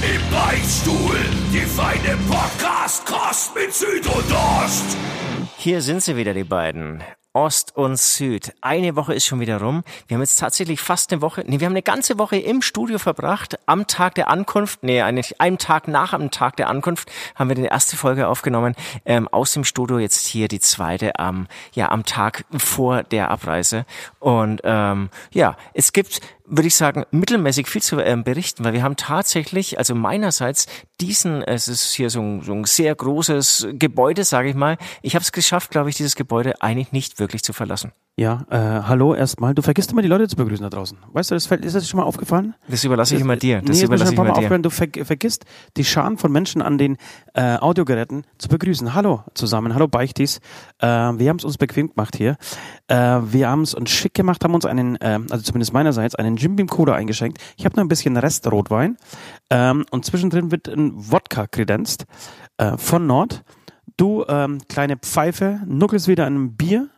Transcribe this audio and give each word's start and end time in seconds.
Im 0.00 0.30
Beichtstuhl, 0.30 1.18
die 1.52 1.58
feine 1.58 2.16
Podcast-Kost 2.28 3.52
mit 3.56 3.74
Süd 3.74 4.06
und 4.06 4.32
Ost. 4.32 4.96
Hier 5.56 5.82
sind 5.82 6.04
sie 6.04 6.14
wieder, 6.14 6.34
die 6.34 6.44
beiden. 6.44 7.02
Ost 7.32 7.76
und 7.76 7.98
Süd. 7.98 8.52
Eine 8.60 8.94
Woche 8.94 9.14
ist 9.14 9.26
schon 9.26 9.40
wieder 9.40 9.60
rum. 9.60 9.82
Wir 10.06 10.14
haben 10.14 10.22
jetzt 10.22 10.38
tatsächlich 10.38 10.80
fast 10.80 11.12
eine 11.12 11.20
Woche, 11.20 11.44
nee, 11.46 11.58
wir 11.58 11.66
haben 11.66 11.72
eine 11.72 11.82
ganze 11.82 12.18
Woche 12.18 12.36
im 12.36 12.62
Studio 12.62 12.98
verbracht. 12.98 13.58
Am 13.66 13.86
Tag 13.86 14.14
der 14.14 14.28
Ankunft, 14.28 14.82
nee, 14.82 15.02
eigentlich 15.02 15.40
einem 15.40 15.58
Tag 15.58 15.88
nach 15.88 16.12
am 16.12 16.30
Tag 16.30 16.56
der 16.56 16.68
Ankunft 16.68 17.10
haben 17.34 17.48
wir 17.48 17.56
die 17.56 17.64
erste 17.64 17.96
Folge 17.96 18.28
aufgenommen. 18.28 18.76
Ähm, 19.04 19.28
aus 19.28 19.52
dem 19.52 19.64
Studio 19.64 19.98
jetzt 19.98 20.26
hier 20.26 20.46
die 20.46 20.60
zweite 20.60 21.18
am, 21.18 21.48
ja, 21.72 21.90
am 21.90 22.04
Tag 22.04 22.44
vor 22.56 23.02
der 23.02 23.30
Abreise. 23.30 23.84
Und 24.20 24.60
ähm, 24.64 25.10
ja, 25.32 25.56
es 25.74 25.92
gibt 25.92 26.20
würde 26.48 26.66
ich 26.66 26.76
sagen, 26.76 27.04
mittelmäßig 27.10 27.68
viel 27.68 27.82
zu 27.82 28.00
ähm, 28.00 28.24
berichten, 28.24 28.64
weil 28.64 28.72
wir 28.72 28.82
haben 28.82 28.96
tatsächlich, 28.96 29.78
also 29.78 29.94
meinerseits, 29.94 30.66
diesen, 31.00 31.42
es 31.42 31.68
ist 31.68 31.92
hier 31.92 32.10
so 32.10 32.20
ein, 32.20 32.42
so 32.42 32.52
ein 32.52 32.64
sehr 32.64 32.94
großes 32.94 33.68
Gebäude, 33.72 34.24
sage 34.24 34.48
ich 34.48 34.54
mal. 34.54 34.78
Ich 35.02 35.14
habe 35.14 35.22
es 35.22 35.32
geschafft, 35.32 35.70
glaube 35.70 35.90
ich, 35.90 35.96
dieses 35.96 36.16
Gebäude 36.16 36.60
eigentlich 36.62 36.92
nicht 36.92 37.18
wirklich 37.18 37.42
zu 37.42 37.52
verlassen. 37.52 37.92
Ja, 38.18 38.44
äh, 38.50 38.82
hallo 38.88 39.14
erstmal. 39.14 39.54
Du 39.54 39.62
vergisst 39.62 39.92
immer 39.92 40.02
die 40.02 40.08
Leute 40.08 40.26
zu 40.26 40.34
begrüßen 40.34 40.64
da 40.64 40.70
draußen. 40.70 40.98
Weißt 41.12 41.30
du, 41.30 41.36
das 41.36 41.46
fällt, 41.46 41.64
ist 41.64 41.76
das 41.76 41.88
schon 41.88 42.00
mal 42.00 42.04
aufgefallen? 42.04 42.52
Das 42.66 42.82
überlasse 42.82 43.14
ich 43.14 43.20
immer 43.20 43.36
dir. 43.36 43.62
Das 43.62 43.78
nee, 43.78 43.84
überlasse 43.84 44.12
ich 44.12 44.18
immer 44.18 44.32
dir. 44.32 44.58
Du 44.58 44.70
ver 44.70 44.88
vergisst 45.04 45.44
die 45.76 45.84
Scharen 45.84 46.18
von 46.18 46.32
Menschen 46.32 46.60
an 46.60 46.78
den 46.78 46.96
äh, 47.34 47.58
Audiogeräten 47.58 48.24
zu 48.38 48.48
begrüßen. 48.48 48.92
Hallo 48.92 49.22
zusammen, 49.34 49.72
hallo 49.72 49.86
Beichtis. 49.86 50.40
Äh, 50.80 50.88
wir 50.88 51.28
haben 51.28 51.36
es 51.36 51.44
uns 51.44 51.58
bequem 51.58 51.90
gemacht 51.90 52.16
hier. 52.16 52.36
Äh, 52.88 52.96
wir 52.96 53.50
haben 53.50 53.62
es 53.62 53.74
uns 53.74 53.88
schick 53.90 54.14
gemacht, 54.14 54.42
haben 54.42 54.54
uns 54.56 54.66
einen, 54.66 54.96
äh, 54.96 55.20
also 55.30 55.44
zumindest 55.44 55.72
meinerseits, 55.72 56.16
einen 56.16 56.37
Jim 56.38 56.56
Beam 56.56 56.68
Cola 56.68 56.94
eingeschenkt. 56.94 57.38
Ich 57.56 57.64
habe 57.64 57.76
noch 57.76 57.84
ein 57.84 57.88
bisschen 57.88 58.16
Restrotwein 58.16 58.96
ähm, 59.50 59.84
und 59.90 60.04
zwischendrin 60.04 60.50
wird 60.50 60.68
ein 60.68 60.92
Wodka 60.94 61.46
kredenzt 61.46 62.06
äh, 62.56 62.76
von 62.76 63.06
Nord. 63.06 63.44
Du, 63.96 64.24
ähm, 64.28 64.60
kleine 64.68 64.96
Pfeife, 64.96 65.60
nuckelst 65.66 66.08
wieder 66.08 66.26
an 66.26 66.34
einem 66.34 66.56
Bier 66.56 66.88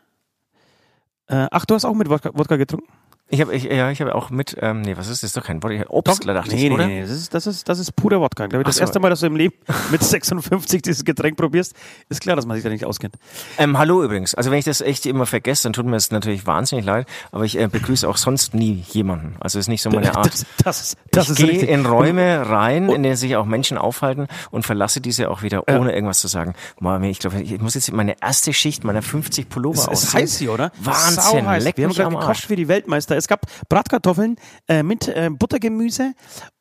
äh, 1.31 1.47
ach, 1.53 1.65
du 1.65 1.75
hast 1.75 1.85
auch 1.85 1.95
mit 1.95 2.11
Wodka, 2.11 2.31
Wodka 2.35 2.57
getrunken? 2.57 2.89
Ich 3.33 3.41
habe 3.41 3.55
ich, 3.55 3.62
ja, 3.62 3.91
ich 3.92 4.00
habe 4.00 4.12
auch 4.17 4.31
mit, 4.31 4.56
ähm, 4.61 4.81
nee, 4.83 4.97
was 4.97 5.06
ist 5.06 5.23
das? 5.23 5.31
Ist 5.31 5.36
doch 5.36 5.45
kein 5.45 5.62
Wodka. 5.62 5.84
Obstler 5.89 6.34
dachte 6.34 6.53
nee, 6.53 6.67
ich, 6.67 6.73
oder? 6.73 6.89
Nee, 6.89 6.95
nee, 6.95 7.03
das 7.03 7.12
ist, 7.12 7.33
das 7.33 7.47
ist, 7.47 7.69
das 7.69 7.78
ist 7.78 7.95
purer 7.95 8.20
Wodka. 8.20 8.48
Glaube 8.48 8.62
ich, 8.62 8.67
das 8.67 8.77
so. 8.77 8.81
erste 8.81 8.98
Mal, 8.98 9.09
dass 9.09 9.20
du 9.20 9.27
im 9.27 9.37
Leben 9.37 9.55
mit 9.92 10.03
56 10.03 10.83
dieses 10.83 11.05
Getränk 11.05 11.37
probierst, 11.37 11.77
ist 12.09 12.20
klar, 12.20 12.34
dass 12.34 12.45
man 12.45 12.56
sich 12.56 12.64
da 12.64 12.70
nicht 12.70 12.84
auskennt. 12.84 13.14
Ähm, 13.56 13.78
hallo 13.78 14.03
übrigens. 14.03 14.34
Also 14.34 14.50
wenn 14.50 14.59
ich 14.59 14.64
das 14.64 14.81
echt 14.81 15.06
immer 15.06 15.27
vergesse, 15.27 15.62
dann 15.62 15.75
tut 15.75 15.87
mir 15.87 15.92
das 15.92 16.11
natürlich 16.11 16.45
wahnsinnig 16.45 16.84
leid, 16.84 17.06
aber 17.31 17.45
ich 17.45 17.56
äh, 17.56 17.69
begrüße 17.69 18.09
auch 18.09 18.17
sonst 18.17 18.53
nie 18.53 18.84
jemanden. 18.91 19.37
Also 19.39 19.61
ist 19.61 19.69
nicht 19.69 19.83
so 19.83 19.91
meine 19.91 20.12
Art. 20.17 20.27
Das, 20.27 20.47
das, 20.65 20.97
das 21.12 21.31
ich 21.31 21.37
gehe 21.37 21.67
in 21.67 21.87
Räume 21.87 22.48
rein, 22.50 22.89
in 22.89 23.05
denen 23.05 23.15
sich 23.15 23.37
auch 23.37 23.47
Menschen 23.47 23.78
aufhalten 23.78 24.27
und 24.50 24.66
verlasse 24.66 25.00
diese 25.00 25.31
auch 25.31 25.43
wieder, 25.43 25.69
ohne 25.69 25.91
ja. 25.91 25.94
irgendwas 25.94 26.19
zu 26.19 26.26
sagen. 26.26 26.55
Mal, 26.81 27.05
ich 27.05 27.21
glaube, 27.21 27.41
ich 27.41 27.60
muss 27.60 27.75
jetzt 27.75 27.93
meine 27.93 28.16
erste 28.21 28.53
Schicht 28.53 28.82
meiner 28.82 29.03
50 29.03 29.49
Pullover. 29.49 29.93
Es 29.93 30.03
ist 30.03 30.15
heiß 30.15 30.38
hier, 30.38 30.53
oder? 30.53 30.72
Wahnsinn. 30.81 31.47
Leck 31.60 31.76
Wir 31.76 31.87
haben 31.87 31.94
gerade 31.94 32.10
gekocht 32.10 32.50
wie 32.50 32.56
die 32.56 32.66
Weltmeister. 32.66 33.19
Es 33.20 33.28
gab 33.28 33.47
Bratkartoffeln 33.69 34.10
Kartoffeln 34.10 34.36
äh, 34.69 34.82
mit 34.82 35.08
äh, 35.08 35.31
Buttergemüse 35.31 36.14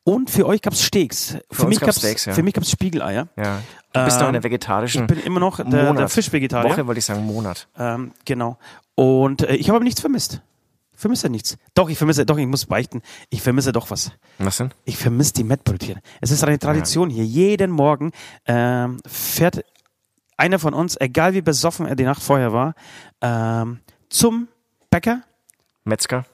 und 0.04 0.30
für 0.30 0.46
euch 0.46 0.62
gab's 0.62 0.82
Steaks. 0.82 1.36
Für, 1.50 1.62
für 1.62 1.68
mich 1.68 1.80
gab's, 1.80 1.98
Steaks, 1.98 2.24
ja. 2.26 2.32
für 2.32 2.42
mich 2.42 2.54
gab's 2.54 2.70
Spiegeleier. 2.70 3.28
Ja. 3.36 3.62
Du 3.92 4.04
bist 4.04 4.16
ähm, 4.16 4.20
noch 4.20 4.28
in 4.28 4.32
der 4.34 4.44
vegetarischen 4.44 5.02
Ich 5.02 5.06
bin 5.08 5.20
immer 5.20 5.40
noch 5.40 5.56
der, 5.56 5.92
der 5.92 6.08
Fischvegetarier. 6.08 6.70
Woche 6.70 6.86
wollte 6.86 6.98
ich 6.98 7.04
sagen 7.04 7.24
Monat. 7.24 7.68
Ähm, 7.78 8.12
genau. 8.24 8.58
Und 8.94 9.42
äh, 9.42 9.56
ich 9.56 9.68
habe 9.68 9.76
aber 9.76 9.84
nichts 9.84 10.00
vermisst. 10.00 10.42
Vermisse 10.94 11.30
nichts. 11.30 11.56
Doch, 11.74 11.88
ich 11.88 11.96
vermisse, 11.96 12.26
doch, 12.26 12.36
ich 12.36 12.46
muss 12.46 12.66
beichten. 12.66 13.00
Ich 13.30 13.40
vermisse 13.40 13.72
doch 13.72 13.90
was. 13.90 14.12
Was 14.38 14.58
denn? 14.58 14.70
Ich 14.84 14.98
vermisse 14.98 15.32
die 15.32 15.44
Mettbrötchen. 15.44 16.00
Es 16.20 16.30
ist 16.30 16.44
eine 16.44 16.58
Tradition 16.58 17.08
ja. 17.08 17.16
hier. 17.16 17.24
Jeden 17.24 17.70
Morgen 17.70 18.12
ähm, 18.44 18.98
fährt 19.06 19.64
einer 20.36 20.58
von 20.58 20.74
uns, 20.74 21.00
egal 21.00 21.32
wie 21.34 21.42
besoffen 21.42 21.86
er 21.86 21.96
die 21.96 22.04
Nacht 22.04 22.22
vorher 22.22 22.52
war, 22.52 22.74
ähm, 23.22 23.80
zum 24.10 24.48
Bäcker. 24.90 25.22
Metzger. 25.84 26.26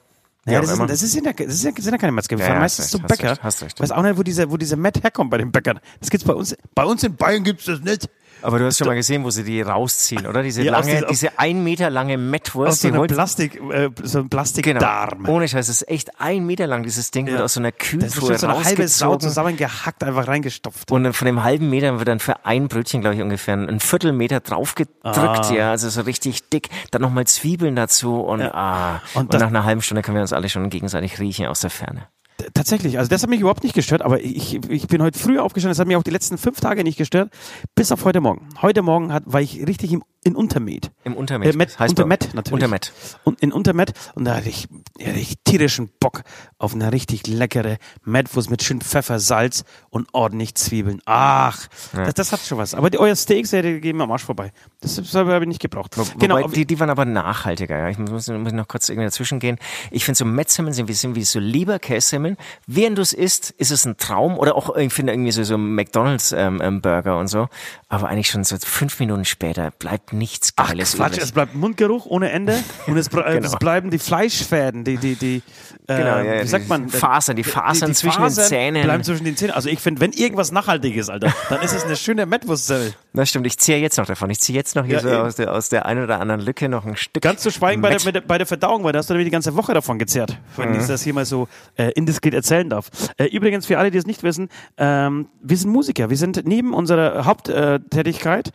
Ja, 0.47 0.61
das, 0.61 0.71
ist, 0.71 0.79
das, 0.79 1.03
ist 1.03 1.15
ja, 1.15 1.33
das, 1.33 1.53
ist 1.53 1.63
ja, 1.63 1.71
sind 1.77 1.91
ja 1.91 1.97
keine 1.97 2.13
Metzger. 2.13 2.37
Wir 2.37 2.45
fahren 2.45 2.59
meistens 2.59 2.89
zum 2.89 3.01
Bäcker. 3.01 3.31
Hast 3.31 3.31
recht, 3.31 3.43
hast 3.43 3.63
recht. 3.63 3.79
Weiß 3.81 3.91
auch 3.91 4.01
nicht, 4.01 4.17
wo 4.17 4.23
dieser, 4.23 4.49
wo 4.49 4.57
dieser 4.57 4.77
Matt 4.77 5.03
herkommt 5.03 5.29
bei 5.29 5.37
den 5.37 5.51
Bäckern. 5.51 5.79
Das 5.99 6.09
gibt's 6.09 6.25
bei 6.25 6.33
uns. 6.33 6.55
Bei 6.73 6.85
uns 6.85 7.03
in 7.03 7.15
Bayern 7.15 7.43
gibt's 7.43 7.65
das 7.65 7.81
nicht. 7.81 8.09
Aber 8.41 8.59
du 8.59 8.65
hast 8.65 8.77
schon 8.77 8.87
mal 8.87 8.95
gesehen, 8.95 9.23
wo 9.23 9.29
sie 9.29 9.43
die 9.43 9.61
rausziehen, 9.61 10.27
oder? 10.27 10.43
Diese 10.43 10.63
ja, 10.63 10.71
lange, 10.71 11.05
diese 11.09 11.37
ein 11.39 11.63
Meter 11.63 11.89
lange 11.89 12.17
Mettwurst. 12.17 12.73
Aus 12.73 12.81
so, 12.81 12.87
einer 12.87 13.07
Plastik, 13.07 13.61
äh, 13.71 13.89
so 14.03 14.19
ein 14.19 14.29
Plastikdarm. 14.29 15.23
Genau. 15.23 15.33
Ohne 15.33 15.47
Scheiß, 15.47 15.67
das 15.67 15.81
ist 15.81 15.89
echt 15.89 16.19
ein 16.19 16.45
Meter 16.45 16.67
lang. 16.67 16.83
Dieses 16.83 17.11
Ding 17.11 17.27
ja. 17.27 17.33
wird 17.33 17.41
aus 17.43 17.53
so 17.53 17.59
einer 17.59 17.71
Kühltruhe 17.71 18.29
Das 18.29 18.35
ist 18.35 18.41
so 18.41 18.47
eine 18.47 18.63
halbe 18.63 18.87
Sau 18.87 19.15
zusammengehackt, 19.17 20.03
einfach 20.03 20.27
reingestopft. 20.27 20.91
Und 20.91 21.13
von 21.13 21.25
dem 21.25 21.43
halben 21.43 21.69
Meter 21.69 21.97
wird 21.97 22.07
dann 22.07 22.19
für 22.19 22.45
ein 22.45 22.67
Brötchen, 22.67 23.01
glaube 23.01 23.15
ich, 23.15 23.21
ungefähr 23.21 23.55
ein 23.55 23.79
Viertelmeter 23.79 24.39
draufgedrückt, 24.39 24.97
ah. 25.03 25.53
ja. 25.53 25.71
Also 25.71 25.89
so 25.89 26.01
richtig 26.01 26.49
dick. 26.49 26.69
Dann 26.91 27.01
nochmal 27.01 27.25
Zwiebeln 27.27 27.75
dazu 27.75 28.21
und, 28.21 28.41
ja. 28.41 28.53
ah. 28.53 29.01
Und, 29.13 29.33
und 29.33 29.39
nach 29.39 29.47
einer 29.47 29.63
halben 29.63 29.81
Stunde 29.81 30.01
können 30.01 30.15
wir 30.15 30.21
uns 30.21 30.33
alle 30.33 30.49
schon 30.49 30.69
gegenseitig 30.69 31.19
riechen 31.19 31.47
aus 31.47 31.61
der 31.61 31.69
Ferne. 31.69 32.07
Tatsächlich, 32.53 32.99
also 32.99 33.09
das 33.09 33.23
hat 33.23 33.29
mich 33.31 33.39
überhaupt 33.39 33.63
nicht 33.63 33.73
gestört, 33.73 34.03
aber 34.03 34.21
ich, 34.21 34.59
ich 34.69 34.87
bin 34.87 35.01
heute 35.01 35.17
früh 35.17 35.39
aufgestanden, 35.39 35.71
das 35.71 35.79
hat 35.79 35.87
mich 35.87 35.97
auch 35.97 36.03
die 36.03 36.11
letzten 36.11 36.37
fünf 36.37 36.59
Tage 36.59 36.83
nicht 36.83 36.97
gestört, 36.97 37.31
bis 37.73 37.91
auf 37.91 38.05
heute 38.05 38.21
Morgen. 38.21 38.47
Heute 38.61 38.83
Morgen 38.83 39.11
hat, 39.11 39.23
war 39.25 39.41
ich 39.41 39.65
richtig 39.65 39.91
im 39.91 40.03
in 40.27 40.35
Untermet. 40.35 40.91
Im 41.05 41.15
Untermet. 41.15 41.53
Äh, 41.53 41.57
Met, 41.57 41.79
heißt 41.79 41.91
Untermet 41.91 42.33
natürlich. 42.33 42.53
Untermet. 42.53 42.93
Und 43.23 43.41
in 43.41 43.53
Untermet. 43.53 43.93
Und 44.13 44.25
da 44.25 44.35
hatte 44.35 44.49
ich, 44.49 44.67
hatte 44.99 45.19
ich 45.19 45.35
tierischen 45.45 45.89
Bock 45.99 46.23
auf 46.57 46.73
eine 46.73 46.91
richtig 46.91 47.25
leckere 47.27 47.77
Metwurst 48.03 48.49
mit 48.49 48.61
schön 48.61 48.81
Pfeffer, 48.81 49.19
Salz 49.19 49.63
und 49.89 50.09
ordentlich 50.11 50.55
Zwiebeln. 50.55 51.01
Ach, 51.05 51.67
ja. 51.93 52.05
das, 52.05 52.13
das, 52.15 52.31
hat 52.33 52.41
schon 52.41 52.57
was. 52.57 52.73
Aber 52.73 52.89
die, 52.89 52.99
euer 52.99 53.15
Steaks, 53.15 53.51
die 53.51 53.79
gehen 53.79 53.95
mir 53.95 54.03
am 54.03 54.11
Arsch 54.11 54.25
vorbei. 54.25 54.51
Das, 54.81 54.95
das 54.95 55.15
habe 55.15 55.39
ich 55.39 55.47
nicht 55.47 55.61
gebraucht. 55.61 55.97
Wo, 55.97 56.03
genau. 56.19 56.45
die, 56.47 56.65
die 56.65 56.79
waren 56.79 56.89
aber 56.89 57.05
nachhaltiger. 57.05 57.77
Ja. 57.77 57.89
Ich 57.89 57.97
muss, 57.97 58.27
muss 58.27 58.51
noch 58.51 58.67
kurz 58.67 58.89
irgendwie 58.89 59.05
dazwischen 59.05 59.39
gehen. 59.39 59.57
Ich 59.91 60.03
finde 60.03 60.17
so 60.17 60.25
Metzsemmeln 60.25 60.73
sind 60.73 60.89
wie, 60.89 60.93
sind 60.93 61.15
wie 61.15 61.23
so 61.23 61.39
Leberkässemmeln. 61.39 62.35
Während 62.65 62.97
du 62.97 63.01
es 63.01 63.13
isst, 63.13 63.51
ist 63.51 63.71
es 63.71 63.85
ein 63.85 63.95
Traum. 63.95 64.37
Oder 64.37 64.55
auch, 64.55 64.75
ich 64.75 64.93
finde 64.93 65.13
irgendwie 65.13 65.31
so, 65.31 65.43
so 65.43 65.57
McDonalds 65.57 66.33
ähm, 66.33 66.61
ähm, 66.61 66.81
Burger 66.81 67.17
und 67.17 67.27
so. 67.27 67.47
Aber 67.87 68.09
eigentlich 68.09 68.29
schon 68.29 68.43
so 68.43 68.57
fünf 68.57 68.99
Minuten 68.99 69.23
später 69.23 69.71
bleibt 69.71 70.11
nichts 70.17 70.55
Geiles 70.55 70.93
Ach, 70.93 70.97
Quatsch, 70.97 71.13
übrig. 71.13 71.23
es 71.23 71.31
bleibt 71.31 71.55
Mundgeruch 71.55 72.05
ohne 72.05 72.31
Ende 72.31 72.57
und 72.87 72.97
es, 72.97 73.09
genau. 73.09 73.25
es 73.25 73.55
bleiben 73.57 73.91
die 73.91 73.99
Fleischfäden, 73.99 74.83
die, 74.83 74.97
die, 74.97 75.15
die 75.15 75.41
äh, 75.87 75.97
genau, 75.97 76.17
ja, 76.17 76.43
wie 76.43 76.47
sagt 76.47 76.67
man? 76.67 76.89
Fasern, 76.89 77.35
die 77.37 77.43
Fasern 77.43 77.89
die, 77.89 77.93
die 77.93 77.99
zwischen 77.99 78.21
Fasern 78.21 78.43
den 78.43 78.49
Zähnen. 78.49 78.83
bleiben 78.83 79.03
zwischen 79.03 79.23
den 79.23 79.37
Zähnen. 79.37 79.53
Also 79.53 79.69
ich 79.69 79.79
finde, 79.79 80.01
wenn 80.01 80.11
irgendwas 80.11 80.51
nachhaltig 80.51 80.95
ist, 80.95 81.09
Alter, 81.09 81.33
dann 81.49 81.61
ist 81.61 81.73
es 81.73 81.85
eine 81.85 81.95
schöne 81.95 82.25
Mettwurstzelle. 82.25 82.93
Das 83.13 83.29
stimmt, 83.29 83.47
ich 83.47 83.57
ziehe 83.57 83.77
jetzt 83.77 83.97
noch 83.97 84.05
davon. 84.05 84.29
Ich 84.29 84.39
ziehe 84.39 84.57
jetzt 84.57 84.75
noch 84.75 84.85
hier 84.85 84.95
ja, 84.95 85.01
so 85.01 85.09
aus 85.09 85.35
der, 85.35 85.53
aus 85.53 85.69
der 85.69 85.85
einen 85.85 86.03
oder 86.03 86.19
anderen 86.19 86.41
Lücke 86.41 86.67
noch 86.67 86.85
ein 86.85 86.97
Stück. 86.97 87.23
Ganz 87.23 87.41
zu 87.41 87.51
schweigen 87.51 87.81
bei 87.81 87.95
der, 87.95 88.21
bei 88.21 88.37
der 88.37 88.47
Verdauung, 88.47 88.83
weil 88.83 88.91
da 88.91 88.99
hast 88.99 89.09
du 89.09 89.13
nämlich 89.13 89.27
die 89.27 89.31
ganze 89.31 89.55
Woche 89.55 89.73
davon 89.73 89.97
gezehrt, 89.97 90.37
wenn 90.57 90.71
mhm. 90.71 90.79
ich 90.81 90.87
das 90.87 91.03
hier 91.03 91.13
mal 91.13 91.25
so 91.25 91.47
äh, 91.77 91.91
indiskret 91.91 92.33
erzählen 92.33 92.69
darf. 92.69 92.89
Äh, 93.17 93.25
übrigens, 93.25 93.65
für 93.65 93.77
alle, 93.79 93.89
die 93.89 93.97
es 93.97 94.05
nicht 94.05 94.23
wissen, 94.23 94.49
ähm, 94.77 95.29
wir 95.41 95.55
sind 95.57 95.71
Musiker. 95.71 96.09
Wir 96.09 96.17
sind 96.17 96.45
neben 96.45 96.73
unserer 96.73 97.25
Haupttätigkeit 97.25 98.51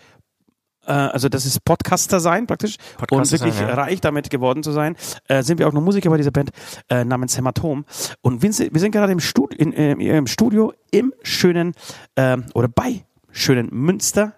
also 0.91 1.29
das 1.29 1.47
ist 1.47 1.65
Podcaster 1.65 2.21
sein 2.21 2.47
praktisch. 2.47 2.77
Podcaster 2.99 3.17
und 3.17 3.33
wirklich 3.33 3.55
sein, 3.55 3.69
ja. 3.69 3.75
reich 3.75 4.01
damit 4.01 4.31
geworden 4.31 4.63
zu 4.63 4.73
sein, 4.73 4.97
äh, 5.29 5.43
sind 5.43 5.59
wir 5.59 5.69
auch 5.69 5.73
noch 5.73 5.81
Musiker 5.81 6.11
bei 6.11 6.17
dieser 6.17 6.31
Band 6.31 6.51
äh, 6.89 7.05
namens 7.05 7.37
Hämatom. 7.37 7.85
Und 8.21 8.43
wir 8.43 8.53
sind, 8.53 8.73
wir 8.73 8.81
sind 8.81 8.93
gerade 8.93 9.13
im, 9.13 9.21
Stud 9.21 9.55
in, 9.55 9.73
äh, 9.73 9.93
im 9.93 10.27
Studio 10.27 10.73
im 10.91 11.13
schönen 11.23 11.75
äh, 12.17 12.39
oder 12.55 12.69
bei 12.69 13.05
schönen 13.31 13.69
Münster. 13.71 14.35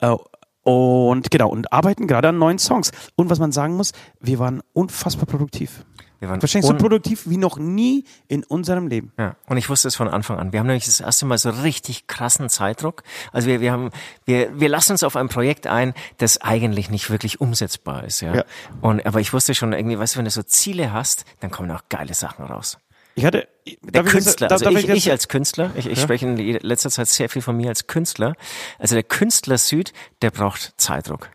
Äh, 0.00 0.16
und 0.62 1.30
genau 1.30 1.48
und 1.48 1.72
arbeiten 1.72 2.08
gerade 2.08 2.28
an 2.28 2.38
neuen 2.38 2.58
Songs. 2.58 2.90
Und 3.14 3.30
was 3.30 3.38
man 3.38 3.52
sagen 3.52 3.76
muss, 3.76 3.92
wir 4.20 4.40
waren 4.40 4.62
unfassbar 4.72 5.26
produktiv. 5.26 5.85
Wir 6.18 6.28
waren 6.30 6.40
Wahrscheinlich 6.40 6.68
so 6.70 6.76
produktiv 6.76 7.28
wie 7.28 7.36
noch 7.36 7.58
nie 7.58 8.04
in 8.28 8.42
unserem 8.44 8.86
Leben. 8.88 9.12
Ja, 9.18 9.36
und 9.46 9.58
ich 9.58 9.68
wusste 9.68 9.88
es 9.88 9.96
von 9.96 10.08
Anfang 10.08 10.38
an. 10.38 10.52
Wir 10.52 10.60
haben 10.60 10.66
nämlich 10.66 10.86
das 10.86 11.00
erste 11.00 11.26
Mal 11.26 11.36
so 11.38 11.50
richtig 11.50 12.06
krassen 12.06 12.48
Zeitdruck. 12.48 13.02
Also 13.32 13.48
wir, 13.48 13.60
wir 13.60 13.70
haben, 13.72 13.90
wir, 14.24 14.58
wir 14.58 14.68
lassen 14.68 14.92
uns 14.92 15.02
auf 15.02 15.14
ein 15.16 15.28
Projekt 15.28 15.66
ein, 15.66 15.92
das 16.18 16.40
eigentlich 16.40 16.88
nicht 16.90 17.10
wirklich 17.10 17.40
umsetzbar 17.40 18.04
ist, 18.04 18.20
ja. 18.22 18.34
ja. 18.34 18.44
Und, 18.80 19.04
aber 19.04 19.20
ich 19.20 19.32
wusste 19.32 19.54
schon 19.54 19.72
irgendwie, 19.72 19.98
weißt 19.98 20.14
du, 20.14 20.18
wenn 20.18 20.24
du 20.24 20.30
so 20.30 20.42
Ziele 20.42 20.92
hast, 20.92 21.24
dann 21.40 21.50
kommen 21.50 21.70
auch 21.70 21.82
geile 21.88 22.14
Sachen 22.14 22.44
raus. 22.46 22.78
Ich 23.14 23.24
hatte 23.24 23.48
der 23.82 24.04
Künstler, 24.04 24.46
ich, 24.46 24.50
das, 24.50 24.62
also 24.62 24.78
ich, 24.78 24.86
das- 24.86 24.96
ich 24.96 25.10
als 25.10 25.28
Künstler, 25.28 25.70
ich, 25.74 25.86
ich 25.86 25.96
Ja. 25.98 26.02
spreche 26.02 26.26
in 26.26 26.36
letzter 26.36 26.90
Zeit 26.90 27.08
sehr 27.08 27.28
viel 27.30 27.40
von 27.42 27.56
mir 27.56 27.68
als 27.70 27.86
Künstler. 27.86 28.34
Also 28.78 28.94
der 28.94 29.04
Künstler 29.04 29.56
Süd, 29.58 29.92
der 30.22 30.30
braucht 30.30 30.74
Zeitdruck. 30.76 31.30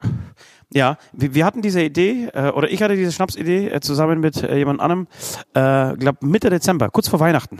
Ja, 0.72 0.96
wir, 1.12 1.34
wir 1.34 1.44
hatten 1.44 1.62
diese 1.62 1.82
Idee, 1.82 2.28
äh, 2.32 2.50
oder 2.50 2.70
ich 2.70 2.82
hatte 2.82 2.96
diese 2.96 3.12
Schnapsidee 3.12 3.68
äh, 3.68 3.80
zusammen 3.80 4.20
mit 4.20 4.42
äh, 4.42 4.56
jemand 4.56 4.80
anderem, 4.80 5.06
äh, 5.54 5.96
glaub 5.96 6.22
Mitte 6.22 6.50
Dezember, 6.50 6.88
kurz 6.90 7.08
vor 7.08 7.20
Weihnachten. 7.20 7.58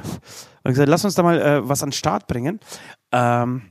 Und 0.64 0.70
gesagt, 0.72 0.88
lass 0.88 1.04
uns 1.04 1.14
da 1.14 1.22
mal 1.22 1.40
äh, 1.40 1.68
was 1.68 1.82
an 1.82 1.90
den 1.90 1.92
Start 1.94 2.26
bringen. 2.26 2.58
Ähm, 3.12 3.62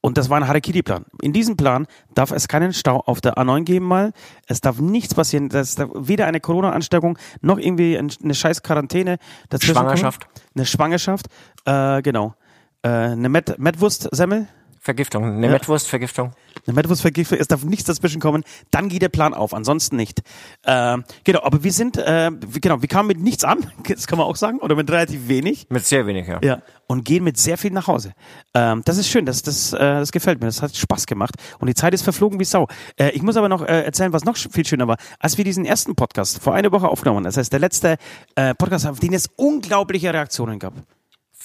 und 0.00 0.18
das 0.18 0.30
war 0.30 0.36
ein 0.38 0.46
Harakiri-Plan. 0.46 1.04
In 1.20 1.32
diesem 1.32 1.56
Plan 1.56 1.86
darf 2.14 2.30
es 2.30 2.46
keinen 2.46 2.72
Stau 2.72 3.00
auf 3.00 3.20
der 3.20 3.34
A9 3.38 3.64
geben 3.64 3.86
mal. 3.86 4.12
Es 4.46 4.60
darf 4.60 4.78
nichts 4.78 5.14
passieren. 5.14 5.48
Es 5.52 5.74
darf 5.74 5.90
weder 5.94 6.26
eine 6.26 6.38
Corona-Ansteckung 6.38 7.18
noch 7.40 7.58
irgendwie 7.58 7.98
ein- 7.98 8.12
eine 8.22 8.34
scheiß 8.34 8.62
Quarantäne. 8.62 9.18
dazwischen. 9.48 9.74
Schwangerschaft. 9.74 10.28
Eine 10.54 10.64
Schwangerschaft, 10.66 11.26
äh, 11.64 12.02
genau. 12.02 12.34
Äh, 12.82 12.88
eine 12.88 13.28
Met 13.28 13.58
Metwurst-Semmel. 13.58 14.46
Vergiftung, 14.86 15.24
eine 15.24 15.46
Ja. 15.46 15.52
Mettwurstvergiftung. 15.52 16.30
Eine 16.66 16.74
Metwurstvergiftung, 16.74 17.38
es 17.38 17.48
darf 17.48 17.64
nichts 17.64 17.84
dazwischen 17.84 18.20
kommen, 18.20 18.44
dann 18.70 18.88
geht 18.88 19.02
der 19.02 19.08
Plan 19.08 19.34
auf, 19.34 19.52
ansonsten 19.52 19.96
nicht. 19.96 20.22
Ähm, 20.64 21.04
genau, 21.24 21.42
aber 21.42 21.62
wir 21.64 21.72
sind, 21.72 21.96
äh, 21.98 22.30
genau, 22.60 22.80
wir 22.80 22.88
kamen 22.88 23.08
mit 23.08 23.20
nichts 23.20 23.42
an, 23.44 23.66
das 23.88 24.06
kann 24.06 24.16
man 24.18 24.26
auch 24.26 24.36
sagen, 24.36 24.58
oder 24.60 24.74
mit 24.76 24.88
relativ 24.90 25.28
wenig. 25.28 25.66
Mit 25.70 25.84
sehr 25.84 26.06
wenig, 26.06 26.28
ja. 26.28 26.38
Ja, 26.42 26.62
und 26.86 27.04
gehen 27.04 27.24
mit 27.24 27.36
sehr 27.36 27.58
viel 27.58 27.72
nach 27.72 27.88
Hause. 27.88 28.12
Ähm, 28.54 28.82
das 28.84 28.96
ist 28.96 29.08
schön, 29.08 29.26
das, 29.26 29.42
das, 29.42 29.72
äh, 29.72 29.78
das 29.78 30.12
gefällt 30.12 30.40
mir, 30.40 30.46
das 30.46 30.62
hat 30.62 30.74
Spaß 30.76 31.06
gemacht 31.06 31.34
und 31.58 31.66
die 31.66 31.74
Zeit 31.74 31.92
ist 31.92 32.02
verflogen 32.02 32.38
wie 32.38 32.44
Sau. 32.44 32.68
Äh, 32.96 33.10
ich 33.10 33.22
muss 33.22 33.36
aber 33.36 33.48
noch 33.48 33.62
äh, 33.62 33.82
erzählen, 33.82 34.12
was 34.12 34.24
noch 34.24 34.36
viel 34.36 34.64
schöner 34.64 34.86
war. 34.86 34.96
Als 35.18 35.36
wir 35.36 35.44
diesen 35.44 35.64
ersten 35.66 35.96
Podcast 35.96 36.40
vor 36.40 36.54
einer 36.54 36.70
Woche 36.70 36.88
aufgenommen 36.88 37.18
haben, 37.18 37.24
das 37.24 37.36
heißt 37.36 37.52
der 37.52 37.60
letzte 37.60 37.96
äh, 38.36 38.54
Podcast, 38.54 38.86
auf 38.86 39.00
den 39.00 39.12
es 39.14 39.28
unglaubliche 39.36 40.14
Reaktionen 40.14 40.58
gab. 40.60 40.74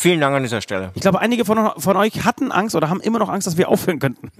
Vielen 0.01 0.19
Dank 0.19 0.35
an 0.35 0.41
dieser 0.41 0.61
Stelle. 0.61 0.89
Ich 0.95 1.01
glaube, 1.01 1.19
einige 1.19 1.45
von, 1.45 1.69
von 1.77 1.95
euch 1.95 2.25
hatten 2.25 2.51
Angst 2.51 2.75
oder 2.75 2.89
haben 2.89 3.01
immer 3.01 3.19
noch 3.19 3.29
Angst, 3.29 3.45
dass 3.45 3.55
wir 3.55 3.69
aufhören 3.69 3.99
könnten. 3.99 4.31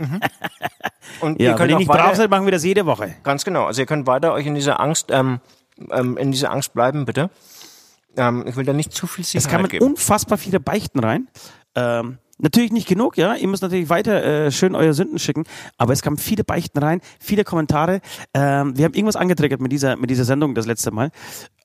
Und 1.22 1.40
Ja, 1.40 1.46
ihr 1.46 1.50
wenn 1.52 1.58
könnt 1.58 1.70
ihr 1.70 1.76
auch 1.76 1.80
nicht 1.80 1.88
brav 1.88 2.16
seid, 2.16 2.32
machen 2.32 2.46
wir 2.46 2.52
das 2.52 2.64
jede 2.64 2.88
Woche. 2.88 3.14
ganz 3.22 3.46
genau, 3.46 3.66
also 3.66 3.80
ihr 3.80 3.86
könnt 3.86 4.08
weiter 4.08 4.34
euch 4.34 4.48
in 4.48 4.56
dieser 4.56 4.80
Angst, 4.80 5.10
ähm, 5.12 5.40
ähm, 5.92 6.18
in 6.18 6.32
dieser 6.32 6.52
Angst 6.52 6.74
bleiben, 6.74 7.06
bitte. 7.06 7.30
Ähm, 8.18 8.44
ich 8.48 8.56
will 8.56 8.66
da 8.66 8.74
nicht 8.74 8.92
zu 8.92 9.06
viel 9.06 9.22
Es 9.22 9.30
Sicherheit 9.30 9.52
kamen 9.52 9.68
geben. 9.70 9.86
unfassbar 9.86 10.40
viele 10.40 10.60
Beichten 10.60 10.98
rein. 11.00 11.28
Ähm, 11.76 12.18
natürlich 12.42 12.72
nicht 12.72 12.88
genug, 12.88 13.18
ja. 13.18 13.36
Ihr 13.36 13.48
müsst 13.48 13.64
natürlich 13.64 13.90
weiter 13.90 14.24
äh, 14.24 14.52
schön 14.52 14.76
eure 14.76 14.94
Sünden 14.94 15.20
schicken, 15.20 15.46
aber 15.78 15.94
es 15.94 16.02
kamen 16.02 16.18
viele 16.18 16.44
Beichten 16.44 16.80
rein, 16.80 17.02
viele 17.20 17.44
Kommentare. 17.44 18.02
Ähm, 18.34 18.78
wir 18.78 18.86
haben 18.86 18.94
irgendwas 18.94 19.16
angetriggert 19.16 19.62
mit 19.62 19.72
dieser 19.72 19.96
mit 19.96 20.10
dieser 20.10 20.26
Sendung 20.26 20.56
das 20.56 20.66
letzte 20.66 20.92
Mal. 20.92 21.12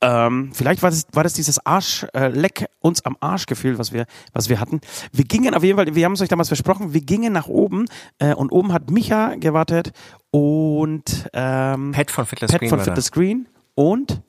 Ähm, 0.02 0.50
vielleicht 0.52 0.82
war 0.82 0.90
das 0.90 1.06
war 1.12 1.22
das 1.22 1.32
dieses 1.32 1.64
Arsch 1.64 2.06
äh, 2.14 2.28
Leck 2.28 2.66
uns 2.80 3.04
am 3.04 3.16
Arsch 3.20 3.46
Gefühl, 3.46 3.78
was 3.78 3.92
wir 3.92 4.06
was 4.32 4.48
wir 4.48 4.60
hatten. 4.60 4.80
Wir 5.12 5.24
gingen 5.24 5.54
auf 5.54 5.62
jeden 5.62 5.76
Fall, 5.76 5.94
wir 5.94 6.04
haben 6.04 6.12
es 6.12 6.20
euch 6.20 6.28
damals 6.28 6.48
versprochen, 6.48 6.92
wir 6.92 7.00
gingen 7.00 7.32
nach 7.32 7.48
oben 7.48 7.86
äh, 8.18 8.34
und 8.34 8.50
oben 8.52 8.72
hat 8.72 8.90
Micha 8.90 9.34
gewartet 9.36 9.92
und 10.30 11.28
ähm, 11.32 11.92
Pat 11.92 12.10
von 12.10 12.26
Fiddler's 12.26 12.52
Pat 12.52 12.60
Green 12.60 12.70
von 12.70 12.94
the 12.94 13.02
Screen 13.02 13.48
und 13.74 14.22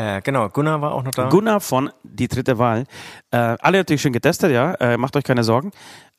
Äh, 0.00 0.22
genau, 0.22 0.48
Gunnar 0.48 0.80
war 0.80 0.94
auch 0.94 1.02
noch 1.02 1.10
da. 1.10 1.28
Gunnar 1.28 1.60
von 1.60 1.90
Die 2.02 2.26
dritte 2.26 2.58
Wahl. 2.58 2.84
Äh, 3.30 3.36
alle 3.36 3.78
natürlich 3.78 4.00
schon 4.00 4.14
getestet, 4.14 4.50
ja. 4.50 4.72
Äh, 4.74 4.96
macht 4.96 5.14
euch 5.14 5.24
keine 5.24 5.44
Sorgen. 5.44 5.72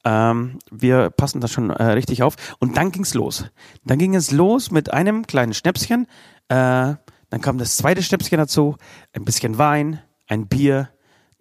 Ähm, 0.05 0.59
wir 0.69 1.09
passen 1.09 1.41
da 1.41 1.47
schon 1.47 1.71
äh, 1.71 1.83
richtig 1.83 2.21
auf. 2.21 2.35
Und 2.59 2.77
dann 2.77 2.91
ging's 2.91 3.15
los. 3.15 3.45
Dann 3.83 3.97
ging 3.97 4.13
es 4.13 4.29
los 4.29 4.69
mit 4.69 4.93
einem 4.93 5.25
kleinen 5.25 5.55
Schnäpschen. 5.55 6.05
Äh, 6.47 6.93
dann 7.29 7.41
kam 7.41 7.57
das 7.57 7.77
zweite 7.77 8.03
Schnäpschen 8.03 8.37
dazu. 8.37 8.75
Ein 9.13 9.25
bisschen 9.25 9.57
Wein, 9.57 9.99
ein 10.27 10.47
Bier, 10.47 10.89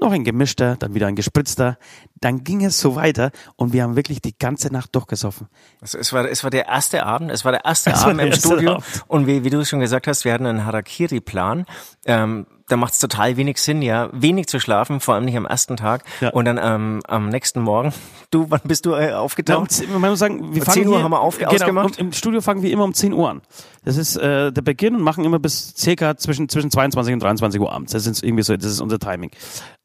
noch 0.01 0.13
ein 0.13 0.25
gemischter, 0.25 0.77
dann 0.77 0.95
wieder 0.95 1.07
ein 1.07 1.17
gespritzter. 1.17 1.79
Dann 2.21 2.45
ging 2.45 2.65
es 2.65 2.81
so 2.81 2.97
weiter 2.97 3.31
und 3.57 3.73
wir 3.73 3.83
haben 3.83 3.97
wirklich 3.97 4.21
die 4.21 4.37
ganze 4.37 4.73
Nacht 4.73 4.95
durchgesoffen. 4.95 5.49
Es, 5.81 5.95
es, 5.95 6.13
war, 6.13 6.29
es 6.29 6.45
war 6.45 6.51
der 6.51 6.67
erste 6.67 7.05
Abend, 7.05 7.31
es 7.31 7.45
war 7.45 7.53
der 7.53 7.65
erste 7.65 7.91
Es 7.91 8.03
Abend 8.03 8.19
der 8.19 8.27
im 8.27 8.33
erste 8.33 8.49
Studio. 8.49 8.73
Abend. 8.73 8.85
Und 9.09 9.27
wie, 9.27 9.45
wie 9.45 9.51
du 9.51 9.65
schon 9.65 9.81
gesagt 9.81 10.07
hast, 10.07 10.25
wir 10.25 10.33
hatten 10.33 10.47
einen 10.47 10.65
Harakiri-Plan. 10.65 11.67
Ähm, 12.05 12.47
da 12.71 12.77
macht 12.77 12.95
es 12.95 12.99
total 13.01 13.37
wenig 13.37 13.59
Sinn, 13.59 13.83
ja, 13.83 14.09
wenig 14.13 14.47
zu 14.47 14.59
schlafen, 14.61 15.01
vor 15.01 15.15
allem 15.15 15.25
nicht 15.27 15.37
am 15.37 15.45
ersten 15.45 15.77
Tag. 15.77 16.05
Ja. 16.21 16.31
Und 16.31 16.47
dann 16.47 16.59
ähm, 16.63 17.01
am 17.07 17.29
nächsten 17.29 17.61
Morgen, 17.61 17.93
du, 18.31 18.47
wann 18.49 18.61
bist 18.65 18.87
du 18.87 18.95
äh, 18.95 19.09
um, 19.11 19.15
aufgetaucht? 19.19 19.71
zehn- 19.73 19.91
man 19.99 20.11
muss 20.11 20.19
sagen, 20.21 20.55
wir 20.55 20.63
Um 20.63 20.67
fangen 20.67 20.75
10 20.83 20.89
Uhr 20.89 20.95
hier, 20.97 21.05
haben 21.05 21.11
wir 21.11 21.21
auf- 21.21 21.39
genau, 21.39 21.51
ausgemacht? 21.51 21.99
um- 22.01 22.07
Im 22.07 22.13
Studio 22.13 22.41
fangen 22.41 22.63
wir 22.63 22.71
immer 22.73 22.85
um 22.85 22.95
10 22.95 23.13
Uhr 23.13 23.29
an. 23.29 23.43
Das 23.85 23.97
ist 23.97 24.17
äh, 24.17 24.53
der 24.53 24.63
Beginn 24.63 24.95
und 24.95 25.03
machen 25.03 25.25
immer 25.25 25.39
bis 25.39 25.75
circa 25.77 26.17
zwischen, 26.17 26.49
zwischen 26.49 26.71
22 26.71 27.13
und 27.15 27.23
23 27.23 27.61
Uhr 27.61 27.73
abends. 27.73 27.93
Das 27.93 28.07
ist 28.07 28.23
irgendwie 28.23 28.43
so, 28.43 28.57
das 28.57 28.67
ist 28.71 28.81
unser 28.81 28.99
Timing. 28.99 29.31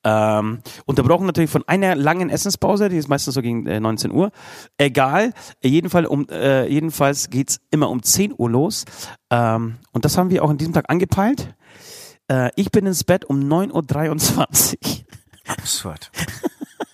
Ähm, 0.03 0.59
unterbrochen 0.85 1.25
natürlich 1.25 1.49
von 1.49 1.63
einer 1.67 1.95
langen 1.95 2.29
Essenspause, 2.29 2.89
die 2.89 2.97
ist 2.97 3.07
meistens 3.07 3.33
so 3.33 3.41
gegen 3.41 3.65
äh, 3.65 3.79
19 3.79 4.11
Uhr. 4.11 4.31
Egal, 4.77 5.33
jedenfalls, 5.63 6.07
um, 6.07 6.27
äh, 6.29 6.67
jedenfalls 6.67 7.29
geht's 7.29 7.59
immer 7.71 7.89
um 7.89 8.03
10 8.03 8.33
Uhr 8.37 8.49
los. 8.49 8.85
Ähm, 9.31 9.77
und 9.93 10.05
das 10.05 10.17
haben 10.17 10.29
wir 10.29 10.43
auch 10.43 10.49
an 10.49 10.57
diesem 10.57 10.73
Tag 10.73 10.85
angepeilt. 10.89 11.55
Äh, 12.27 12.49
ich 12.55 12.71
bin 12.71 12.85
ins 12.85 13.03
Bett 13.03 13.25
um 13.25 13.39
9.23 13.39 14.77
Uhr. 14.77 15.05
Absurd. 15.47 16.11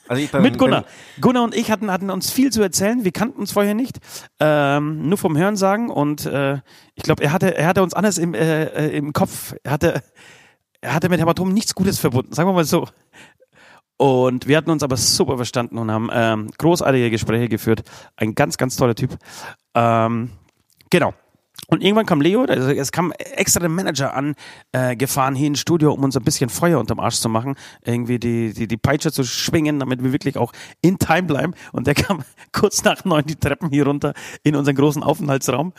Also 0.07 0.21
ich 0.21 0.31
bin, 0.31 0.41
Mit 0.41 0.57
Gunnar. 0.57 0.85
Gunnar 1.19 1.43
und 1.43 1.55
ich 1.55 1.71
hatten, 1.71 1.91
hatten 1.91 2.09
uns 2.09 2.31
viel 2.31 2.51
zu 2.51 2.61
erzählen. 2.61 3.03
Wir 3.03 3.11
kannten 3.11 3.39
uns 3.39 3.51
vorher 3.51 3.73
nicht. 3.73 3.99
Ähm, 4.39 5.07
nur 5.07 5.17
vom 5.17 5.37
Hörensagen. 5.37 5.89
Und 5.89 6.25
äh, 6.25 6.59
ich 6.95 7.03
glaube, 7.03 7.23
er 7.23 7.31
hatte, 7.31 7.55
er 7.55 7.67
hatte 7.67 7.83
uns 7.83 7.93
anders 7.93 8.17
im, 8.17 8.33
äh, 8.33 8.63
äh, 8.65 8.97
im 8.97 9.13
Kopf. 9.13 9.55
Er 9.63 9.71
hatte, 9.71 10.03
er 10.81 10.93
hatte 10.93 11.09
mit 11.09 11.19
Hämatom 11.19 11.53
nichts 11.53 11.75
Gutes 11.75 11.99
verbunden. 11.99 12.33
Sagen 12.33 12.49
wir 12.49 12.53
mal 12.53 12.65
so. 12.65 12.87
Und 13.97 14.47
wir 14.47 14.57
hatten 14.57 14.71
uns 14.71 14.81
aber 14.81 14.97
super 14.97 15.35
verstanden 15.35 15.77
und 15.77 15.91
haben 15.91 16.09
ähm, 16.11 16.49
großartige 16.57 17.11
Gespräche 17.11 17.47
geführt. 17.49 17.83
Ein 18.15 18.33
ganz, 18.33 18.57
ganz 18.57 18.75
toller 18.75 18.95
Typ. 18.95 19.15
Ähm, 19.75 20.31
genau. 20.89 21.13
Und 21.67 21.81
irgendwann 21.81 22.05
kam 22.05 22.19
Leo, 22.19 22.43
also 22.43 22.69
es 22.69 22.91
kam 22.91 23.11
extra 23.13 23.61
der 23.61 23.69
Manager 23.69 24.13
an, 24.13 24.35
äh, 24.73 24.95
gefahren 24.95 25.35
hier 25.35 25.47
ins 25.47 25.59
Studio, 25.59 25.93
um 25.93 26.03
uns 26.03 26.17
ein 26.17 26.23
bisschen 26.23 26.49
Feuer 26.49 26.79
unterm 26.79 26.99
Arsch 26.99 27.19
zu 27.19 27.29
machen, 27.29 27.55
irgendwie 27.85 28.19
die, 28.19 28.53
die, 28.53 28.67
die 28.67 28.77
Peitsche 28.77 29.11
zu 29.11 29.23
schwingen, 29.23 29.79
damit 29.79 30.03
wir 30.03 30.11
wirklich 30.11 30.37
auch 30.37 30.51
in 30.81 30.99
Time 30.99 31.23
bleiben. 31.23 31.53
Und 31.71 31.87
der 31.87 31.93
kam 31.95 32.23
kurz 32.51 32.83
nach 32.83 33.05
neun 33.05 33.25
die 33.25 33.37
Treppen 33.37 33.69
hier 33.69 33.85
runter 33.85 34.13
in 34.43 34.55
unseren 34.55 34.75
großen 34.75 35.01
Aufenthaltsraum 35.01 35.73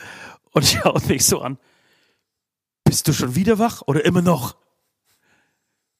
und 0.51 0.65
schaut 0.65 1.07
mich 1.07 1.25
so 1.25 1.41
an. 1.41 1.57
Bist 2.83 3.07
du 3.07 3.13
schon 3.13 3.35
wieder 3.35 3.59
wach 3.59 3.83
oder 3.85 4.03
immer 4.03 4.21
noch? 4.21 4.55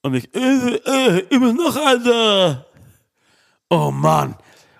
Und 0.01 0.15
ich, 0.15 0.33
äh, 0.35 0.75
äh, 0.75 1.19
immer 1.29 1.53
noch, 1.53 1.75
Alter. 1.75 2.65
Oh 3.69 3.91
Mann. 3.91 4.35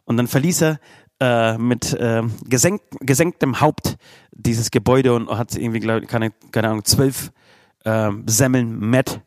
Und 0.06 0.17
dann 0.17 0.27
verließ 0.27 0.63
er 0.63 0.79
äh, 1.20 1.58
mit 1.58 1.93
äh, 1.93 2.24
gesenkt, 2.46 2.84
gesenktem 3.00 3.62
Haupt 3.62 3.98
dieses 4.32 4.72
Gebäude 4.72 5.13
und 5.13 5.29
hat 5.29 5.55
irgendwie, 5.55 5.79
glaube 5.79 6.01
ich, 6.01 6.08
keine, 6.08 6.32
keine 6.51 6.70
Ahnung, 6.70 6.86
zwölf 6.86 7.32
äh, 7.86 8.12
Semmeln 8.25 8.79
Matt 8.79 9.22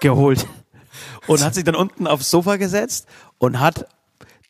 geholt 0.00 0.46
und 1.26 1.42
hat 1.42 1.54
sich 1.54 1.64
dann 1.64 1.74
unten 1.74 2.06
aufs 2.06 2.30
Sofa 2.30 2.56
gesetzt 2.56 3.06
und 3.38 3.60
hat 3.60 3.86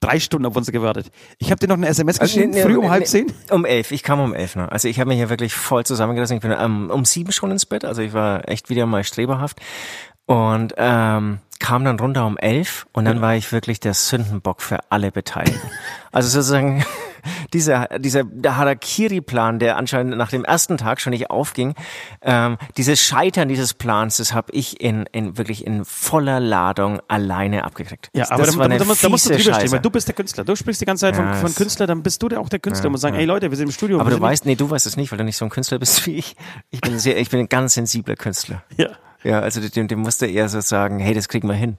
drei 0.00 0.21
Stunden 0.21 0.47
auf 0.47 0.56
uns 0.56 0.71
gewartet. 0.71 1.11
Ich 1.38 1.50
habe 1.50 1.59
dir 1.59 1.68
noch 1.68 1.76
eine 1.76 1.88
SMS 1.88 2.21
Also, 2.21 2.35
geschrieben, 2.35 2.50
nee, 2.52 2.59
nee, 2.59 2.64
früh 2.64 2.76
um 2.76 2.85
nee, 2.85 2.90
halb 2.90 3.06
zehn. 3.06 3.33
Um 3.50 3.64
elf. 3.64 3.90
Ich 3.90 4.02
kam 4.02 4.21
um 4.21 4.35
elf. 4.35 4.56
Ne? 4.56 4.71
Also 4.71 4.88
ich 4.88 5.00
habe 5.00 5.09
mich 5.09 5.18
hier 5.18 5.30
wirklich 5.30 5.54
voll 5.54 5.85
zusammengelassen. 5.85 6.37
Ich 6.37 6.42
bin 6.42 6.52
ähm, 6.52 6.90
um 6.90 7.04
sieben 7.04 7.33
schon 7.33 7.50
ins 7.50 7.66
Bett. 7.66 7.85
Also 7.85 8.02
ich 8.02 8.12
war 8.12 8.49
echt 8.49 8.68
wieder 8.68 8.87
mal 8.87 9.04
streberhaft. 9.04 9.61
Und 10.26 10.75
ähm, 10.78 11.38
kam 11.61 11.85
dann 11.85 11.99
runter 11.99 12.26
um 12.26 12.37
elf 12.37 12.87
und 12.93 13.04
dann 13.07 13.21
war 13.21 13.37
ich 13.37 13.50
wirklich 13.52 13.81
der 13.81 13.95
Sündenbock 13.95 14.61
für 14.62 14.78
alle 14.90 15.11
Beteiligten. 15.12 15.71
Also 16.12 16.28
sozusagen 16.28 16.85
dieser, 17.54 17.87
dieser 17.99 18.25
Harakiri-Plan, 18.45 19.59
der 19.59 19.76
anscheinend 19.76 20.16
nach 20.16 20.31
dem 20.31 20.45
ersten 20.45 20.76
Tag 20.78 21.00
schon 21.00 21.12
nicht 21.12 21.31
aufging, 21.31 21.75
ähm, 22.23 22.59
dieses 22.76 23.00
Scheitern 23.00 23.49
dieses 23.49 23.73
Plans, 23.75 24.16
das 24.19 24.35
habe 24.35 24.52
ich 24.52 24.81
in, 24.81 25.07
in 25.12 25.38
wirklich 25.38 25.66
in 25.66 25.85
voller 25.85 26.40
Ladung 26.40 27.00
alleine 27.09 27.64
abgekriegt. 27.64 28.11
Ja, 28.14 28.25
das 28.25 28.31
aber 28.31 28.47
da, 28.47 28.64
eine 28.64 28.75
da, 28.78 28.85
da, 28.85 28.85
musst- 28.88 29.04
da 29.04 29.09
musst 29.09 29.25
du 29.26 29.31
drüber 29.31 29.40
stehen, 29.43 29.54
Scheiße. 29.54 29.73
weil 29.73 29.81
du 29.81 29.90
bist 29.90 30.09
der 30.09 30.14
Künstler. 30.14 30.45
Du 30.45 30.57
sprichst 30.57 30.81
die 30.81 30.87
ganze 30.87 31.02
Zeit 31.02 31.16
Ja, 31.16 31.33
von, 31.33 31.35
von 31.40 31.50
es- 31.50 31.57
Künstler, 31.57 31.87
dann 31.87 32.02
bist 32.02 32.23
du 32.23 32.28
der, 32.28 32.40
auch 32.40 32.49
der 32.49 32.59
Künstler 32.59 32.87
und 32.88 32.93
musst 32.93 33.02
sagen, 33.02 33.16
ey 33.16 33.25
Leute, 33.25 33.50
wir 33.50 33.57
sind 33.57 33.66
im 33.69 33.73
Studio. 33.73 34.00
Aber 34.00 34.11
du 34.11 34.21
weißt, 34.21 34.45
nee, 34.47 34.54
du 34.54 34.69
weißt 34.69 34.87
es 34.87 34.97
nicht, 34.97 35.11
weil 35.12 35.19
du 35.19 35.25
nicht 35.25 35.37
so 35.37 35.45
ein 35.47 35.50
Künstler 35.50 35.78
bist 35.78 36.04
wie 36.07 36.16
ich. 36.16 36.37
Ich 36.71 36.81
bin 36.81 36.99
sehr, 36.99 37.16
ich 37.19 37.31
bin 37.31 37.40
ein 37.40 37.49
ganz 37.49 37.75
sensibler 37.75 38.16
Künstler. 38.16 38.62
Ja. 38.76 38.88
Ja, 39.25 39.40
also 39.40 39.61
dem, 39.66 39.88
dem 39.88 40.00
musste 40.00 40.26
eher 40.26 40.49
so 40.49 40.61
sagen, 40.61 40.99
hey, 40.99 41.14
das 41.14 41.28
kriegen 41.28 41.49
wir 41.49 41.54
hin. 41.54 41.78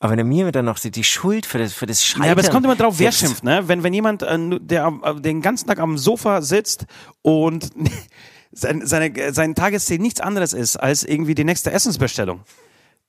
Aber 0.00 0.12
wenn 0.12 0.18
er 0.18 0.24
mir 0.24 0.50
dann 0.50 0.64
noch 0.64 0.78
die, 0.78 0.90
die 0.90 1.04
Schuld 1.04 1.44
für 1.44 1.58
das, 1.58 1.74
für 1.74 1.84
das 1.84 2.02
Scheitern. 2.02 2.24
Ja, 2.24 2.32
aber 2.32 2.40
es 2.40 2.50
kommt 2.50 2.64
immer 2.64 2.74
drauf, 2.74 2.94
wer 2.98 3.12
schimpft, 3.12 3.44
ne? 3.44 3.68
Wenn, 3.68 3.82
wenn 3.82 3.92
jemand, 3.92 4.22
äh, 4.22 4.38
der 4.58 4.90
äh, 5.02 5.20
den 5.20 5.42
ganzen 5.42 5.68
Tag 5.68 5.78
am 5.78 5.98
Sofa 5.98 6.40
sitzt 6.40 6.86
und 7.20 7.70
sein, 8.52 8.86
seine, 8.86 9.32
sein 9.34 9.54
Tagesziel 9.54 9.98
nichts 9.98 10.22
anderes 10.22 10.54
ist 10.54 10.76
als 10.76 11.04
irgendwie 11.04 11.34
die 11.34 11.44
nächste 11.44 11.70
Essensbestellung. 11.70 12.40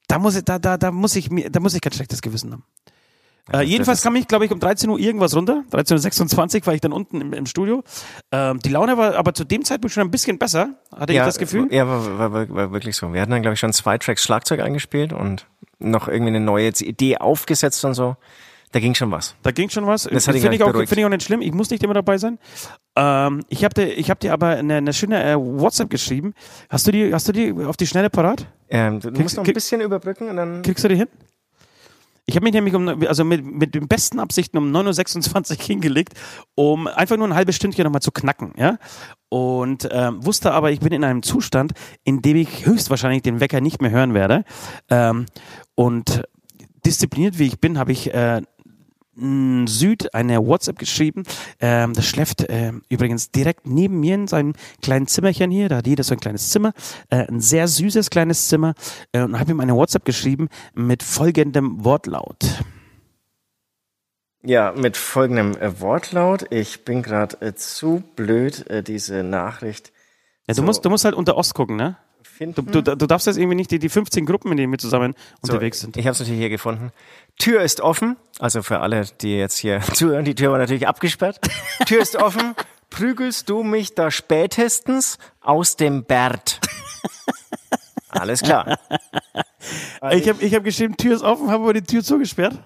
Da 0.07 0.19
muss 0.19 0.35
ich, 0.35 0.43
da, 0.43 0.59
da, 0.59 0.77
da 0.77 0.91
muss 0.91 1.15
ich 1.15 1.31
mir, 1.31 1.49
da 1.49 1.61
muss 1.61 1.73
ich 1.73 1.79
kein 1.79 1.93
schlechtes 1.93 2.21
Gewissen 2.21 2.51
haben. 2.51 2.65
Äh, 3.51 3.63
jedenfalls 3.63 4.01
kam 4.01 4.15
ich, 4.15 4.27
glaube 4.27 4.45
ich, 4.45 4.51
um 4.51 4.59
13 4.59 4.89
Uhr 4.89 4.99
irgendwas 4.99 5.35
runter. 5.35 5.63
13.26 5.71 6.61
Uhr 6.61 6.65
war 6.67 6.73
ich 6.73 6.81
dann 6.81 6.91
unten 6.93 7.21
im, 7.21 7.33
im 7.33 7.45
Studio. 7.45 7.83
Ähm, 8.31 8.59
die 8.59 8.69
Laune 8.69 8.97
war 8.97 9.15
aber 9.15 9.33
zu 9.33 9.43
dem 9.43 9.65
Zeitpunkt 9.65 9.93
schon 9.93 10.01
ein 10.03 10.11
bisschen 10.11 10.37
besser, 10.37 10.75
hatte 10.95 11.13
ich 11.13 11.19
das 11.19 11.37
Gefühl. 11.37 11.67
Ja, 11.71 11.87
war, 11.87 12.17
war, 12.19 12.33
war, 12.33 12.49
war 12.49 12.71
wirklich 12.71 12.95
so. 12.95 13.11
Wir 13.13 13.21
hatten 13.21 13.31
dann, 13.31 13.41
glaube 13.41 13.53
ich, 13.55 13.59
schon 13.59 13.73
zwei 13.73 13.97
Tracks 13.97 14.23
Schlagzeug 14.23 14.59
eingespielt 14.61 15.11
und 15.13 15.47
noch 15.79 16.07
irgendwie 16.07 16.29
eine 16.29 16.39
neue 16.39 16.69
Idee 16.69 17.17
aufgesetzt 17.17 17.83
und 17.85 17.93
so. 17.95 18.15
Da 18.71 18.79
ging 18.79 18.93
schon 18.95 19.11
was. 19.11 19.35
Da 19.43 19.51
ging 19.51 19.69
schon 19.69 19.85
was. 19.85 20.03
Das 20.03 20.27
hat 20.29 20.35
ihn 20.35 20.41
Finde 20.41 20.55
ich, 20.55 20.63
auch- 20.63 20.71
find 20.73 20.97
ich 20.97 21.03
auch 21.05 21.09
nicht 21.09 21.23
schlimm. 21.23 21.41
Ich 21.41 21.51
muss 21.51 21.69
nicht 21.71 21.83
immer 21.83 21.93
dabei 21.93 22.17
sein. 22.17 22.39
Ähm, 22.95 23.41
ich 23.49 23.65
habe 23.65 23.73
dir, 23.73 23.87
ich 23.97 24.09
hab 24.09 24.19
dir 24.21 24.31
aber 24.31 24.47
eine, 24.47 24.75
eine 24.75 24.93
schöne 24.93 25.21
äh, 25.21 25.35
WhatsApp 25.35 25.89
geschrieben. 25.89 26.33
Hast 26.69 26.87
du 26.87 26.91
die, 26.91 27.13
hast 27.13 27.27
du 27.27 27.33
die 27.33 27.51
auf 27.65 27.75
die 27.75 27.87
Schnelle 27.87 28.09
parat? 28.09 28.45
Ähm, 28.69 29.01
du 29.01 29.11
musst 29.11 29.35
noch 29.35 29.45
ein 29.45 29.53
bisschen 29.53 29.81
überbrücken 29.81 30.29
und 30.29 30.37
dann. 30.37 30.61
Kriegst 30.61 30.85
du 30.85 30.87
die 30.87 30.95
hin? 30.95 31.07
Ich 32.31 32.37
habe 32.37 32.45
mich 32.45 32.53
nämlich 32.53 32.73
um, 32.73 32.87
also 32.87 33.25
mit, 33.25 33.45
mit 33.45 33.75
den 33.75 33.89
besten 33.89 34.17
Absichten 34.17 34.57
um 34.57 34.71
9.26 34.71 35.51
Uhr 35.51 35.63
hingelegt, 35.67 36.13
um 36.55 36.87
einfach 36.87 37.17
nur 37.17 37.27
ein 37.27 37.35
halbes 37.35 37.57
Stündchen 37.57 37.83
nochmal 37.83 38.01
zu 38.01 38.11
knacken, 38.11 38.53
ja. 38.57 38.77
Und 39.27 39.89
ähm, 39.91 40.25
wusste 40.25 40.53
aber, 40.53 40.71
ich 40.71 40.79
bin 40.79 40.93
in 40.93 41.03
einem 41.03 41.23
Zustand, 41.23 41.73
in 42.05 42.21
dem 42.21 42.37
ich 42.37 42.65
höchstwahrscheinlich 42.65 43.21
den 43.21 43.41
Wecker 43.41 43.59
nicht 43.59 43.81
mehr 43.81 43.91
hören 43.91 44.13
werde. 44.13 44.45
Ähm, 44.89 45.25
und 45.75 46.23
diszipliniert 46.85 47.37
wie 47.37 47.47
ich 47.47 47.59
bin, 47.59 47.77
habe 47.77 47.91
ich 47.91 48.13
äh, 48.13 48.41
Süd 49.67 50.13
eine 50.13 50.45
WhatsApp 50.45 50.79
geschrieben. 50.79 51.23
Ähm, 51.59 51.93
das 51.93 52.05
schläft 52.05 52.45
ähm, 52.49 52.81
übrigens 52.89 53.31
direkt 53.31 53.67
neben 53.67 53.99
mir 53.99 54.15
in 54.15 54.27
seinem 54.27 54.53
kleinen 54.81 55.07
Zimmerchen 55.07 55.51
hier. 55.51 55.69
Da 55.69 55.77
hat 55.77 55.87
jeder 55.87 56.03
so 56.03 56.13
ein 56.13 56.19
kleines 56.19 56.49
Zimmer. 56.49 56.73
Äh, 57.09 57.27
ein 57.27 57.39
sehr 57.39 57.67
süßes 57.67 58.09
kleines 58.09 58.47
Zimmer. 58.47 58.73
Äh, 59.11 59.21
und 59.21 59.39
habe 59.39 59.51
ihm 59.51 59.59
eine 59.59 59.75
WhatsApp 59.75 60.05
geschrieben 60.05 60.49
mit 60.73 61.03
folgendem 61.03 61.83
Wortlaut. 61.83 62.63
Ja, 64.43 64.71
mit 64.75 64.97
folgendem 64.97 65.55
äh, 65.57 65.79
Wortlaut. 65.79 66.47
Ich 66.51 66.83
bin 66.83 67.03
gerade 67.03 67.39
äh, 67.41 67.53
zu 67.53 68.03
blöd, 68.15 68.67
äh, 68.69 68.81
diese 68.81 69.23
Nachricht 69.23 69.91
Ja, 70.47 70.53
du, 70.53 70.61
So. 70.61 70.63
musst, 70.63 70.83
du 70.83 70.89
musst 70.89 71.05
halt 71.05 71.13
unter 71.15 71.37
Ost 71.37 71.53
gucken, 71.53 71.75
ne? 71.75 71.97
Finden. 72.41 72.71
Du, 72.71 72.81
du, 72.81 72.95
du 72.95 73.07
darfst 73.07 73.27
jetzt 73.27 73.37
irgendwie 73.37 73.55
nicht 73.55 73.71
die, 73.71 73.79
die 73.79 73.89
15 73.89 74.25
Gruppen, 74.25 74.51
in 74.51 74.57
denen 74.57 74.71
wir 74.71 74.79
zusammen 74.79 75.13
unterwegs 75.41 75.79
sind. 75.79 75.95
Ich 75.97 76.05
habe 76.05 76.13
es 76.13 76.19
natürlich 76.19 76.39
hier 76.39 76.49
gefunden. 76.49 76.91
Tür 77.37 77.61
ist 77.61 77.81
offen. 77.81 78.17
Also 78.39 78.63
für 78.63 78.79
alle, 78.79 79.05
die 79.21 79.37
jetzt 79.37 79.57
hier 79.57 79.81
zuhören, 79.93 80.25
die 80.25 80.35
Tür 80.35 80.51
war 80.51 80.57
natürlich 80.57 80.87
abgesperrt. 80.87 81.39
Tür 81.85 82.01
ist 82.01 82.15
offen. 82.15 82.55
Prügelst 82.89 83.49
du 83.49 83.63
mich 83.63 83.93
da 83.95 84.11
spätestens 84.11 85.17
aus 85.41 85.75
dem 85.75 86.03
Bert? 86.03 86.59
Alles 88.09 88.41
klar. 88.41 88.79
Ich 90.11 90.27
habe 90.27 90.43
ich 90.43 90.55
hab 90.55 90.63
geschrieben, 90.63 90.97
Tür 90.97 91.15
ist 91.15 91.21
offen, 91.21 91.51
habe 91.51 91.63
aber 91.63 91.73
die 91.73 91.83
Tür 91.83 92.03
zugesperrt. 92.03 92.57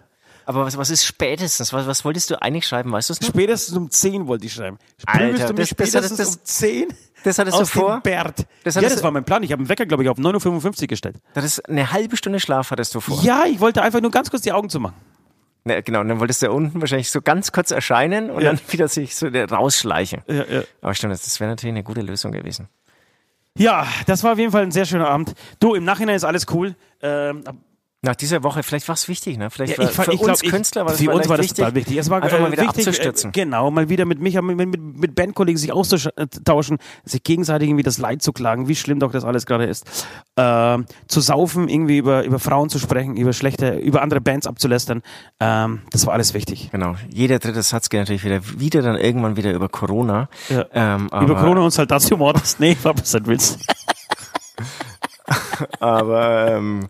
Aber 0.45 0.65
was, 0.65 0.77
was 0.77 0.89
ist 0.89 1.05
spätestens? 1.05 1.73
Was, 1.73 1.87
was 1.87 2.05
wolltest 2.05 2.29
du 2.29 2.41
eigentlich 2.41 2.67
schreiben? 2.67 2.91
Weißt 2.91 3.09
du 3.09 3.13
es 3.13 3.21
noch? 3.21 3.29
Spätestens 3.29 3.75
um 3.77 3.89
10 3.89 4.27
wollte 4.27 4.45
ich 4.45 4.53
schreiben. 4.53 4.77
Alter, 5.05 5.47
du 5.47 5.53
mich 5.53 5.69
das- 5.69 5.77
das- 5.77 5.89
spätestens 5.89 6.17
das- 6.17 6.35
um 6.37 6.43
10 6.43 6.87
das 7.23 7.39
hattest 7.39 7.57
du 7.57 7.61
aus 7.63 7.69
vor? 7.71 7.93
dem 7.97 8.01
Bert. 8.03 8.45
Das 8.63 8.75
ja, 8.75 8.81
das 8.81 8.97
du- 8.97 9.03
war 9.03 9.11
mein 9.11 9.23
Plan. 9.25 9.41
Ich 9.43 9.51
habe 9.51 9.61
einen 9.61 9.69
Wecker, 9.69 9.85
glaube 9.85 10.03
ich, 10.03 10.09
auf 10.09 10.17
9.55 10.19 10.81
Uhr 10.83 10.87
gestellt. 10.87 11.15
Das 11.33 11.43
ist 11.43 11.67
eine 11.67 11.91
halbe 11.91 12.15
Stunde 12.17 12.39
Schlaf 12.39 12.69
hattest 12.71 12.93
du 12.93 12.99
vor. 12.99 13.21
Ja, 13.23 13.45
ich 13.45 13.59
wollte 13.59 13.81
einfach 13.81 14.01
nur 14.01 14.11
ganz 14.11 14.29
kurz 14.29 14.43
die 14.43 14.51
Augen 14.51 14.69
zu 14.69 14.79
machen. 14.79 14.95
Ne, 15.67 15.81
genau, 15.81 16.01
und 16.01 16.09
dann 16.09 16.19
wolltest 16.19 16.43
du 16.43 16.51
unten 16.51 16.79
wahrscheinlich 16.79 17.09
so 17.09 17.23
ganz 17.23 17.51
kurz 17.51 17.71
erscheinen 17.71 18.29
und 18.29 18.43
Ja. 18.43 18.51
dann 18.53 18.59
wieder 18.69 18.87
sich 18.87 19.15
so 19.15 19.25
rausschleichen. 19.27 20.21
Ja, 20.27 20.45
ja. 20.45 20.61
Aber 20.83 20.93
stimmt, 20.93 21.13
das- 21.13 21.23
das 21.23 21.39
wäre 21.39 21.49
natürlich 21.49 21.73
eine 21.73 21.83
gute 21.83 22.01
Lösung 22.01 22.31
gewesen. 22.31 22.67
Ja, 23.57 23.87
das 24.05 24.21
war 24.23 24.33
auf 24.33 24.37
jeden 24.37 24.51
Fall 24.51 24.61
ein 24.63 24.71
sehr 24.71 24.85
schöner 24.85 25.07
Abend. 25.07 25.33
Du, 25.59 25.73
im 25.73 25.83
Nachhinein 25.85 26.15
ist 26.15 26.23
alles 26.25 26.45
cool. 26.53 26.75
Ähm, 27.01 27.43
Nach 28.05 28.15
dieser 28.15 28.43
Woche, 28.43 28.61
vielleicht 28.61 28.87
war 28.87 28.93
es 28.93 29.07
wichtig, 29.07 29.39
ne? 29.39 29.49
Vielleicht 29.49 29.73
Ja, 29.73 29.77
war, 29.79 29.85
ich, 29.89 29.95
fand- 29.95 30.05
für 30.05 30.13
ich 30.13 30.19
glaub, 30.19 30.29
uns 30.29 30.41
Künstler 30.41 30.85
war 30.85 30.91
das 30.91 31.01
für 31.01 31.09
uns 31.09 31.27
war 31.27 31.37
das 31.37 31.45
wichtig, 31.47 31.73
wichtig. 31.73 31.97
Es 31.97 32.09
war 32.11 32.21
einfach 32.21 32.37
äh, 32.37 32.41
mal 32.41 32.51
wieder 32.51 32.61
wichtig, 32.61 32.87
abzustützen. 32.87 33.29
Äh, 33.29 33.33
genau, 33.33 33.71
mal 33.71 33.89
wieder 33.89 34.05
mit 34.05 34.19
Micha, 34.19 34.43
mit, 34.43 34.57
mit, 34.57 34.79
mit 34.79 35.15
Bandkollegen 35.15 35.57
sich 35.57 35.71
auszutauschen, 35.71 36.77
sich 37.03 37.23
gegenseitig 37.23 37.67
irgendwie 37.67 37.81
das 37.83 37.97
Leid 37.97 38.21
zu 38.21 38.31
klagen, 38.31 38.67
wie 38.67 38.75
schlimm 38.75 38.99
doch 38.99 39.11
das 39.11 39.25
alles 39.25 39.47
gerade 39.47 39.65
ist. 39.65 39.85
Ähm, 40.37 40.85
zu 41.07 41.19
saufen, 41.19 41.67
irgendwie 41.67 41.97
über, 41.97 42.23
über 42.25 42.37
Frauen 42.37 42.69
zu 42.69 42.77
sprechen, 42.77 43.17
über 43.17 43.33
schlechte, 43.33 43.73
über 43.79 44.03
andere 44.03 44.21
Bands 44.21 44.45
abzulästern. 44.45 45.01
Ähm, 45.39 45.81
das 45.91 46.05
war 46.05 46.13
alles 46.13 46.35
wichtig. 46.35 46.69
Genau, 46.71 46.95
jeder 47.09 47.39
dritte 47.39 47.63
Satz 47.63 47.89
geht 47.89 48.01
natürlich 48.01 48.23
wieder, 48.23 48.41
wieder 48.59 48.83
dann 48.83 48.97
irgendwann 48.97 49.35
wieder 49.35 49.51
über 49.51 49.67
Corona. 49.67 50.29
Ja. 50.49 50.63
Ähm, 50.73 51.07
über 51.07 51.35
Corona 51.35 51.61
und 51.61 51.71
Saltatio 51.71 52.17
Mortis. 52.17 52.57
Nee, 52.59 52.77
war 52.83 52.95
was 52.99 53.15
ein 53.15 53.25
Witz. 53.25 53.57
Aber 55.79 56.51
ähm, 56.51 56.87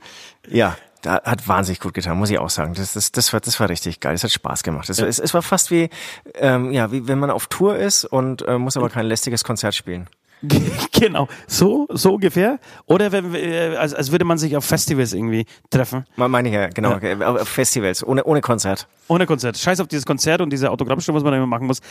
ja, 0.49 0.75
da 1.05 1.21
hat 1.23 1.47
wahnsinnig 1.47 1.79
gut 1.79 1.93
getan, 1.93 2.17
muss 2.17 2.29
ich 2.29 2.39
auch 2.39 2.49
sagen. 2.49 2.73
Das, 2.73 2.93
das, 2.93 3.11
das, 3.11 3.31
war, 3.31 3.39
das 3.39 3.59
war 3.59 3.69
richtig 3.69 3.99
geil. 3.99 4.15
Es 4.15 4.23
hat 4.23 4.31
Spaß 4.31 4.63
gemacht. 4.63 4.89
Es, 4.89 4.99
es, 4.99 5.19
es 5.19 5.33
war 5.33 5.41
fast 5.41 5.71
wie, 5.71 5.89
ähm, 6.35 6.71
ja, 6.71 6.91
wie 6.91 7.07
wenn 7.07 7.19
man 7.19 7.29
auf 7.29 7.47
Tour 7.47 7.77
ist 7.77 8.05
und 8.05 8.41
äh, 8.47 8.57
muss 8.57 8.75
aber 8.77 8.89
kein 8.89 9.05
lästiges 9.05 9.43
Konzert 9.43 9.75
spielen. 9.75 10.09
genau, 10.91 11.27
so, 11.47 11.87
so 11.91 12.15
ungefähr. 12.15 12.59
Oder 12.85 13.11
wenn, 13.11 13.33
äh, 13.33 13.75
als, 13.77 13.93
als 13.93 14.11
würde 14.11 14.25
man 14.25 14.37
sich 14.37 14.57
auf 14.57 14.65
Festivals 14.65 15.13
irgendwie 15.13 15.45
treffen. 15.69 16.05
Meine 16.15 16.49
ich 16.49 16.55
ja, 16.55 16.67
genau, 16.67 16.97
äh, 16.97 17.23
auf 17.23 17.47
Festivals, 17.47 18.05
ohne, 18.05 18.23
ohne 18.23 18.41
Konzert. 18.41 18.87
Ohne 19.07 19.25
Konzert. 19.25 19.57
Scheiß 19.57 19.79
auf 19.79 19.87
dieses 19.87 20.05
Konzert 20.05 20.41
und 20.41 20.51
diese 20.51 20.71
Autogrammstunde, 20.71 21.17
was 21.17 21.23
man 21.23 21.31
da 21.31 21.37
immer 21.37 21.47
machen 21.47 21.67
muss. 21.67 21.81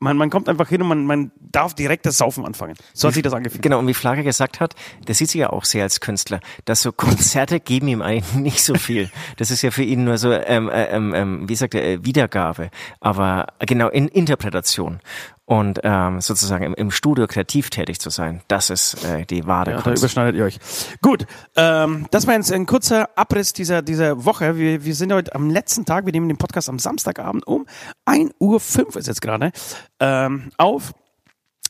Man, 0.00 0.16
man 0.16 0.30
kommt 0.30 0.48
einfach 0.48 0.68
hin 0.68 0.82
und 0.82 0.88
man, 0.88 1.04
man 1.04 1.32
darf 1.38 1.74
direkt 1.74 2.06
das 2.06 2.18
Saufen 2.18 2.44
anfangen. 2.44 2.74
So 2.94 3.08
hat 3.08 3.14
sich 3.14 3.22
das 3.22 3.32
angefühlt. 3.32 3.62
Genau, 3.62 3.78
und 3.78 3.86
wie 3.86 3.94
Flagge 3.94 4.22
gesagt 4.22 4.60
hat, 4.60 4.74
der 5.06 5.14
sieht 5.14 5.30
sich 5.30 5.40
ja 5.40 5.50
auch 5.50 5.64
sehr 5.64 5.82
als 5.82 6.00
Künstler, 6.00 6.40
dass 6.64 6.82
so 6.82 6.92
Konzerte 6.92 7.60
geben 7.68 7.88
ihm 7.88 8.02
eigentlich 8.02 8.34
nicht 8.34 8.62
so 8.62 8.74
viel. 8.74 9.10
Das 9.36 9.50
ist 9.50 9.62
ja 9.62 9.70
für 9.70 9.82
ihn 9.82 10.04
nur 10.04 10.18
so, 10.18 10.32
ähm, 10.32 10.68
äh, 10.68 10.84
ähm, 10.86 11.14
ähm, 11.14 11.48
wie 11.48 11.54
sagt 11.54 11.74
er, 11.74 11.84
äh, 11.84 12.04
Wiedergabe, 12.04 12.70
aber 13.00 13.46
genau 13.60 13.88
in 13.88 14.08
Interpretation. 14.08 15.00
Und 15.48 15.80
ähm, 15.82 16.20
sozusagen 16.20 16.62
im, 16.62 16.74
im 16.74 16.90
Studio 16.90 17.26
kreativ 17.26 17.70
tätig 17.70 18.00
zu 18.00 18.10
sein, 18.10 18.42
das 18.48 18.68
ist 18.68 19.02
äh, 19.02 19.24
die 19.24 19.46
wahre 19.46 19.70
Ja, 19.70 19.80
da 19.80 19.94
überschneidet 19.94 20.36
ihr 20.36 20.44
euch. 20.44 20.58
Gut, 21.00 21.24
ähm, 21.56 22.06
das 22.10 22.26
war 22.26 22.34
jetzt 22.34 22.52
ein 22.52 22.66
kurzer 22.66 23.08
Abriss 23.16 23.54
dieser, 23.54 23.80
dieser 23.80 24.26
Woche. 24.26 24.58
Wir, 24.58 24.84
wir 24.84 24.94
sind 24.94 25.10
heute 25.10 25.34
am 25.34 25.48
letzten 25.48 25.86
Tag, 25.86 26.04
wir 26.04 26.12
nehmen 26.12 26.28
den 26.28 26.36
Podcast 26.36 26.68
am 26.68 26.78
Samstagabend 26.78 27.46
um 27.46 27.64
1.05 28.04 28.38
Uhr 28.40 28.96
ist 28.96 29.06
jetzt 29.06 29.22
gerade 29.22 29.52
ähm, 30.00 30.50
auf, 30.58 30.92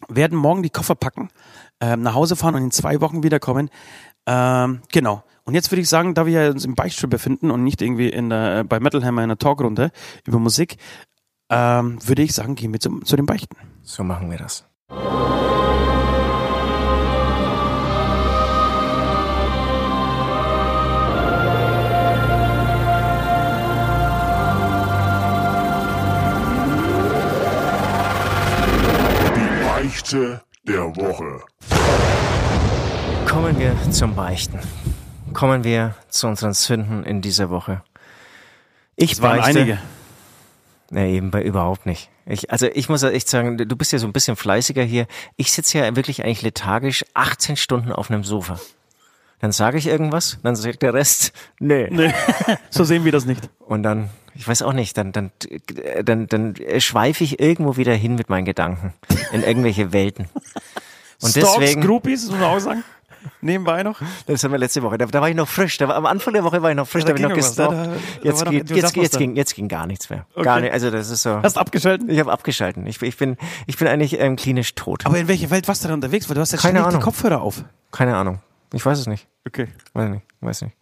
werden 0.08 0.37
morgen 0.37 0.64
die 0.64 0.70
Koffer 0.70 0.97
packen, 0.97 1.30
ähm, 1.80 2.02
nach 2.02 2.14
Hause 2.14 2.35
fahren 2.35 2.56
und 2.56 2.64
in 2.64 2.70
zwei 2.73 3.00
Wochen 3.00 3.23
wiederkommen. 3.23 3.70
Ähm, 4.26 4.82
genau. 4.90 5.23
Und 5.44 5.54
jetzt 5.54 5.70
würde 5.70 5.82
ich 5.82 5.88
sagen, 5.88 6.14
da 6.14 6.26
wir 6.26 6.50
uns 6.50 6.64
im 6.64 6.75
Beichtstuhl 6.75 7.08
befinden 7.08 7.52
und 7.52 7.62
nicht 7.62 7.80
irgendwie 7.80 8.08
in 8.08 8.28
der, 8.28 8.64
bei 8.64 8.80
Metal 8.80 9.04
Hammer 9.04 9.23
in 9.23 9.30
einer 9.30 9.38
Talkrunde 9.38 9.92
über 10.26 10.40
Musik, 10.40 10.78
ähm, 11.50 11.99
würde 12.07 12.23
ich 12.23 12.35
sagen, 12.35 12.55
gehen 12.55 12.73
wir 12.73 12.81
zum, 12.81 13.05
zu 13.05 13.17
den 13.17 13.26
Beichten. 13.26 13.57
So 13.83 14.05
machen 14.05 14.31
wir 14.31 14.38
das. 14.38 14.64
Die 29.35 29.64
Beichte 29.64 30.43
der 30.64 30.85
Woche. 30.97 31.40
Kommen 33.26 33.59
wir 33.59 33.75
zum 33.90 34.14
Beichten. 34.14 34.59
Kommen 35.33 35.64
wir 35.64 35.95
zu 36.09 36.26
unseren 36.26 36.52
Sünden 36.52 37.05
in 37.05 37.21
dieser 37.23 37.50
Woche. 37.50 37.83
Ich 38.97 39.21
beichte, 39.21 39.61
einige. 39.61 39.78
Nee, 40.90 41.16
eben 41.16 41.30
bei 41.30 41.42
überhaupt 41.42 41.85
nicht. 41.87 42.11
Ich, 42.25 42.50
also 42.50 42.66
ich 42.66 42.88
muss 42.88 43.02
echt 43.02 43.28
sagen, 43.28 43.59
du 43.59 43.76
bist 43.76 43.92
ja 43.92 43.99
so 43.99 44.07
ein 44.07 44.12
bisschen 44.12 44.37
fleißiger 44.37 44.83
hier. 44.83 45.07
Ich 45.37 45.52
sitze 45.52 45.78
ja 45.78 45.97
wirklich 45.97 46.25
eigentlich 46.25 46.42
lethargisch 46.42 47.04
18 47.14 47.57
Stunden 47.57 47.92
auf 47.92 48.11
einem 48.11 48.25
Sofa. 48.25 48.59
Dann 49.40 49.52
sage 49.52 49.78
ich 49.78 49.87
irgendwas, 49.87 50.38
dann 50.42 50.57
sagt 50.57 50.83
der 50.83 50.95
Rest, 50.95 51.33
nee. 51.61 51.88
Nee, 51.90 52.12
so 52.71 52.85
sehen 52.85 53.04
wir 53.04 53.12
das 53.12 53.25
nicht. 53.25 53.49
Und 53.61 53.83
dann, 53.83 54.11
ich 54.35 54.49
weiß 54.49 54.62
auch 54.62 54.73
nicht, 54.73 54.97
dann, 54.97 55.12
dann, 55.12 55.30
dann, 56.02 56.26
dann 56.26 56.54
schweife 56.78 57.23
ich 57.23 57.38
irgendwo 57.38 57.76
wieder 57.76 57.95
hin 57.95 58.16
mit 58.16 58.30
meinen 58.30 58.47
Gedanken 58.47 58.95
in 59.33 59.42
irgendwelche 59.42 59.92
Welten. 59.92 60.28
Und 61.21 61.30
Stalks, 61.30 61.57
deswegen, 61.59 61.83
Groupies, 61.83 62.26
muss 62.26 62.38
man 62.38 62.42
auch 62.45 62.59
sagen. 62.59 62.85
Nebenbei 63.40 63.82
noch. 63.82 64.00
das 64.26 64.42
haben 64.44 64.52
wir 64.52 64.58
letzte 64.58 64.82
Woche, 64.82 64.99
da, 64.99 65.06
da 65.06 65.20
war 65.20 65.28
ich 65.28 65.37
noch 65.37 65.49
frisch, 65.49 65.76
da 65.78 65.88
war, 65.88 65.97
am 65.97 66.06
Anfang 66.06 66.35
der 66.35 66.44
Woche 66.44 66.62
war 66.62 66.70
ich 66.70 66.76
noch 66.76 66.87
frisch, 66.88 67.02
Ja, 67.04 67.08
da 67.08 67.12
da 67.14 67.28
ging 67.28 67.37
noch 67.38 67.54
da- 67.54 67.68
da 67.68 67.92
Jetzt, 68.23 68.44
noch 68.44 68.52
jetzt, 68.52 68.70
jetzt, 68.97 69.18
ging, 69.18 69.37
jetzt 69.37 69.54
ging 69.54 69.68
gar 69.68 69.87
nichts 69.87 70.11
mehr. 70.11 70.26
Okay. 70.35 70.44
Gar 70.44 70.61
nicht, 70.61 70.73
also 70.73 70.90
das 70.90 71.11
ist 71.11 71.23
so. 71.23 71.40
Hast 71.42 71.58
abgeschalten? 71.58 72.08
Ich 72.11 72.18
habe 72.18 72.32
abgeschalten. 72.32 72.87
Ich, 72.87 73.00
ich, 73.02 73.16
bin, 73.16 73.37
ich 73.66 73.76
bin 73.76 73.88
eigentlich 73.88 74.18
ähm, 74.18 74.37
klinisch 74.37 74.75
tot. 74.75 75.06
Aber 75.06 75.18
in 75.18 75.28
welche 75.28 75.50
Welt 75.50 75.68
warst 75.68 75.85
du 75.85 75.88
da 75.88 75.94
unterwegs? 75.94 76.28
Weil 76.28 76.35
du 76.35 76.40
hast 76.40 76.52
jetzt 76.52 76.62
Keine 76.62 76.78
ständig 76.78 76.90
die 76.90 76.97
Ahnung. 76.97 77.02
Kopfhörer 77.04 77.40
auf. 77.42 77.64
Keine 77.92 78.16
Ahnung. 78.16 78.40
Ich 78.73 78.85
weiß 78.85 78.99
es 78.99 79.06
nicht. 79.06 79.26
Okay. 79.47 79.68
Weiß 79.94 80.11
nicht. 80.11 80.23
Weiß 80.40 80.62
nicht. 80.62 80.76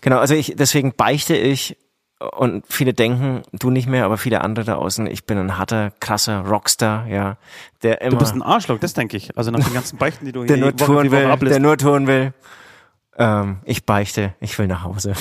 Genau, 0.00 0.18
also 0.18 0.34
ich, 0.34 0.54
deswegen 0.56 0.94
beichte 0.94 1.36
ich 1.36 1.76
und 2.18 2.64
viele 2.68 2.94
denken, 2.94 3.42
du 3.52 3.70
nicht 3.70 3.88
mehr, 3.88 4.04
aber 4.04 4.16
viele 4.16 4.40
andere 4.40 4.64
da 4.64 4.74
außen, 4.76 5.06
ich 5.06 5.24
bin 5.24 5.38
ein 5.38 5.58
harter, 5.58 5.92
krasser 6.00 6.40
Rockstar, 6.40 7.06
ja, 7.08 7.36
der 7.82 8.00
immer, 8.00 8.12
Du 8.12 8.18
bist 8.18 8.34
ein 8.34 8.42
Arschloch, 8.42 8.78
das 8.78 8.94
denke 8.94 9.16
ich. 9.16 9.36
Also 9.36 9.50
nach 9.50 9.62
den 9.62 9.74
ganzen 9.74 9.98
Beichten, 9.98 10.24
die 10.24 10.32
du 10.32 10.44
der 10.44 10.56
hier 10.56 10.64
nur 10.64 10.80
Woche 10.80 10.94
Woche 10.94 11.10
will, 11.10 11.48
der 11.48 11.60
nur 11.60 11.76
touren 11.76 12.06
will. 12.06 12.32
Ähm, 13.18 13.58
ich 13.64 13.84
beichte, 13.84 14.34
ich 14.40 14.58
will 14.58 14.66
nach 14.66 14.82
Hause. 14.82 15.14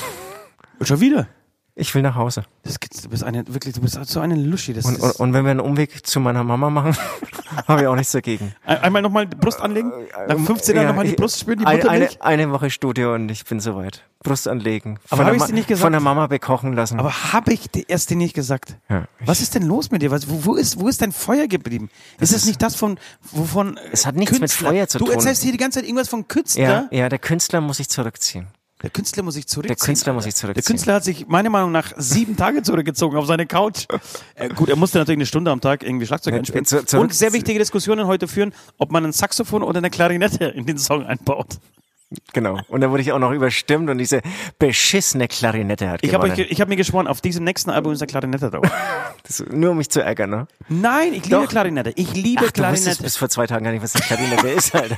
Schon 0.82 1.00
wieder? 1.00 1.28
Ich 1.78 1.94
will 1.94 2.02
nach 2.04 2.16
Hause. 2.16 2.44
Das 2.64 2.80
gibt's, 2.80 3.02
du 3.02 3.10
bist 3.10 3.22
eine, 3.26 3.46
wirklich, 3.54 3.74
du 3.76 3.82
bist 3.82 4.00
so 4.06 4.22
eine 4.22 4.36
Luschi. 4.36 4.72
Das 4.74 4.86
Und, 4.86 4.96
ist, 4.96 5.02
und, 5.04 5.16
und 5.20 5.34
wenn 5.34 5.44
wir 5.44 5.52
einen 5.52 5.60
Umweg 5.60 6.08
zu 6.08 6.22
meiner 6.22 6.42
Mama 6.46 6.70
machen, 6.70 6.96
habe 7.68 7.82
ich 7.82 7.88
auch 7.88 7.96
nichts 7.98 8.14
dagegen. 8.14 8.56
Ein- 8.66 8.78
einmal 8.78 9.02
nochmal 9.02 9.28
die 9.28 9.36
Brust 9.36 9.60
anlegen, 9.60 9.92
nach 10.28 10.38
15 10.40 10.74
Jahren 10.74 10.86
Ja, 10.86 10.90
nochmal 10.92 11.04
die 11.06 11.12
ich- 11.12 11.18
Brust 11.18 11.38
spüren, 11.42 11.60
die 11.60 11.66
eine, 11.66 11.82
eine, 11.82 11.84
Muttermilch. 12.06 12.22
eine 12.22 12.52
Woche 12.52 12.70
Studio 12.70 13.14
und 13.14 13.28
ich 13.30 13.44
bin 13.44 13.60
soweit. 13.60 14.04
Brust 14.24 14.48
anlegen. 14.48 15.00
Aber 15.10 15.18
Von 15.18 15.20
hab 15.20 15.26
der 15.26 15.34
ich's 15.36 15.40
Ma- 15.42 15.48
dir 15.48 15.54
nicht 15.54 15.68
gesagt? 15.68 15.82
Von 15.84 15.92
der 15.92 16.00
Mama 16.02 16.28
bekochen 16.28 16.72
lassen. 16.74 16.98
Aber 16.98 17.34
habe 17.34 17.52
ich 17.52 17.70
dir 17.70 17.84
erst 17.90 18.10
dir 18.10 18.16
nicht 18.16 18.34
gesagt? 18.36 18.78
Ja. 18.90 19.06
Was 19.20 19.42
ist 19.42 19.54
denn 19.54 19.64
los 19.64 19.92
mit 19.92 20.02
dir? 20.02 20.12
Was, 20.12 20.30
wo, 20.30 20.46
wo, 20.46 20.56
ist, 20.56 20.80
wo 20.80 20.88
ist 20.88 21.02
dein 21.02 21.12
Feuer 21.12 21.48
geblieben? 21.48 21.90
ist 22.22 22.32
es 22.34 22.46
nicht 22.46 22.62
das 22.62 22.76
von, 22.76 22.98
wovon 23.34 23.78
Es 23.92 24.06
hat 24.06 24.16
nichts 24.16 24.32
mit 24.32 24.40
Künstler- 24.44 24.70
Feuer 24.70 24.88
zu 24.88 24.98
du 25.00 25.06
tun. 25.06 25.14
erzählst 25.16 25.44
hier 25.44 25.52
die 25.52 25.58
ganze 25.58 25.80
Zeit 25.80 25.86
irgendwas 25.90 26.08
von 26.08 26.26
Künstler. 26.30 26.64
ja, 26.64 26.98
ja, 26.98 27.10
der 27.10 27.20
Künstler 27.20 27.60
muss 27.60 27.78
sich 27.78 27.90
zurückziehen. 27.90 28.48
Der 28.86 28.92
Künstler 28.92 29.24
muss 29.24 29.34
sich 29.34 29.48
zurückziehen. 29.48 29.76
Der 29.78 29.84
Künstler 29.84 30.14
muss 30.14 30.24
sich 30.26 30.36
zurückziehen. 30.36 30.64
Der 30.64 30.72
Künstler 30.72 30.94
hat 30.94 31.04
sich 31.04 31.26
meiner 31.28 31.50
Meinung 31.50 31.72
nach 31.72 31.92
sieben 31.98 32.38
Tage 32.38 32.62
zurückgezogen 32.62 33.18
auf 33.18 33.26
seine 33.26 33.48
Couch. 33.48 33.86
Äh, 34.36 34.50
gut, 34.50 34.70
er 34.70 34.76
musste 34.76 35.00
natürlich 35.00 35.18
eine 35.18 35.26
Stunde 35.26 35.50
am 35.50 35.60
Tag 35.60 35.82
irgendwie 35.82 36.06
Schlagzeug 36.06 36.36
einspielen. 36.36 36.66
zu- 36.66 37.00
Und 37.00 37.12
sehr 37.14 37.34
wichtige 37.34 37.58
Diskussionen 37.58 38.06
heute 38.06 38.28
führen, 38.28 38.54
ob 38.78 38.92
man 38.92 39.04
ein 39.04 39.12
Saxophon 39.12 39.64
oder 39.64 39.80
eine 39.80 39.90
Klarinette 39.90 40.46
in 40.46 40.68
den 40.68 40.78
Song 40.78 41.04
einbaut. 41.04 41.58
Genau. 42.34 42.60
Und 42.68 42.82
dann 42.82 42.92
wurde 42.92 43.02
ich 43.02 43.12
auch 43.12 43.18
noch 43.20 43.32
überstimmt 43.32 43.90
und 43.90 43.98
diese 43.98 44.22
beschissene 44.60 45.28
Klarinette 45.28 45.90
hat 45.90 46.02
Ich 46.04 46.14
habe 46.14 46.30
hab 46.32 46.70
mir 46.70 46.76
geschworen, 46.76 47.08
auf 47.08 47.20
diesem 47.20 47.44
nächsten 47.44 47.72
Album 47.72 47.94
ist 47.94 48.02
eine 48.04 48.08
Klarinette 48.08 48.52
drauf. 48.52 48.66
Das 49.28 49.44
nur 49.50 49.72
um 49.72 49.78
mich 49.78 49.90
zu 49.90 50.04
ärgern, 50.04 50.30
ne? 50.30 50.48
Nein, 50.70 51.16
ich 51.16 51.24
liebe 51.24 51.42
Doch. 51.42 51.48
Klarinette. 51.50 51.92
Ich 51.96 52.14
liebe 52.14 52.44
Ach, 52.46 52.52
du 52.52 52.62
wusstest 52.62 52.84
Klarinette. 52.84 53.04
bis 53.04 53.18
vor 53.18 53.28
zwei 53.30 53.48
Tagen 53.48 53.66
gar 53.66 53.72
nicht, 53.72 53.82
was 53.82 53.96
eine 53.96 54.04
Klarinette 54.06 54.50
ist, 54.50 54.76
Alter. 54.76 54.96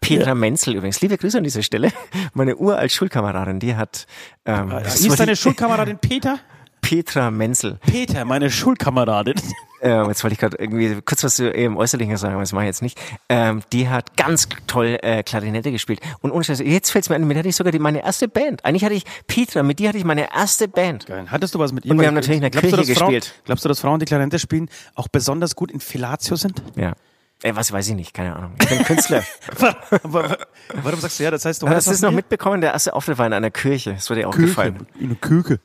Petra 0.00 0.34
Menzel 0.34 0.74
übrigens. 0.74 1.00
Liebe 1.00 1.16
Grüße 1.16 1.38
an 1.38 1.44
dieser 1.44 1.62
Stelle. 1.62 1.92
Meine 2.34 2.56
uralt 2.56 2.92
Schulkameradin, 2.92 3.60
die 3.60 3.76
hat 3.76 4.06
ähm, 4.44 4.70
Wie 4.70 4.76
ist 4.86 5.08
wollte 5.08 5.24
deine 5.24 5.36
Schulkameradin 5.36 5.98
Peter? 5.98 6.38
Petra 6.80 7.32
Menzel. 7.32 7.78
Peter, 7.84 8.24
meine 8.24 8.50
Schulkameradin. 8.50 9.34
Ähm, 9.82 10.08
jetzt 10.08 10.24
wollte 10.24 10.34
ich 10.34 10.40
gerade 10.40 10.56
irgendwie 10.56 11.00
kurz 11.04 11.22
was 11.22 11.36
zu 11.36 11.50
ihrem 11.50 11.76
Äußerlichen 11.76 12.16
sagen, 12.16 12.34
aber 12.34 12.42
das 12.42 12.52
mache 12.52 12.64
ich 12.64 12.68
jetzt 12.68 12.82
nicht. 12.82 12.98
Ähm, 13.28 13.62
die 13.72 13.88
hat 13.88 14.16
ganz 14.16 14.48
toll 14.66 14.98
äh, 15.02 15.22
Klarinette 15.22 15.70
gespielt. 15.70 16.00
Und 16.20 16.30
ohne 16.30 16.44
Scheiß, 16.44 16.60
jetzt 16.60 16.90
fällt 16.90 17.04
es 17.04 17.08
mir 17.10 17.16
ein, 17.16 17.26
mit 17.26 17.34
der 17.34 17.40
hatte 17.40 17.48
ich 17.48 17.56
sogar 17.56 17.72
die, 17.72 17.78
meine 17.78 18.02
erste 18.02 18.26
Band. 18.26 18.64
Eigentlich 18.64 18.84
hatte 18.84 18.94
ich 18.94 19.04
Petra, 19.26 19.62
mit 19.62 19.78
dir 19.78 19.88
hatte 19.88 19.98
ich 19.98 20.04
meine 20.04 20.32
erste 20.34 20.66
Band. 20.66 21.06
Geil. 21.06 21.26
Hattest 21.28 21.54
du 21.54 21.58
was 21.58 21.72
mit 21.72 21.84
ihr? 21.84 21.90
Und 21.90 22.00
wir 22.00 22.06
haben 22.06 22.14
natürlich 22.14 22.36
in 22.36 22.42
der 22.42 22.50
glaubst 22.50 22.72
du, 22.72 22.76
Kirche 22.76 22.94
Frauen, 22.94 23.14
gespielt. 23.14 23.42
Glaubst 23.44 23.64
du, 23.64 23.68
dass 23.68 23.80
Frauen, 23.80 24.00
die 24.00 24.06
Klarinette 24.06 24.38
spielen, 24.38 24.70
auch 24.94 25.08
besonders 25.08 25.56
gut 25.56 25.70
in 25.70 25.80
Fellatio 25.80 26.36
sind? 26.36 26.62
Ja. 26.74 26.94
Äh, 27.42 27.54
was 27.54 27.70
weiß 27.70 27.88
ich 27.88 27.94
nicht, 27.94 28.14
keine 28.14 28.34
Ahnung. 28.34 28.54
Ich 28.60 28.68
bin 28.68 28.82
Künstler. 28.84 29.22
Warum 30.02 31.00
sagst 31.00 31.18
du 31.20 31.24
ja? 31.24 31.30
Das 31.30 31.44
heißt, 31.44 31.62
du 31.62 31.68
Hast 31.68 31.86
das 31.86 32.00
noch 32.00 32.10
mit 32.10 32.16
mitbekommen? 32.26 32.60
Der 32.60 32.72
erste 32.72 32.94
Auftritt 32.94 33.18
war 33.18 33.26
in 33.26 33.32
einer 33.32 33.50
Kirche. 33.50 33.94
Das 33.94 34.08
wurde 34.10 34.20
dir 34.22 34.28
auch 34.28 34.36
ihr? 34.36 34.46
gefallen. 34.46 34.86
In 34.98 35.08
der 35.10 35.18
Küche. 35.18 35.60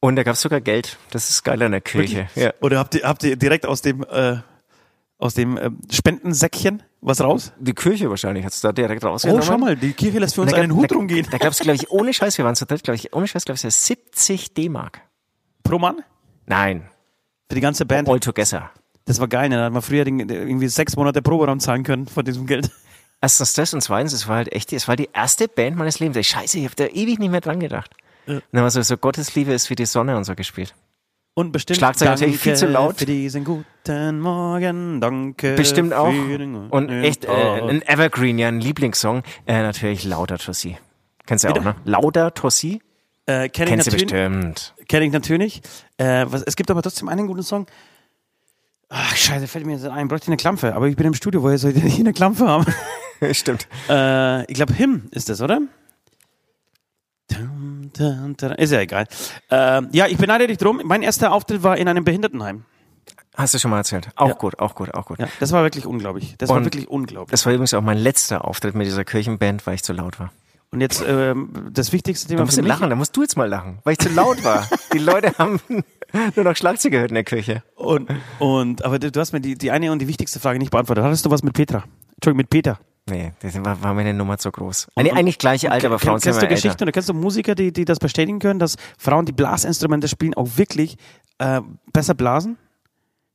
Und 0.00 0.16
da 0.16 0.22
gab 0.24 0.34
es 0.34 0.40
sogar 0.40 0.60
Geld. 0.60 0.98
Das 1.10 1.30
ist 1.30 1.42
geil 1.44 1.60
in 1.62 1.72
der 1.72 1.80
Kirche. 1.80 2.28
Ja. 2.34 2.52
Oder 2.60 2.78
habt 2.78 2.94
ihr, 2.94 3.02
habt 3.04 3.22
ihr 3.22 3.36
direkt 3.36 3.66
aus 3.66 3.82
dem, 3.82 4.04
äh, 4.10 4.36
aus 5.18 5.34
dem 5.34 5.56
äh, 5.56 5.70
Spendensäckchen 5.90 6.82
was 7.00 7.20
raus? 7.20 7.52
Die 7.58 7.72
Kirche 7.72 8.10
wahrscheinlich 8.10 8.44
hat's 8.44 8.60
da 8.60 8.72
direkt 8.72 9.04
Oh, 9.04 9.08
rausgenommen. 9.08 9.42
schau 9.44 9.58
mal, 9.58 9.76
die 9.76 9.92
Kirche 9.92 10.18
lässt 10.18 10.34
für 10.34 10.42
uns 10.42 10.50
gab- 10.52 10.60
einen 10.60 10.74
Hut 10.74 10.90
da, 10.90 10.96
rumgehen. 10.96 11.26
Da 11.30 11.38
gab 11.38 11.52
es, 11.52 11.60
glaube 11.60 11.76
ich, 11.76 11.90
ohne 11.90 12.12
Scheiß, 12.12 12.36
wir 12.36 12.44
waren 12.44 12.56
zu 12.56 12.66
dritt, 12.66 12.82
glaube 12.82 12.96
ich, 12.96 13.12
ohne 13.14 13.26
Scheiß, 13.26 13.44
glaube 13.44 13.56
ich, 13.62 13.74
70 13.74 14.54
D-Mark. 14.54 15.00
Pro 15.62 15.78
Mann? 15.78 16.02
Nein, 16.46 16.88
Für 17.48 17.54
die 17.54 17.60
ganze 17.60 17.86
Band. 17.86 18.08
all 18.08 18.18
together. 18.20 18.70
Das 19.04 19.20
war 19.20 19.28
geil, 19.28 19.48
ne? 19.48 19.56
Da 19.56 19.64
hat 19.64 19.72
man 19.72 19.82
früher 19.82 20.06
irgendwie 20.06 20.68
sechs 20.68 20.96
Monate 20.96 21.22
Proberaum 21.22 21.60
zahlen 21.60 21.82
können 21.82 22.06
von 22.06 22.24
diesem 22.24 22.46
Geld. 22.46 22.70
Erstens 23.20 23.52
das 23.54 23.72
und 23.72 23.80
zweitens, 23.80 24.12
es 24.12 24.26
war 24.26 24.36
halt 24.36 24.52
echt, 24.52 24.72
es 24.72 24.88
war 24.88 24.96
die 24.96 25.08
erste 25.12 25.48
Band 25.48 25.76
meines 25.76 26.00
Lebens. 26.00 26.16
Ey, 26.16 26.24
Scheiße, 26.24 26.58
ich 26.58 26.64
habe 26.64 26.74
da 26.74 26.86
ewig 26.86 27.18
nicht 27.18 27.30
mehr 27.30 27.40
dran 27.40 27.60
gedacht. 27.60 27.92
Und 28.26 28.42
dann 28.52 28.62
war 28.62 28.70
so, 28.70 28.82
so 28.82 28.96
Gottesliebe 28.96 29.52
ist 29.52 29.70
wie 29.70 29.74
die 29.74 29.86
Sonne 29.86 30.16
und 30.16 30.24
so 30.24 30.34
gespielt. 30.34 30.74
Und 31.34 31.50
bestimmt. 31.50 31.78
Schlagzeug 31.78 32.08
natürlich 32.08 32.38
viel 32.38 32.56
zu 32.56 32.66
laut. 32.66 32.98
Für 32.98 33.06
diesen 33.06 33.44
guten 33.44 34.20
Morgen, 34.20 35.00
danke. 35.00 35.54
Bestimmt 35.54 35.94
auch. 35.94 36.12
Und 36.70 36.90
echt, 36.90 37.24
äh, 37.24 37.30
ein 37.30 37.82
Evergreen, 37.82 38.38
ja, 38.38 38.48
ein 38.48 38.60
Lieblingssong. 38.60 39.22
Äh, 39.46 39.62
natürlich 39.62 40.04
Lauter 40.04 40.38
Tossi. 40.38 40.76
Kennst 41.24 41.44
du 41.44 41.48
ja 41.48 41.54
auch, 41.54 41.64
ne? 41.64 41.74
Lauter 41.84 42.34
Tossi? 42.34 42.82
Äh, 43.24 43.48
kenn 43.48 43.64
ich 43.66 43.70
Kennst 43.70 43.86
du 43.86 43.92
bestimmt. 43.92 44.74
Kenn 44.88 45.02
ich 45.04 45.12
natürlich. 45.12 45.62
Äh, 45.96 46.26
was, 46.28 46.42
es 46.42 46.56
gibt 46.56 46.70
aber 46.70 46.82
trotzdem 46.82 47.08
einen 47.08 47.26
guten 47.26 47.42
Song. 47.42 47.66
Ach, 48.94 49.16
scheiße, 49.16 49.48
fällt 49.48 49.64
mir 49.64 49.72
jetzt 49.72 49.86
ein. 49.86 50.08
Bräuchte 50.08 50.24
ich 50.24 50.28
eine 50.28 50.36
Klampe. 50.36 50.74
Aber 50.74 50.86
ich 50.86 50.96
bin 50.96 51.06
im 51.06 51.14
Studio, 51.14 51.42
woher 51.42 51.56
soll 51.56 51.70
ich 51.70 51.80
denn 51.80 51.88
hier 51.88 52.00
eine 52.04 52.12
Klampe 52.12 52.46
haben? 52.46 52.66
Stimmt. 53.32 53.66
äh, 53.88 54.42
ich 54.50 54.54
glaube, 54.54 54.74
Him 54.74 55.08
ist 55.12 55.28
das, 55.30 55.40
oder? 55.40 55.60
Ist 58.58 58.72
ja 58.72 58.80
egal. 58.80 59.06
Äh, 59.50 59.82
ja, 59.92 60.06
ich 60.06 60.16
beneide 60.18 60.46
dich 60.46 60.58
drum. 60.58 60.80
Mein 60.84 61.02
erster 61.02 61.32
Auftritt 61.32 61.62
war 61.62 61.76
in 61.78 61.88
einem 61.88 62.04
Behindertenheim. 62.04 62.64
Hast 63.34 63.54
du 63.54 63.58
schon 63.58 63.70
mal 63.70 63.78
erzählt. 63.78 64.10
Auch 64.16 64.28
Ja. 64.28 64.34
gut, 64.34 64.58
auch 64.58 64.74
gut, 64.74 64.92
auch 64.92 65.06
gut. 65.06 65.18
Ja, 65.18 65.28
das 65.40 65.52
war 65.52 65.62
wirklich 65.62 65.86
unglaublich. 65.86 66.34
Das 66.38 66.50
war 66.50 66.56
Und- 66.58 66.64
wirklich 66.64 66.88
unglaublich. 66.88 67.30
Das 67.30 67.46
war 67.46 67.52
übrigens 67.52 67.72
auch 67.72 67.80
mein 67.80 67.96
letzter 67.98 68.44
Auftritt 68.46 68.74
mit 68.74 68.86
dieser 68.86 69.04
Kirchenband, 69.04 69.66
weil 69.66 69.74
ich 69.76 69.82
zu 69.82 69.92
laut 69.94 70.20
war. 70.20 70.30
Und 70.70 70.80
jetzt 70.80 71.02
ähm, 71.06 71.68
das 71.72 71.92
wichtigste 71.92 72.28
Thema 72.28 72.38
Da 72.40 72.44
musst 72.46 72.56
du 72.58 72.62
lachen, 72.62 72.88
da 72.90 72.96
musst 72.96 73.14
du 73.16 73.22
jetzt 73.22 73.36
mal 73.36 73.48
lachen, 73.48 73.78
weil 73.84 73.92
ich 73.94 73.98
zu 73.98 74.08
laut 74.10 74.42
war. 74.44 74.66
Die 74.92 74.98
Leute 74.98 75.32
haben 75.38 75.60
nur 76.36 76.44
noch 76.44 76.56
Schlagzeug 76.56 76.92
gehört 76.92 77.10
in 77.10 77.14
der 77.14 77.24
Kirche. 77.24 77.62
Und, 77.74 78.08
und 78.38 78.84
aber 78.84 78.98
du, 78.98 79.18
hast 79.18 79.32
mir 79.32 79.40
die, 79.40 79.56
die 79.56 79.70
eine 79.70 79.92
und 79.92 80.00
die 80.00 80.08
wichtigste 80.08 80.40
Frage 80.40 80.58
nicht 80.58 80.70
beantwortet. 80.70 81.04
Hattest 81.04 81.24
du 81.24 81.30
was 81.30 81.42
mit 81.42 81.54
Petra? 81.54 81.84
Entschuldigung, 82.16 82.36
mit 82.36 82.50
Peter. 82.50 82.78
Nee, 83.08 83.32
das 83.40 83.62
war, 83.64 83.82
war 83.82 83.94
meine 83.94 84.14
Nummer 84.14 84.38
zu 84.38 84.50
groß. 84.52 84.88
Eine, 84.94 85.12
eigentlich 85.12 85.38
gleiche 85.38 85.72
Alter, 85.72 85.88
aber 85.88 85.98
Frauen 85.98 86.20
sind 86.20 86.30
kennst 86.30 86.42
du 86.42 86.46
älter. 86.46 86.54
Geschichten 86.54 86.82
oder 86.84 86.92
kennst 86.92 87.08
du 87.08 87.14
Musiker, 87.14 87.54
die, 87.54 87.72
die 87.72 87.84
das 87.84 87.98
bestätigen 87.98 88.38
können, 88.38 88.60
dass 88.60 88.76
Frauen, 88.96 89.26
die 89.26 89.32
Blasinstrumente 89.32 90.06
spielen, 90.06 90.34
auch 90.34 90.48
wirklich 90.56 90.96
äh, 91.38 91.60
besser 91.92 92.14
blasen? 92.14 92.58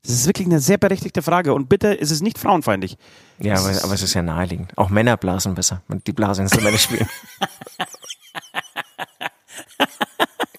Das 0.04 0.14
ist 0.14 0.26
wirklich 0.26 0.48
eine 0.48 0.62
sehr 0.62 0.78
berechtigte 0.78 1.22
Frage. 1.22 1.54
Und 1.54 1.68
bitte, 1.68 1.90
ist 1.90 2.12
es 2.12 2.22
nicht 2.22 2.38
frauenfeindlich. 2.38 2.98
Ja, 3.40 3.56
aber, 3.56 3.72
aber 3.84 3.94
es 3.94 4.02
ist 4.02 4.14
ja 4.14 4.22
naheliegend. 4.22 4.72
Auch 4.78 4.90
Männer 4.90 5.18
blasen 5.18 5.54
besser, 5.54 5.82
wenn 5.90 6.02
die 6.08 6.14
Blasinstrumente 6.14 6.80
spielen. 6.80 7.10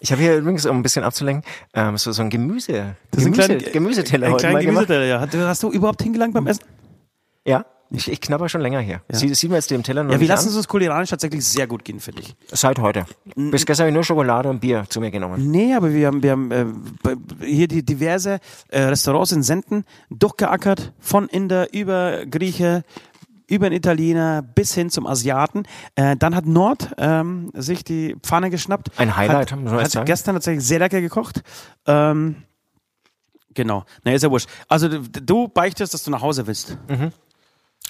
Ich 0.01 0.13
habe 0.13 0.23
hier 0.23 0.37
übrigens, 0.37 0.65
um 0.67 0.77
ein 0.79 0.83
bisschen 0.83 1.05
abzulenken, 1.05 1.45
ähm, 1.75 1.97
so, 1.97 2.13
so 2.13 2.23
ein 2.23 2.31
Gemüse, 2.31 2.97
Das 3.11 3.21
ist 3.23 3.27
ein 3.27 3.33
Gemüse 3.33 3.57
kleiner- 3.57 3.73
Gemüseteller 3.73 4.27
Ein 4.29 4.33
heute 4.33 4.41
kleiner 4.43 4.55
mal 4.55 4.65
gemacht. 4.65 4.87
Gemüseteller, 4.87 5.07
ja. 5.07 5.21
Hast 5.21 5.35
du- 5.35 5.47
Hast 5.47 5.63
du 5.63 5.71
überhaupt 5.73 6.03
hingelangt 6.03 6.35
beim 6.35 6.47
Essen? 6.47 6.63
Ja, 7.45 7.65
ich, 7.91 8.11
ich 8.13 8.21
knabber 8.21 8.49
schon 8.51 8.61
länger 8.61 8.81
hier. 8.81 9.01
Sie, 9.09 9.33
sieht 9.35 9.49
mir 9.49 9.57
jetzt 9.57 9.71
den 9.71 9.83
Teller 9.83 10.05
noch 10.05 10.13
Ja, 10.13 10.21
wir 10.21 10.29
lassen 10.29 10.49
an. 10.49 10.51
es 10.51 10.57
uns 10.57 10.69
kulinarisch 10.69 11.09
tatsächlich 11.09 11.43
sehr 11.47 11.67
gut 11.67 11.85
gehen, 11.87 11.99
finde 12.01 12.21
ich. 12.21 12.37
Seit 12.53 12.79
heute. 12.79 13.07
Bis 13.35 13.65
gestern 13.65 13.85
habe 13.85 13.89
ich 13.91 13.95
nur 13.95 14.05
Schokolade 14.05 14.51
und 14.51 14.61
Bier 14.61 14.85
zu 14.91 15.01
mir 15.01 15.11
genommen. 15.11 15.51
Nee, 15.51 15.75
aber 15.75 15.93
wir 15.95 16.07
haben, 16.07 16.23
wir 16.23 16.31
haben 16.33 16.51
äh, 16.53 16.67
hier 17.41 17.67
die 17.67 17.83
diverse 17.83 18.41
äh, 18.69 18.83
Restaurants 18.83 19.33
in 19.33 19.43
Senden 19.43 19.85
durchgeackert, 20.11 20.93
von 21.01 21.29
Inder 21.29 21.73
über 21.73 22.27
Grieche, 22.27 22.85
über 23.49 23.69
den 23.71 23.77
Italiener 23.77 24.43
bis 24.43 24.75
hin 24.75 24.91
zum 24.91 25.07
Asiaten. 25.07 25.65
Äh, 25.97 26.17
dann 26.17 26.35
hat 26.37 26.47
Nord 26.47 26.91
ähm, 26.99 27.51
sich 27.55 27.83
die 27.83 28.15
Pfanne 28.23 28.51
geschnappt. 28.51 28.91
Ein 28.99 29.17
Highlight, 29.17 29.53
hat, 29.53 29.61
hat 29.65 29.91
sagen. 29.91 30.07
gestern 30.07 30.35
tatsächlich 30.37 30.65
sehr 30.65 30.79
lecker 30.79 31.01
gekocht. 31.01 31.43
Ähm, 31.87 32.37
genau. 33.55 33.85
Na, 34.05 34.13
ist 34.13 34.23
ja 34.23 34.31
wurscht. 34.31 34.49
Also 34.69 34.89
du, 34.89 35.01
du 35.01 35.49
beichtest, 35.49 35.95
dass 35.95 36.05
du 36.05 36.11
nach 36.11 36.23
Hause 36.23 36.47
willst. 36.47 36.77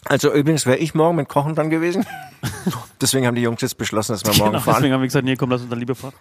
Also 0.05 0.33
übrigens 0.33 0.65
wäre 0.65 0.79
ich 0.79 0.95
morgen 0.95 1.17
mit 1.17 1.29
Kochen 1.29 1.55
dran 1.57 1.71
gewesen. 1.71 2.07
Deswegen 3.01 3.27
haben 3.27 3.35
die 3.35 3.43
Jungs 3.43 3.61
jetzt 3.61 3.77
beschlossen, 3.77 4.13
dass 4.13 4.25
wir 4.25 4.33
morgen 4.35 4.53
Genau, 4.53 4.63
fahren. 4.63 4.75
deswegen 4.77 4.95
haben 4.95 5.01
wir 5.01 5.09
gesagt, 5.09 5.25
nee, 5.25 5.35
komm, 5.37 5.51
lass 5.51 5.61
uns 5.63 5.71
dann 5.71 5.79
lieber 5.81 5.95
fahren. 5.97 6.15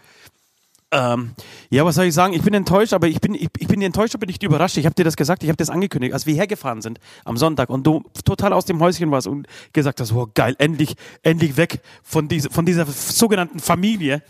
Ähm, 0.91 1.33
ja, 1.69 1.83
was 1.83 1.95
soll 1.95 2.05
ich 2.05 2.13
sagen? 2.13 2.33
Ich 2.33 2.41
bin 2.41 2.53
enttäuscht, 2.53 2.93
aber 2.93 3.07
ich 3.07 3.19
bin, 3.19 3.33
ich, 3.33 3.49
ich 3.57 3.67
bin 3.67 3.81
enttäuscht, 3.81 4.15
aber 4.15 4.25
nicht 4.25 4.41
überrascht. 4.41 4.77
Ich 4.77 4.85
habe 4.85 4.95
dir 4.95 5.03
das 5.03 5.17
gesagt, 5.17 5.43
ich 5.43 5.49
habe 5.49 5.57
das 5.57 5.69
angekündigt, 5.69 6.13
als 6.13 6.25
wir 6.25 6.33
hergefahren 6.33 6.81
sind 6.81 6.99
am 7.25 7.35
Sonntag 7.35 7.69
und 7.69 7.85
du 7.85 8.03
total 8.23 8.53
aus 8.53 8.65
dem 8.65 8.79
Häuschen 8.79 9.11
warst 9.11 9.27
und 9.27 9.47
gesagt 9.73 9.99
hast, 9.99 10.15
wow, 10.15 10.29
geil, 10.33 10.55
endlich, 10.59 10.95
endlich 11.23 11.57
weg 11.57 11.81
von, 12.03 12.29
diese, 12.29 12.49
von 12.49 12.65
dieser 12.65 12.85
sogenannten 12.85 13.59
Familie. 13.59 14.23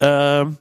Ähm, 0.00 0.56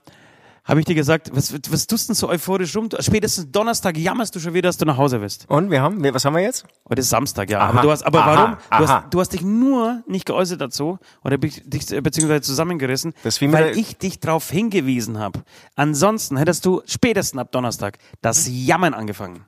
habe 0.70 0.80
ich 0.80 0.86
dir 0.86 0.96
gesagt, 0.96 1.32
was, 1.34 1.52
was 1.52 1.88
tust 1.88 2.08
du 2.08 2.14
denn 2.14 2.16
so 2.16 2.30
euphorisch 2.30 2.76
rum? 2.76 2.90
Spätestens 3.00 3.52
Donnerstag 3.52 3.98
jammerst 3.98 4.36
du 4.36 4.40
schon 4.40 4.54
wieder, 4.54 4.70
dass 4.70 4.78
du 4.78 4.86
nach 4.86 4.98
Hause 4.98 5.20
bist. 5.20 5.50
Und 5.50 5.72
wir 5.72 5.82
haben, 5.82 6.02
was 6.14 6.24
haben 6.24 6.36
wir 6.36 6.44
jetzt? 6.44 6.64
Heute 6.88 7.02
ist 7.02 7.10
Samstag, 7.10 7.50
ja. 7.50 7.60
Aha, 7.60 7.70
aber 7.70 7.82
du 7.82 7.92
hast, 7.92 8.04
aber 8.04 8.20
aha, 8.24 8.36
warum? 8.36 8.86
Du 8.86 8.88
hast, 8.88 9.14
du 9.14 9.20
hast 9.20 9.34
dich 9.34 9.42
nur 9.42 10.04
nicht 10.06 10.26
geäußert 10.26 10.62
dazu 10.62 11.00
oder 11.24 11.40
dich 11.40 11.64
beziehungsweise 11.66 12.42
zusammengerissen, 12.42 13.14
Das 13.24 13.42
wie 13.42 13.52
weil 13.52 13.76
ich 13.78 13.98
dich 13.98 14.20
darauf 14.20 14.50
hingewiesen 14.52 15.18
habe. 15.18 15.44
Ansonsten 15.76 16.38
hättest 16.38 16.66
du 16.66 16.84
spätestens 16.86 17.42
ab 17.42 17.52
Donnerstag 17.52 17.98
das 18.22 18.48
Jammern 18.48 18.94
angefangen. 18.94 19.46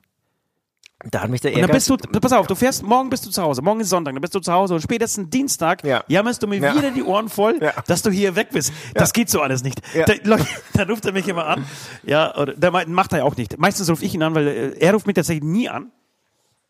Da 1.10 1.20
hat 1.22 1.30
mich 1.30 1.40
der 1.40 1.50
Und 1.52 1.56
dann 1.62 1.70
Ehrgeiz. 1.70 1.88
bist 1.88 2.04
du, 2.12 2.20
pass 2.20 2.32
auf, 2.32 2.46
du 2.46 2.54
fährst, 2.54 2.82
morgen 2.84 3.10
bist 3.10 3.26
du 3.26 3.30
zu 3.30 3.42
Hause, 3.42 3.60
morgen 3.62 3.80
ist 3.80 3.88
Sonntag, 3.88 4.14
dann 4.14 4.20
bist 4.20 4.34
du 4.34 4.40
zu 4.40 4.52
Hause 4.52 4.74
und 4.74 4.80
spätestens 4.82 5.30
Dienstag 5.30 5.84
Ja. 5.84 6.04
jammerst 6.06 6.42
du 6.42 6.46
mir 6.46 6.60
Ja. 6.60 6.74
wieder 6.76 6.90
die 6.92 7.02
Ohren 7.02 7.28
voll, 7.28 7.58
Ja. 7.60 7.72
dass 7.86 8.02
du 8.02 8.10
hier 8.10 8.36
weg 8.36 8.48
bist. 8.52 8.72
Das 8.94 9.12
geht 9.12 9.28
so 9.28 9.40
alles 9.40 9.64
nicht. 9.64 9.80
Da, 10.06 10.12
Leute, 10.22 10.46
dann 10.74 10.88
ruft 10.88 11.04
er 11.04 11.12
mich 11.12 11.26
immer 11.26 11.46
an. 11.46 11.64
Ja, 12.04 12.36
oder 12.36 12.54
der 12.54 12.70
macht 12.86 13.12
er 13.12 13.18
ja 13.18 13.24
auch 13.24 13.36
nicht. 13.36 13.58
Meistens 13.58 13.90
rufe 13.90 14.04
ich 14.04 14.14
ihn 14.14 14.22
an, 14.22 14.34
weil 14.34 14.46
äh, 14.46 14.78
er 14.78 14.92
ruft 14.94 15.06
mich 15.06 15.14
tatsächlich 15.14 15.44
nie 15.44 15.68
an. 15.68 15.90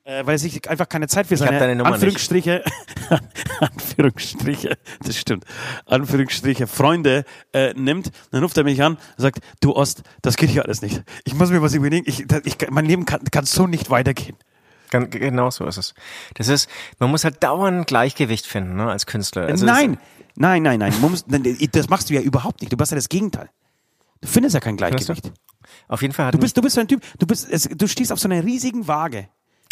Äh, 0.04 0.26
weil 0.26 0.34
er 0.34 0.38
sich 0.38 0.68
einfach 0.68 0.88
keine 0.88 1.08
Zeit 1.08 1.26
für 1.26 1.36
seine 1.36 1.58
deine 1.58 1.76
Nummer. 1.76 1.94
Anführungsstriche, 1.94 2.64
Anführungsstriche, 3.60 4.76
das 5.04 5.16
stimmt, 5.16 5.44
Anführungsstriche 5.86 6.66
Freunde 6.66 7.24
äh, 7.52 7.72
nimmt. 7.74 8.10
Dann 8.30 8.42
ruft 8.42 8.56
er 8.56 8.64
mich 8.64 8.82
an 8.82 8.94
und 8.94 9.00
sagt, 9.16 9.40
du 9.60 9.74
Ost, 9.74 10.02
das 10.22 10.36
geht 10.36 10.50
hier 10.50 10.64
alles 10.64 10.82
nicht. 10.82 11.02
Ich 11.24 11.34
muss 11.34 11.50
mir 11.50 11.62
was 11.62 11.74
überlegen, 11.74 12.04
ich, 12.08 12.26
ich, 12.44 12.56
mein 12.70 12.86
Leben 12.86 13.04
kann, 13.04 13.20
kann 13.30 13.44
so 13.44 13.66
nicht 13.66 13.90
weitergehen. 13.90 14.36
Genau 14.90 15.50
so 15.50 15.64
ist 15.64 15.78
es. 15.78 15.94
Das 16.34 16.48
ist, 16.48 16.68
man 16.98 17.10
muss 17.10 17.24
halt 17.24 17.42
dauernd 17.42 17.86
Gleichgewicht 17.86 18.46
finden, 18.46 18.76
ne, 18.76 18.90
als 18.90 19.06
Künstler. 19.06 19.46
Also 19.46 19.64
nein, 19.64 19.96
nein, 20.34 20.62
nein, 20.62 20.78
nein, 20.78 20.92
muss, 21.00 21.24
nein, 21.28 21.56
das 21.72 21.88
machst 21.88 22.10
du 22.10 22.14
ja 22.14 22.20
überhaupt 22.20 22.60
nicht. 22.60 22.72
Du 22.72 22.76
machst 22.76 22.92
ja 22.92 22.96
das 22.96 23.08
Gegenteil. 23.08 23.48
Du 24.20 24.28
findest 24.28 24.54
ja 24.54 24.60
kein? 24.60 24.76
Gleichgewicht. 24.76 25.32
Auf 25.88 26.02
jeden 26.02 26.12
Fall 26.12 26.26
hat 26.26 26.34
Du 26.34 26.38
bist, 26.38 26.56
du 26.56 26.60
bist 26.60 26.74
so 26.74 26.80
ein 26.80 26.88
Typ, 26.88 27.02
du 27.18 27.26
bist, 27.26 27.48
du 27.74 27.88
stehst 27.88 28.12
auf 28.12 28.18
so 28.18 28.28
einer 28.28 28.44
riesigen 28.44 28.86
Waage. 28.86 29.28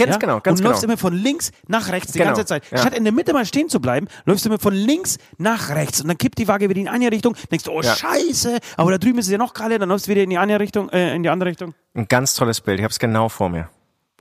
Ganz 0.07 0.19
genau, 0.19 0.41
ganz 0.41 0.61
und 0.61 0.65
läufst 0.67 0.83
genau. 0.83 0.93
immer 0.95 0.99
von 0.99 1.15
links 1.15 1.51
nach 1.69 1.89
rechts 1.91 2.13
die 2.13 2.19
Genau, 2.19 2.31
ganze 2.31 2.47
Zeit. 2.47 2.63
ja. 2.71 2.79
Statt 2.79 2.95
in 2.97 3.05
der 3.05 3.13
Mitte 3.13 3.33
mal 3.33 3.45
stehen 3.47 3.69
zu 3.69 3.81
bleiben, 3.81 4.09
läufst 4.25 4.45
du 4.45 4.49
immer 4.49 4.59
von 4.59 4.75
links 4.75 5.19
nach 5.39 5.71
rechts 5.71 6.01
und 6.01 6.09
dann 6.09 6.19
kippt 6.19 6.39
die 6.39 6.49
Waage 6.49 6.69
wieder 6.69 6.81
in 6.81 6.89
eine 6.89 7.11
Richtung. 7.11 7.35
Denkst 7.51 7.65
du, 7.65 7.73
oh 7.73 7.83
Ja. 7.83 7.95
Scheiße, 7.95 8.59
aber 8.77 8.91
da 8.93 8.99
drüben 8.99 9.19
ist 9.19 9.27
es 9.27 9.33
ja 9.33 9.39
noch 9.39 9.55
geiler, 9.55 9.79
dann 9.79 9.89
läufst 9.89 10.07
du 10.07 10.11
wieder 10.11 10.23
in 10.23 10.31
die 10.31 10.39
eine 10.39 10.59
Richtung, 10.61 10.89
äh, 10.91 11.15
in 11.15 11.23
die 11.23 11.29
andere 11.29 11.51
Richtung. 11.51 11.75
ein 11.95 12.07
ganz 12.09 12.35
tolles 12.35 12.61
Bild. 12.61 12.79
Ich 12.79 12.85
habe 12.85 12.93
es 12.93 12.99
genau 12.99 13.29
vor 13.29 13.49
mir. 13.49 13.69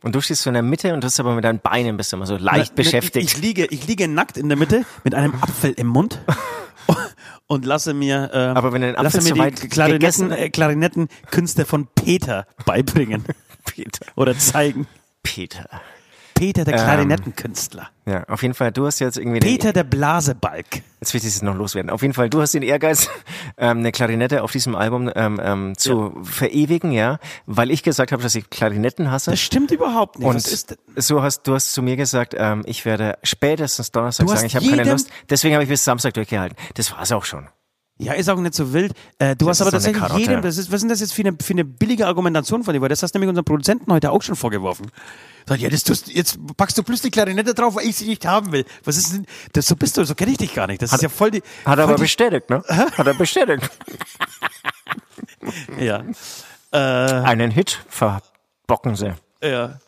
Und 0.01 0.15
du 0.15 0.21
stehst 0.21 0.43
so 0.43 0.49
in 0.49 0.53
der 0.53 0.63
Mitte 0.63 0.93
und 0.93 1.01
du 1.03 1.07
bist 1.07 1.19
aber 1.19 1.35
mit 1.35 1.43
deinen 1.43 1.59
Beinen 1.59 1.97
bist 1.97 2.13
immer 2.13 2.25
so 2.25 2.37
leicht 2.37 2.73
beschäftigt. 2.75 3.25
Ich, 3.25 3.35
ich 3.35 3.41
liege, 3.41 3.65
ich 3.65 3.85
liege 3.85 4.07
nackt 4.07 4.37
in 4.37 4.47
der 4.47 4.57
Mitte 4.57 4.85
mit 5.03 5.13
einem 5.13 5.33
Apfel 5.41 5.71
im 5.71 5.87
Mund 5.87 6.21
und 7.47 7.65
lasse 7.65 7.93
mir, 7.93 8.29
äh, 8.33 8.37
Aber 8.57 8.71
wenn 8.71 8.81
den 8.81 8.95
Apfel 8.95 9.03
lasse 9.19 9.33
mir 9.33 9.51
die 9.51 9.67
Klarinetten, 9.67 10.31
äh, 10.31 10.49
Klarinettenkünste 10.49 11.65
von 11.65 11.87
Peter 11.95 12.47
beibringen 12.65 13.25
Peter. 13.65 14.05
oder 14.15 14.37
zeigen. 14.37 14.87
Peter. 15.29 15.81
Peter, 16.33 16.63
der 16.63 16.75
Ähm, 16.75 16.79
Klarinettenkünstler. 16.79 17.89
Ja, 18.05 18.23
auf 18.29 18.41
jeden 18.41 18.53
Fall, 18.53 18.71
du 18.71 18.85
hast 18.85 18.99
jetzt 18.99 19.17
irgendwie 19.17 19.39
Peter, 19.41 19.73
der 19.73 19.83
Blasebalg. 19.83 20.65
jetzt 21.01 21.13
will 21.13 21.19
ich 21.19 21.25
das 21.25 21.41
noch 21.41 21.53
loswerden. 21.53 21.91
Auf 21.91 22.01
jeden 22.01 22.13
Fall, 22.13 22.29
du 22.29 22.41
hast 22.41 22.53
den 22.53 22.63
Ehrgeiz, 22.63 23.09
ähm, 23.57 23.79
eine 23.79 23.91
Klarinette 23.91 24.41
auf 24.41 24.51
diesem 24.53 24.73
Album 24.73 25.11
ähm, 25.15 25.39
ähm, 25.43 25.77
zu 25.77 26.17
verewigen, 26.23 26.91
ja, 26.93 27.19
weil 27.45 27.71
ich 27.71 27.83
gesagt 27.83 28.13
habe, 28.13 28.23
dass 28.23 28.35
ich 28.35 28.49
Klarinetten 28.49 29.11
hasse. 29.11 29.31
Das 29.31 29.41
stimmt 29.41 29.71
überhaupt 29.71 30.17
nicht. 30.19 30.27
Und 30.27 30.77
so 30.95 31.21
hast 31.21 31.43
du 31.43 31.53
hast 31.53 31.73
zu 31.73 31.81
mir 31.81 31.97
gesagt, 31.97 32.33
ähm, 32.37 32.63
ich 32.65 32.85
werde 32.85 33.17
spätestens 33.23 33.91
Donnerstag 33.91 34.29
sagen, 34.29 34.45
ich 34.45 34.55
habe 34.55 34.65
keine 34.67 34.89
Lust. 34.89 35.09
Deswegen 35.29 35.55
habe 35.55 35.63
ich 35.63 35.69
bis 35.69 35.83
Samstag 35.83 36.13
durchgehalten. 36.13 36.57
Das 36.75 36.91
war's 36.93 37.11
auch 37.11 37.25
schon. 37.25 37.47
Ja, 38.01 38.13
ist 38.13 38.29
auch 38.29 38.39
nicht 38.39 38.53
so 38.53 38.71
wild. 38.71 38.93
Äh, 39.17 39.35
du 39.35 39.45
Das 39.45 39.59
hast 39.59 39.62
aber 39.62 39.71
tatsächlich 39.71 40.01
jedem, 40.13 40.41
das 40.41 40.57
ist, 40.57 40.69
was 40.69 40.75
ist 40.75 40.81
denn 40.83 40.89
das 40.89 41.01
jetzt 41.01 41.13
für 41.13 41.21
eine, 41.21 41.35
für 41.41 41.51
eine 41.51 41.65
billige 41.65 42.07
Argumentation 42.07 42.63
von 42.63 42.73
dir? 42.73 42.79
Weil 42.79 42.88
das 42.88 43.03
hast 43.03 43.13
du 43.13 43.19
nämlich 43.19 43.27
unseren 43.27 43.43
Produzenten 43.43 43.91
heute 43.91 44.12
auch 44.12 44.21
schon 44.21 44.38
vorgeworfen. 44.38 44.89
Sagt, 45.45 45.59
ja, 45.59 45.69
das 45.69 45.83
tust, 45.83 46.07
jetzt 46.07 46.39
packst 46.55 46.77
du 46.77 46.83
plus 46.83 47.01
die 47.01 47.12
Klarinette 47.12 47.53
drauf, 47.53 47.75
weil 47.75 47.85
ich 47.85 47.97
sie 47.97 48.07
nicht 48.07 48.25
haben 48.25 48.53
will. 48.53 48.63
Was 48.85 48.95
ist 48.95 49.12
denn, 49.12 49.25
das, 49.51 49.65
so 49.65 49.75
bist 49.75 49.97
du, 49.97 50.05
so 50.05 50.15
kenne 50.15 50.31
ich 50.31 50.38
dich 50.38 50.55
gar 50.55 50.67
nicht. 50.67 50.81
Das 50.81 50.93
ist 50.93 51.01
ja 51.01 51.09
voll 51.09 51.31
die, 51.31 51.43
Hat 51.65 51.77
er 51.77 51.83
aber 51.83 51.95
die, 51.95 52.03
bestätigt, 52.03 52.49
ne? 52.49 52.63
Hat 52.69 53.05
er 53.05 53.15
bestätigt. 53.15 53.69
ja. 55.79 56.03
Äh, 56.71 56.77
Einen 56.77 57.51
Hit 57.51 57.79
verbocken 57.89 58.95
sie. 58.95 59.13
Ja. 59.43 59.79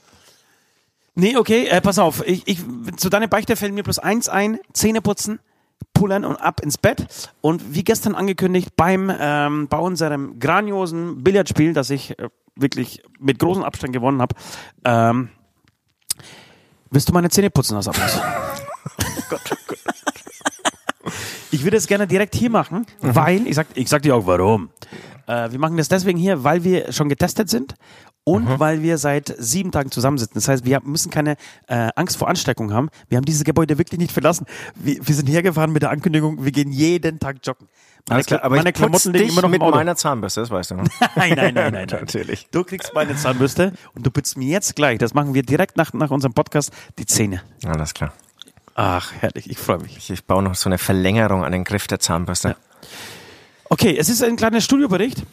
Nee, 1.15 1.37
okay, 1.37 1.67
äh, 1.67 1.79
pass 1.79 1.97
auf. 1.99 2.25
Ich, 2.27 2.45
ich, 2.45 2.59
zu 2.97 3.09
deiner 3.09 3.27
Beichte 3.27 3.55
fällt 3.55 3.73
mir 3.73 3.83
bloß 3.83 3.99
eins 3.99 4.27
ein: 4.27 4.59
Zähne 4.73 5.01
putzen, 5.01 5.39
pullern 5.93 6.25
und 6.25 6.35
ab 6.37 6.61
ins 6.61 6.77
Bett. 6.77 7.05
Und 7.41 7.73
wie 7.73 7.83
gestern 7.83 8.15
angekündigt, 8.15 8.75
beim 8.75 9.11
ähm, 9.17 9.67
bei 9.67 9.77
unserem 9.77 10.39
grandiosen 10.39 11.23
Billardspiel, 11.23 11.73
das 11.73 11.89
ich 11.89 12.17
äh, 12.19 12.29
wirklich 12.55 13.01
mit 13.19 13.39
großem 13.39 13.63
Abstand 13.63 13.93
gewonnen 13.93 14.21
habe, 14.21 14.35
ähm, 14.85 15.29
willst 16.89 17.09
du 17.09 17.13
meine 17.13 17.29
Zähne 17.29 17.49
putzen 17.49 17.77
aus 17.77 17.87
Abschluss? 17.87 18.19
Ich 21.53 21.65
würde 21.65 21.75
es 21.75 21.85
gerne 21.85 22.07
direkt 22.07 22.33
hier 22.33 22.49
machen, 22.49 22.85
weil, 23.01 23.45
ich 23.45 23.55
sag, 23.55 23.67
ich 23.75 23.89
sag 23.89 24.01
dir 24.03 24.15
auch 24.15 24.25
warum. 24.25 24.69
Äh, 25.27 25.51
wir 25.51 25.59
machen 25.59 25.75
das 25.75 25.89
deswegen 25.89 26.17
hier, 26.17 26.45
weil 26.45 26.63
wir 26.63 26.93
schon 26.93 27.09
getestet 27.09 27.49
sind 27.49 27.75
und 28.23 28.59
weil 28.59 28.83
wir 28.83 28.97
seit 28.99 29.33
sieben 29.39 29.71
Tagen 29.71 29.89
zusammensitzen. 29.91 30.35
Das 30.35 30.47
heißt, 30.47 30.63
wir 30.65 30.79
müssen 30.83 31.09
keine 31.09 31.37
äh, 31.67 31.89
Angst 31.95 32.17
vor 32.17 32.27
Ansteckung 32.27 32.71
haben. 32.71 32.89
Wir 33.09 33.17
haben 33.17 33.25
dieses 33.25 33.43
Gebäude 33.43 33.77
wirklich 33.77 33.99
nicht 33.99 34.11
verlassen. 34.11 34.45
Wir, 34.75 34.97
wir 35.05 35.15
sind 35.15 35.27
hergefahren 35.27 35.71
mit 35.71 35.81
der 35.81 35.89
Ankündigung, 35.89 36.43
wir 36.45 36.51
gehen 36.51 36.71
jeden 36.71 37.19
Tag 37.19 37.37
joggen. 37.43 37.67
Meine, 38.09 38.23
klar, 38.23 38.39
Kla- 38.39 38.43
aber 38.43 38.55
meine 38.57 38.69
ich 38.69 38.75
Klamotten 38.75 39.13
liegen 39.13 39.29
immer 39.29 39.41
noch 39.43 39.49
mit 39.49 39.61
meiner 39.61 39.95
Zahnbürste, 39.95 40.41
das 40.41 40.49
weißt 40.51 40.71
du. 40.71 40.75
Ne? 40.75 40.83
Nein, 41.15 41.33
nein, 41.35 41.53
nein, 41.53 41.53
nein, 41.53 41.71
nein. 41.73 41.87
Natürlich. 42.01 42.47
Du 42.51 42.63
kriegst 42.63 42.93
meine 42.93 43.15
Zahnbürste 43.15 43.73
und 43.95 44.05
du 44.05 44.11
putzt 44.11 44.37
mir 44.37 44.47
jetzt 44.49 44.75
gleich, 44.75 44.97
das 44.99 45.13
machen 45.13 45.33
wir 45.33 45.43
direkt 45.43 45.77
nach, 45.77 45.93
nach 45.93 46.09
unserem 46.11 46.33
Podcast, 46.33 46.71
die 46.99 47.05
Zähne. 47.05 47.41
Alles 47.65 47.93
klar. 47.93 48.13
Ach, 48.75 49.11
herrlich, 49.19 49.49
ich 49.49 49.57
freue 49.57 49.79
mich. 49.79 49.97
Ich, 49.97 50.09
ich 50.09 50.25
baue 50.25 50.41
noch 50.41 50.55
so 50.55 50.69
eine 50.69 50.77
Verlängerung 50.77 51.43
an 51.43 51.51
den 51.51 51.63
Griff 51.63 51.87
der 51.87 51.99
Zahnbürste. 51.99 52.55
Okay, 53.69 53.95
es 53.97 54.09
ist 54.09 54.23
ein 54.23 54.35
kleiner 54.35 54.61
Studiobericht. 54.61 55.23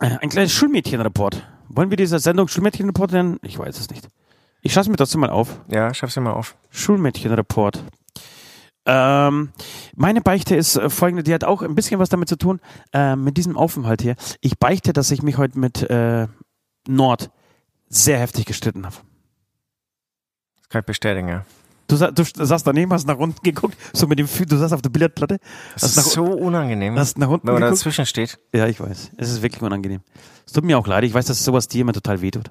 Äh, 0.00 0.18
Ein 0.20 0.28
kleines 0.28 0.52
Schulmädchenreport. 0.52 1.46
Wollen 1.68 1.90
wir 1.90 1.96
dieser 1.96 2.18
Sendung 2.18 2.48
Schulmädchenreport 2.48 3.12
nennen? 3.12 3.38
Ich 3.42 3.58
weiß 3.58 3.78
es 3.78 3.90
nicht. 3.90 4.08
Ich 4.62 4.72
schaue 4.72 4.82
es 4.82 4.88
mir 4.88 4.96
trotzdem 4.96 5.20
mal 5.20 5.30
auf. 5.30 5.60
Ja, 5.68 5.92
schreib's 5.94 6.14
dir 6.14 6.20
mal 6.20 6.32
auf. 6.32 6.56
Schulmädchenreport. 6.70 7.84
Ähm, 8.86 9.52
meine 9.96 10.22
Beichte 10.22 10.56
ist 10.56 10.76
äh, 10.76 10.88
folgende, 10.88 11.22
die 11.22 11.34
hat 11.34 11.44
auch 11.44 11.60
ein 11.62 11.74
bisschen 11.74 12.00
was 12.00 12.08
damit 12.08 12.28
zu 12.28 12.36
tun, 12.36 12.58
äh, 12.94 13.16
mit 13.16 13.36
diesem 13.36 13.56
Aufenthalt 13.56 14.00
hier. 14.00 14.16
Ich 14.40 14.58
beichte, 14.58 14.94
dass 14.94 15.10
ich 15.10 15.22
mich 15.22 15.36
heute 15.36 15.58
mit 15.58 15.82
äh, 15.90 16.26
Nord 16.86 17.30
sehr 17.90 18.18
heftig 18.18 18.46
gestritten 18.46 18.86
habe. 18.86 18.96
Das 20.56 20.68
kann 20.70 20.80
ich 20.80 20.86
bestätigen, 20.86 21.28
ja. 21.28 21.44
Du, 21.88 21.96
sa 21.96 22.10
du 22.10 22.22
saßt 22.22 22.66
daneben, 22.66 22.92
hast 22.92 23.06
nach 23.06 23.16
unten 23.16 23.42
geguckt, 23.42 23.76
so 23.94 24.06
mit 24.06 24.18
dem 24.18 24.28
Fü 24.28 24.44
du 24.44 24.56
saßt 24.58 24.74
auf 24.74 24.82
der 24.82 24.90
Billardplatte. 24.90 25.38
Das 25.74 25.96
ist 25.96 26.10
so 26.10 26.24
unangenehm, 26.24 26.98
hast 26.98 27.16
nach 27.18 27.28
unten 27.28 27.46
wenn 27.46 27.54
man 27.54 27.62
geguckt. 27.62 27.80
dazwischen 27.80 28.04
steht. 28.04 28.38
Ja, 28.54 28.66
ich 28.66 28.78
weiß. 28.78 29.12
Es 29.16 29.30
ist 29.30 29.40
wirklich 29.42 29.62
unangenehm. 29.62 30.02
Es 30.46 30.52
tut 30.52 30.64
mir 30.64 30.78
auch 30.78 30.86
leid. 30.86 31.04
Ich 31.04 31.14
weiß, 31.14 31.24
dass 31.26 31.42
sowas 31.42 31.66
dir 31.66 31.80
immer 31.80 31.94
total 31.94 32.20
wehtut. 32.20 32.50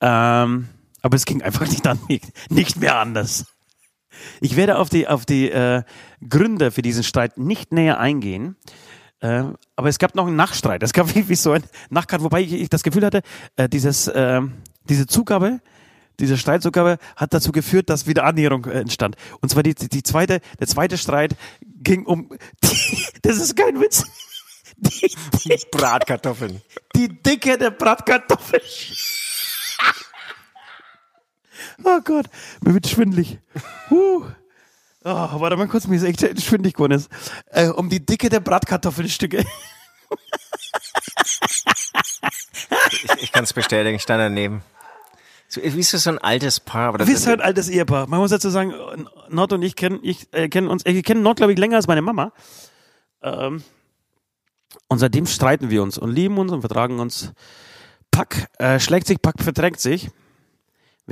Ähm, 0.00 0.68
aber 1.02 1.16
es 1.16 1.26
ging 1.26 1.42
einfach 1.42 1.66
nicht, 1.68 1.86
an, 1.86 1.98
nicht 2.48 2.80
mehr 2.80 2.98
anders. 2.98 3.44
Ich 4.40 4.56
werde 4.56 4.78
auf 4.78 4.88
die, 4.88 5.06
auf 5.06 5.26
die 5.26 5.50
äh, 5.50 5.82
Gründe 6.26 6.70
für 6.70 6.82
diesen 6.82 7.02
Streit 7.02 7.36
nicht 7.38 7.72
näher 7.72 8.00
eingehen. 8.00 8.56
Äh, 9.20 9.44
aber 9.76 9.88
es 9.88 9.98
gab 9.98 10.14
noch 10.14 10.26
einen 10.26 10.36
Nachstreit. 10.36 10.82
Es 10.82 10.92
gab 10.94 11.14
wie 11.28 11.34
so 11.34 11.52
ein 11.52 11.62
Nachkampf, 11.90 12.24
wobei 12.24 12.40
ich, 12.40 12.54
ich 12.54 12.70
das 12.70 12.82
Gefühl 12.82 13.04
hatte, 13.04 13.20
äh, 13.56 13.68
dieses, 13.68 14.08
äh, 14.08 14.40
diese 14.88 15.06
Zugabe, 15.06 15.60
diese 16.22 16.38
Streitzugabe 16.38 16.98
hat 17.16 17.34
dazu 17.34 17.50
geführt, 17.50 17.90
dass 17.90 18.06
wieder 18.06 18.24
Annäherung 18.24 18.64
äh, 18.66 18.80
entstand. 18.80 19.16
Und 19.40 19.48
zwar 19.48 19.64
die, 19.64 19.74
die 19.74 20.04
zweite, 20.04 20.40
der 20.60 20.68
zweite 20.68 20.96
Streit 20.96 21.34
ging 21.60 22.06
um, 22.06 22.30
die, 22.64 23.06
das 23.22 23.38
ist 23.38 23.56
kein 23.56 23.80
Witz, 23.80 24.04
die, 24.76 25.14
die, 25.44 25.60
Bratkartoffeln. 25.72 26.62
die 26.94 27.08
Dicke 27.08 27.58
der 27.58 27.72
Bratkartoffel. 27.72 28.62
oh 31.82 32.00
Gott, 32.04 32.26
mir 32.60 32.74
wird 32.74 32.86
schwindlig. 32.86 33.38
Uh. 33.90 34.24
Oh, 35.04 35.40
warte 35.40 35.56
mal 35.56 35.66
kurz, 35.66 35.88
mir 35.88 35.96
ist 35.96 36.04
echt 36.04 36.40
schwindlig 36.40 36.74
geworden. 36.74 36.92
Ist. 36.92 37.10
Äh, 37.46 37.66
um 37.66 37.88
die 37.88 38.06
Dicke 38.06 38.28
der 38.28 38.38
Bratkartoffelstücke. 38.38 39.44
Ich, 42.92 43.10
ich 43.22 43.32
kann 43.32 43.42
es 43.42 43.52
bestätigen, 43.52 43.96
ich 43.96 44.02
stand 44.02 44.20
daneben. 44.20 44.62
So, 45.52 45.60
wie 45.62 45.80
ist 45.80 45.92
das 45.92 46.04
so 46.04 46.10
ein 46.10 46.18
altes 46.18 46.60
Paar? 46.60 46.98
Wir 46.98 47.04
sind 47.04 47.28
halt 47.28 47.40
ein 47.42 47.46
altes 47.46 47.68
Ehepaar. 47.68 48.06
Man 48.06 48.20
muss 48.20 48.30
dazu 48.30 48.48
sagen, 48.48 48.72
Nord 49.28 49.52
und 49.52 49.60
ich 49.60 49.76
kennen 49.76 50.00
ich, 50.02 50.32
äh, 50.32 50.48
kennen 50.48 50.66
uns, 50.66 50.86
äh, 50.86 50.94
wir 50.94 51.02
kennen 51.02 51.22
Nord, 51.22 51.36
glaube 51.36 51.52
ich, 51.52 51.58
länger 51.58 51.76
als 51.76 51.86
meine 51.86 52.00
Mama. 52.00 52.32
Ähm, 53.22 53.62
und 54.88 54.98
seitdem 54.98 55.26
streiten 55.26 55.68
wir 55.68 55.82
uns 55.82 55.98
und 55.98 56.10
lieben 56.10 56.38
uns 56.38 56.52
und 56.52 56.62
vertragen 56.62 57.00
uns. 57.00 57.34
Pack 58.10 58.48
äh, 58.58 58.80
schlägt 58.80 59.06
sich, 59.06 59.20
Pack 59.20 59.42
verträgt 59.42 59.78
sich. 59.78 60.08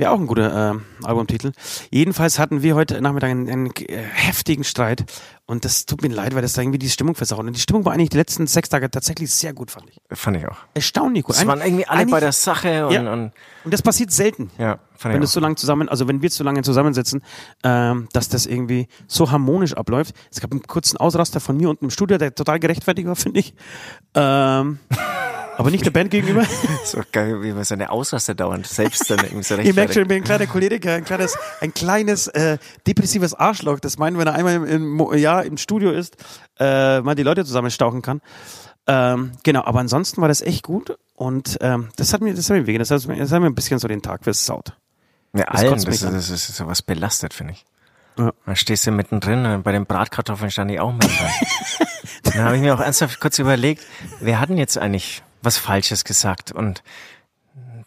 Wäre 0.01 0.13
auch 0.13 0.19
ein 0.19 0.25
guter 0.25 0.71
äh, 0.73 1.05
Albumtitel. 1.05 1.51
Jedenfalls 1.91 2.39
hatten 2.39 2.63
wir 2.63 2.73
heute 2.73 2.99
Nachmittag 3.01 3.29
einen, 3.29 3.47
einen 3.47 3.67
äh, 3.87 3.97
heftigen 4.01 4.63
Streit. 4.63 5.03
Und 5.45 5.63
das 5.63 5.85
tut 5.85 6.01
mir 6.01 6.07
leid, 6.07 6.33
weil 6.33 6.41
das 6.41 6.53
da 6.53 6.63
irgendwie 6.63 6.79
die 6.79 6.89
Stimmung 6.89 7.13
versaut. 7.13 7.37
Und 7.41 7.55
die 7.55 7.59
Stimmung 7.59 7.85
war 7.85 7.93
eigentlich 7.93 8.09
die 8.09 8.17
letzten 8.17 8.47
sechs 8.47 8.69
Tage 8.69 8.89
tatsächlich 8.89 9.31
sehr 9.31 9.53
gut, 9.53 9.69
fand 9.69 9.89
ich. 9.91 10.01
fand 10.17 10.37
ich 10.37 10.47
auch. 10.47 10.57
Erstaunlich 10.73 11.23
gut. 11.23 11.35
Es 11.35 11.45
waren 11.45 11.61
irgendwie 11.61 11.85
alle 11.85 12.07
bei 12.07 12.19
der 12.19 12.31
Sache 12.31 12.87
und, 12.87 12.93
Ja. 12.93 13.13
und 13.13 13.31
Und 13.63 13.73
das 13.73 13.83
passiert 13.83 14.11
selten. 14.11 14.49
ja, 14.57 14.79
fand 14.95 15.13
wenn 15.13 15.21
ich 15.21 15.25
es 15.25 15.31
auch. 15.31 15.33
so 15.35 15.39
lange 15.41 15.55
zusammen, 15.55 15.87
also 15.87 16.07
wenn 16.07 16.23
wir 16.23 16.31
zu 16.31 16.43
lange 16.43 16.63
zusammensitzen, 16.63 17.21
ähm, 17.63 18.07
dass 18.11 18.27
das 18.27 18.47
irgendwie 18.47 18.87
so 19.05 19.29
harmonisch 19.29 19.73
abläuft. 19.73 20.15
Es 20.31 20.41
gab 20.41 20.49
einen 20.51 20.63
kurzen 20.63 20.97
Ausraster 20.97 21.39
von 21.39 21.57
mir 21.57 21.69
unten 21.69 21.85
im 21.85 21.91
Studio, 21.91 22.17
der 22.17 22.33
total 22.33 22.59
gerechtfertigt 22.59 23.07
war, 23.07 23.15
finde 23.15 23.41
ich. 23.41 23.53
Ähm, 24.15 24.79
aber 25.61 25.71
nicht 25.71 25.85
der 25.85 25.91
Band 25.91 26.11
gegenüber. 26.11 26.45
so 26.85 27.01
geil, 27.11 27.41
wie 27.41 27.51
man 27.53 27.63
seine 27.63 27.89
Ausraster 27.89 28.35
dauernd 28.35 28.67
selbst 28.67 29.09
dann 29.09 29.19
irgendwie 29.19 29.43
so 29.43 29.55
Ihr 29.61 29.73
merkt 29.73 29.93
schon, 29.93 30.03
ich 30.03 30.07
bin 30.09 30.17
ein 30.17 30.23
kleiner 30.23 30.47
Choleriker, 30.47 30.93
ein 30.95 31.05
kleines, 31.05 31.37
ein 31.61 31.73
kleines 31.73 32.27
äh, 32.27 32.57
depressives 32.85 33.33
Arschloch. 33.33 33.79
Das 33.79 33.97
meint, 33.97 34.17
wenn 34.17 34.27
er 34.27 34.33
einmal 34.33 34.55
im, 34.55 34.65
im 34.65 34.89
Mo- 34.89 35.13
Jahr 35.13 35.45
im 35.45 35.57
Studio 35.57 35.91
ist, 35.91 36.17
äh, 36.59 36.99
mal 37.01 37.15
die 37.15 37.23
Leute 37.23 37.45
zusammenstauchen 37.45 38.01
kann. 38.01 38.21
Ähm, 38.87 39.31
genau, 39.43 39.63
aber 39.63 39.79
ansonsten 39.79 40.21
war 40.21 40.27
das 40.27 40.41
echt 40.41 40.63
gut 40.63 40.97
und 41.15 41.57
ähm, 41.61 41.89
das 41.97 42.13
hat 42.13 42.21
mir, 42.21 42.33
das 42.33 42.49
hat 42.49 42.57
mir 42.57 42.65
wegen, 42.67 42.79
das 42.79 42.89
hat, 42.91 43.05
mir- 43.07 43.15
das 43.17 43.31
hat 43.31 43.39
mir 43.39 43.45
ein 43.47 43.55
bisschen 43.55 43.77
so 43.79 43.87
den 43.87 44.01
Tag 44.01 44.23
versaut. 44.23 44.73
Ja, 45.33 45.45
Das 45.45 45.61
allen, 45.61 45.75
das, 45.75 45.85
ist, 45.85 46.03
das 46.03 46.29
ist 46.29 46.55
sowas 46.57 46.81
belastet, 46.81 47.33
finde 47.33 47.53
ich. 47.53 47.65
Ja. 48.17 48.31
Da 48.45 48.55
stehst 48.55 48.85
du 48.87 48.91
mittendrin 48.91 49.45
und 49.45 49.63
bei 49.63 49.71
den 49.71 49.85
Bratkartoffeln 49.85 50.51
stand 50.51 50.71
ich 50.71 50.79
auch 50.79 50.91
mit 50.91 51.03
dabei. 51.05 51.31
Dann 52.23 52.43
habe 52.43 52.55
ich 52.55 52.61
mir 52.61 52.73
auch 52.75 52.79
ernsthaft 52.81 53.19
kurz 53.21 53.39
überlegt, 53.39 53.85
wer 54.19 54.39
hat 54.41 54.49
denn 54.49 54.57
jetzt 54.57 54.77
eigentlich 54.77 55.23
was 55.41 55.57
Falsches 55.57 56.03
gesagt? 56.03 56.51
Und 56.51 56.83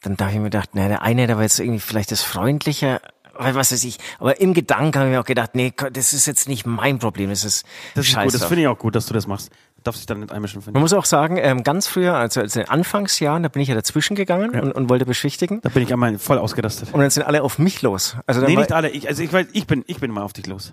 dann 0.03 0.17
da 0.17 0.27
habe 0.27 0.35
ich 0.35 0.39
mir 0.41 0.45
gedacht, 0.45 0.71
na, 0.75 0.89
der 0.89 1.03
eine, 1.03 1.27
der 1.27 1.37
war 1.37 1.43
jetzt 1.43 1.59
irgendwie 1.59 1.81
vielleicht 1.81 2.11
das 2.11 2.23
Freundliche, 2.23 3.01
weil 3.37 3.55
was 3.55 3.73
weiß 3.73 3.83
ich. 3.85 3.99
Aber 4.19 4.41
im 4.41 4.55
Gedanken 4.55 4.99
habe 4.99 5.09
ich 5.09 5.13
mir 5.15 5.21
auch 5.21 5.25
gedacht, 5.25 5.55
nee, 5.55 5.73
das 5.93 6.13
ist 6.13 6.27
jetzt 6.27 6.49
nicht 6.49 6.67
mein 6.67 6.99
Problem, 6.99 7.31
das 7.31 7.45
ist 7.45 7.65
Das 7.95 8.05
ist 8.07 8.13
scheiße. 8.13 8.27
gut, 8.33 8.35
das 8.35 8.49
finde 8.49 8.63
ich 8.63 8.69
auch 8.69 8.79
gut, 8.79 8.95
dass 8.95 9.07
du 9.07 9.15
das 9.15 9.27
machst. 9.27 9.51
Darf 9.83 9.97
sich 9.97 10.07
dann 10.07 10.21
nicht 10.21 10.33
einmischen, 10.33 10.63
finde 10.63 10.73
Man 10.79 10.83
muss 10.83 10.95
auch 10.95 11.05
sagen, 11.05 11.37
ähm, 11.37 11.63
ganz 11.63 11.87
früher, 11.87 12.15
also 12.15 12.41
in 12.41 12.49
den 12.49 12.69
Anfangsjahren, 12.69 13.43
da 13.43 13.51
bin 13.51 13.61
ich 13.61 13.69
ja 13.69 13.75
dazwischen 13.75 14.15
gegangen 14.15 14.59
und, 14.59 14.73
und 14.73 14.89
wollte 14.89 15.05
beschwichtigen. 15.05 15.61
Da 15.61 15.69
bin 15.69 15.83
ich 15.83 15.93
einmal 15.93 16.19
voll 16.19 16.39
ausgerastet. 16.39 16.93
Und 16.95 17.01
dann 17.01 17.11
sind 17.11 17.25
alle 17.25 17.43
auf 17.43 17.59
mich 17.59 17.83
los. 17.83 18.17
Also 18.27 18.41
dann 18.41 18.49
Nee, 18.51 18.57
nicht 18.57 18.73
alle. 18.73 18.89
Ich, 18.89 19.09
also 19.09 19.23
ich 19.23 19.31
weiß, 19.33 19.49
ich 19.53 19.67
bin, 19.67 19.85
ich 19.87 19.99
bin 19.99 20.11
immer 20.11 20.23
auf 20.25 20.33
dich 20.33 20.47
los. 20.47 20.73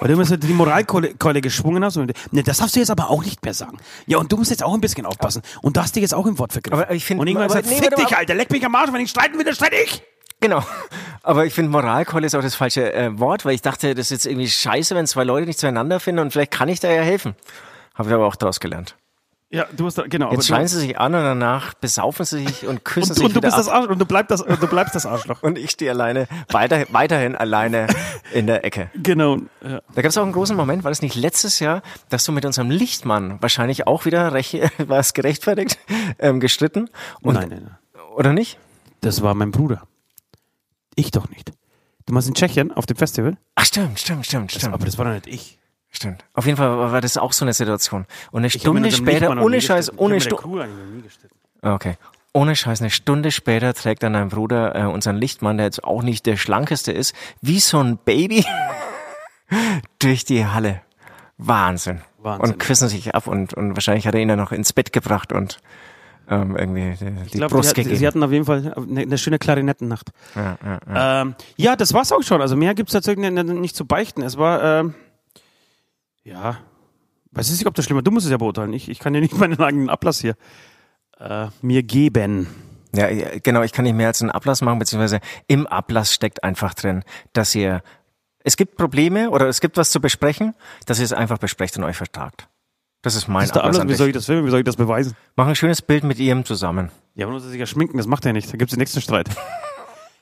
Weil 0.00 0.08
du 0.08 0.14
immer 0.14 0.24
so 0.24 0.36
die 0.36 0.52
Moralkeule 0.52 1.14
Keule 1.14 1.40
geschwungen 1.40 1.84
hast. 1.84 1.96
Und, 1.96 2.12
nee, 2.30 2.42
das 2.42 2.58
darfst 2.58 2.76
du 2.76 2.80
jetzt 2.80 2.90
aber 2.90 3.10
auch 3.10 3.24
nicht 3.24 3.44
mehr 3.44 3.54
sagen. 3.54 3.78
Ja, 4.06 4.18
und 4.18 4.30
du 4.32 4.36
musst 4.36 4.50
jetzt 4.50 4.62
auch 4.62 4.74
ein 4.74 4.80
bisschen 4.80 5.06
aufpassen. 5.06 5.42
Und 5.62 5.76
du 5.76 5.80
hast 5.82 5.94
dich 5.96 6.02
jetzt 6.02 6.14
auch 6.14 6.26
im 6.26 6.38
Wort 6.38 6.52
vergriffen. 6.52 6.82
Aber 6.82 6.92
ich 6.92 7.04
find- 7.04 7.20
und 7.20 7.26
irgendwann 7.26 7.50
aber- 7.50 7.60
gesagt, 7.62 7.80
nee, 7.80 7.86
fick 7.86 7.96
dich. 7.96 8.16
Alter, 8.16 8.34
leck 8.34 8.50
mich 8.50 8.64
am 8.64 8.74
Arsch, 8.74 8.92
wenn 8.92 9.00
ich 9.00 9.10
streiten 9.10 9.36
will, 9.38 9.44
dann 9.44 9.54
streite 9.54 9.76
ich. 9.76 10.02
Genau. 10.40 10.62
Aber 11.22 11.44
ich 11.44 11.52
finde, 11.52 11.70
Moralkeule 11.70 12.26
ist 12.26 12.34
auch 12.34 12.40
das 12.42 12.54
falsche 12.54 12.92
äh, 12.94 13.18
Wort, 13.18 13.44
weil 13.44 13.54
ich 13.54 13.60
dachte, 13.62 13.94
das 13.94 14.06
ist 14.06 14.10
jetzt 14.10 14.26
irgendwie 14.26 14.48
scheiße, 14.48 14.94
wenn 14.94 15.06
zwei 15.06 15.24
Leute 15.24 15.46
nicht 15.46 15.58
zueinander 15.58 16.00
finden 16.00 16.20
und 16.20 16.30
vielleicht 16.32 16.50
kann 16.50 16.68
ich 16.70 16.80
da 16.80 16.90
ja 16.90 17.02
helfen. 17.02 17.34
Habe 17.94 18.08
ich 18.08 18.14
aber 18.14 18.26
auch 18.26 18.36
daraus 18.36 18.58
gelernt. 18.58 18.94
Ja, 19.52 19.66
du 19.76 19.86
hast 19.86 19.98
da, 19.98 20.06
genau. 20.06 20.30
Jetzt 20.30 20.46
schreien 20.46 20.68
sie 20.68 20.78
sich 20.78 20.98
an 21.00 21.12
und 21.12 21.22
danach 21.22 21.74
besaufen 21.74 22.24
sie 22.24 22.46
sich 22.46 22.68
und 22.68 22.84
küssen 22.84 23.08
du, 23.08 23.14
sich 23.14 23.24
und, 23.24 23.30
und 23.30 23.36
du 23.36 23.40
bist 23.40 23.58
das 23.58 23.66
ab. 23.66 23.74
Arschloch, 23.74 23.92
und 23.92 23.98
du 23.98 24.06
bleibst 24.06 24.30
das, 24.30 24.42
und 24.42 24.62
du 24.62 24.66
bleibst 24.68 24.94
das 24.94 25.06
Arschloch. 25.06 25.42
Und 25.42 25.58
ich 25.58 25.72
stehe 25.72 25.90
alleine, 25.90 26.28
weiter, 26.50 26.84
weiterhin 26.90 27.34
alleine 27.34 27.88
in 28.32 28.46
der 28.46 28.64
Ecke. 28.64 28.90
Genau. 28.94 29.38
Ja. 29.60 29.80
Da 29.92 30.02
gab 30.02 30.10
es 30.10 30.18
auch 30.18 30.22
einen 30.22 30.32
großen 30.32 30.56
Moment, 30.56 30.84
war 30.84 30.92
das 30.92 31.02
nicht 31.02 31.16
letztes 31.16 31.58
Jahr, 31.58 31.82
dass 32.10 32.24
du 32.24 32.30
mit 32.30 32.44
unserem 32.44 32.70
Lichtmann 32.70 33.42
wahrscheinlich 33.42 33.88
auch 33.88 34.04
wieder, 34.04 34.32
war 34.78 34.98
es 34.98 35.14
gerechtfertigt, 35.14 35.78
ähm, 36.20 36.38
gestritten? 36.38 36.88
Und, 37.20 37.34
nein, 37.34 37.48
nein, 37.48 37.62
nein. 37.64 38.04
Oder 38.14 38.32
nicht? 38.32 38.56
Das 39.00 39.20
war 39.20 39.34
mein 39.34 39.50
Bruder. 39.50 39.82
Ich 40.94 41.10
doch 41.10 41.28
nicht. 41.28 41.52
Du 42.06 42.14
warst 42.14 42.28
in 42.28 42.34
Tschechien 42.34 42.70
auf 42.70 42.86
dem 42.86 42.96
Festival? 42.96 43.36
Ach 43.56 43.64
stimmt, 43.64 43.98
stimmt, 43.98 44.26
stimmt, 44.26 44.52
stimmt. 44.52 44.74
Aber 44.74 44.84
das 44.84 44.96
war 44.96 45.06
doch 45.06 45.12
nicht 45.12 45.26
ich. 45.26 45.59
Stimmt. 45.90 46.24
Auf 46.34 46.46
jeden 46.46 46.56
Fall 46.56 46.92
war 46.92 47.00
das 47.00 47.16
auch 47.16 47.32
so 47.32 47.44
eine 47.44 47.52
Situation. 47.52 48.06
Und 48.30 48.38
eine 48.40 48.46
Ich 48.46 48.54
Stunde 48.54 48.90
später, 48.92 49.30
ohne 49.42 49.60
Scheiß, 49.60 49.98
ohne 49.98 50.20
Stunde. 50.20 50.68
Gestritten. 51.02 51.34
Okay. 51.62 51.96
Ohne 52.32 52.54
Scheiß, 52.54 52.80
eine 52.80 52.90
Stunde 52.90 53.32
später 53.32 53.74
trägt 53.74 54.04
dann 54.04 54.12
dein 54.12 54.28
Bruder 54.28 54.76
äh, 54.76 54.84
unseren 54.84 55.16
Lichtmann, 55.16 55.56
der 55.56 55.66
jetzt 55.66 55.82
auch 55.82 56.02
nicht 56.02 56.26
der 56.26 56.36
schlankeste 56.36 56.92
ist, 56.92 57.12
wie 57.40 57.58
so 57.58 57.80
ein 57.80 57.96
Baby 57.96 58.44
durch 59.98 60.24
die 60.24 60.46
Halle. 60.46 60.80
Wahnsinn. 61.38 62.02
Wahnsinn. 62.18 62.52
Und 62.52 62.58
küssen 62.60 62.88
sich 62.88 63.14
ab 63.14 63.26
und, 63.26 63.54
und 63.54 63.74
wahrscheinlich 63.74 64.06
hat 64.06 64.14
er 64.14 64.20
ihn 64.20 64.28
dann 64.28 64.38
noch 64.38 64.52
ins 64.52 64.72
Bett 64.72 64.92
gebracht 64.92 65.32
und 65.32 65.58
ähm, 66.28 66.56
irgendwie 66.56 66.94
die, 67.00 67.10
die 67.10 67.22
Ich 67.26 67.32
glaube, 67.32 67.54
Brust 67.56 67.70
sie, 67.70 67.74
gegeben. 67.76 67.96
sie 67.96 68.06
hatten 68.06 68.22
auf 68.22 68.30
jeden 68.30 68.44
Fall 68.44 68.74
eine, 68.76 69.00
eine 69.00 69.18
schöne 69.18 69.38
Klarinettennacht. 69.38 70.10
ja, 70.36 70.56
ja, 70.64 70.78
ja. 70.88 71.22
Ähm, 71.22 71.34
ja, 71.56 71.74
das 71.76 71.92
war's 71.94 72.12
auch 72.12 72.22
schon. 72.22 72.40
Also 72.40 72.54
mehr 72.56 72.74
gibt's 72.74 72.92
tatsächlich 72.92 73.28
nicht, 73.28 73.44
nicht 73.46 73.74
zu 73.74 73.86
beichten. 73.86 74.22
Es 74.22 74.36
war, 74.38 74.62
ähm, 74.62 74.94
ja, 76.24 76.58
weiß 77.32 77.46
ich 77.46 77.58
nicht, 77.58 77.66
ob 77.66 77.74
das 77.74 77.84
schlimm 77.84 77.96
war. 77.96 78.02
Du 78.02 78.10
musst 78.10 78.26
es 78.26 78.32
ja 78.32 78.38
beurteilen. 78.38 78.72
Ich, 78.72 78.88
ich 78.88 78.98
kann 78.98 79.14
ja 79.14 79.20
nicht 79.20 79.34
meinen 79.38 79.58
eigenen 79.60 79.90
Ablass 79.90 80.20
hier 80.20 80.36
äh, 81.18 81.48
mir 81.62 81.82
geben. 81.82 82.46
Ja, 82.94 83.08
genau, 83.42 83.62
ich 83.62 83.72
kann 83.72 83.84
nicht 83.84 83.94
mehr 83.94 84.08
als 84.08 84.20
einen 84.20 84.32
Ablass 84.32 84.62
machen, 84.62 84.80
beziehungsweise 84.80 85.20
im 85.46 85.66
Ablass 85.66 86.12
steckt 86.12 86.42
einfach 86.42 86.74
drin, 86.74 87.04
dass 87.32 87.54
ihr, 87.54 87.82
es 88.42 88.56
gibt 88.56 88.76
Probleme 88.76 89.30
oder 89.30 89.46
es 89.46 89.60
gibt 89.60 89.76
was 89.76 89.90
zu 89.90 90.00
besprechen, 90.00 90.54
dass 90.86 90.98
ihr 90.98 91.04
es 91.04 91.12
einfach 91.12 91.38
besprecht 91.38 91.76
und 91.76 91.84
euch 91.84 91.96
vertragt. 91.96 92.48
Das 93.02 93.14
ist 93.14 93.28
mein 93.28 93.42
Das 93.42 93.50
ist 93.50 93.54
der 93.54 93.64
Ablass 93.64 93.88
Wie 93.88 93.94
soll 93.94 94.08
ich 94.08 94.14
das 94.14 94.26
filmen? 94.26 94.44
Wie 94.44 94.50
soll 94.50 94.60
ich 94.60 94.64
das 94.64 94.76
beweisen? 94.76 95.14
Mach 95.36 95.46
ein 95.46 95.54
schönes 95.54 95.82
Bild 95.82 96.04
mit 96.04 96.18
ihm 96.18 96.44
zusammen. 96.44 96.90
Ja, 97.14 97.26
aber 97.26 97.34
muss 97.34 97.44
er 97.44 97.50
sich 97.50 97.60
ja 97.60 97.66
schminken. 97.66 97.96
Das 97.96 98.06
macht 98.06 98.26
er 98.26 98.32
nicht. 98.32 98.52
Da 98.52 98.56
gibt's 98.56 98.72
den 98.72 98.80
nächsten 98.80 99.00
Streit. 99.00 99.28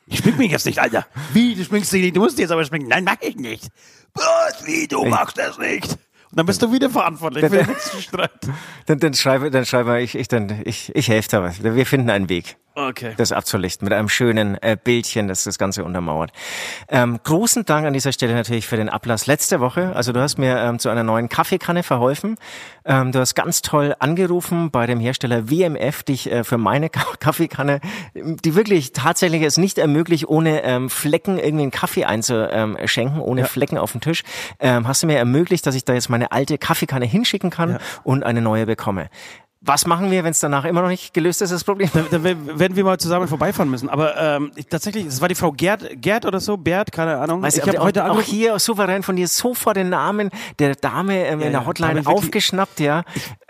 Ich 0.09 0.19
schmink 0.19 0.39
mich 0.39 0.51
jetzt 0.51 0.67
nicht, 0.67 0.79
Alter. 0.81 1.07
Wie? 1.33 1.55
Du 1.55 1.65
schminkst 1.65 1.93
dich 1.93 2.03
nicht? 2.03 2.17
Du 2.17 2.21
musst 2.21 2.39
dich 2.39 2.43
jetzt 2.43 2.51
aber 2.51 2.65
schminken. 2.65 2.89
Nein, 2.89 3.05
mach 3.05 3.17
ich 3.21 3.37
nicht. 3.37 3.69
Was? 4.15 4.67
Wie? 4.67 4.89
Du 4.89 5.05
machst 5.05 5.39
das 5.39 5.59
nicht. 5.59 5.99
Und 6.31 6.37
dann 6.37 6.47
bist 6.47 6.61
du 6.63 6.73
wieder 6.73 6.91
verantwortlich 6.91 7.45
für 7.47 7.57
den 7.57 7.67
nächsten 7.67 8.03
Streit. 8.03 8.31
Dann, 8.87 8.99
dann 8.99 9.13
schreibe, 9.15 9.51
dann 9.51 9.67
schreibe 9.67 10.01
ich, 10.01 10.15
ich, 10.15 10.29
dann, 10.29 10.63
ich, 10.65 10.95
ich 10.95 11.09
helfe 11.09 11.29
da 11.31 11.43
was. 11.43 11.63
Wir 11.63 11.85
finden 11.85 12.09
einen 12.09 12.31
Weg. 12.31 12.57
Okay. 12.79 13.15
das 13.17 13.33
abzulichten 13.33 13.85
mit 13.87 13.93
einem 13.93 14.09
schönen 14.09 14.57
äh, 14.63 14.77
Bildchen, 14.83 15.27
das 15.27 15.43
das 15.43 15.59
Ganze 15.59 15.83
untermauert. 15.83 16.31
Ähm, 16.89 17.19
großen 17.25 17.65
Dank 17.65 17.87
an 17.87 17.93
dieser 17.93 18.13
Stelle 18.13 18.35
natürlich 18.35 18.69
für 18.69 18.77
den 18.77 18.89
Ablass 18.89 19.27
letzte 19.27 19.59
Woche. 19.59 19.97
Also 19.97 20.13
du 20.13 20.21
hast 20.21 20.39
mir 20.39 20.59
ähm, 20.59 20.79
zu 20.79 20.89
einer 20.89 21.03
neuen 21.03 21.29
Kaffeekanne 21.29 21.83
verholfen. 21.83 22.37
Ähm, 22.85 23.11
du 23.11 23.19
hast 23.19 23.35
ganz 23.35 23.63
toll 23.63 23.97
angerufen 23.99 24.71
bei 24.71 24.87
dem 24.87 25.01
Hersteller 25.01 25.51
WMF, 25.51 26.05
dich 26.05 26.31
äh, 26.31 26.45
für 26.45 26.57
meine 26.57 26.89
Ka 26.89 27.05
Kaffeekanne, 27.19 27.81
die 28.15 28.55
wirklich 28.55 28.93
tatsächlich 28.93 29.43
es 29.43 29.57
nicht 29.57 29.79
ermöglicht, 29.79 30.29
ohne 30.29 30.63
ähm, 30.63 30.89
Flecken 30.89 31.39
irgendwie 31.39 31.63
einen 31.63 31.71
Kaffee 31.73 32.05
einzuschenken, 32.05 33.21
ohne 33.21 33.45
Flecken 33.45 33.77
auf 33.77 33.91
dem 33.91 34.01
Tisch, 34.01 34.23
ähm, 34.61 34.87
hast 34.87 35.03
du 35.03 35.09
mir 35.09 35.19
ermöglicht, 35.19 35.67
dass 35.67 35.75
ich 35.75 35.85
da 35.85 35.95
jetzt 35.95 36.11
meine 36.11 36.31
alte 36.31 36.59
Kaffeekanne 36.59 37.07
hinschicken 37.07 37.51
kann 37.51 37.79
und 38.05 38.23
eine 38.23 38.41
neue 38.41 38.67
bekomme. 38.67 39.09
Was 39.61 39.87
machen 39.87 40.11
wir, 40.13 40.23
wenn 40.23 40.31
es 40.31 40.39
danach 40.39 40.65
immer 40.65 40.83
noch 40.83 40.89
nicht 40.89 41.13
gelöst 41.13 41.43
ist, 41.43 41.51
das 41.51 41.65
Problem? 41.65 41.91
Da, 41.93 42.05
da 42.11 42.23
werden 42.23 42.77
wir 42.77 42.85
mal 42.85 42.99
zusammen 42.99 43.27
vorbeifahren 43.27 43.69
müssen. 43.69 43.89
Aber 43.89 44.17
ähm, 44.17 44.53
ich, 44.55 44.67
tatsächlich, 44.67 45.07
es 45.07 45.21
war 45.21 45.29
die 45.29 45.35
Frau 45.35 45.51
Gerd, 45.51 46.01
Gerd 46.01 46.27
oder 46.27 46.39
so, 46.39 46.57
Bert, 46.57 46.93
keine 46.93 47.19
Ahnung. 47.19 47.43
Weißt 47.43 47.59
ich 47.59 47.67
habe 47.67 47.81
auch, 47.81 47.85
heute 47.85 48.05
auch 48.05 48.11
angerufen. 48.11 48.31
hier 48.31 48.59
souverän 48.61 49.03
von 49.03 49.17
dir 49.17 49.27
sofort 49.27 49.77
den 49.77 49.89
Namen 49.89 50.31
der 50.61 50.77
Dame 50.77 51.27
ähm, 51.27 51.41
in 51.41 51.47
ja, 51.47 51.51
der 51.51 51.61
hab 51.61 51.67
Hotline 51.67 52.07
aufgeschnappt, 52.07 52.79
ja, 52.79 53.03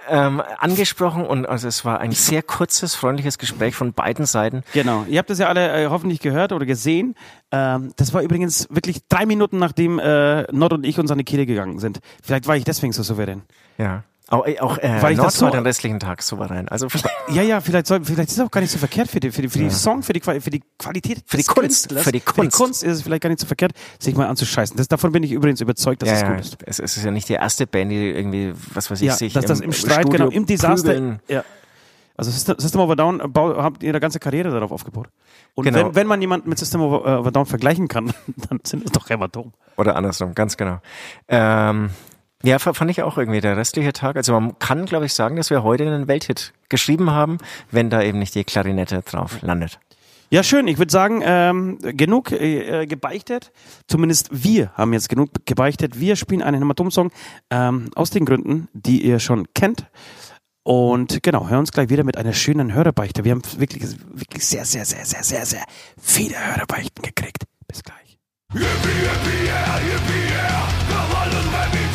ähm, 0.08 0.42
angesprochen 0.58 1.26
und 1.26 1.46
also 1.46 1.68
es 1.68 1.84
war 1.84 2.00
ein 2.00 2.12
sehr 2.12 2.42
kurzes, 2.42 2.94
freundliches 2.94 3.36
Gespräch 3.36 3.74
von 3.74 3.92
beiden 3.92 4.24
Seiten. 4.24 4.62
Genau. 4.72 5.04
Ihr 5.08 5.18
habt 5.18 5.28
das 5.28 5.38
ja 5.38 5.48
alle 5.48 5.84
äh, 5.84 5.88
hoffentlich 5.88 6.20
gehört 6.20 6.52
oder 6.52 6.64
gesehen. 6.64 7.14
Ähm, 7.52 7.92
das 7.96 8.14
war 8.14 8.22
übrigens 8.22 8.66
wirklich 8.70 9.06
drei 9.08 9.26
Minuten, 9.26 9.58
nachdem 9.58 9.98
äh, 9.98 10.50
Nord 10.52 10.72
und 10.72 10.86
ich 10.86 10.98
uns 10.98 11.10
an 11.10 11.18
die 11.18 11.24
Kehle 11.24 11.44
gegangen 11.44 11.78
sind. 11.78 12.00
Vielleicht 12.22 12.46
war 12.46 12.56
ich 12.56 12.64
deswegen 12.64 12.92
so 12.92 13.02
souverän. 13.02 13.42
Ja. 13.76 14.04
Auch, 14.30 14.46
äh, 14.46 14.58
auch 14.60 14.76
äh, 14.78 15.00
Weil 15.02 15.12
ich 15.12 15.16
Nord 15.16 15.28
das 15.28 15.38
so- 15.38 15.46
war 15.46 15.52
den 15.52 15.64
restlichen 15.64 15.98
Tag 16.00 16.22
souverän. 16.22 16.68
Also 16.68 16.86
Ja, 17.30 17.42
ja, 17.42 17.60
vielleicht, 17.60 17.86
soll, 17.86 18.04
vielleicht 18.04 18.28
ist 18.28 18.38
es 18.38 18.44
auch 18.44 18.50
gar 18.50 18.60
nicht 18.60 18.70
so 18.70 18.78
verkehrt 18.78 19.08
für 19.08 19.20
die, 19.20 19.30
für 19.30 19.40
die, 19.42 19.48
für 19.48 19.58
die 19.58 19.70
Song, 19.70 20.02
für 20.02 20.12
die, 20.12 20.20
für 20.20 20.50
die 20.50 20.62
Qualität. 20.78 21.22
Für 21.26 21.38
die 21.38 21.44
Kunst, 21.44 21.88
Künstlers. 21.88 22.02
für 22.04 22.12
die 22.12 22.20
Kunst. 22.20 22.34
Für 22.36 22.42
die 22.42 22.48
Kunst 22.50 22.82
ist 22.84 22.92
es 22.96 23.02
vielleicht 23.02 23.22
gar 23.22 23.30
nicht 23.30 23.40
so 23.40 23.46
verkehrt, 23.46 23.72
sich 23.98 24.14
mal 24.16 24.26
anzuscheißen. 24.26 24.76
Das, 24.76 24.86
davon 24.88 25.12
bin 25.12 25.22
ich 25.22 25.32
übrigens 25.32 25.60
überzeugt, 25.62 26.02
dass 26.02 26.10
ja, 26.10 26.14
es 26.16 26.20
ja, 26.22 26.28
gut 26.30 26.40
ist. 26.40 26.56
es, 26.66 26.78
es 26.78 26.96
ist 26.98 27.04
ja 27.04 27.10
nicht 27.10 27.28
die 27.28 27.34
erste 27.34 27.66
Band, 27.66 27.90
die 27.90 28.10
irgendwie, 28.10 28.52
was 28.74 28.90
weiß 28.90 29.00
ich, 29.00 29.06
Ja, 29.08 29.14
sich 29.14 29.32
dass 29.32 29.46
das 29.46 29.60
im 29.60 29.72
Streit, 29.72 30.02
Studio 30.02 30.26
genau, 30.26 30.30
im 30.30 30.44
Desaster. 30.46 30.88
prügeln. 30.92 31.20
Ja. 31.28 31.42
Also 32.18 32.32
System, 32.32 32.80
of 32.80 32.90
a 32.90 32.96
Down 32.96 33.20
äh, 33.20 33.24
habt 33.62 33.82
ihre 33.84 34.00
ganze 34.00 34.18
Karriere 34.18 34.50
darauf 34.50 34.72
aufgebaut. 34.72 35.08
Und 35.54 35.64
Genau. 35.64 35.86
wenn, 35.86 35.94
wenn 35.94 36.06
man 36.08 36.20
jemanden 36.20 36.48
mit 36.48 36.58
System 36.58 36.80
of 36.82 37.26
a 37.26 37.30
Down 37.30 37.46
vergleichen 37.46 37.86
kann, 37.88 38.12
dann 38.48 38.58
sind 38.64 38.84
es 38.84 38.90
doch 38.92 39.08
Hämatom. 39.08 39.52
Oder 39.76 39.94
andersrum, 39.96 40.34
ganz 40.34 40.56
genau. 40.56 40.80
Ähm, 41.28 41.90
ja, 42.44 42.58
fand 42.58 42.90
ich 42.90 43.02
auch 43.02 43.18
irgendwie 43.18 43.40
der 43.40 43.56
restliche 43.56 43.92
Tag. 43.92 44.16
Also 44.16 44.32
man 44.32 44.58
kann, 44.58 44.86
glaube 44.86 45.06
ich, 45.06 45.14
sagen, 45.14 45.36
dass 45.36 45.50
wir 45.50 45.62
heute 45.62 45.86
einen 45.86 46.06
Welthit 46.06 46.52
geschrieben 46.68 47.10
haben, 47.10 47.38
wenn 47.70 47.90
da 47.90 48.02
eben 48.02 48.18
nicht 48.18 48.34
die 48.34 48.44
Klarinette 48.44 49.02
drauf 49.02 49.42
landet. 49.42 49.80
Ja, 50.30 50.42
schön. 50.42 50.68
Ich 50.68 50.76
würde 50.78 50.92
sagen, 50.92 51.22
ähm, 51.24 51.78
genug 51.80 52.32
äh, 52.32 52.82
äh, 52.82 52.86
gebeichtet. 52.86 53.50
Zumindest 53.86 54.28
wir 54.30 54.72
haben 54.74 54.92
jetzt 54.92 55.08
genug 55.08 55.30
gebeichtet. 55.46 55.98
Wir 55.98 56.16
spielen 56.16 56.42
einen 56.42 56.60
Hämatom-Song 56.60 57.10
ähm, 57.50 57.90
aus 57.94 58.10
den 58.10 58.26
Gründen, 58.26 58.68
die 58.74 59.02
ihr 59.02 59.20
schon 59.20 59.46
kennt. 59.54 59.86
Und 60.64 61.22
genau, 61.22 61.48
hören 61.48 61.60
uns 61.60 61.72
gleich 61.72 61.88
wieder 61.88 62.04
mit 62.04 62.18
einer 62.18 62.34
schönen 62.34 62.74
Hörerbeichte. 62.74 63.24
Wir 63.24 63.32
haben 63.32 63.42
wirklich, 63.56 63.84
wirklich 64.12 64.46
sehr, 64.46 64.66
sehr, 64.66 64.84
sehr, 64.84 65.06
sehr, 65.06 65.24
sehr, 65.24 65.46
sehr 65.46 65.64
viele 65.98 66.34
Hörerbeichten 66.36 67.02
gekriegt. 67.02 67.44
Bis 67.66 67.82
gleich. 67.82 68.18
Ein 68.52 68.60
bisschen 71.72 71.87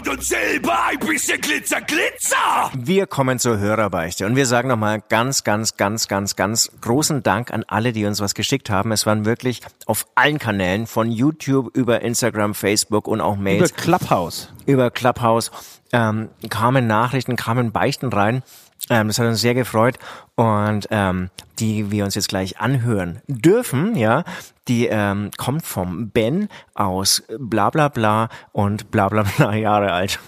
Gold 0.00 0.08
und 0.08 0.24
Silber 0.24 0.86
ein 0.86 0.98
bisschen 0.98 1.40
Glitzer, 1.40 1.80
Glitzer! 1.80 2.70
Wir 2.74 3.06
kommen 3.06 3.38
zur 3.38 3.58
Hörerbeichte 3.58 4.24
und 4.24 4.36
wir 4.36 4.46
sagen 4.46 4.68
nochmal 4.68 5.02
ganz, 5.08 5.44
ganz, 5.44 5.76
ganz, 5.76 6.08
ganz, 6.08 6.36
ganz 6.36 6.70
großen 6.80 7.22
Dank 7.22 7.52
an 7.52 7.64
alle, 7.66 7.92
die 7.92 8.06
uns 8.06 8.20
was 8.20 8.34
geschickt 8.34 8.70
haben. 8.70 8.92
Es 8.92 9.04
waren 9.04 9.24
wirklich 9.24 9.60
auf 9.86 10.06
allen 10.14 10.38
Kanälen, 10.38 10.86
von 10.86 11.10
YouTube 11.10 11.76
über 11.76 12.00
Instagram, 12.00 12.54
Facebook 12.54 13.08
und 13.08 13.20
auch 13.20 13.36
Mails. 13.36 13.70
Über 13.72 13.80
Clubhouse. 13.80 14.52
Über 14.64 14.90
Clubhouse 14.90 15.50
ähm, 15.92 16.30
kamen 16.48 16.86
Nachrichten, 16.86 17.36
kamen 17.36 17.72
Beichten 17.72 18.08
rein. 18.10 18.42
Ähm, 18.88 19.08
das 19.08 19.18
hat 19.18 19.26
uns 19.26 19.40
sehr 19.40 19.54
gefreut 19.54 19.98
und 20.36 20.88
ähm, 20.90 21.30
die 21.58 21.90
wir 21.90 22.04
uns 22.04 22.14
jetzt 22.14 22.28
gleich 22.28 22.60
anhören 22.60 23.20
dürfen, 23.28 23.94
ja, 23.94 24.24
die 24.68 24.86
ähm, 24.86 25.30
kommt 25.36 25.66
vom 25.66 26.10
Ben 26.10 26.48
aus 26.74 27.22
bla 27.38 27.70
bla 27.70 27.88
bla 27.88 28.28
und 28.52 28.90
bla 28.90 29.08
bla 29.08 29.24
bla 29.24 29.54
Jahre 29.54 29.92
alt. 29.92 30.18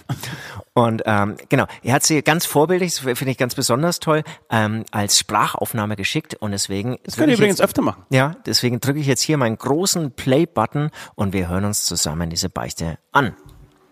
Und 0.73 1.01
ähm, 1.05 1.37
genau, 1.49 1.65
er 1.81 1.93
hat 1.93 2.03
sie 2.03 2.21
ganz 2.21 2.45
vorbildlich, 2.45 2.95
das 2.95 3.17
finde 3.17 3.31
ich 3.31 3.37
ganz 3.37 3.55
besonders 3.55 3.99
toll, 3.99 4.23
ähm, 4.49 4.85
als 4.91 5.17
Sprachaufnahme 5.17 5.95
geschickt 5.95 6.35
und 6.35 6.51
deswegen. 6.51 6.97
Das 7.03 7.15
könnt 7.15 7.29
ihr 7.29 7.35
übrigens 7.35 7.59
jetzt, 7.59 7.65
öfter 7.65 7.81
machen. 7.81 8.03
Ja, 8.09 8.35
deswegen 8.45 8.79
drücke 8.79 8.99
ich 8.99 9.07
jetzt 9.07 9.21
hier 9.21 9.37
meinen 9.37 9.57
großen 9.57 10.11
Play-Button 10.11 10.89
und 11.15 11.33
wir 11.33 11.47
hören 11.49 11.65
uns 11.65 11.85
zusammen 11.85 12.29
diese 12.29 12.49
Beichte 12.49 12.97
an. 13.11 13.35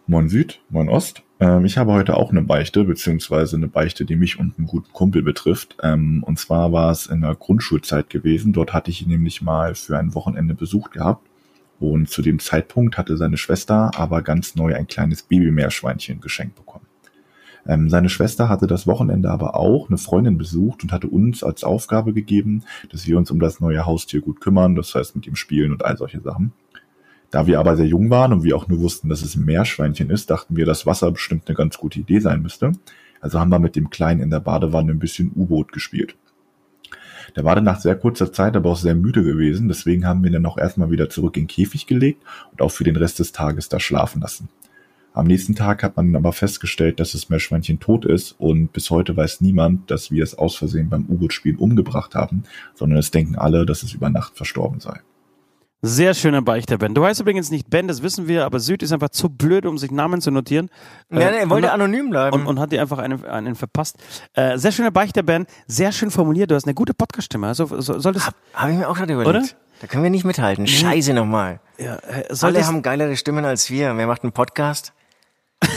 Moin 0.07 0.29
Süd, 0.29 0.59
Moin 0.69 0.89
Ost. 0.89 1.21
Ähm, 1.39 1.63
ich 1.63 1.77
habe 1.77 1.93
heute 1.93 2.17
auch 2.17 2.31
eine 2.31 2.41
Beichte, 2.41 2.83
beziehungsweise 2.83 3.55
eine 3.55 3.67
Beichte, 3.67 4.03
die 4.03 4.15
mich 4.15 4.39
und 4.39 4.57
einen 4.57 4.67
guten 4.67 4.91
Kumpel 4.93 5.21
betrifft. 5.21 5.77
Ähm, 5.83 6.23
und 6.23 6.39
zwar 6.39 6.71
war 6.73 6.91
es 6.91 7.05
in 7.05 7.21
der 7.21 7.35
Grundschulzeit 7.35 8.09
gewesen. 8.09 8.51
Dort 8.51 8.73
hatte 8.73 8.89
ich 8.89 9.03
ihn 9.03 9.09
nämlich 9.09 9.41
mal 9.41 9.75
für 9.75 9.97
ein 9.99 10.15
Wochenende 10.15 10.55
besucht 10.55 10.91
gehabt. 10.93 11.27
Und 11.79 12.09
zu 12.09 12.21
dem 12.21 12.39
Zeitpunkt 12.39 12.97
hatte 12.97 13.15
seine 13.15 13.37
Schwester 13.37 13.91
aber 13.95 14.21
ganz 14.23 14.55
neu 14.55 14.75
ein 14.75 14.87
kleines 14.87 15.21
Babymeerschweinchen 15.23 16.19
geschenkt 16.19 16.55
bekommen. 16.55 16.85
Ähm, 17.67 17.89
seine 17.89 18.09
Schwester 18.09 18.49
hatte 18.49 18.65
das 18.65 18.87
Wochenende 18.87 19.29
aber 19.29 19.55
auch 19.55 19.87
eine 19.87 19.99
Freundin 19.99 20.37
besucht 20.39 20.81
und 20.83 20.91
hatte 20.91 21.07
uns 21.07 21.43
als 21.43 21.63
Aufgabe 21.63 22.11
gegeben, 22.11 22.63
dass 22.91 23.05
wir 23.05 23.17
uns 23.19 23.29
um 23.29 23.39
das 23.39 23.59
neue 23.59 23.85
Haustier 23.85 24.21
gut 24.21 24.41
kümmern, 24.41 24.75
das 24.75 24.95
heißt 24.95 25.15
mit 25.15 25.27
ihm 25.27 25.35
spielen 25.35 25.71
und 25.71 25.85
all 25.85 25.95
solche 25.95 26.21
Sachen. 26.21 26.53
Da 27.31 27.47
wir 27.47 27.59
aber 27.59 27.77
sehr 27.77 27.87
jung 27.87 28.09
waren 28.09 28.33
und 28.33 28.43
wir 28.43 28.57
auch 28.57 28.67
nur 28.67 28.81
wussten, 28.81 29.07
dass 29.07 29.21
es 29.21 29.35
ein 29.35 29.45
Meerschweinchen 29.45 30.09
ist, 30.09 30.29
dachten 30.29 30.57
wir, 30.57 30.65
dass 30.65 30.85
Wasser 30.85 31.09
bestimmt 31.11 31.47
eine 31.47 31.55
ganz 31.55 31.77
gute 31.77 31.99
Idee 31.99 32.19
sein 32.19 32.41
müsste. 32.41 32.73
Also 33.21 33.39
haben 33.39 33.49
wir 33.49 33.59
mit 33.59 33.77
dem 33.77 33.89
Kleinen 33.89 34.21
in 34.21 34.29
der 34.29 34.41
Badewanne 34.41 34.91
ein 34.91 34.99
bisschen 34.99 35.31
U-Boot 35.33 35.71
gespielt. 35.71 36.15
Der 37.35 37.45
war 37.45 37.55
dann 37.55 37.63
nach 37.63 37.79
sehr 37.79 37.95
kurzer 37.95 38.33
Zeit 38.33 38.57
aber 38.57 38.71
auch 38.71 38.77
sehr 38.77 38.95
müde 38.95 39.23
gewesen, 39.23 39.69
deswegen 39.69 40.05
haben 40.05 40.21
wir 40.21 40.29
ihn 40.29 40.33
dann 40.33 40.45
auch 40.45 40.57
erstmal 40.57 40.91
wieder 40.91 41.09
zurück 41.09 41.37
in 41.37 41.43
den 41.43 41.47
Käfig 41.47 41.87
gelegt 41.87 42.21
und 42.51 42.61
auch 42.61 42.71
für 42.71 42.83
den 42.83 42.97
Rest 42.97 43.19
des 43.19 43.31
Tages 43.31 43.69
da 43.69 43.79
schlafen 43.79 44.21
lassen. 44.21 44.49
Am 45.13 45.27
nächsten 45.27 45.55
Tag 45.55 45.83
hat 45.83 45.97
man 45.97 46.15
aber 46.15 46.33
festgestellt, 46.33 46.99
dass 46.99 47.11
das 47.11 47.29
Meerschweinchen 47.29 47.79
tot 47.79 48.05
ist 48.05 48.33
und 48.37 48.73
bis 48.73 48.89
heute 48.89 49.15
weiß 49.15 49.41
niemand, 49.41 49.91
dass 49.91 50.09
wir 50.09 50.23
es 50.23 50.37
aus 50.37 50.55
Versehen 50.55 50.89
beim 50.89 51.05
U-Boot-Spielen 51.05 51.57
umgebracht 51.57 52.15
haben, 52.15 52.43
sondern 52.75 52.97
es 52.97 53.11
denken 53.11 53.35
alle, 53.35 53.65
dass 53.65 53.83
es 53.83 53.93
über 53.93 54.09
Nacht 54.09 54.35
verstorben 54.35 54.79
sei. 54.79 54.99
Sehr 55.83 56.13
schöner 56.13 56.43
Beichter, 56.43 56.77
Ben. 56.77 56.93
Du 56.93 57.03
heißt 57.03 57.21
übrigens 57.21 57.49
nicht 57.49 57.71
Ben, 57.71 57.87
das 57.87 58.03
wissen 58.03 58.27
wir, 58.27 58.45
aber 58.45 58.59
Süd 58.59 58.83
ist 58.83 58.91
einfach 58.91 59.09
zu 59.09 59.29
blöd, 59.29 59.65
um 59.65 59.79
sich 59.79 59.89
Namen 59.89 60.21
zu 60.21 60.29
notieren. 60.29 60.69
Ja, 61.09 61.31
nee, 61.31 61.37
er 61.39 61.49
wollte 61.49 61.67
und, 61.67 61.73
anonym 61.73 62.11
bleiben. 62.11 62.41
Und, 62.41 62.45
und 62.45 62.59
hat 62.59 62.71
dir 62.71 62.81
einfach 62.81 62.99
einen, 62.99 63.25
einen 63.25 63.55
verpasst. 63.55 63.97
Äh, 64.33 64.59
sehr 64.59 64.71
schöner 64.71 64.91
Beichter, 64.91 65.23
Ben. 65.23 65.47
Sehr 65.65 65.91
schön 65.91 66.11
formuliert. 66.11 66.51
Du 66.51 66.55
hast 66.55 66.65
eine 66.65 66.75
gute 66.75 66.93
Podcast-Stimme. 66.93 67.47
Also, 67.47 67.65
so, 67.81 67.97
solltest, 67.99 68.27
Hab, 68.27 68.35
hab 68.53 68.69
ich 68.69 68.75
mir 68.75 68.87
auch 68.87 68.95
gerade 68.95 69.13
überlegt. 69.13 69.35
Oder? 69.35 69.43
Da 69.81 69.87
können 69.87 70.03
wir 70.03 70.11
nicht 70.11 70.23
mithalten. 70.23 70.67
Scheiße 70.67 71.15
nochmal. 71.15 71.59
ja, 71.79 71.95
äh, 71.95 72.25
Alle 72.41 72.67
haben 72.67 72.83
geilere 72.83 73.17
Stimmen 73.17 73.43
als 73.43 73.71
wir. 73.71 73.97
Wer 73.97 74.05
macht 74.05 74.21
einen 74.21 74.33
Podcast? 74.33 74.93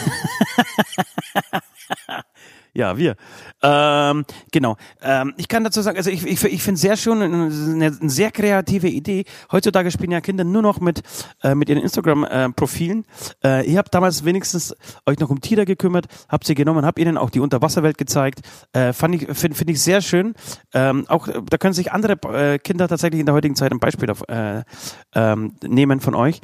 Ja, 2.76 2.98
wir. 2.98 3.14
Ähm, 3.62 4.24
genau. 4.50 4.76
Ähm, 5.00 5.32
ich 5.36 5.46
kann 5.46 5.62
dazu 5.62 5.80
sagen, 5.80 5.96
also 5.96 6.10
ich, 6.10 6.26
ich, 6.26 6.42
ich 6.42 6.62
finde 6.62 6.80
sehr 6.80 6.96
schön, 6.96 7.22
eine, 7.22 7.44
eine 7.44 8.10
sehr 8.10 8.32
kreative 8.32 8.88
Idee. 8.88 9.24
Heutzutage 9.52 9.92
spielen 9.92 10.10
ja 10.10 10.20
Kinder 10.20 10.42
nur 10.42 10.60
noch 10.60 10.80
mit, 10.80 11.02
äh, 11.44 11.54
mit 11.54 11.68
ihren 11.68 11.80
Instagram-Profilen. 11.80 13.04
Äh, 13.44 13.70
ihr 13.70 13.78
habt 13.78 13.94
damals 13.94 14.24
wenigstens 14.24 14.74
euch 15.06 15.20
noch 15.20 15.30
um 15.30 15.40
Tiere 15.40 15.66
gekümmert, 15.66 16.06
habt 16.28 16.46
sie 16.46 16.56
genommen, 16.56 16.84
habt 16.84 16.98
ihnen 16.98 17.16
auch 17.16 17.30
die 17.30 17.38
Unterwasserwelt 17.38 17.96
gezeigt. 17.96 18.40
Äh, 18.72 18.92
fand 18.92 19.14
ich, 19.14 19.38
finde 19.38 19.56
find 19.56 19.70
ich 19.70 19.80
sehr 19.80 20.00
schön. 20.00 20.34
Ähm, 20.72 21.04
auch 21.08 21.28
äh, 21.28 21.40
da 21.48 21.58
können 21.58 21.74
sich 21.74 21.92
andere 21.92 22.14
äh, 22.32 22.58
Kinder 22.58 22.88
tatsächlich 22.88 23.20
in 23.20 23.26
der 23.26 23.36
heutigen 23.36 23.54
Zeit 23.54 23.70
ein 23.70 23.78
Beispiel 23.78 24.10
auf, 24.10 24.28
äh, 24.28 24.64
ähm, 25.14 25.54
nehmen 25.62 26.00
von 26.00 26.16
euch. 26.16 26.40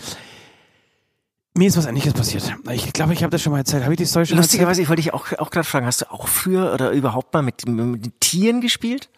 Mir 1.54 1.66
ist 1.68 1.76
was 1.76 1.86
Ähnliches 1.86 2.12
passiert. 2.14 2.54
Ich 2.70 2.92
glaube, 2.92 3.12
ich 3.12 3.22
habe 3.22 3.30
das 3.30 3.42
schon 3.42 3.52
mal 3.52 3.58
erzählt. 3.58 3.82
Habe 3.82 3.92
ich 3.94 3.98
die 3.98 4.06
Story 4.06 4.24
schon? 4.26 4.36
Lustigerweise, 4.36 4.82
ich 4.82 4.88
wollte 4.88 5.02
dich 5.02 5.12
auch, 5.12 5.32
auch 5.38 5.50
gerade 5.50 5.66
fragen, 5.66 5.84
hast 5.86 6.02
du 6.02 6.10
auch 6.10 6.28
früher 6.28 6.72
oder 6.72 6.90
überhaupt 6.92 7.34
mal 7.34 7.42
mit, 7.42 7.66
mit 7.68 8.20
Tieren 8.20 8.60
gespielt? 8.60 9.08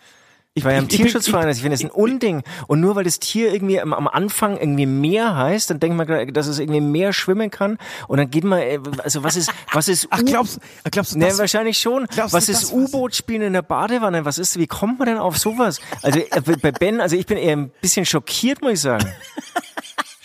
Ich 0.54 0.64
war 0.64 0.72
ja 0.72 0.78
im 0.78 0.86
Ich- 0.86 0.92
ich 0.94 1.00
Tierschutzverein, 1.00 1.46
also 1.46 1.56
ich 1.58 1.62
finde 1.62 1.76
das 1.76 1.84
ein 1.84 1.90
Unding. 1.90 2.42
Und 2.66 2.80
nur 2.80 2.94
weil 2.96 3.04
das 3.04 3.18
Tier 3.18 3.52
irgendwie 3.52 3.80
am, 3.80 3.92
am 3.94 4.06
Anfang 4.08 4.56
irgendwie 4.58 4.84
mehr 4.86 5.34
heißt, 5.36 5.70
dann 5.70 5.80
denkt 5.80 5.96
man, 5.96 6.32
dass 6.32 6.46
es 6.46 6.58
irgendwie 6.58 6.80
mehr 6.82 7.12
schwimmen 7.14 7.50
kann. 7.50 7.78
Und 8.08 8.18
dann 8.18 8.30
geht 8.30 8.44
man, 8.44 8.58
äh, 8.60 8.78
also 9.02 9.22
was 9.24 9.36
ist, 9.36 9.50
was 9.72 9.88
ist 9.88 10.08
Ach, 10.10 10.22
glaubst, 10.24 10.58
glaubst 10.90 11.14
du 11.14 11.18
das? 11.20 11.38
wahrscheinlich 11.38 11.78
schon. 11.78 12.06
Glaubst 12.06 12.32
du, 12.34 12.36
Was 12.36 12.48
ist? 12.48 12.72
U-Boot 12.72 13.14
spielen 13.14 13.42
in 13.42 13.52
der 13.54 13.62
Badewanne? 13.62 14.24
Was 14.26 14.38
ist, 14.38 14.58
wie 14.58 14.66
kommt 14.66 14.98
man 14.98 15.06
denn 15.08 15.18
auf 15.18 15.38
sowas? 15.38 15.80
Also 16.02 16.18
äh, 16.20 16.40
bei 16.60 16.70
Ben, 16.72 17.00
also 17.00 17.14
ich 17.16 17.24
bin 17.26 17.38
eher 17.38 17.56
ein 17.56 17.70
bisschen 17.80 18.04
schockiert, 18.06 18.60
muss 18.62 18.72
ich 18.72 18.80
sagen. 18.80 19.06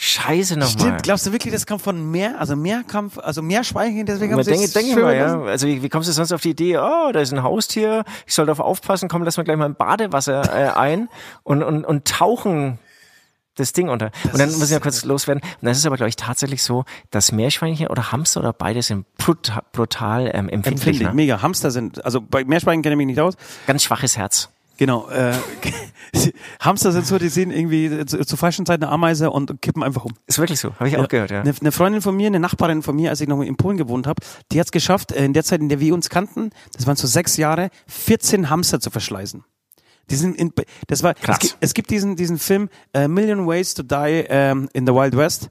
Scheiße 0.07 0.53
nochmal. 0.57 0.69
Stimmt, 0.79 1.03
glaubst 1.03 1.25
du 1.27 1.31
wirklich, 1.33 1.53
das 1.53 1.65
kommt 1.65 1.81
von 1.81 2.09
mehr, 2.11 2.39
also 2.39 2.55
Mehrkampf, 2.55 3.17
also 3.17 3.41
Meerschweinchen, 3.41 4.05
deswegen 4.05 4.33
haben 4.33 4.43
sie 4.43 4.51
denke, 4.51 4.65
es 4.65 4.73
denke 4.73 5.01
mal, 5.01 5.15
ja. 5.15 5.41
Also 5.41 5.67
wie, 5.67 5.83
wie 5.83 5.89
kommst 5.89 6.07
du 6.07 6.13
sonst 6.13 6.31
auf 6.31 6.41
die 6.41 6.51
Idee, 6.51 6.77
oh, 6.77 7.11
da 7.11 7.19
ist 7.19 7.33
ein 7.33 7.43
Haustier, 7.43 8.05
ich 8.25 8.33
soll 8.33 8.45
darauf 8.45 8.59
aufpassen, 8.65 9.09
komm, 9.09 9.23
lass 9.23 9.35
mal 9.35 9.43
gleich 9.43 9.57
mal 9.57 9.65
im 9.65 9.75
Badewasser 9.75 10.43
äh, 10.53 10.69
ein 10.75 11.09
und, 11.43 11.61
und, 11.61 11.83
und 11.83 12.07
tauchen 12.07 12.79
das 13.55 13.73
Ding 13.73 13.89
unter. 13.89 14.11
und 14.31 14.39
dann 14.39 14.51
muss 14.51 14.69
ich 14.69 14.75
noch 14.75 14.81
kurz 14.83 15.03
loswerden. 15.03 15.41
Und 15.43 15.65
das 15.65 15.77
ist 15.79 15.85
aber, 15.87 15.97
glaube 15.97 16.09
ich, 16.09 16.15
tatsächlich 16.15 16.61
so, 16.61 16.85
dass 17.09 17.31
Meerschweinchen 17.31 17.87
oder 17.87 18.11
Hamster 18.11 18.39
oder 18.39 18.53
beide 18.53 18.83
sind 18.83 19.05
brutal, 19.17 19.63
brutal 19.73 20.27
ähm, 20.31 20.47
empfindlich. 20.47 20.67
Empfindlich, 20.73 21.07
Ne? 21.07 21.13
mega. 21.15 21.41
Hamster 21.41 21.71
sind, 21.71 22.05
also 22.05 22.21
bei 22.21 22.45
Meerschweinchen 22.45 22.83
kenne 22.83 22.93
ich 22.93 22.97
mich 22.97 23.07
nicht 23.07 23.19
aus. 23.19 23.33
Ganz 23.65 23.83
schwaches 23.83 24.15
Herz. 24.15 24.49
Genau. 24.77 25.09
Äh, 25.09 25.33
Hamster 26.59 26.91
sind 26.91 27.05
so, 27.05 27.17
die 27.17 27.29
sehen 27.29 27.51
irgendwie 27.51 28.05
zu, 28.05 28.23
zur 28.25 28.37
falschen 28.37 28.65
Zeit 28.65 28.81
eine 28.81 28.91
Ameise 28.91 29.31
und 29.31 29.61
kippen 29.61 29.83
einfach 29.83 30.05
um. 30.05 30.13
Ist 30.27 30.39
wirklich 30.39 30.59
so, 30.59 30.75
habe 30.75 30.87
ich 30.87 30.97
auch 30.97 31.07
gehört, 31.07 31.31
ja. 31.31 31.41
Eine, 31.41 31.53
eine 31.59 31.71
Freundin 31.71 32.01
von 32.01 32.15
mir, 32.15 32.27
eine 32.27 32.39
Nachbarin 32.39 32.81
von 32.83 32.95
mir, 32.95 33.09
als 33.09 33.21
ich 33.21 33.27
noch 33.27 33.41
in 33.41 33.57
Polen 33.57 33.77
gewohnt 33.77 34.07
habe, 34.07 34.21
die 34.51 34.59
hat 34.59 34.67
es 34.67 34.71
geschafft, 34.71 35.11
äh, 35.11 35.25
in 35.25 35.33
der 35.33 35.43
Zeit, 35.43 35.61
in 35.61 35.69
der 35.69 35.79
wir 35.79 35.93
uns 35.93 36.09
kannten, 36.09 36.51
das 36.73 36.87
waren 36.87 36.95
so 36.95 37.07
sechs 37.07 37.37
Jahre, 37.37 37.69
14 37.87 38.49
Hamster 38.49 38.79
zu 38.79 38.89
verschleißen. 38.89 39.43
Die 40.09 40.15
sind 40.15 40.37
in, 40.37 40.53
das 40.87 41.03
war, 41.03 41.13
Krass. 41.15 41.37
Es, 41.37 41.39
gibt, 41.39 41.57
es 41.59 41.73
gibt 41.73 41.89
diesen, 41.89 42.15
diesen 42.15 42.37
Film 42.37 42.69
äh, 42.93 43.07
Million 43.07 43.45
Ways 43.45 43.73
to 43.73 43.83
Die 43.83 44.25
ähm, 44.29 44.69
in 44.73 44.85
the 44.85 44.93
Wild 44.93 45.17
West. 45.17 45.49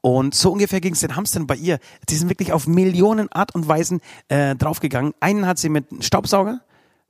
Und 0.00 0.34
so 0.36 0.52
ungefähr 0.52 0.80
ging 0.80 0.92
es 0.92 1.00
den 1.00 1.16
Hamstern 1.16 1.48
bei 1.48 1.56
ihr. 1.56 1.80
Die 2.08 2.14
sind 2.14 2.28
wirklich 2.28 2.52
auf 2.52 2.68
Millionen 2.68 3.32
Art 3.32 3.54
und 3.56 3.66
Weisen 3.66 4.00
äh, 4.28 4.54
draufgegangen. 4.54 5.14
Einen 5.18 5.46
hat 5.46 5.58
sie 5.58 5.68
mit 5.68 5.90
einem 5.90 6.02
Staubsauger 6.02 6.60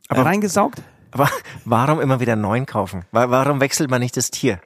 äh, 0.09 0.19
reingesaugt. 0.19 0.83
Aber 1.17 1.31
warum 1.65 2.01
immer 2.01 2.21
wieder 2.21 2.35
einen 2.35 2.43
neuen 2.43 2.67
kaufen? 2.67 3.05
Wa- 3.11 3.31
Warum 3.31 3.61
wechselt 3.61 3.89
man 3.91 4.01
nicht 4.01 4.17
das 4.19 4.31
Tier? 4.31 4.61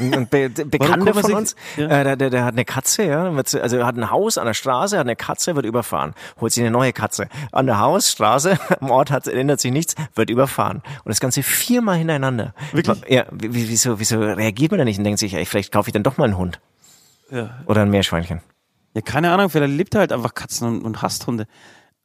Und 0.00 0.30
Be 0.30 0.48
Be- 0.48 0.64
Bekannte 0.78 1.12
von 1.12 1.34
uns, 1.34 1.56
ja. 1.76 1.84
äh, 1.88 2.04
der, 2.04 2.16
der, 2.16 2.30
der 2.30 2.44
hat 2.44 2.54
eine 2.54 2.64
Katze, 2.64 3.04
ja, 3.04 3.34
wird, 3.36 3.54
also 3.54 3.84
hat 3.84 3.96
ein 3.96 4.10
Haus 4.10 4.38
an 4.38 4.46
der 4.46 4.54
Straße, 4.54 4.96
hat 4.98 5.04
eine 5.06 5.14
Katze, 5.16 5.54
wird 5.56 5.66
überfahren, 5.66 6.14
holt 6.40 6.52
sich 6.52 6.62
eine 6.62 6.70
neue 6.70 6.92
Katze. 6.92 7.28
An 7.52 7.66
der 7.66 7.78
Hausstraße, 7.80 8.58
am 8.80 8.90
Ort 8.90 9.10
hat, 9.10 9.28
ändert 9.28 9.60
sich 9.60 9.72
nichts, 9.72 9.94
wird 10.14 10.30
überfahren. 10.30 10.78
Und 11.04 11.08
das 11.10 11.20
Ganze 11.20 11.42
viermal 11.42 11.96
hintereinander. 11.98 12.54
Wirklich? 12.72 13.02
Ja, 13.08 13.26
wie- 13.30 13.52
wie- 13.54 13.68
wieso, 13.68 14.00
wieso 14.00 14.20
reagiert 14.20 14.70
man 14.70 14.78
da 14.78 14.84
nicht 14.84 14.98
und 14.98 15.04
denkt 15.04 15.18
sich, 15.20 15.34
ey, 15.34 15.44
vielleicht 15.44 15.70
kaufe 15.72 15.90
ich 15.90 15.92
dann 15.92 16.02
doch 16.02 16.16
mal 16.16 16.24
einen 16.24 16.38
Hund 16.38 16.60
Ja. 17.30 17.58
oder 17.66 17.82
ein 17.82 17.90
Meerschweinchen? 17.90 18.40
Ja, 18.94 19.00
keine 19.02 19.32
Ahnung, 19.32 19.50
vielleicht 19.50 19.74
lebt 19.74 19.94
er 19.94 20.00
halt 20.00 20.12
einfach 20.12 20.34
Katzen 20.34 20.68
und, 20.68 20.82
und 20.82 21.02
hasst 21.02 21.26
Hunde. 21.26 21.46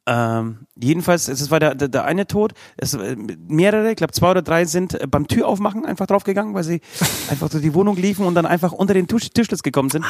Ähm, 0.06 0.66
jedenfalls, 0.80 1.28
es 1.28 1.50
war 1.50 1.60
der, 1.60 1.74
der, 1.74 1.88
der 1.88 2.04
eine 2.04 2.26
Tod. 2.26 2.52
Es, 2.76 2.94
äh, 2.94 3.16
mehrere, 3.48 3.90
ich 3.90 3.96
glaube 3.96 4.12
zwei 4.12 4.30
oder 4.30 4.42
drei 4.42 4.64
sind 4.64 4.94
äh, 4.94 5.06
beim 5.06 5.28
Türaufmachen 5.28 5.84
einfach 5.84 6.06
draufgegangen, 6.06 6.54
weil 6.54 6.64
sie 6.64 6.80
einfach 7.30 7.48
durch 7.48 7.62
die 7.62 7.74
Wohnung 7.74 7.96
liefen 7.96 8.24
und 8.24 8.34
dann 8.34 8.46
einfach 8.46 8.72
unter 8.72 8.94
den 8.94 9.06
Tisch, 9.06 9.30
Tischschlitz 9.30 9.62
gekommen 9.62 9.90
sind. 9.90 10.04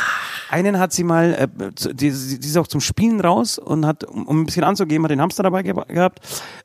Einen 0.48 0.78
hat 0.78 0.92
sie 0.92 1.04
mal, 1.04 1.34
äh, 1.34 1.48
die, 1.92 2.10
die 2.10 2.46
ist 2.46 2.56
auch 2.56 2.68
zum 2.68 2.80
Spielen 2.80 3.20
raus 3.20 3.58
und 3.58 3.84
hat, 3.84 4.04
um, 4.04 4.42
ein 4.42 4.46
bisschen 4.46 4.64
anzugeben, 4.64 5.04
hat 5.04 5.10
den 5.10 5.20
Hamster 5.20 5.42
dabei 5.42 5.62
ge 5.62 5.74
gehabt 5.88 6.20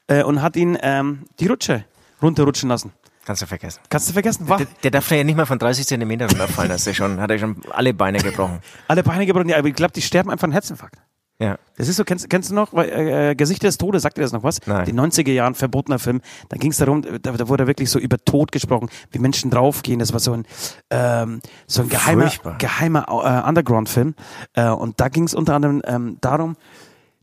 äh, 0.08 0.24
und 0.24 0.42
hat 0.42 0.56
ihn 0.56 0.78
ähm, 0.82 1.26
die 1.40 1.48
Rutsche 1.48 1.86
runterrutschen 2.22 2.70
lassen. 2.70 2.92
Kannst 3.26 3.42
du 3.42 3.48
vergessen. 3.48 3.82
Kannst 3.90 4.08
du 4.08 4.14
vergessen, 4.14 4.48
war 4.48 4.58
Der, 4.58 4.68
der 4.84 4.92
darf 4.92 5.10
ja 5.10 5.24
nicht 5.24 5.36
mal 5.36 5.48
von 5.48 5.58
30 5.58 5.88
Zentimetern 5.88 6.30
runterfallen, 6.30 6.70
das 6.70 6.82
ist 6.82 6.88
ja 6.88 6.94
schon, 6.94 7.20
hat 7.20 7.32
er 7.32 7.40
schon 7.40 7.60
alle 7.72 7.94
Beine 7.94 8.20
gebrochen. 8.20 8.60
alle 8.88 9.02
Beine 9.02 9.26
gebrochen, 9.26 9.50
ja, 9.50 9.58
aber 9.58 9.68
ich 9.68 9.74
glaube, 9.74 9.94
die 9.94 10.04
sterben 10.04 10.30
einfach 10.30 10.44
einen 10.44 10.54
Herzinfarkt. 10.54 11.00
Ja. 11.40 11.58
Das 11.76 11.90
ist 11.90 11.98
so, 11.98 12.06
kennst, 12.06 12.30
kennst 12.30 12.50
du 12.50 12.56
noch, 12.56 12.74
weil, 12.74 12.90
äh, 12.90 13.32
äh, 13.32 13.36
Gesichter 13.36 13.68
des 13.68 13.78
Todes, 13.78 14.04
sagt 14.04 14.18
dir 14.18 14.22
das 14.22 14.32
noch 14.32 14.44
was? 14.44 14.60
Nein. 14.66 14.86
Die 14.86 14.94
90er 14.94 15.32
Jahren, 15.32 15.54
verbotener 15.54 16.00
Film. 16.00 16.22
Da 16.48 16.56
ging 16.56 16.72
es 16.72 16.78
darum, 16.78 17.02
da, 17.02 17.32
da 17.34 17.50
wurde 17.50 17.68
wirklich 17.68 17.90
so 17.90 18.00
über 18.00 18.18
Tod 18.24 18.54
gesprochen, 18.54 18.90
wie 19.12 19.20
Menschen 19.20 19.52
draufgehen. 19.52 20.00
Das 20.00 20.14
war 20.14 20.22
so 20.22 20.32
ein, 20.32 20.46
ähm, 20.92 21.42
so 21.68 21.82
ein 21.82 21.90
geheimer, 21.90 22.24
Furchtbar. 22.24 22.58
geheimer 22.58 23.06
äh, 23.10 23.50
Underground-Film. 23.50 24.16
Äh, 24.54 24.70
und 24.70 25.02
da 25.02 25.10
ging 25.10 25.26
es 25.26 25.34
unter 25.34 25.56
anderem 25.56 25.82
ähm, 25.86 26.18
darum, 26.22 26.56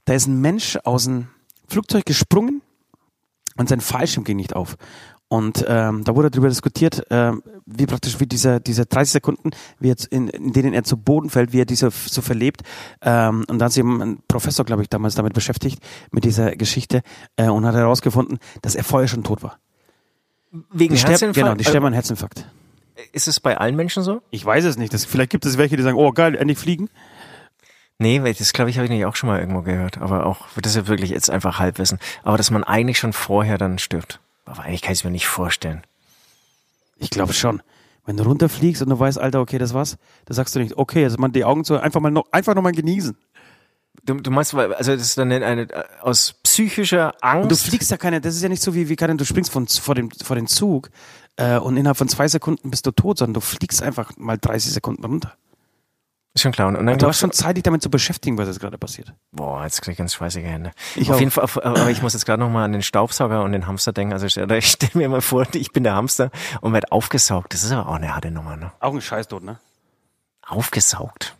Da 0.04 0.12
ist 0.14 0.26
ein 0.26 0.40
Mensch 0.40 0.78
aus 0.84 1.04
dem 1.04 1.28
Flugzeug 1.68 2.04
gesprungen 2.04 2.60
und 3.56 3.68
sein 3.68 3.80
Fallschirm 3.80 4.24
ging 4.24 4.36
nicht 4.36 4.54
auf. 4.54 4.76
Und 5.32 5.64
ähm, 5.66 6.04
da 6.04 6.14
wurde 6.14 6.30
darüber 6.30 6.50
diskutiert, 6.50 7.06
ähm, 7.08 7.42
wie 7.64 7.86
praktisch 7.86 8.20
wie 8.20 8.26
diese, 8.26 8.60
diese 8.60 8.84
30 8.84 9.12
Sekunden, 9.12 9.52
wie 9.80 9.88
jetzt 9.88 10.04
in, 10.04 10.28
in 10.28 10.52
denen 10.52 10.74
er 10.74 10.84
zu 10.84 10.98
Boden 10.98 11.30
fällt, 11.30 11.54
wie 11.54 11.60
er 11.62 11.64
diese 11.64 11.90
so 11.90 12.20
verlebt. 12.20 12.60
Ähm, 13.00 13.46
und 13.48 13.58
da 13.58 13.64
hat 13.64 13.72
sich 13.72 13.80
eben 13.80 14.02
ein 14.02 14.18
Professor, 14.28 14.66
glaube 14.66 14.82
ich, 14.82 14.90
damals 14.90 15.14
damit 15.14 15.32
beschäftigt, 15.32 15.82
mit 16.10 16.26
dieser 16.26 16.54
Geschichte, 16.54 17.00
äh, 17.36 17.48
und 17.48 17.64
hat 17.64 17.74
herausgefunden, 17.74 18.40
dass 18.60 18.74
er 18.74 18.84
vorher 18.84 19.08
schon 19.08 19.24
tot 19.24 19.42
war. 19.42 19.58
Wegen 20.70 20.96
Die 20.96 21.00
Herzinfarkt? 21.00 21.34
genau, 21.34 21.54
die 21.54 21.64
sterben 21.64 21.86
an 21.86 21.94
Herzinfarkt. 21.94 22.46
Ist 23.12 23.26
es 23.26 23.40
bei 23.40 23.56
allen 23.56 23.74
Menschen 23.74 24.02
so? 24.02 24.20
Ich 24.32 24.44
weiß 24.44 24.66
es 24.66 24.76
nicht. 24.76 24.92
Das, 24.92 25.06
vielleicht 25.06 25.30
gibt 25.30 25.46
es 25.46 25.56
welche, 25.56 25.78
die 25.78 25.82
sagen, 25.82 25.96
oh 25.96 26.12
geil, 26.12 26.34
endlich 26.34 26.58
fliegen. 26.58 26.90
Nee, 27.96 28.22
weil 28.22 28.34
das 28.34 28.52
glaube 28.52 28.68
ich, 28.68 28.76
habe 28.76 28.84
ich 28.84 28.90
nicht 28.90 29.06
auch 29.06 29.16
schon 29.16 29.30
mal 29.30 29.40
irgendwo 29.40 29.62
gehört. 29.62 29.96
Aber 29.96 30.26
auch, 30.26 30.48
das 30.60 30.72
ist 30.72 30.76
ja 30.76 30.88
wirklich 30.88 31.08
jetzt 31.08 31.30
einfach 31.30 31.58
Halbwissen. 31.58 31.98
Aber 32.22 32.36
dass 32.36 32.50
man 32.50 32.64
eigentlich 32.64 32.98
schon 32.98 33.14
vorher 33.14 33.56
dann 33.56 33.78
stirbt. 33.78 34.20
Aber 34.44 34.62
eigentlich 34.62 34.82
kann 34.82 34.92
ich 34.92 35.00
es 35.00 35.04
mir 35.04 35.10
nicht 35.10 35.26
vorstellen. 35.26 35.82
Ich 36.96 37.10
glaube 37.10 37.32
schon. 37.32 37.62
Wenn 38.04 38.16
du 38.16 38.24
runterfliegst 38.24 38.82
und 38.82 38.90
du 38.90 38.98
weißt, 38.98 39.18
Alter, 39.18 39.40
okay, 39.40 39.58
das 39.58 39.74
war's, 39.74 39.96
da 40.24 40.34
sagst 40.34 40.54
du 40.54 40.58
nicht, 40.58 40.76
okay, 40.76 41.04
also 41.04 41.18
man 41.18 41.32
die 41.32 41.44
Augen 41.44 41.64
zu, 41.64 41.78
einfach 41.78 42.00
mal 42.00 42.10
noch, 42.10 42.26
einfach 42.32 42.54
noch 42.54 42.62
mal 42.62 42.72
genießen. 42.72 43.16
Du, 44.04 44.14
du 44.14 44.30
meinst, 44.32 44.54
also 44.54 44.92
das 44.92 45.02
ist 45.02 45.18
dann 45.18 45.30
eine, 45.30 45.46
eine 45.46 45.68
aus 46.00 46.34
psychischer 46.42 47.14
Angst. 47.20 47.42
Und 47.44 47.52
du 47.52 47.56
fliegst 47.56 47.90
ja 47.92 47.96
keine, 47.96 48.20
das 48.20 48.34
ist 48.34 48.42
ja 48.42 48.48
nicht 48.48 48.62
so 48.62 48.74
wie, 48.74 48.88
wie 48.88 48.96
kann 48.96 49.16
du 49.16 49.24
springst 49.24 49.52
von, 49.52 49.68
vor 49.68 49.94
dem, 49.94 50.10
vor 50.10 50.34
den 50.34 50.48
Zug, 50.48 50.90
äh, 51.36 51.58
und 51.58 51.76
innerhalb 51.76 51.96
von 51.96 52.08
zwei 52.08 52.26
Sekunden 52.28 52.70
bist 52.70 52.86
du 52.86 52.90
tot, 52.90 53.18
sondern 53.18 53.34
du 53.34 53.40
fliegst 53.40 53.82
einfach 53.82 54.16
mal 54.16 54.38
30 54.38 54.72
Sekunden 54.72 55.04
runter. 55.04 55.34
Ist 56.34 56.42
schon 56.42 56.52
klar. 56.52 56.68
Und 56.68 56.86
dann 56.86 56.98
Du 56.98 57.06
hast 57.06 57.18
schon 57.18 57.32
Zeit, 57.32 57.56
dich 57.56 57.62
damit 57.62 57.82
zu 57.82 57.90
beschäftigen, 57.90 58.38
was 58.38 58.48
jetzt 58.48 58.60
gerade 58.60 58.78
passiert. 58.78 59.12
Boah, 59.32 59.64
jetzt 59.64 59.82
krieg 59.82 59.92
ich 59.92 59.98
ganz 59.98 60.14
schweißige 60.14 60.44
Hände. 60.44 60.70
Ich 60.96 61.10
auf 61.10 61.16
auch. 61.16 61.20
jeden 61.20 61.30
Fall, 61.30 61.44
auf, 61.44 61.62
aber 61.62 61.90
ich 61.90 62.00
muss 62.00 62.14
jetzt 62.14 62.24
gerade 62.24 62.42
nochmal 62.42 62.64
an 62.64 62.72
den 62.72 62.82
Staubsauger 62.82 63.42
und 63.42 63.52
den 63.52 63.66
Hamster 63.66 63.92
denken. 63.92 64.14
Also 64.14 64.26
ich, 64.26 64.36
ich 64.38 64.66
stelle 64.70 64.92
mir 64.94 65.08
mal 65.08 65.20
vor, 65.20 65.46
ich 65.52 65.72
bin 65.72 65.84
der 65.84 65.94
Hamster 65.94 66.30
und 66.62 66.72
werde 66.72 66.90
aufgesaugt. 66.90 67.52
Das 67.52 67.62
ist 67.62 67.72
aber 67.72 67.88
auch 67.88 67.96
eine 67.96 68.14
harte 68.14 68.30
Nummer, 68.30 68.56
ne? 68.56 68.72
Auch 68.80 68.94
ein 68.94 69.02
Scheißtod, 69.02 69.42
ne? 69.42 69.58
Aufgesaugt. 70.46 71.36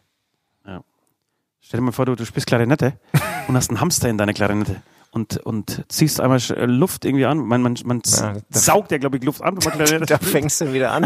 Stell 1.64 1.78
dir 1.78 1.84
mal 1.86 1.93
vor, 1.93 2.05
du, 2.05 2.16
du 2.16 2.26
spielst 2.26 2.47
Klarinette 2.47 2.99
und 3.49 3.57
hast 3.57 3.70
einen 3.70 3.80
Hamster 3.80 4.11
in 4.11 4.18
deiner 4.18 4.34
Klarinette 4.34 4.82
und, 5.12 5.36
und 5.36 5.84
ziehst 5.88 6.20
einmal 6.22 6.40
äh, 6.56 6.64
Luft 6.64 7.04
irgendwie 7.04 7.26
an. 7.26 7.38
Man, 7.38 7.60
man, 7.60 7.76
man 7.84 8.00
Ja, 8.06 8.32
saugt 8.48 8.90
ja, 8.92 8.98
glaube 8.98 9.18
ich, 9.18 9.24
Luft 9.24 9.42
an, 9.42 9.56
Da 10.06 10.16
fängst 10.18 10.60
du 10.62 10.72
wieder 10.72 10.90
an. 10.92 11.04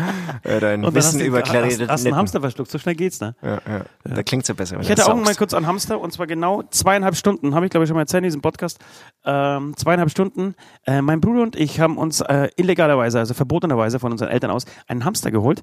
äh, 0.44 0.60
dein 0.60 0.84
Und 0.84 0.94
hast 0.96 1.08
Wissen 1.08 1.18
du, 1.18 1.24
über 1.24 1.40
hast, 1.40 1.50
Klarinette. 1.50 1.88
hast 1.88 2.06
einen 2.06 2.14
Hamster 2.14 2.40
verschluckt. 2.40 2.70
So 2.70 2.78
schnell 2.78 2.94
geht's, 2.94 3.20
ne? 3.20 3.34
Ja, 3.42 3.60
ja. 3.68 3.84
Da 4.04 4.22
klingt's 4.22 4.46
ja 4.46 4.54
besser. 4.54 4.78
Ich 4.78 4.86
du 4.86 4.92
hatte 4.92 5.12
auch 5.12 5.16
mal 5.16 5.34
kurz 5.34 5.54
einen 5.54 5.66
Hamster 5.66 6.00
und 6.00 6.12
zwar 6.12 6.28
genau 6.28 6.62
zweieinhalb 6.70 7.16
Stunden, 7.16 7.56
habe 7.56 7.66
ich 7.66 7.70
glaube 7.70 7.82
ich 7.84 7.88
schon 7.88 7.96
mal 7.96 8.02
erzählt 8.02 8.22
in 8.22 8.28
diesem 8.28 8.42
Podcast. 8.42 8.78
Ähm, 9.24 9.74
zweieinhalb 9.76 10.10
Stunden. 10.10 10.54
Äh, 10.86 11.02
mein 11.02 11.20
Bruder 11.20 11.42
und 11.42 11.56
ich 11.56 11.80
haben 11.80 11.98
uns 11.98 12.20
äh, 12.20 12.50
illegalerweise, 12.54 13.18
also 13.18 13.34
verbotenerweise 13.34 13.98
von 13.98 14.12
unseren 14.12 14.28
Eltern 14.28 14.52
aus, 14.52 14.66
einen 14.86 15.04
Hamster 15.04 15.32
geholt. 15.32 15.62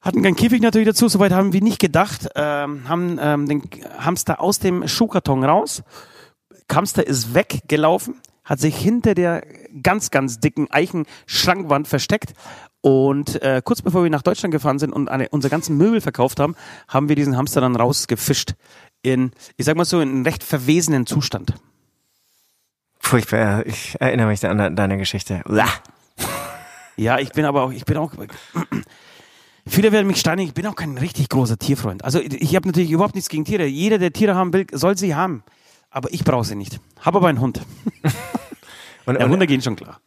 Hatten 0.00 0.22
keinen 0.24 0.36
Käfig 0.36 0.60
natürlich 0.60 0.88
dazu, 0.88 1.06
soweit 1.08 1.32
haben 1.32 1.52
wir 1.52 1.62
nicht 1.62 1.78
gedacht. 1.78 2.28
Ähm, 2.34 2.88
haben 2.88 3.18
ähm, 3.20 3.48
den 3.48 3.62
Hamster 3.98 4.40
aus 4.40 4.58
dem 4.58 4.86
Schuhkarton 4.88 5.44
raus. 5.44 5.84
Hamster 6.72 7.06
ist 7.06 7.34
weggelaufen, 7.34 8.14
hat 8.44 8.60
sich 8.60 8.76
hinter 8.76 9.14
der 9.14 9.42
ganz, 9.82 10.10
ganz 10.10 10.38
dicken 10.40 10.70
Eichenschrankwand 10.70 11.88
versteckt. 11.88 12.34
Und 12.80 13.42
äh, 13.42 13.62
kurz 13.64 13.82
bevor 13.82 14.04
wir 14.04 14.10
nach 14.10 14.22
Deutschland 14.22 14.52
gefahren 14.52 14.78
sind 14.78 14.92
und 14.92 15.08
eine, 15.08 15.28
unsere 15.30 15.50
ganzen 15.50 15.76
Möbel 15.76 16.00
verkauft 16.00 16.38
haben, 16.38 16.54
haben 16.86 17.08
wir 17.08 17.16
diesen 17.16 17.36
Hamster 17.36 17.60
dann 17.60 17.74
rausgefischt. 17.74 18.54
In, 19.02 19.32
ich 19.56 19.66
sag 19.66 19.76
mal 19.76 19.84
so, 19.84 20.00
in 20.00 20.08
einem 20.08 20.22
recht 20.22 20.44
verwesenen 20.44 21.06
Zustand. 21.06 21.54
Furchtbar. 23.00 23.66
Ich 23.66 23.96
erinnere 24.00 24.28
mich 24.28 24.44
an 24.46 24.58
de- 24.58 24.74
deine 24.74 24.98
Geschichte. 24.98 25.42
Uah. 25.48 25.68
Ja, 26.96 27.18
ich 27.18 27.30
bin 27.30 27.44
aber 27.44 27.62
auch, 27.62 27.72
ich 27.72 27.84
bin 27.84 27.96
auch. 27.96 28.12
Viele 29.66 29.90
werden 29.92 30.06
mich 30.06 30.18
steinigen, 30.20 30.48
ich 30.48 30.54
bin 30.54 30.66
auch 30.66 30.76
kein 30.76 30.96
richtig 30.96 31.28
großer 31.28 31.58
Tierfreund. 31.58 32.04
Also 32.04 32.20
ich 32.20 32.54
habe 32.54 32.68
natürlich 32.68 32.90
überhaupt 32.90 33.16
nichts 33.16 33.28
gegen 33.28 33.44
Tiere. 33.44 33.66
Jeder, 33.66 33.98
der 33.98 34.12
Tiere 34.12 34.34
haben 34.36 34.52
will, 34.52 34.66
soll 34.72 34.96
sie 34.96 35.14
haben. 35.16 35.42
Aber 35.96 36.12
ich 36.12 36.24
brauche 36.24 36.44
sie 36.44 36.56
nicht. 36.56 36.78
Habe 37.00 37.16
aber 37.16 37.28
einen 37.28 37.40
Hund. 37.40 37.62
Und, 39.06 39.18
Ja, 39.18 39.24
und, 39.24 39.30
Hunde 39.30 39.46
gehen 39.46 39.62
schon 39.62 39.76
klar. 39.76 40.00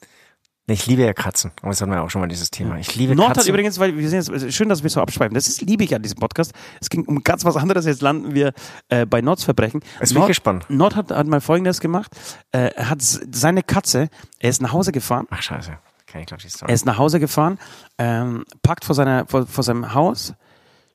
ich 0.68 0.86
liebe 0.86 1.04
ja 1.04 1.14
Katzen. 1.14 1.52
Aber 1.62 1.70
das 1.70 1.82
hatten 1.82 1.90
wir 1.90 2.04
auch 2.04 2.10
schon 2.10 2.20
mal 2.20 2.28
dieses 2.28 2.52
Thema. 2.52 2.78
Ich 2.78 2.96
liebe 2.96 3.16
Nord 3.16 3.30
hat 3.30 3.38
Katzen. 3.38 3.50
übrigens, 3.50 3.80
weil 3.80 3.98
wir 3.98 4.10
sind 4.10 4.28
jetzt, 4.28 4.54
schön, 4.54 4.68
dass 4.68 4.84
wir 4.84 4.90
so 4.90 5.02
abschweifen. 5.02 5.34
Das 5.34 5.48
ist, 5.48 5.62
liebe 5.62 5.86
ich 5.86 5.96
an 5.96 6.02
diesem 6.02 6.20
Podcast. 6.20 6.52
Es 6.82 6.90
ging 6.90 7.06
um 7.06 7.24
ganz 7.24 7.46
was 7.46 7.56
anderes. 7.56 7.86
Jetzt 7.86 8.02
landen 8.02 8.36
wir 8.36 8.54
äh, 8.90 9.06
bei 9.06 9.22
Nords 9.22 9.46
Verbrechen. 9.46 9.80
Jetzt 10.02 10.14
bin 10.14 10.22
ich 10.22 10.28
gespannt. 10.28 10.66
Nord 10.70 10.98
hat, 10.98 11.12
hat 11.12 11.26
mal 11.28 11.40
Folgendes 11.40 11.80
gemacht. 11.80 12.12
Äh, 12.52 12.72
er 12.76 12.90
hat 12.90 13.02
seine 13.02 13.64
Katze, 13.64 14.10
er 14.38 14.50
ist 14.50 14.62
nach 14.62 14.74
Hause 14.74 14.92
gefahren. 14.92 15.28
Ach 15.32 15.42
scheiße. 15.42 15.76
Kenn 16.06 16.22
ich 16.22 16.28
glaube 16.28 16.44
die 16.44 16.50
Story. 16.50 16.70
Er 16.70 16.76
ist 16.76 16.86
nach 16.86 16.98
Hause 16.98 17.22
gefahren, 17.22 17.58
ähm, 17.98 18.44
parkt 18.62 18.84
vor, 18.84 18.96
seiner, 18.96 19.26
vor, 19.28 19.48
vor 19.48 19.64
seinem 19.64 19.94
Haus, 19.94 20.34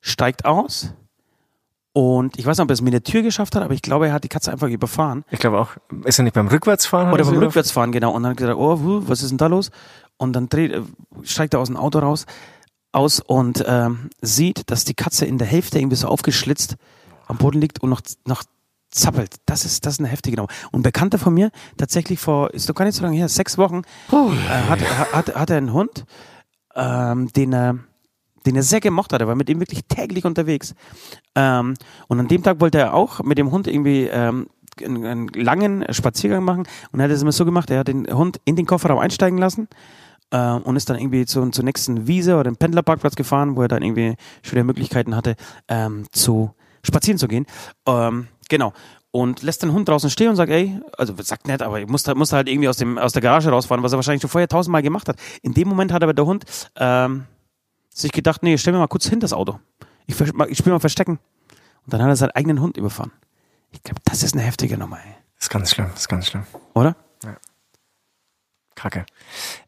steigt 0.03 0.45
aus 0.45 0.93
und 1.95 2.39
ich 2.39 2.45
weiß 2.45 2.59
nicht, 2.59 2.65
ob 2.65 2.71
er 2.71 2.75
es 2.75 2.83
mit 2.83 2.93
der 2.93 3.03
Tür 3.03 3.23
geschafft 3.23 3.57
hat, 3.57 3.63
aber 3.63 3.73
ich 3.73 3.81
glaube, 3.81 4.09
er 4.09 4.13
hat 4.13 4.25
die 4.25 4.29
Katze 4.29 4.53
einfach 4.53 4.69
überfahren. 4.69 5.25
Ich 5.31 5.39
glaube 5.39 5.59
auch. 5.59 5.71
Ist 6.05 6.19
er 6.19 6.25
nicht 6.25 6.35
beim 6.35 6.49
Rückwärtsfahren? 6.49 7.11
Oder 7.13 7.25
er 7.25 7.31
beim 7.31 7.39
Rückwärtsfahren, 7.39 7.93
genau. 7.93 8.13
Und 8.13 8.25
dann 8.25 8.33
hat 8.33 8.41
er 8.41 8.47
gesagt, 8.47 8.59
oh, 8.59 9.03
was 9.07 9.23
ist 9.23 9.31
denn 9.31 9.39
da 9.39 9.47
los? 9.47 9.71
Und 10.17 10.35
dann 10.35 10.49
dreht, 10.49 10.73
äh, 10.73 10.83
steigt 11.23 11.55
er 11.55 11.61
aus 11.61 11.69
dem 11.69 11.77
Auto 11.77 12.01
raus 12.01 12.27
aus 12.95 13.21
und 13.21 13.65
ähm, 13.67 14.11
sieht, 14.23 14.71
dass 14.71 14.85
die 14.85 14.95
Katze 14.95 15.27
in 15.27 15.39
der 15.39 15.47
Hälfte 15.47 15.79
irgendwie 15.79 15.97
so 15.97 16.09
aufgeschlitzt 16.09 16.77
am 17.27 17.39
Boden 17.39 17.61
liegt 17.61 17.83
und 17.83 17.91
noch, 17.91 18.03
noch 18.27 18.45
zappelt. 18.91 19.37
Das 19.47 19.65
ist, 19.65 19.85
das 19.85 19.95
ist 19.95 20.01
eine 20.01 20.09
heftige 20.09 20.37
Nummer. 20.37 20.49
Und 20.71 20.81
ein 20.81 20.85
Bekannter 20.85 21.19
von 21.19 21.35
mir, 21.35 21.51
tatsächlich 21.77 22.21
vor, 22.21 22.55
ist 22.55 22.69
doch 22.69 22.75
gar 22.75 22.85
nicht 22.85 22.95
so 22.95 23.03
lange 23.03 23.17
her, 23.17 23.29
sechs 23.29 23.59
Wochen, 23.59 23.83
äh, 24.13 24.69
hat, 24.69 24.81
hat, 25.13 25.35
hat 25.35 25.51
er 25.51 25.57
einen 25.57 25.73
Hund, 25.73 26.05
ähm, 26.77 27.33
den 27.33 27.53
er, 27.53 27.79
den 28.47 28.57
er 28.57 28.63
sehr 28.63 28.81
gemocht 28.81 29.13
hat. 29.13 29.21
Er 29.21 29.29
war 29.29 29.35
mit 29.35 29.49
ihm 29.49 29.61
wirklich 29.61 29.85
täglich 29.89 30.25
unterwegs. 30.25 30.75
Ähm, 31.35 31.75
und 32.09 32.21
an 32.21 32.29
dem 32.29 32.43
Tag 32.43 32.61
wollte 32.61 32.79
er 32.79 32.95
auch 32.95 33.23
mit 33.23 33.39
dem 33.39 33.51
Hund 33.51 33.67
irgendwie 33.67 34.05
ähm, 34.05 34.49
einen, 34.83 35.05
einen 35.05 35.29
langen 35.29 35.85
Spaziergang 35.91 36.45
machen. 36.45 36.67
Und 36.93 37.01
er 37.01 37.05
hat 37.05 37.11
es 37.11 37.23
immer 37.23 37.33
so 37.33 37.45
gemacht, 37.45 37.71
er 37.71 37.81
hat 37.81 37.89
den 37.89 38.07
Hund 38.13 38.41
in 38.45 38.57
den 38.57 38.67
Kofferraum 38.67 38.99
einsteigen 38.99 39.39
lassen 39.39 39.69
äh, 40.31 40.53
und 40.53 40.77
ist 40.77 40.91
dann 40.91 40.99
irgendwie 40.99 41.27
zu, 41.27 41.49
zur 41.51 41.65
nächsten 41.65 42.07
Wiese 42.07 42.35
oder 42.35 42.45
dem 42.45 42.57
Pendlerparkplatz 42.57 43.15
gefahren, 43.15 43.57
wo 43.57 43.63
er 43.63 43.69
dann 43.69 43.83
irgendwie 43.83 44.17
schöne 44.43 44.65
Möglichkeiten 44.65 45.15
hatte, 45.15 45.37
ähm, 45.69 46.07
zu 46.13 46.55
spazieren 46.83 47.19
zu 47.19 47.29
gehen. 47.29 47.47
Ähm, 47.87 48.29
genau. 48.49 48.73
Und 49.11 49.43
lässt 49.43 49.63
den 49.63 49.73
Hund 49.73 49.89
draußen 49.89 50.11
stehen 50.11 50.31
und 50.31 50.37
sagt, 50.37 50.51
ey, 50.51 50.81
also 50.99 51.15
sagt 51.23 51.47
nett, 51.47 51.63
aber 51.63 51.81
ich 51.81 51.87
musste, 51.87 52.17
musste 52.17 52.35
halt 52.35 52.49
irgendwie 52.49 52.69
aus, 52.69 52.79
dem, 52.79 52.99
aus 52.99 53.13
der 53.13 53.23
Garage 53.23 53.49
rausfahren, 53.49 53.85
was 53.85 53.93
er 53.93 53.97
wahrscheinlich 53.97 54.23
schon 54.23 54.31
vorher 54.31 54.49
tausendmal 54.49 54.83
gemacht 54.83 55.09
hat. 55.09 55.17
In 55.43 55.55
dem 55.55 55.69
Moment 55.69 55.93
hat 55.93 56.03
aber 56.03 56.15
der 56.15 56.27
Hund 56.27 56.45
ähm, 56.77 57.27
sich 57.95 58.13
gedacht, 58.13 58.43
nee, 58.43 58.59
stell 58.59 58.73
mir 58.73 58.81
mal 58.81 58.89
kurz 58.89 59.07
hin 59.09 59.21
das 59.21 59.33
Auto. 59.33 59.59
Ich, 60.07 60.21
ich 60.21 60.59
spiele 60.59 60.75
mal 60.75 60.81
Verstecken. 60.81 61.19
Und 61.85 61.93
dann 61.93 62.03
hat 62.03 62.09
er 62.09 62.17
seinen 62.17 62.33
eigenen 62.33 62.61
Hund 62.61 62.77
überfahren. 62.77 63.13
Ich 63.71 63.83
glaube, 63.83 64.01
das 64.05 64.23
ist 64.23 64.35
eine 64.35 64.43
heftige 64.43 64.77
Nummer, 64.77 64.99
ey. 64.99 65.15
Das 65.37 65.45
ist 65.47 65.51
ganz 65.51 65.71
schlimm. 65.71 65.89
Das 65.93 66.01
ist 66.01 66.09
ganz 66.09 66.27
schlimm. 66.27 66.45
Oder? 66.75 66.97
Kacke. 68.75 69.07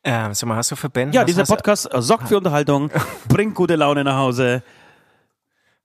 Ähm, 0.02 0.34
sag 0.34 0.48
mal, 0.48 0.56
hast 0.56 0.70
du 0.72 0.76
für 0.76 0.90
Ben? 0.90 1.12
Ja, 1.12 1.20
hast, 1.20 1.28
dieser 1.28 1.42
hast, 1.42 1.50
du- 1.50 1.54
Podcast 1.54 1.94
äh, 1.94 2.02
sorgt 2.02 2.28
für 2.28 2.36
Unterhaltung, 2.36 2.90
bringt 3.28 3.54
gute 3.54 3.76
Laune 3.76 4.02
nach 4.04 4.16
Hause. 4.16 4.62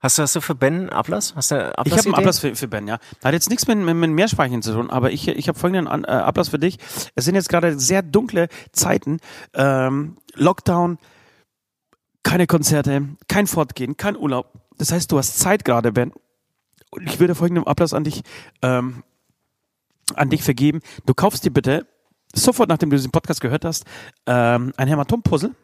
Hast 0.00 0.18
du, 0.18 0.22
hast 0.22 0.34
du 0.34 0.40
für 0.40 0.56
Ben 0.56 0.74
einen 0.74 0.88
Ablass? 0.90 1.34
Hast 1.36 1.52
du 1.52 1.54
eine 1.54 1.72
Ich 1.86 1.92
habe 1.92 2.06
einen? 2.06 2.14
Ablass 2.16 2.40
für, 2.40 2.56
für 2.56 2.66
Ben, 2.66 2.88
ja. 2.88 2.98
Hat 3.22 3.32
jetzt 3.32 3.48
nichts 3.48 3.68
mit, 3.68 3.78
mit, 3.78 3.94
mit 3.94 4.10
Meerspeichen 4.10 4.60
zu 4.60 4.72
tun, 4.72 4.90
aber 4.90 5.12
ich, 5.12 5.28
ich 5.28 5.46
habe 5.46 5.56
folgenden 5.56 5.86
An, 5.86 6.02
äh, 6.02 6.08
Ablass 6.08 6.48
für 6.48 6.58
dich. 6.58 6.78
Es 7.14 7.24
sind 7.24 7.36
jetzt 7.36 7.48
gerade 7.48 7.78
sehr 7.78 8.02
dunkle 8.02 8.48
Zeiten. 8.72 9.20
Ähm, 9.54 10.16
Lockdown, 10.34 10.98
keine 12.22 12.46
Konzerte, 12.46 13.08
kein 13.28 13.46
Fortgehen, 13.46 13.96
kein 13.96 14.16
Urlaub. 14.16 14.52
Das 14.78 14.92
heißt, 14.92 15.10
du 15.12 15.18
hast 15.18 15.38
Zeit 15.38 15.64
gerade, 15.64 15.92
Ben. 15.92 16.12
Und 16.90 17.06
ich 17.08 17.18
würde 17.20 17.34
folgenden 17.34 17.66
Ablass 17.66 17.94
an 17.94 18.04
dich, 18.04 18.22
ähm, 18.62 19.02
an 20.14 20.30
dich 20.30 20.42
vergeben. 20.42 20.80
Du 21.06 21.14
kaufst 21.14 21.44
dir 21.44 21.50
bitte 21.50 21.86
sofort, 22.34 22.68
nachdem 22.68 22.90
du 22.90 22.96
diesen 22.96 23.10
Podcast 23.12 23.40
gehört 23.40 23.64
hast, 23.64 23.84
ähm, 24.26 24.72
ein 24.76 24.88
Hämatom-Puzzle. 24.88 25.54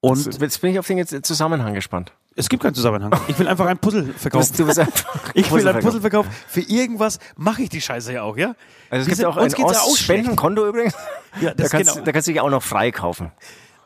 Und 0.00 0.24
Jetzt- 0.26 0.40
Jetzt 0.40 0.60
bin 0.60 0.70
ich 0.72 0.78
auf 0.78 0.86
den 0.86 1.22
Zusammenhang 1.24 1.72
gespannt. 1.74 2.12
es 2.36 2.48
gibt 2.48 2.62
keinen 2.62 2.74
Zusammenhang. 2.74 3.12
Ich 3.28 3.38
will 3.38 3.46
einfach 3.48 3.66
ein 3.66 3.78
Puzzle 3.78 4.04
Du 4.06 4.12
verkaufen. 4.12 4.48
bist, 4.56 4.58
du 4.58 4.66
bist 4.66 4.80
Ich 5.34 5.50
will 5.52 5.66
ein. 5.66 5.80
Puzzle 5.80 6.00
verkaufen. 6.00 6.30
Für 6.48 6.60
irgendwas 6.60 7.18
mache 7.36 7.62
ich 7.62 7.68
die 7.70 7.80
Scheiße 7.80 8.12
ja 8.12 8.22
auch, 8.22 8.36
ja? 8.36 8.54
Also 8.90 9.02
es 9.02 9.06
gibt 9.06 9.16
sind- 9.18 9.26
auch 9.26 9.36
ein 9.36 9.48
ja 9.50 9.64
auch. 9.64 9.96
Spendenkonto 9.96 10.66
übrigens. 10.68 10.94
Ja, 11.40 11.50
Da 11.50 11.62
das 11.62 11.70
kannst, 11.70 11.92
genau. 11.92 12.04
da 12.04 12.12
kannst 12.12 12.28
du 12.28 12.32
dich 12.32 12.40
auch 12.40 12.50
noch 12.50 12.62
frei 12.62 12.90
kaufen. 12.90 13.30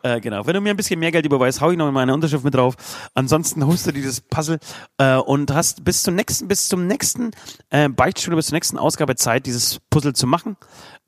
Äh, 0.03 0.21
genau. 0.21 0.47
Wenn 0.47 0.55
du 0.55 0.61
mir 0.61 0.71
ein 0.71 0.77
bisschen 0.77 1.01
mehr 1.01 1.11
Geld 1.11 1.27
überweist, 1.27 1.61
hau 1.61 1.71
ich 1.71 1.77
noch 1.77 1.91
meine 1.91 2.15
Unterschrift 2.15 2.45
mit 2.45 2.55
drauf. 2.55 2.75
Ansonsten 3.15 3.67
holst 3.67 3.87
du 3.87 3.93
dieses 3.93 4.21
Puzzle 4.21 4.59
äh, 4.99 5.17
und 5.17 5.53
hast 5.53 5.85
bis 5.85 6.03
zum 6.03 6.15
nächsten, 6.15 6.49
bis 6.49 6.69
zum 6.69 6.87
nächsten 6.87 7.33
äh, 7.71 7.89
Beichtstuhl, 7.89 8.37
bis 8.37 8.47
zur 8.47 8.57
nächsten 8.57 8.79
Ausgabe 8.79 9.17
Zeit, 9.17 9.47
dieses 9.47 9.81
Puzzle 9.91 10.13
zu 10.13 10.27
machen. 10.27 10.57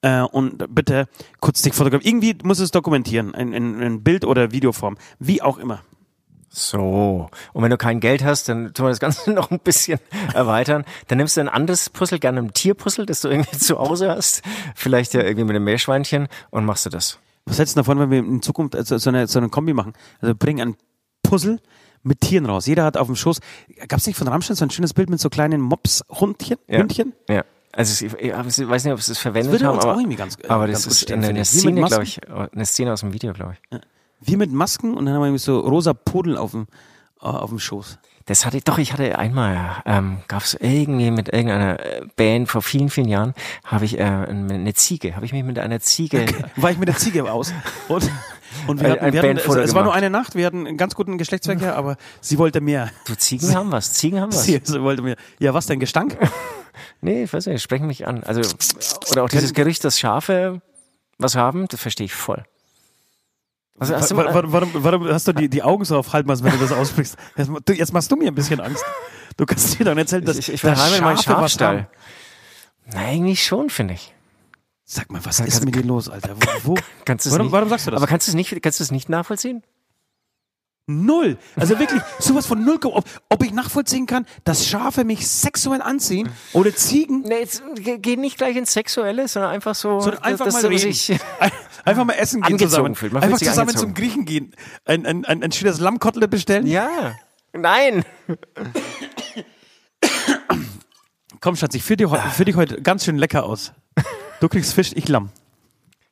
Äh, 0.03 0.23
und 0.23 0.75
bitte 0.75 1.09
kurz 1.41 1.63
dich 1.63 1.75
fotografieren. 1.75 2.23
Irgendwie 2.23 2.39
musst 2.45 2.61
du 2.61 2.65
es 2.65 2.71
dokumentieren, 2.71 3.35
in, 3.35 3.53
in, 3.53 3.81
in 3.81 4.03
Bild- 4.03 4.25
oder 4.25 4.53
Videoform. 4.53 4.97
Wie 5.19 5.43
auch 5.43 5.59
immer. 5.59 5.83
So. 6.53 7.31
Und 7.53 7.63
wenn 7.63 7.71
du 7.71 7.77
kein 7.77 8.01
Geld 8.01 8.25
hast, 8.25 8.49
dann 8.49 8.75
tun 8.75 8.87
wir 8.87 8.91
das 8.91 8.99
Ganze 8.99 9.31
noch 9.35 9.51
ein 9.51 9.61
bisschen 9.61 10.01
erweitern. 10.35 10.85
Dann 11.07 11.19
nimmst 11.19 11.37
du 11.37 11.41
ein 11.41 11.49
anderes 11.49 11.91
Puzzle, 11.91 12.19
gerne 12.19 12.41
ein 12.41 12.53
Tierpuzzle, 12.53 13.07
das 13.07 13.21
du 13.21 13.29
irgendwie 13.29 13.57
zu 13.59 13.79
Hause 13.79 14.11
hast. 14.11 14.43
Vielleicht 14.75 15.15
ja 15.15 15.23
irgendwie 15.23 15.45
mit 15.45 15.57
einem 15.57 15.65
Meerschweinchen 15.65 16.29
und 16.51 16.65
machst 16.65 16.87
du 16.87 16.91
das. 16.91 17.19
Was 17.51 17.59
hältst 17.59 17.77
du 17.77 17.81
davon, 17.81 17.99
wenn 17.99 18.11
wir 18.11 18.19
in 18.19 18.43
Zukunft 18.43 18.77
also 18.77 18.97
so, 18.99 19.11
eine, 19.11 19.27
so 19.27 19.39
eine 19.39 19.49
Kombi 19.49 19.73
machen? 19.75 19.93
Also 20.21 20.35
bringen 20.35 20.61
ein 20.69 20.77
Puzzle 21.23 21.59
mit 22.03 22.21
Tieren 22.21 22.47
raus. 22.47 22.67
Jeder 22.67 22.85
hat 22.85 22.97
auf 22.97 23.07
dem 23.09 23.17
Schoß. 23.17 23.41
Gab 23.89 23.99
es 23.99 24.07
nicht 24.07 24.17
von 24.17 24.29
Rammstein 24.29 24.57
so 24.57 24.65
ein 24.65 24.71
schönes 24.71 24.95
Bild 24.95 25.11
mit 25.11 25.21
so 25.21 25.29
kleinen 25.29 25.61
Mops-Hundchen? 25.61 26.57
Ja. 26.69 26.79
Hündchen? 26.79 27.13
Ja. 27.29 27.45
Also 27.73 28.05
ich, 28.07 28.13
ich 28.15 28.33
weiß 28.33 28.85
nicht, 28.85 28.93
ob 28.95 29.03
sie 29.03 29.13
es 29.13 29.19
verwendet 29.19 29.53
würde 29.53 29.67
haben, 29.67 29.79
aber, 29.79 30.03
ganz- 30.17 30.37
äh, 30.43 30.49
aber 30.49 30.67
das 30.67 30.87
ist 30.87 31.11
eine, 31.13 31.29
eine. 31.29 31.41
Wie 31.41 31.45
Szene, 31.45 31.83
glaube 31.83 32.03
ich, 32.03 32.21
eine 32.29 32.67
Szene 32.67 32.93
aus 32.93 33.01
dem 33.01 33.13
Video, 33.13 33.33
glaube 33.33 33.55
ich. 33.71 33.81
Wir 34.21 34.39
mit 34.39 34.51
Masken 34.53 34.95
und 34.95 35.05
dann 35.07 35.15
haben 35.15 35.21
wir 35.23 35.27
irgendwie 35.27 35.43
so 35.43 35.61
rosa 35.61 35.93
Pudel 35.95 36.37
auf 36.37 36.51
dem, 36.51 36.67
äh, 37.21 37.27
auf 37.27 37.51
dem 37.51 37.59
Schoß. 37.61 37.99
Das 38.27 38.45
hatte 38.47 38.59
ich, 38.59 38.65
doch, 38.65 38.79
ich 38.79 38.93
hatte 38.93 39.19
einmal, 39.19 39.83
ähm, 39.87 40.19
gab 40.29 40.43
es 40.43 40.55
irgendwie 40.55 41.11
mit 41.11 41.29
irgendeiner 41.29 41.81
äh, 41.81 42.03
Band 42.17 42.49
vor 42.49 42.63
vielen, 42.63 42.91
vielen 42.91 43.09
Jahren, 43.09 43.35
habe 43.65 43.85
ich 43.85 43.99
äh, 43.99 44.03
eine 44.03 44.75
Ziege, 44.75 45.17
habe 45.17 45.25
ich 45.25 45.33
mich 45.33 45.43
mit 45.43 45.59
einer 45.59 45.81
Ziege, 45.81 46.27
War 46.57 46.71
ich 46.71 46.79
mit 46.79 46.89
der 46.89 46.97
Ziege 46.97 47.31
aus. 47.31 47.53
Und, 47.89 48.11
und 48.67 48.81
wir 48.81 48.91
hatten, 48.91 49.05
ein 49.05 49.13
wir 49.13 49.23
hatten, 49.23 49.37
es, 49.39 49.47
es 49.47 49.75
war 49.75 49.85
nur 49.85 49.95
eine 49.95 50.11
Nacht, 50.11 50.35
wir 50.35 50.47
hatten 50.47 50.67
einen 50.67 50.77
ganz 50.77 50.95
guten 50.95 51.19
Geschlechtsverkehr, 51.19 51.77
aber 51.77 51.97
sie 52.21 52.39
wollte 52.39 52.61
mehr. 52.61 52.91
du 53.07 53.17
Ziegen 53.17 53.55
haben 53.55 53.73
was, 53.73 53.95
Ziegen 53.95 54.21
haben 54.21 54.33
was. 54.33 54.45
Sie, 54.45 54.61
sie 54.63 54.83
wollte 54.83 55.03
mehr. 55.03 55.17
Ja, 55.39 55.55
was 55.55 55.67
denn, 55.67 55.81
Gestank? 55.81 56.17
Nee, 57.03 57.25
ich 57.25 57.33
weiß 57.33 57.47
nicht, 57.47 57.63
sprechen 57.63 57.87
mich 57.87 58.07
an. 58.07 58.23
Also, 58.25 58.43
oder 59.11 59.25
auch 59.25 59.29
dieses 59.29 59.55
Gerücht, 59.55 59.85
dass 59.85 59.99
Schafe 59.99 60.63
was 61.19 61.35
haben, 61.35 61.67
das 61.69 61.81
verstehe 61.81 62.07
ich 62.07 62.15
voll. 62.15 62.45
Also, 63.81 63.97
hast 63.97 64.15
Warum, 64.15 64.35
mal, 64.35 64.53
warum, 64.53 64.71
warum, 64.75 65.09
hast 65.09 65.27
du 65.27 65.33
die, 65.33 65.49
die 65.49 65.63
Augen 65.63 65.85
so 65.87 65.97
auf 65.97 66.13
Halbmaß, 66.13 66.45
wenn 66.45 66.53
du 66.53 66.59
das 66.59 66.71
aussprichst? 66.71 67.17
Jetzt, 67.37 67.51
du, 67.65 67.73
jetzt 67.73 67.93
machst 67.95 68.13
du 68.13 68.17
mir 68.17 68.29
ein 68.29 68.35
bisschen 68.35 68.61
Angst. 68.61 68.85
Du 69.39 69.47
kannst 69.47 69.79
dir 69.79 69.87
nicht 69.87 69.97
erzählen, 69.97 70.25
dass 70.25 70.37
ich, 70.37 70.53
ich 70.53 70.61
da 70.61 70.75
verheime 70.75 71.03
meinen 71.03 71.17
Schafe 71.17 71.31
haben. 71.31 71.43
Schafstall. 71.43 71.89
Na, 72.93 73.01
eigentlich 73.01 73.43
schon, 73.43 73.71
finde 73.71 73.95
ich. 73.95 74.15
Sag 74.85 75.11
mal, 75.11 75.25
was 75.25 75.41
ist 75.41 75.65
mit 75.65 75.75
dir 75.75 75.83
los, 75.83 76.11
Alter? 76.11 76.37
Wo, 76.37 76.75
wo? 76.75 76.79
Kannst 77.07 77.31
Warum, 77.31 77.51
warum 77.53 77.69
sagst 77.69 77.87
du 77.87 77.93
das? 77.93 77.99
Aber 77.99 78.07
kannst 78.07 78.27
du 78.27 78.33
es 78.33 78.35
nicht, 78.35 78.61
kannst 78.63 78.81
du 78.81 78.85
es 78.85 78.91
nicht 78.91 79.09
nachvollziehen? 79.09 79.63
Null. 80.91 81.37
Also 81.57 81.79
wirklich, 81.79 82.01
sowas 82.19 82.47
von 82.47 82.65
null. 82.65 82.79
Ob, 82.85 83.05
ob 83.29 83.45
ich 83.45 83.53
nachvollziehen 83.53 84.07
kann, 84.07 84.27
dass 84.45 84.67
Schafe 84.67 85.05
mich 85.05 85.29
sexuell 85.29 85.83
anziehen 85.83 86.29
oder 86.53 86.75
Ziegen. 86.75 87.23
Nee, 87.23 87.41
jetzt 87.41 87.63
geh 87.75 88.17
nicht 88.17 88.39
gleich 88.39 88.57
ins 88.57 88.73
Sexuelle, 88.73 89.29
sondern 89.29 89.51
einfach 89.53 89.75
so, 89.75 90.01
So 90.01 90.11
einfach 90.21 90.47
dass 90.47 90.55
mal 90.55 90.63
du 90.63 90.69
reden. 90.69 90.91
Einfach 91.85 92.05
mal 92.05 92.13
essen 92.13 92.43
gehen 92.43 92.59
zusammen. 92.59 92.95
Einfach 93.15 93.39
zusammen 93.39 93.75
zum 93.75 93.95
Griechen 93.95 94.27
gehen. 94.27 94.55
Ein, 94.85 95.07
ein, 95.07 95.25
ein, 95.25 95.43
ein 95.43 95.51
schönes 95.53 95.81
Lammkotelett 95.81 96.31
bestellen. 96.31 96.67
ja. 96.67 97.15
Nein. 97.53 98.05
Komm, 101.41 101.57
Schatz, 101.57 101.75
ich 101.75 101.83
führe 101.83 101.97
dich, 101.97 102.07
heu- 102.11 102.19
führ 102.35 102.45
dich 102.45 102.57
heute 102.57 102.83
ganz 102.83 103.05
schön 103.05 103.17
lecker 103.17 103.45
aus. 103.45 103.73
Du 104.41 104.49
kriegst 104.49 104.75
Fisch, 104.75 104.93
ich 104.95 105.09
Lamm. 105.09 105.31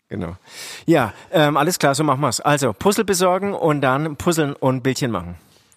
Genau. 0.09 0.37
Ja, 0.87 1.13
ähm, 1.31 1.57
alles 1.57 1.79
klar, 1.79 1.95
so 1.95 2.03
machen 2.03 2.21
wir's. 2.21 2.41
Also, 2.41 2.73
Puzzle 2.73 3.05
besorgen 3.05 3.53
und 3.53 3.83
dann 3.83 4.17
puzzeln 4.17 4.55
und 4.55 4.83
Bildchen 4.83 5.11
machen. 5.11 5.37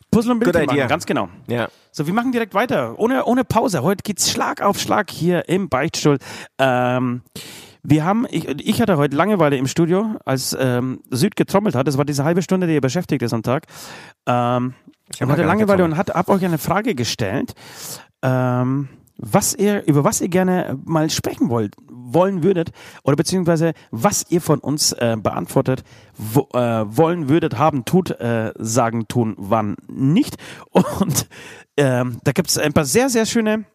Puzzle 0.09 0.33
und 0.33 0.39
Bildchen 0.39 0.65
machen, 0.65 0.87
ganz 0.87 1.05
genau. 1.05 1.29
Ja. 1.47 1.67
So, 1.91 2.07
wir 2.07 2.13
machen 2.13 2.31
direkt 2.31 2.53
weiter, 2.53 2.97
ohne, 2.97 3.25
ohne 3.25 3.43
Pause. 3.43 3.83
Heute 3.83 4.03
geht's 4.03 4.31
Schlag 4.31 4.61
auf 4.61 4.79
Schlag 4.79 5.09
hier 5.09 5.49
im 5.49 5.67
Beichtstuhl. 5.67 6.17
Ähm, 6.57 7.21
wir 7.83 8.05
haben, 8.05 8.27
ich, 8.29 8.47
ich 8.47 8.81
hatte 8.81 8.97
heute 8.97 9.15
Langeweile 9.15 9.57
im 9.57 9.67
Studio, 9.67 10.15
als 10.23 10.55
ähm, 10.59 11.01
Süd 11.09 11.35
getrommelt 11.35 11.75
hat. 11.75 11.87
Das 11.87 11.97
war 11.97 12.05
diese 12.05 12.23
halbe 12.23 12.41
Stunde, 12.41 12.67
die 12.67 12.75
er 12.75 12.81
beschäftigt 12.81 13.21
ist 13.23 13.33
am 13.33 13.43
Tag. 13.43 13.65
Ähm, 14.27 14.73
mal 15.19 15.29
hatte 15.29 15.43
Langeweile 15.43 15.77
getrommelt. 15.77 15.81
und 15.81 15.97
hat 15.97 16.09
hab 16.11 16.29
euch 16.29 16.45
eine 16.45 16.57
Frage 16.57 16.93
gestellt, 16.93 17.53
ähm, 18.21 18.87
was 19.17 19.53
ihr, 19.53 19.85
über 19.87 20.03
was 20.03 20.21
ihr 20.21 20.29
gerne 20.29 20.79
mal 20.85 21.09
sprechen 21.09 21.49
wollt, 21.49 21.75
wollen 21.89 22.43
würdet 22.43 22.71
oder 23.03 23.15
beziehungsweise 23.15 23.73
was 23.91 24.25
ihr 24.29 24.41
von 24.41 24.59
uns 24.59 24.91
äh, 24.93 25.17
beantwortet 25.21 25.83
wo, 26.17 26.47
äh, 26.53 26.97
wollen 26.97 27.29
würdet, 27.29 27.57
haben, 27.57 27.85
tut, 27.85 28.11
äh, 28.11 28.53
sagen, 28.57 29.07
tun, 29.07 29.35
wann 29.37 29.75
nicht. 29.87 30.37
Und 30.69 31.27
ähm, 31.77 32.19
da 32.23 32.31
gibt's 32.31 32.57
ein 32.57 32.73
paar 32.73 32.85
sehr, 32.85 33.09
sehr 33.09 33.25
schöne 33.25 33.65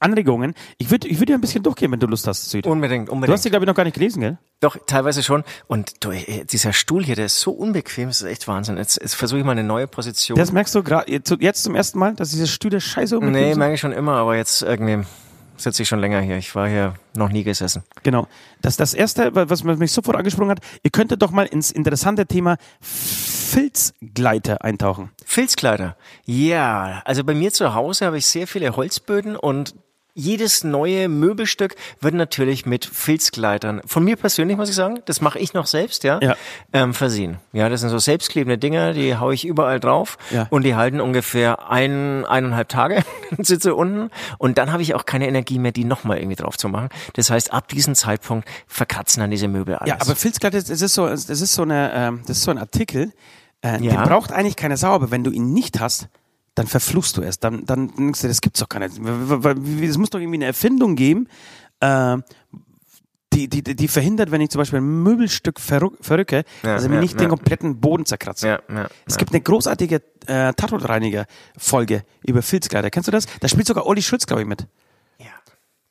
Anregungen. 0.00 0.54
Ich 0.78 0.90
würde 0.90 1.08
ich 1.08 1.18
würd 1.20 1.28
dir 1.28 1.34
ein 1.34 1.40
bisschen 1.40 1.62
durchgehen, 1.62 1.90
wenn 1.92 2.00
du 2.00 2.06
Lust 2.06 2.26
hast, 2.26 2.50
Süd. 2.50 2.66
Unbedingt, 2.66 3.08
Du 3.08 3.12
unbedingt. 3.12 3.34
hast 3.36 3.44
die, 3.44 3.50
glaube 3.50 3.64
ich, 3.64 3.68
noch 3.68 3.74
gar 3.74 3.84
nicht 3.84 3.94
gelesen, 3.94 4.20
gell? 4.20 4.38
Doch, 4.60 4.76
teilweise 4.86 5.22
schon. 5.22 5.44
Und 5.66 6.04
du, 6.04 6.10
äh, 6.12 6.44
dieser 6.44 6.72
Stuhl 6.72 7.04
hier, 7.04 7.16
der 7.16 7.26
ist 7.26 7.40
so 7.40 7.50
unbequem, 7.52 8.08
das 8.08 8.20
ist 8.22 8.28
echt 8.28 8.48
Wahnsinn. 8.48 8.76
Jetzt, 8.76 9.00
jetzt 9.00 9.14
versuche 9.14 9.40
ich 9.40 9.44
mal 9.44 9.52
eine 9.52 9.64
neue 9.64 9.86
Position. 9.86 10.38
Das 10.38 10.52
merkst 10.52 10.74
du 10.74 10.82
gerade 10.82 11.10
jetzt, 11.12 11.62
zum 11.62 11.74
ersten 11.74 11.98
Mal, 11.98 12.14
dass 12.14 12.30
diese 12.30 12.46
Stühle 12.46 12.80
scheiße 12.80 13.16
unbequem 13.18 13.40
nee, 13.42 13.50
sind? 13.50 13.58
merke 13.58 13.74
ich 13.74 13.80
schon 13.80 13.92
immer, 13.92 14.12
aber 14.16 14.36
jetzt 14.36 14.62
irgendwie 14.62 15.04
sitze 15.56 15.82
ich 15.82 15.88
schon 15.88 16.00
länger 16.00 16.20
hier. 16.20 16.36
Ich 16.38 16.54
war 16.54 16.68
hier 16.68 16.94
noch 17.14 17.28
nie 17.30 17.44
gesessen. 17.44 17.82
Genau. 18.02 18.26
Das, 18.62 18.76
das 18.76 18.94
erste, 18.94 19.34
wa- 19.34 19.44
was 19.48 19.62
mich 19.64 19.92
sofort 19.92 20.16
angesprochen 20.16 20.50
hat, 20.50 20.60
ihr 20.82 20.90
könntet 20.90 21.22
doch 21.22 21.30
mal 21.30 21.46
ins 21.46 21.70
interessante 21.70 22.26
Thema 22.26 22.56
Filzgleiter 23.52 24.64
eintauchen. 24.64 25.10
Filzkleider. 25.24 25.96
Ja, 26.24 27.02
also 27.04 27.22
bei 27.24 27.34
mir 27.34 27.52
zu 27.52 27.74
Hause 27.74 28.06
habe 28.06 28.18
ich 28.18 28.26
sehr 28.26 28.46
viele 28.46 28.76
Holzböden 28.76 29.36
und 29.36 29.74
jedes 30.14 30.62
neue 30.62 31.08
Möbelstück 31.08 31.74
wird 32.02 32.12
natürlich 32.12 32.66
mit 32.66 32.84
Filzgleitern, 32.84 33.80
von 33.86 34.04
mir 34.04 34.16
persönlich 34.16 34.58
muss 34.58 34.68
ich 34.68 34.74
sagen, 34.74 34.98
das 35.06 35.22
mache 35.22 35.38
ich 35.38 35.54
noch 35.54 35.66
selbst, 35.66 36.04
ja, 36.04 36.20
Ja. 36.22 36.36
Ähm, 36.74 36.92
versehen. 36.92 37.38
Ja, 37.54 37.70
das 37.70 37.80
sind 37.80 37.88
so 37.88 37.98
selbstklebende 37.98 38.58
Dinger, 38.58 38.92
die 38.92 39.16
haue 39.16 39.32
ich 39.32 39.46
überall 39.46 39.80
drauf 39.80 40.18
Ja. 40.30 40.48
und 40.50 40.64
die 40.64 40.74
halten 40.74 41.00
ungefähr 41.00 41.70
ein, 41.70 42.26
eineinhalb 42.26 42.68
Tage, 42.68 43.02
sitze 43.38 43.74
unten 43.74 44.10
und 44.36 44.58
dann 44.58 44.70
habe 44.70 44.82
ich 44.82 44.94
auch 44.94 45.06
keine 45.06 45.26
Energie 45.28 45.58
mehr, 45.58 45.72
die 45.72 45.84
nochmal 45.84 46.18
irgendwie 46.18 46.36
drauf 46.36 46.58
zu 46.58 46.68
machen. 46.68 46.90
Das 47.14 47.30
heißt, 47.30 47.50
ab 47.54 47.68
diesem 47.68 47.94
Zeitpunkt 47.94 48.46
verkratzen 48.66 49.20
dann 49.20 49.30
diese 49.30 49.48
Möbel 49.48 49.76
alles. 49.76 49.88
Ja, 49.88 49.96
aber 49.98 50.14
Filzgleiter, 50.14 50.58
das 50.60 50.68
ist 50.82 50.92
so, 50.92 51.06
das 51.08 51.30
ist 51.30 51.54
so 51.54 51.62
eine, 51.62 51.90
ähm, 51.94 52.20
das 52.26 52.36
ist 52.36 52.42
so 52.42 52.50
ein 52.50 52.58
Artikel, 52.58 53.12
äh, 53.62 53.82
Ja. 53.82 53.92
den 53.92 54.02
braucht 54.08 54.32
eigentlich 54.32 54.56
keine 54.56 54.76
Sau, 54.76 54.92
aber 54.92 55.10
wenn 55.10 55.24
du 55.24 55.30
ihn 55.30 55.52
nicht 55.52 55.80
hast, 55.80 56.08
dann 56.54 56.66
verfluchst 56.66 57.16
du 57.16 57.22
es. 57.22 57.38
Dann, 57.40 57.64
dann 57.64 57.88
denkst 57.96 58.20
du, 58.20 58.28
das 58.28 58.40
gibt's 58.40 58.60
doch 58.60 58.68
nicht. 58.78 58.98
Es 58.98 59.98
muss 59.98 60.10
doch 60.10 60.20
irgendwie 60.20 60.38
eine 60.38 60.46
Erfindung 60.46 60.96
geben, 60.96 61.28
äh, 61.80 62.18
die, 63.32 63.48
die, 63.48 63.62
die 63.62 63.88
verhindert, 63.88 64.30
wenn 64.30 64.40
ich 64.42 64.50
zum 64.50 64.58
Beispiel 64.58 64.80
ein 64.80 65.02
Möbelstück 65.02 65.58
verrück, 65.58 65.96
verrücke, 66.00 66.44
Ja, 66.62 66.74
dass 66.74 66.82
er 66.82 66.90
mir 66.90 66.96
ja, 66.96 67.00
nicht 67.00 67.14
den 67.14 67.22
ja. 67.24 67.28
kompletten 67.28 67.80
Boden 67.80 68.04
ja, 68.42 68.60
Es 69.06 69.16
gibt 69.16 69.32
eine 69.32 69.40
großartige 69.40 70.02
äh, 70.26 70.52
Tatortreiniger-Folge 70.52 72.04
über 72.26 72.42
Filzkleider. 72.42 72.90
Kennst 72.90 73.08
du 73.08 73.12
das? 73.12 73.26
Da 73.40 73.48
spielt 73.48 73.66
sogar 73.66 73.86
Olli 73.86 74.02
Schulz, 74.02 74.26
glaube 74.26 74.42
ich, 74.42 74.48
mit. 74.48 74.66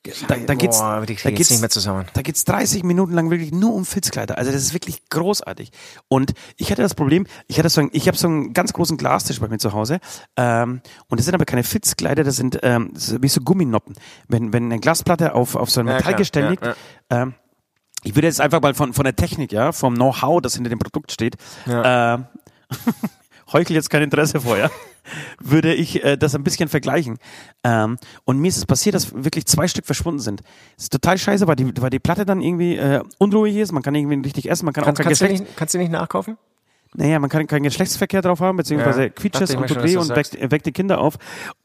Ja. 0.06 0.12
Da, 0.28 0.36
da 0.36 0.54
geht's, 0.54 0.78
Boah, 0.78 1.04
die 1.06 1.14
da 1.14 1.30
geht's 1.30 1.50
nicht 1.50 1.60
mehr 1.60 1.70
zusammen. 1.70 2.06
Da 2.14 2.22
geht's 2.22 2.44
30 2.44 2.82
Minuten 2.82 3.12
lang 3.12 3.30
wirklich 3.30 3.52
nur 3.52 3.72
um 3.74 3.84
Filzkleider. 3.84 4.36
Also 4.36 4.50
das 4.50 4.62
ist 4.62 4.74
wirklich 4.74 5.08
großartig. 5.10 5.70
Und 6.08 6.32
ich 6.56 6.70
hatte 6.70 6.82
das 6.82 6.94
Problem, 6.94 7.26
ich 7.46 7.58
hatte 7.58 7.68
so 7.68 7.82
ein, 7.82 7.90
ich 7.92 8.08
habe 8.08 8.16
so 8.16 8.26
einen 8.26 8.52
ganz 8.52 8.72
großen 8.72 8.96
Glastisch 8.96 9.40
bei 9.40 9.48
mir 9.48 9.58
zu 9.58 9.72
Hause. 9.72 10.00
Ähm, 10.36 10.80
und 11.08 11.18
das 11.20 11.24
sind 11.26 11.34
aber 11.34 11.44
keine 11.44 11.62
Filzkleider, 11.62 12.24
das 12.24 12.36
sind 12.36 12.58
ähm, 12.62 12.90
das 12.94 13.20
wie 13.22 13.28
so 13.28 13.40
Gumminoppen. 13.40 13.94
Wenn, 14.28 14.52
wenn 14.52 14.64
eine 14.64 14.80
Glasplatte 14.80 15.34
auf, 15.34 15.54
auf 15.56 15.70
so 15.70 15.80
ein 15.80 15.86
Ja, 15.86 15.94
Metallgestell 15.94 16.42
klar. 16.42 16.50
liegt, 16.50 16.64
Ja, 17.10 17.22
Ähm, 17.22 17.34
ich 18.04 18.16
würde 18.16 18.26
jetzt 18.26 18.40
einfach 18.40 18.60
mal 18.60 18.74
von, 18.74 18.92
von 18.92 19.04
der 19.04 19.14
Technik, 19.14 19.52
ja, 19.52 19.70
vom 19.70 19.94
Know-how, 19.94 20.40
das 20.42 20.54
hinter 20.54 20.70
dem 20.70 20.80
Produkt 20.80 21.12
steht, 21.12 21.36
ähm, 21.68 22.26
heuchel 23.52 23.74
jetzt 23.74 23.90
kein 23.90 24.02
Interesse 24.02 24.40
vorher, 24.40 24.70
würde 25.40 25.74
ich 25.74 26.04
äh, 26.04 26.16
das 26.16 26.34
ein 26.34 26.44
bisschen 26.44 26.68
vergleichen. 26.68 27.18
Ähm, 27.64 27.98
und 28.24 28.38
mir 28.38 28.48
ist 28.48 28.56
es 28.56 28.66
passiert, 28.66 28.94
dass 28.94 29.12
wirklich 29.14 29.46
zwei 29.46 29.68
Stück 29.68 29.86
verschwunden 29.86 30.20
sind. 30.20 30.42
Das 30.76 30.84
ist 30.84 30.92
total 30.92 31.18
scheiße, 31.18 31.46
weil 31.46 31.56
die, 31.56 31.72
weil 31.80 31.90
die 31.90 31.98
Platte 31.98 32.24
dann 32.24 32.40
irgendwie 32.40 32.76
äh, 32.76 33.02
unruhig 33.18 33.56
ist, 33.56 33.72
man 33.72 33.82
kann 33.82 33.94
irgendwie 33.94 34.16
nicht 34.16 34.26
richtig 34.26 34.50
essen, 34.50 34.64
man 34.64 34.74
kann 34.74 34.84
Kannst, 34.84 35.00
auch 35.00 35.04
kein 35.04 35.10
kannst, 35.10 35.20
du 35.20 35.24
Geschlechts 35.26 35.48
nicht, 35.48 35.56
kannst 35.56 35.74
du 35.74 35.78
nicht 35.78 35.92
nachkaufen? 35.92 36.36
naja, 36.94 37.18
man 37.18 37.30
kann 37.30 37.46
keinen 37.46 37.62
Geschlechtsverkehr 37.62 38.22
drauf 38.22 38.40
haben, 38.40 38.56
beziehungsweise 38.56 39.04
Ja, 39.04 39.08
quietscht 39.08 39.36
dachte 39.36 39.44
es 39.44 39.50
ich 39.50 39.56
und 39.56 39.70
du 39.70 40.00
und 40.00 40.08
weckt, 40.10 40.50
weckt 40.50 40.66
die 40.66 40.72
Kinder 40.72 41.00
auf. 41.00 41.16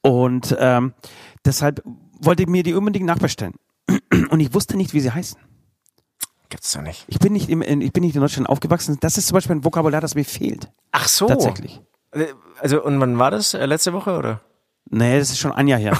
Und 0.01 0.55
ähm, 0.57 0.93
deshalb 1.45 1.83
wollte 2.19 2.43
ich 2.43 2.49
mir 2.49 2.63
die 2.63 2.73
unbedingt 2.73 3.05
nachbestellen. 3.05 3.53
Und 4.29 4.41
ich 4.41 4.53
wusste 4.53 4.75
nicht, 4.75 4.93
wie 4.93 4.99
sie 4.99 5.11
heißen. 5.11 5.39
Gibt's 6.49 6.71
doch 6.73 6.81
nicht. 6.81 7.05
Ich 7.07 7.19
bin 7.19 7.33
nicht, 7.33 7.49
im, 7.49 7.61
in, 7.61 7.81
ich 7.81 7.91
bin 7.91 8.03
nicht 8.03 8.15
in 8.15 8.21
Deutschland 8.21 8.47
aufgewachsen. 8.49 8.97
Das 9.01 9.17
ist 9.17 9.27
zum 9.27 9.35
Beispiel 9.35 9.55
ein 9.57 9.63
Vokabular, 9.65 9.99
das 10.01 10.15
mir 10.15 10.23
fehlt. 10.25 10.69
Ach 10.91 11.07
so. 11.07 11.27
Tatsächlich. 11.27 11.81
Äh, 12.11 12.27
Also, 12.61 12.81
und 12.83 12.99
wann 13.01 13.19
war 13.19 13.31
das? 13.31 13.53
Äh, 13.53 13.65
Letzte 13.65 13.91
Woche, 13.93 14.17
oder? 14.17 14.41
Nee, 14.89 15.19
das 15.19 15.29
ist 15.29 15.39
schon 15.39 15.51
ein 15.51 15.67
Jahr 15.67 15.79
her. 15.79 15.97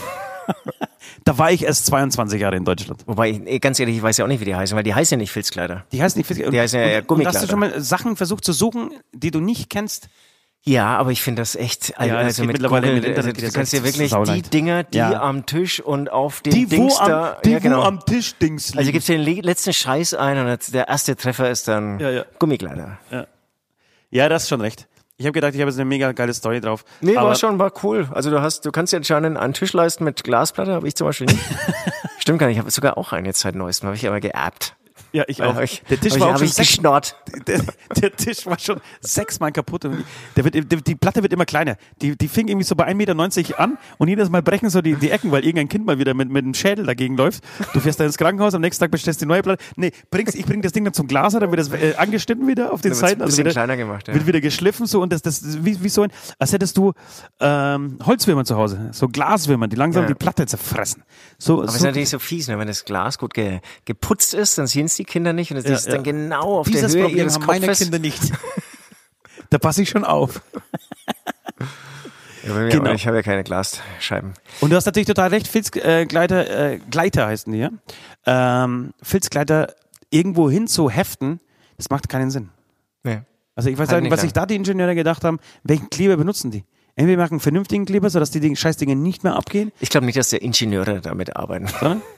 da 1.25 1.37
war 1.37 1.51
ich 1.51 1.63
erst 1.65 1.85
22 1.87 2.39
Jahre 2.39 2.55
in 2.55 2.63
Deutschland. 2.65 3.03
Wobei, 3.05 3.31
ganz 3.59 3.79
ehrlich, 3.79 3.97
ich 3.97 4.01
weiß 4.03 4.17
ja 4.17 4.23
auch 4.25 4.29
nicht, 4.29 4.39
wie 4.39 4.45
die 4.45 4.55
heißen, 4.55 4.75
weil 4.75 4.83
die 4.83 4.93
heißen 4.95 5.17
ja 5.17 5.21
nicht 5.21 5.31
Filzkleider. 5.31 5.85
Die 5.91 6.01
heißen 6.01 6.17
nicht 6.17 6.27
Fisk- 6.27 6.49
Die 6.49 6.59
heißen 6.59 6.79
ja 6.79 6.85
eher 6.85 6.95
und, 6.97 7.01
und 7.01 7.07
Gummikleider. 7.07 7.39
hast 7.39 7.45
du 7.45 7.49
schon 7.51 7.59
mal 7.59 7.81
Sachen 7.81 8.15
versucht 8.15 8.45
zu 8.45 8.53
suchen, 8.53 8.91
die 9.13 9.31
du 9.31 9.39
nicht 9.41 9.69
kennst? 9.69 10.07
Ja, 10.67 10.97
aber 10.97 11.11
ich 11.11 11.21
finde 11.21 11.41
das 11.41 11.55
echt, 11.55 11.97
also, 11.97 12.13
Ja, 12.13 12.19
also 12.19 12.41
geht 12.41 12.47
mit 12.47 12.53
mittlerweile 12.61 12.87
Google, 12.87 13.03
im 13.03 13.09
Internet 13.09 13.25
also, 13.35 13.39
du 13.39 13.45
das 13.45 13.53
kannst 13.53 13.71
dir 13.73 13.83
wirklich 13.85 14.11
die. 14.13 14.41
Dinger, 14.41 14.83
die 14.83 14.97
Ja. 14.97 15.21
am 15.21 15.45
Tisch 15.45 15.79
und 15.79 16.11
auf 16.11 16.41
den 16.41 16.67
Dings 16.67 16.97
da, 16.97 17.37
die 17.45 17.51
ja, 17.51 17.59
genau. 17.59 17.77
wo 17.79 17.81
am 17.83 18.03
Tisch 18.05 18.35
Dings 18.35 18.71
also 18.71 18.79
liegen. 18.79 18.91
gibst 18.91 19.07
den 19.07 19.21
le- 19.21 19.39
letzten 19.41 19.71
Scheiß 19.71 20.13
ein 20.15 20.37
und 20.45 20.73
der 20.73 20.87
erste 20.89 21.15
Treffer 21.15 21.49
ist 21.49 21.67
dann 21.69 21.99
Ja, 21.99 22.09
ja. 22.09 22.25
Gummikleider. 22.39 22.97
Ja, 24.09 24.27
das 24.29 24.43
ist 24.43 24.49
schon 24.49 24.59
recht. 24.61 24.87
Ich 25.15 25.25
habe 25.25 25.31
gedacht, 25.33 25.53
ich 25.55 25.61
habe 25.61 25.69
jetzt 25.71 25.79
eine 25.79 25.85
mega 25.85 26.11
geile 26.11 26.33
Story 26.33 26.59
drauf. 26.61 26.85
Nee, 27.01 27.15
war 27.15 27.33
schon, 27.35 27.57
war 27.59 27.71
cool. 27.83 28.07
Also 28.11 28.29
du 28.29 28.41
hast, 28.41 28.65
du 28.65 28.71
kannst 28.71 28.93
dir 28.93 28.97
anscheinend 28.97 29.37
einen 29.37 29.53
Tisch 29.53 29.73
leisten 29.73 30.03
mit 30.03 30.23
Glasplatte, 30.23 30.73
habe 30.73 30.87
ich 30.87 30.95
zum 30.95 31.07
Beispiel 31.07 31.27
nicht. 31.27 31.39
Stimmt 32.19 32.39
gar 32.39 32.47
nicht, 32.47 32.55
ich 32.57 32.59
habe 32.59 32.69
sogar 32.71 32.97
auch 32.97 33.13
eine 33.13 33.29
jetzt 33.29 33.39
seit 33.39 33.55
neuestem, 33.55 33.87
habe 33.87 33.95
ich 33.95 34.05
aber 34.07 34.19
geerbt. 34.19 34.75
Ja, 35.11 35.23
ich 35.27 35.41
auch. 35.41 35.59
Ich, 35.61 35.83
der 35.89 35.99
Tisch 35.99 36.19
war 36.19 36.35
auch 36.35 36.37
schon 36.39 36.47
sechs, 36.47 36.77
der, 37.47 37.61
der 38.01 38.15
Tisch 38.15 38.45
war 38.45 38.59
schon 38.59 38.79
sechsmal 39.01 39.51
kaputt. 39.51 39.83
Der 40.35 40.43
wird, 40.43 40.53
der, 40.53 40.63
die 40.63 40.95
Platte 40.95 41.23
wird 41.23 41.33
immer 41.33 41.45
kleiner. 41.45 41.77
Die, 42.01 42.17
die 42.17 42.27
fing 42.27 42.47
irgendwie 42.47 42.65
so 42.65 42.75
bei 42.75 42.87
1,90 42.87 42.95
Meter 42.95 43.59
an 43.59 43.77
und 43.97 44.07
jedes 44.07 44.29
Mal 44.29 44.41
brechen 44.41 44.69
so 44.69 44.81
die, 44.81 44.95
die 44.95 45.09
Ecken, 45.09 45.31
weil 45.31 45.43
irgendein 45.43 45.69
Kind 45.69 45.85
mal 45.85 45.99
wieder 45.99 46.13
mit, 46.13 46.29
mit 46.29 46.43
dem 46.45 46.53
Schädel 46.53 46.85
dagegen 46.85 47.15
läuft. 47.17 47.43
Du 47.73 47.79
fährst 47.79 47.99
dann 47.99 48.07
ins 48.07 48.17
Krankenhaus, 48.17 48.53
am 48.53 48.61
nächsten 48.61 48.83
Tag 48.83 48.91
bestellst 48.91 49.21
du 49.21 49.25
die 49.25 49.29
neue 49.29 49.41
Platte. 49.41 49.63
Nee, 49.75 49.91
bringst, 50.11 50.35
ich 50.35 50.45
bring 50.45 50.61
das 50.61 50.71
Ding 50.71 50.83
dann 50.83 50.93
zum 50.93 51.07
Glaser, 51.07 51.39
dann 51.39 51.51
wird 51.51 51.59
das 51.59 51.69
äh, 51.71 51.95
angeschnitten 51.97 52.47
wieder 52.47 52.73
auf 52.73 52.81
den 52.81 52.93
Seiten. 52.93 53.21
bisschen 53.23 53.39
wieder, 53.45 53.51
kleiner 53.51 53.77
gemacht, 53.77 54.07
ja. 54.07 54.13
Wird 54.13 54.27
wieder 54.27 54.41
geschliffen 54.41 54.85
so 54.85 55.01
und 55.01 55.13
das, 55.13 55.21
das 55.21 55.63
wie, 55.63 55.81
wie 55.83 55.89
so 55.89 56.03
ein, 56.03 56.11
als 56.39 56.53
hättest 56.53 56.77
du 56.77 56.93
ähm, 57.39 57.97
Holzwürmer 58.05 58.45
zu 58.45 58.55
Hause. 58.55 58.89
So 58.91 59.07
Glaswürmer, 59.07 59.67
die 59.67 59.75
langsam 59.75 60.03
Ja. 60.03 60.07
die 60.07 60.15
Platte 60.15 60.45
zerfressen. 60.45 61.03
So, 61.37 61.55
Aber 61.59 61.65
es 61.65 61.75
ist 61.75 61.79
so, 61.81 61.85
natürlich 61.87 62.09
so 62.09 62.19
fies, 62.19 62.47
ne? 62.47 62.57
wenn 62.59 62.67
das 62.67 62.85
Glas 62.85 63.17
gut 63.17 63.33
ge, 63.33 63.59
geputzt 63.85 64.33
ist, 64.33 64.57
dann 64.57 64.65
es 64.65 64.96
die 64.99 65.03
Kinder 65.05 65.33
nicht 65.33 65.51
und 65.51 65.57
es 65.57 65.65
ist 65.65 65.87
ja. 65.87 65.93
dann 65.93 66.03
genau 66.03 66.59
auf 66.59 66.67
dieses 66.67 66.91
der 66.91 67.01
Höhe 67.01 67.07
Problem 67.07 67.17
ihres 67.19 67.35
haben 67.35 67.45
meine 67.45 67.65
Kopfes. 67.67 67.79
Kinder 67.79 67.99
nicht. 67.99 68.21
da 69.49 69.57
passe 69.57 69.81
ich 69.81 69.89
schon 69.89 70.03
auf. 70.03 70.41
Ja, 72.45 72.69
Genau. 72.69 72.91
Ich 72.93 73.05
habe 73.07 73.17
ja 73.17 73.23
keine 73.23 73.43
Glasscheiben. 73.43 74.33
Und 74.61 74.69
du 74.69 74.75
hast 74.75 74.85
natürlich 74.85 75.07
total 75.07 75.29
recht, 75.29 75.47
Filzgleiter, 75.47 76.49
äh, 76.71 76.77
Gleiter, 76.89 77.27
heißen 77.27 77.51
die, 77.51 77.59
ja? 77.59 77.71
Ähm, 78.25 78.93
Filzgleiter 79.01 79.75
irgendwo 80.11 80.49
hin 80.49 80.67
zu 80.67 80.89
heften, 80.89 81.41
das 81.75 81.89
macht 81.89 82.07
keinen 82.07 82.31
Sinn. 82.31 82.49
Nee. 83.03 83.19
Also 83.55 83.69
ich 83.69 83.77
weiß 83.77 83.89
Halt 83.89 84.03
nicht, 84.03 84.11
was 84.11 84.21
sich 84.21 84.31
da 84.33 84.45
die 84.45 84.55
Ingenieure 84.55 84.95
gedacht 84.95 85.23
haben, 85.25 85.39
welchen 85.63 85.89
Kleber 85.89 86.15
benutzen 86.15 86.51
die? 86.51 86.63
Entweder 86.95 87.21
machen 87.21 87.33
einen 87.33 87.39
vernünftigen 87.41 87.85
Kleber, 87.85 88.09
sodass 88.09 88.31
die 88.31 88.39
Ding- 88.39 88.55
Scheißdinge 88.55 88.95
nicht 88.95 89.23
mehr 89.23 89.35
abgehen, 89.35 89.71
Ich 89.79 89.89
glaube 89.89 90.05
nicht, 90.05 90.17
dass 90.17 90.29
der 90.29 90.41
Ingenieure 90.41 91.01
damit 91.01 91.35
arbeiten. 91.35 91.67
sondern 91.67 92.01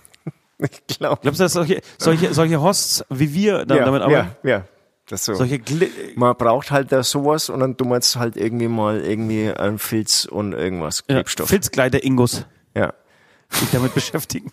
Ich 0.87 0.97
glaube. 0.97 1.19
glaubst 1.21 1.39
du, 1.39 1.43
dass 1.45 1.53
solche, 1.53 1.81
solche, 1.97 2.33
solche 2.33 2.61
Hosts 2.61 3.05
wie 3.09 3.33
wir 3.33 3.65
da, 3.65 3.77
Ja, 3.77 3.85
damit 3.85 4.01
ja, 4.01 4.07
arbeiten? 4.07 4.47
ja. 4.47 4.65
Das 5.07 5.25
so. 5.25 5.33
Solche 5.33 5.57
Gli 5.57 5.89
Man 6.15 6.35
braucht 6.35 6.69
halt 6.69 6.91
da 6.91 7.01
sowas 7.01 7.49
und 7.49 7.61
dann 7.61 7.75
du 7.75 7.85
meinst 7.85 8.15
halt 8.17 8.37
irgendwie 8.37 8.67
mal 8.67 8.99
irgendwie 9.01 9.51
ein 9.51 9.79
Filz 9.79 10.25
und 10.25 10.53
irgendwas, 10.53 11.03
ja, 11.09 11.15
Klebstoff. 11.15 11.49
Filzgleiter-Ingos 11.49 12.45
Ja. 12.75 12.93
sich 13.49 13.69
damit 13.71 13.93
beschäftigen. 13.95 14.51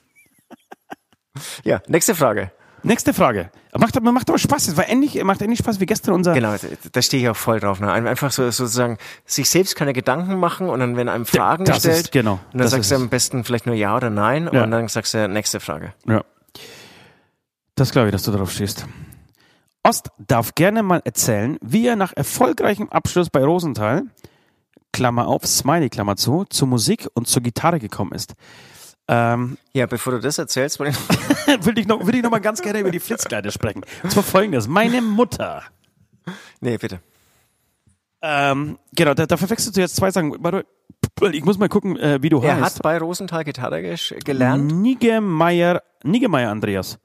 Ja, 1.64 1.82
nächste 1.88 2.14
Frage. 2.14 2.50
Nächste 2.82 3.12
Frage. 3.12 3.50
Macht, 3.76 3.96
aber- 3.96 4.12
macht 4.12 4.28
aber 4.28 4.38
Spaß. 4.38 4.68
Es 4.68 4.76
war 4.76 4.88
endlich, 4.88 5.22
macht 5.24 5.40
endlich 5.42 5.58
Spaß 5.58 5.80
wie 5.80 5.86
gestern 5.86 6.14
unser. 6.14 6.34
Genau, 6.34 6.54
da, 6.92 7.02
stehe 7.02 7.22
ich 7.22 7.28
auch 7.28 7.36
voll 7.36 7.58
drauf. 7.60 7.80
Ne? 7.80 7.90
Ein- 7.90 8.06
Einfach 8.06 8.30
so 8.30 8.44
sozusagen 8.50 8.98
sich 9.24 9.50
selbst 9.50 9.74
keine 9.76 9.92
Gedanken 9.92 10.38
machen 10.38 10.68
und 10.68 10.80
dann 10.80 10.96
werden 10.96 11.08
einem 11.08 11.26
Fragen 11.26 11.64
ist- 11.64 11.72
gestellt. 11.74 12.12
genau, 12.12 12.38
Und 12.52 12.60
dann 12.60 12.68
sagst 12.68 12.90
ist 12.90 12.96
du 12.98 13.02
am 13.02 13.08
besten 13.08 13.44
vielleicht 13.44 13.66
nur 13.66 13.74
Ja 13.74 13.96
oder 13.96 14.10
Nein 14.10 14.48
Ja. 14.52 14.64
und 14.64 14.70
dann 14.70 14.88
sagst 14.88 15.14
du 15.14 15.28
nächste 15.28 15.58
Frage. 15.60 15.94
Ja. 16.06 16.22
Das 17.74 17.90
glaube 17.90 18.08
ich, 18.08 18.12
dass 18.12 18.22
du 18.22 18.30
darauf 18.30 18.50
stehst. 18.52 18.86
Ost 19.82 20.10
darf 20.18 20.54
gerne 20.54 20.82
mal 20.82 21.02
erzählen, 21.04 21.58
wie 21.60 21.86
er 21.86 21.96
nach 21.96 22.12
erfolgreichem 22.16 22.88
Abschluss 22.88 23.30
bei 23.30 23.44
Rosenthal, 23.44 24.04
Klammer 24.92 25.26
auf, 25.28 25.46
Smiley, 25.46 25.90
Klammer 25.90 26.16
zu, 26.16 26.44
zur 26.48 26.68
Musik 26.68 27.06
und 27.14 27.28
zur 27.28 27.42
Gitarre 27.42 27.78
gekommen 27.78 28.12
ist. 28.12 28.34
Ähm, 29.09 29.57
Ja, 29.72 29.86
bevor 29.86 30.14
du 30.14 30.20
das 30.20 30.38
erzählst, 30.38 30.80
wollte 30.80 30.96
ich 31.46 31.64
würde 31.64 31.80
ich 31.80 31.86
noch, 31.86 32.04
würde 32.04 32.18
ich 32.18 32.24
noch 32.24 32.30
mal 32.30 32.40
ganz 32.40 32.61
gerne 32.61 32.80
über 32.80 32.90
die 32.90 33.00
Flitzkleider 33.00 33.50
sprechen. 33.50 33.82
Und 34.02 34.11
zwar 34.11 34.22
folgendes. 34.22 34.66
Meine 34.68 35.00
Mutter, 35.02 35.62
Nee, 36.61 36.76
bitte. 36.76 37.00
ähm, 38.22 38.78
genau, 38.92 39.14
da, 39.14 39.26
da 39.26 39.36
verwechselst 39.36 39.76
du 39.76 39.80
jetzt 39.80 39.94
zwei 39.96 40.11
Sachen. 40.11 40.34
Warte, 40.42 40.66
ich 41.32 41.44
muss 41.44 41.57
mal 41.59 41.68
gucken, 41.68 41.96
äh, 41.98 42.20
wie 42.22 42.28
du 42.30 42.40
Er 42.42 42.57
heißt. 42.61 42.76
hat 42.76 42.82
bei 42.82 42.98
Rosenthal 42.98 43.44
Gitarre 43.44 43.80
gelernt. 44.24 44.72
Niggemeier, 44.72 45.82
Niggemeier 46.02 46.50
Andreas. 46.50 46.98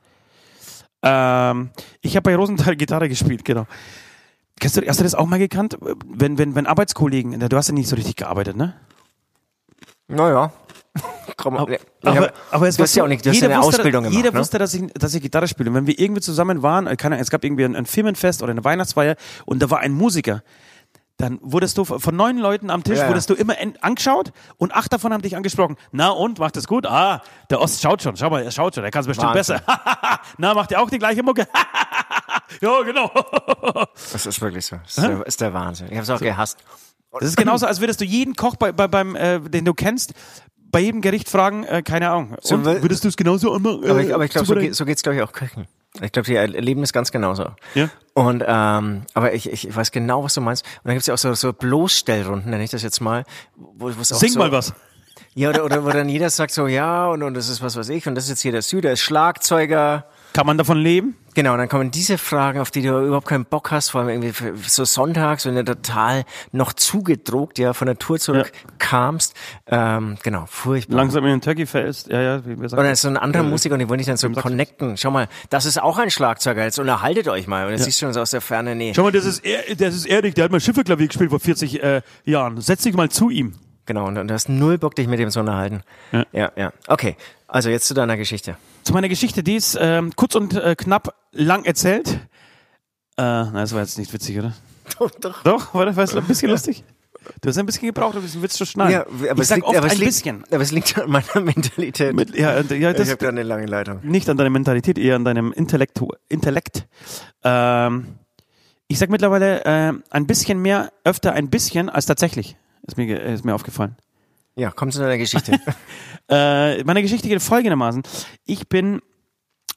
Ähm, 1.04 1.70
ich 2.02 2.16
habe 2.16 2.24
bei 2.24 2.36
Rosenthal 2.36 2.76
Gitarre 2.76 3.10
gespielt, 3.10 3.46
genau. 3.46 3.68
Kennst 4.60 4.78
du, 4.78 4.88
hast 4.88 5.00
du 5.00 5.04
das 5.04 5.16
auch 5.16 5.26
mal 5.28 5.40
gekannt? 5.40 5.78
Wenn, 6.06 6.38
wenn, 6.38 6.56
wenn 6.56 6.66
Arbeitskollegen, 6.68 7.40
du 7.40 7.58
hast 7.58 7.68
ja 7.68 7.74
nicht 7.74 7.88
so 7.90 7.96
richtig 7.96 8.16
gearbeitet, 8.16 8.56
ne? 8.56 8.74
Naja. 10.08 10.52
Komm, 11.38 11.58
Aber, 11.58 11.78
aber, 12.04 12.34
aber 12.52 12.68
es 12.68 12.76
du 12.76 12.80
war 12.80 12.84
hast 12.84 12.96
ja 12.96 13.02
so, 13.02 13.04
auch 13.04 13.08
nicht, 13.08 13.26
du 13.26 13.30
hast 13.30 13.38
ja 13.38 13.44
jeder 13.44 13.56
eine 13.56 13.64
wusste, 13.64 13.80
Ausbildung 13.80 14.04
gemacht. 14.04 14.18
Jeder 14.18 14.32
ne? 14.32 14.40
wusste, 14.40 14.58
dass 14.60 14.74
ich, 14.74 14.92
dass 14.94 15.14
ich 15.14 15.22
Gitarre 15.22 15.48
spiele. 15.48 15.70
Und 15.70 15.76
wenn 15.76 15.88
wir 15.88 15.98
irgendwie 15.98 16.22
zusammen 16.22 16.62
waren, 16.62 16.88
äh, 16.88 16.96
keine 16.96 17.18
es 17.20 17.30
gab 17.30 17.44
irgendwie 17.44 17.64
ein, 17.64 17.76
ein 17.76 17.86
Firmenfest 17.86 18.44
oder 18.44 18.52
eine 18.52 18.64
Weihnachtsfeier 18.64 19.16
und 19.46 19.62
da 19.62 19.70
war 19.70 19.80
ein 19.80 19.94
Musiker, 19.94 20.44
dann 21.18 21.40
wurdest 21.42 21.78
du 21.78 21.86
von 21.86 22.16
neun 22.16 22.38
Leuten 22.38 22.70
am 22.70 22.84
Tisch, 22.84 22.98
Ja, 22.98 23.08
wurdest 23.08 23.30
du 23.30 23.36
immer 23.36 23.56
angeschaut 23.82 24.34
und 24.58 24.74
acht 24.74 24.92
davon 24.92 25.14
haben 25.14 25.22
dich 25.22 25.36
angesprochen. 25.36 25.78
Na 25.92 26.10
und, 26.10 26.40
macht 26.40 26.58
es 26.58 26.68
gut? 26.68 26.86
Ah, 26.88 27.22
der 27.50 27.62
Ost 27.62 27.82
schaut 27.82 28.02
schon, 28.02 28.18
schau 28.18 28.30
mal, 28.30 28.44
er 28.44 28.52
schaut 28.52 28.76
schon, 28.76 28.84
er 28.84 28.92
kann 28.92 29.02
es 29.02 29.08
bestimmt 29.08 29.34
Wahnsinn. 29.36 29.58
besser. 29.66 30.20
Na, 30.38 30.54
macht 30.54 30.72
er 30.72 30.82
auch 30.82 30.90
die 30.90 30.98
gleiche 30.98 31.22
Mucke? 31.22 31.48
ja, 32.62 32.82
genau. 32.82 33.12
Das 34.12 34.26
ist 34.26 34.42
wirklich 34.42 34.66
so. 34.66 34.78
Das 34.78 34.98
ist, 34.98 35.08
der, 35.08 35.28
ist 35.28 35.42
der 35.42 35.54
Wahnsinn. 35.54 35.88
Ich 35.88 35.94
habe 35.94 36.04
es 36.04 36.10
auch 36.10 36.20
gehasst. 36.20 36.58
Das 37.12 37.28
ist 37.28 37.38
genauso, 37.38 37.66
als 37.66 37.82
würdest 37.82 38.00
du 38.00 38.06
jeden 38.06 38.36
Koch, 38.36 38.56
bei, 38.56 38.72
bei, 38.72 38.88
beim, 38.88 39.16
äh, 39.16 39.40
den 39.42 39.66
du 39.66 39.74
kennst, 39.74 40.14
bei 40.72 40.80
jedem 40.80 41.02
Gericht 41.02 41.30
fragen, 41.30 41.64
äh, 41.64 41.82
keine 41.82 42.10
Ahnung. 42.10 42.36
So, 42.42 42.56
und 42.56 42.66
würdest 42.66 43.04
du 43.04 43.08
es 43.08 43.18
genauso 43.18 43.56
immer, 43.56 43.84
äh, 43.84 43.90
Aber 43.90 44.02
ich, 44.02 44.14
aber 44.14 44.26
ich 44.26 44.32
glaube, 44.32 44.48
so, 44.48 44.56
geht, 44.56 44.76
so 44.76 44.86
geht's 44.86 45.04
glaube 45.04 45.18
ich 45.18 45.24
auch 45.24 45.32
Köchen. 45.32 45.68
Ich 46.02 46.14
glaube, 46.14 46.26
die 46.26 46.36
erleben 46.36 46.84
es 46.84 46.94
ganz 46.94 47.12
genauso. 47.12 47.52
Ja. 47.76 47.90
Und 48.14 48.44
ähm, 48.48 49.04
aber 49.14 49.34
ich, 49.34 49.52
ich 49.52 49.76
weiß 49.76 49.92
genau, 49.92 50.24
was 50.24 50.34
du 50.34 50.42
meinst. 50.42 50.64
Und 50.64 50.86
dann 50.86 50.94
gibt's 50.94 51.08
ja 51.08 51.14
auch 51.14 51.18
so, 51.18 51.34
so 51.34 51.52
Bloßstellrunden, 51.52 52.50
nenne 52.50 52.64
ich 52.64 52.72
das 52.72 52.82
jetzt 52.82 53.02
mal. 53.02 53.26
Wo, 53.56 53.90
auch 53.90 54.04
Sing 54.04 54.32
so, 54.32 54.40
mal 54.40 54.52
was. 54.52 54.74
Ja, 55.34 55.50
oder, 55.50 55.66
oder 55.66 55.86
wo 55.86 55.90
dann 55.90 56.08
jeder 56.08 56.30
sagt 56.30 56.54
so, 56.54 56.68
ja, 56.68 57.08
und, 57.08 57.24
und 57.24 57.34
das 57.34 57.50
ist 57.50 57.62
was 57.62 57.76
weiß 57.76 57.90
ich, 57.90 58.08
und 58.08 58.16
das 58.16 58.26
ist 58.26 58.30
jetzt 58.32 58.42
hier 58.42 58.52
der 58.52 58.62
Süder, 58.62 58.92
ist 58.92 59.02
Schlagzeuger. 59.02 60.06
Kann 60.34 60.46
man 60.46 60.58
davon 60.58 60.78
leben? 60.78 61.16
Genau, 61.34 61.54
und 61.54 61.60
dann 61.60 61.70
kommen 61.70 61.92
diese 61.92 62.18
Fragen, 62.18 62.60
auf 62.60 62.72
die 62.72 62.82
du 62.82 63.06
überhaupt 63.06 63.28
keinen 63.28 63.46
Bock 63.46 63.72
hast, 63.72 63.90
vor 63.90 64.02
allem 64.02 64.22
irgendwie 64.22 64.34
so 64.68 64.84
sonntags, 64.84 65.46
wenn 65.46 65.56
du 65.56 65.64
total 65.64 66.26
noch 66.52 66.74
zugedruckt 66.74 67.58
ja 67.58 67.74
von 67.74 67.86
der 67.86 67.98
Tour 67.98 68.20
zurückkamst. 68.20 69.34
Ähm, 69.68 70.18
genau, 70.24 70.46
furchtbar. 70.48 70.98
Langsam 70.98 71.24
in 71.26 71.32
den 71.32 71.42
Turkey 71.42 71.66
fällst. 71.66 72.08
Ja, 72.10 72.22
ja, 72.22 72.46
wie 72.46 72.58
wir 72.58 72.64
Und 72.64 72.70
sagen. 72.70 72.84
dann 72.84 72.92
ist 72.92 73.02
so 73.02 73.08
ein 73.08 73.18
anderer 73.18 73.44
Äh, 73.44 73.48
Musiker 73.48 73.74
und 73.76 73.80
die 73.80 73.88
wollen 73.90 74.00
dich 74.00 74.08
dann 74.08 74.18
so 74.18 74.30
connecten. 74.30 74.98
Schau 74.98 75.12
mal, 75.12 75.28
das 75.50 75.66
ist 75.66 75.82
auch 75.82 75.98
ein 75.98 76.12
Schlagzeuger, 76.12 76.64
jetzt 76.64 76.80
unterhaltet 76.80 77.28
euch 77.30 77.48
mal. 77.48 77.66
Und 77.66 77.72
dann 77.72 77.80
siehst 77.80 78.02
du 78.02 78.06
schon 78.06 78.14
so 78.14 78.22
aus 78.22 78.32
der 78.32 78.42
Ferne, 78.42 78.76
nee. 78.76 78.94
Schau 78.94 79.04
mal, 79.04 79.12
das 79.12 79.26
ist, 79.26 79.46
er, 79.46 79.76
das 79.76 79.96
ist 79.96 80.06
Erik, 80.06 80.36
der 80.36 80.46
hat 80.46 80.52
mal 80.52 80.60
Schifferklavier 80.60 81.08
gespielt 81.08 81.30
vor 81.30 81.40
40 81.40 81.82
äh, 81.82 82.02
Jahren. 82.26 82.60
Setz 82.60 82.84
dich 82.84 82.94
mal 82.94 83.10
zu 83.10 83.30
ihm. 83.30 83.54
Genau, 83.86 84.06
und, 84.06 84.18
und 84.18 84.28
du 84.28 84.34
hast 84.34 84.50
null 84.50 84.78
Bock, 84.78 84.96
dich 84.96 85.08
mit 85.08 85.20
dem 85.20 85.30
zu 85.30 85.40
unterhalten. 85.40 85.82
Ja. 86.12 86.26
ja, 86.34 86.52
ja. 86.56 86.74
Okay, 86.88 87.16
also 87.48 87.70
jetzt 87.70 87.88
zu 87.88 87.94
deiner 87.94 88.18
Geschichte. 88.18 88.58
Zu 88.84 88.94
meiner 88.94 89.10
Geschichte, 89.10 89.44
die 89.44 89.56
ist 89.56 89.78
ähm, 89.80 90.16
kurz 90.16 90.36
und 90.36 90.54
äh, 90.54 90.76
knapp 90.76 91.16
lang 91.32 91.66
erzählt. 91.66 92.10
Äh, 92.10 92.18
na, 93.18 93.52
das 93.54 93.74
war 93.74 93.82
jetzt 93.82 93.98
nicht 93.98 94.14
witzig, 94.14 94.40
oder? 94.40 94.54
Doch, 95.00 95.12
doch. 95.12 95.44
Doch, 95.44 95.74
war 95.74 95.86
das 95.86 95.96
war 95.96 96.06
das 96.06 96.16
ein 96.16 96.26
bisschen 96.26 96.50
lustig? 96.50 96.84
Du 97.40 97.50
hast 97.50 97.58
ein 97.58 97.66
bisschen 97.66 97.88
gebraucht, 97.88 98.16
um 98.16 98.22
diesen 98.22 98.42
Witz 98.42 98.56
zu 98.56 98.66
schneiden. 98.66 98.94
Ja, 98.94 99.30
aber 99.30 99.42
ich 99.42 99.48
sag 99.48 99.58
liegt, 99.58 99.68
oft 99.68 99.78
aber 99.78 99.88
ein 99.88 99.98
liegt, 99.98 100.06
bisschen. 100.06 100.44
Aber 100.52 100.62
es 100.62 100.72
liegt 100.72 100.98
an 100.98 101.10
meiner 101.10 101.40
Mentalität. 101.42 102.16
Mit, 102.16 102.36
ja, 102.36 102.60
ja, 102.60 102.92
ich 102.92 103.10
habe 103.10 103.18
da 103.18 103.30
eine 103.30 103.44
lange 103.44 103.68
Leitung. 103.68 104.00
nicht 104.04 104.28
an 104.28 104.38
deiner 104.38 104.50
Mentalität, 104.50 104.98
eher 104.98 105.16
an 105.16 105.24
deinem 105.24 105.54
Intellekt. 105.54 106.02
Intellekt. 106.30 106.88
Ähm, 107.44 108.16
ich 108.88 108.98
sag 108.98 109.10
mittlerweile 109.10 109.64
äh, 109.66 109.94
ein 110.10 110.28
bisschen 110.28 110.62
mehr, 110.62 110.92
öfter 111.04 111.34
ein 111.34 111.50
bisschen 111.50 111.90
als 111.90 112.08
tatsächlich. 112.08 112.58
Ist 112.88 112.98
mir, 112.98 113.22
ist 113.22 113.46
mir 113.46 113.54
aufgefallen. 113.54 113.96
Ja, 114.56 114.72
komm 114.72 114.92
zu 114.92 115.00
deiner 115.00 115.18
Geschichte. 115.18 115.60
Äh, 116.30 116.86
meine 116.86 117.02
Geschichte 117.02 117.28
geht 117.28 117.42
folgendermaßen. 117.42 118.04
Ich 118.46 118.70
bin 118.70 119.02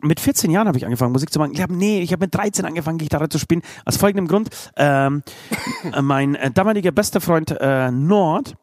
mit 0.01 0.21
14 0.21 0.53
Jahren 0.53 0.69
habe 0.69 0.79
ich 0.79 0.85
angefangen 0.85 1.11
Musik 1.11 1.33
zu 1.33 1.41
machen. 1.41 1.53
Ich 1.53 1.61
habe 1.61 1.75
nee, 1.75 2.01
ich 2.01 2.13
habe 2.13 2.27
mit 2.27 2.35
13 2.35 2.65
angefangen 2.65 2.99
Gitarre 2.99 3.29
zu 3.29 3.41
spielen. 3.41 3.63
Aus 3.85 3.97
folgendem 3.97 4.29
Grund: 4.29 4.51
ähm, 4.77 5.25
äh, 5.93 6.01
Mein 6.03 6.37
äh, 6.37 6.53
damaliger 6.53 6.93
bester 6.93 7.21
Freund 7.21 7.51
äh, 7.59 7.91
Nord 7.91 8.55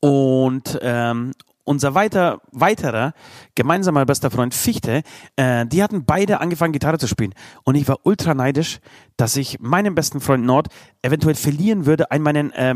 und 0.00 0.76
ähm, 0.82 1.32
unser 1.64 1.94
weiter, 1.94 2.40
weiterer 2.52 3.14
gemeinsamer 3.54 4.04
bester 4.04 4.30
Freund 4.30 4.54
Fichte, 4.54 5.02
äh, 5.36 5.66
die 5.66 5.82
hatten 5.82 6.04
beide 6.04 6.40
angefangen 6.40 6.72
Gitarre 6.72 6.98
zu 6.98 7.06
spielen. 7.06 7.34
Und 7.64 7.74
ich 7.74 7.88
war 7.88 8.00
ultra 8.04 8.34
neidisch, 8.34 8.80
dass 9.16 9.36
ich 9.36 9.60
meinen 9.60 9.94
besten 9.94 10.20
Freund 10.20 10.44
Nord 10.44 10.68
eventuell 11.02 11.34
verlieren 11.34 11.86
würde 11.86 12.10
an 12.10 12.22
meinen 12.22 12.50
äh, 12.52 12.74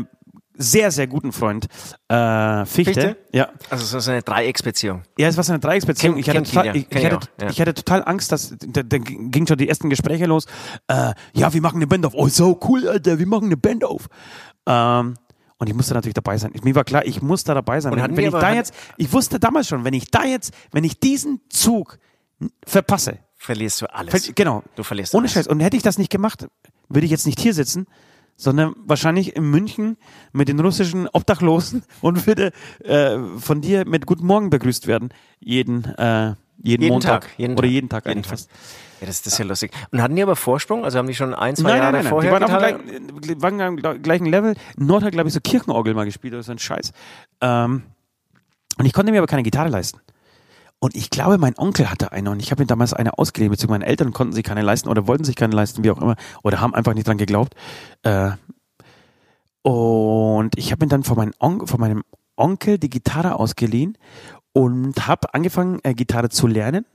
sehr, 0.61 0.91
sehr 0.91 1.07
guten 1.07 1.31
Freund 1.31 1.67
äh, 2.09 2.65
Fichte. 2.65 2.93
Fichte? 2.93 3.17
Ja. 3.31 3.49
Also 3.69 3.85
so 3.85 3.99
so 3.99 4.11
eine 4.11 4.21
Dreiecksbeziehung. 4.21 5.03
Ja, 5.17 5.29
es 5.29 5.37
war 5.37 5.43
so 5.43 5.53
eine 5.53 5.59
Dreiecksbeziehung. 5.59 6.21
Kennt- 6.21 6.27
Ich 6.27 6.29
hatte, 6.29 6.43
total, 6.43 6.75
ich, 6.75 7.05
hatte, 7.05 7.17
auch, 7.17 7.21
ja. 7.41 7.49
ich 7.49 7.61
hatte 7.61 7.73
total 7.73 8.03
Angst, 8.05 8.31
dass 8.31 8.53
da, 8.59 8.83
da 8.83 8.97
ging 8.97 9.47
schon 9.47 9.57
die 9.57 9.69
ersten 9.69 9.89
Gespräche 9.89 10.25
los. 10.25 10.45
Äh, 10.87 11.13
ja, 11.33 11.53
wir 11.53 11.61
machen 11.61 11.77
eine 11.77 11.87
Band 11.87 12.05
auf. 12.05 12.13
Oh, 12.13 12.27
so 12.27 12.59
cool, 12.67 12.87
Alter, 12.87 13.17
wir 13.19 13.27
machen 13.27 13.45
eine 13.45 13.57
Band 13.57 13.85
auf. 13.85 14.07
Ähm, 14.67 15.15
und 15.57 15.67
ich 15.67 15.73
musste 15.73 15.93
natürlich 15.93 16.13
dabei 16.13 16.37
sein. 16.37 16.53
Mir 16.63 16.75
war 16.75 16.83
klar, 16.83 17.05
ich 17.05 17.21
muss 17.21 17.43
da 17.43 17.53
dabei 17.53 17.79
sein. 17.81 17.93
Und 17.93 18.01
wenn 18.01 18.15
wenn 18.17 18.25
ich 18.25 18.31
da 18.31 18.53
jetzt, 18.53 18.73
ich 18.97 19.11
wusste 19.11 19.39
damals 19.39 19.67
schon, 19.67 19.83
wenn 19.85 19.93
ich 19.93 20.11
da 20.11 20.23
jetzt, 20.25 20.53
wenn 20.71 20.83
ich 20.83 20.99
diesen 20.99 21.41
Zug 21.49 21.97
verpasse, 22.65 23.19
Verlierst 23.41 23.81
du 23.81 23.93
alles. 23.93 24.11
Ver 24.25 24.33
genau. 24.33 24.63
Du 24.75 24.83
verlierst 24.83 25.13
Ohne 25.15 25.23
alles. 25.23 25.31
Scheiß. 25.33 25.47
Und 25.47 25.61
hätte 25.61 25.77
ich 25.77 25.81
das 25.83 25.97
nicht 25.97 26.11
gemacht, 26.11 26.47
würde 26.89 27.05
ich 27.05 27.11
jetzt 27.11 27.25
nicht 27.25 27.39
hier 27.39 27.53
sitzen, 27.53 27.87
sondern 28.41 28.73
wahrscheinlich 28.85 29.35
in 29.35 29.43
München 29.51 29.97
mit 30.31 30.47
den 30.47 30.59
russischen 30.61 31.09
Obdachlosen 31.09 31.83
und 32.01 32.25
würde 32.25 32.51
äh, 32.83 33.17
von 33.37 33.59
dir 33.59 33.85
mit 33.85 34.05
Guten 34.05 34.25
Morgen 34.25 34.49
begrüßt 34.49 34.87
werden. 34.87 35.09
Jeden, 35.41 35.83
äh, 35.83 36.35
jeden, 36.61 36.81
Jeden 36.83 36.87
Montag. 36.93 37.21
Tag, 37.21 37.29
jeden 37.37 37.53
Oder 37.53 37.63
Tag. 37.63 37.71
jeden 37.71 37.89
Tag 37.89 38.05
Jeden 38.05 38.17
eigentlich 38.19 38.27
Tag. 38.27 38.39
fast. 38.39 38.49
Ja, 39.01 39.07
das, 39.07 39.21
das 39.21 39.33
ist 39.33 39.39
ja 39.39 39.45
lustig. 39.45 39.71
Und 39.91 40.01
hatten 40.01 40.15
die 40.15 40.23
aber 40.23 40.35
Vorsprung? 40.35 40.83
Also 40.85 40.97
haben 40.99 41.07
die 41.07 41.15
schon 41.15 41.33
ein, 41.33 41.55
zwei 41.55 41.69
Nein, 41.69 41.77
Jahre 41.77 41.91
nein, 41.91 41.93
nein, 41.93 42.03
nein. 42.03 42.09
vorher 42.09 42.29
Die 42.29 42.33
waren 42.33 42.43
auf 42.43 42.85
dem 42.87 43.01
gleichen, 43.21 43.41
waren 43.41 43.61
am 43.61 43.75
gl- 43.75 43.97
gleichen 43.99 44.25
Level. 44.25 44.55
Nord 44.77 45.03
hat, 45.03 45.11
glaube 45.11 45.27
ich, 45.27 45.33
so 45.33 45.39
Kirchenorgel 45.41 45.93
mal 45.93 46.05
gespielt 46.05 46.33
oder 46.33 46.43
so 46.43 46.51
ein 46.53 46.59
Scheiß. 46.59 46.91
Ähm, 47.41 47.83
und 48.77 48.85
ich 48.85 48.93
konnte 48.93 49.11
mir 49.11 49.17
aber 49.19 49.27
keine 49.27 49.43
Gitarre 49.43 49.69
leisten. 49.69 49.99
Und 50.79 50.95
ich 50.95 51.09
glaube, 51.09 51.37
mein 51.37 51.57
Onkel 51.57 51.91
hatte 51.91 52.13
eine 52.13 52.31
und 52.31 52.41
ich 52.41 52.51
habe 52.51 52.61
mir 52.63 52.67
damals 52.67 52.93
eine 52.93 53.17
ausgeliehen, 53.17 53.51
beziehungsweise 53.51 53.79
meine 53.79 53.85
Eltern 53.85 54.13
konnten 54.13 54.33
sich 54.33 54.45
keine 54.45 54.61
leisten 54.61 54.87
oder 54.87 55.07
wollten 55.07 55.25
sich 55.25 55.35
keine 55.35 55.53
leisten, 55.53 55.83
wie 55.83 55.91
auch 55.91 56.01
immer, 56.01 56.15
oder 56.41 56.61
haben 56.61 56.73
einfach 56.73 56.93
nicht 56.93 57.05
dran 57.07 57.17
geglaubt. 57.17 57.53
Äh, 58.03 58.31
und 59.61 60.57
ich 60.57 60.71
habe 60.71 60.85
mir 60.85 60.89
dann 60.89 61.03
von, 61.03 61.17
meinem 61.17 61.33
On 61.39 61.67
von 61.67 61.79
meinem 61.81 62.03
Onkel 62.37 62.77
die 62.79 62.89
Gitarre 62.89 63.35
ausgeliehen 63.35 63.97
und 64.53 65.05
habe 65.05 65.33
angefangen, 65.33 65.79
äh, 65.83 65.93
Gitarre 65.93 66.29
zu 66.29 66.47
lernen. 66.47 66.85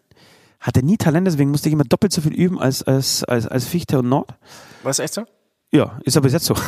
Hatte 0.60 0.82
nie 0.82 0.96
Talent, 0.96 1.26
deswegen 1.26 1.50
musste 1.50 1.68
ich 1.68 1.74
immer 1.74 1.84
doppelt 1.84 2.12
so 2.12 2.22
viel 2.22 2.32
üben 2.32 2.58
als, 2.58 2.82
als, 2.82 3.22
als, 3.24 3.46
als 3.46 3.66
Fichte 3.66 3.98
und 3.98 4.08
Nord. 4.08 4.34
War 4.82 4.90
es 4.90 4.98
echt 4.98 5.12
so? 5.12 5.24
Ja, 5.72 5.98
ist 6.04 6.16
aber 6.16 6.30
jetzt 6.30 6.46
so. 6.46 6.54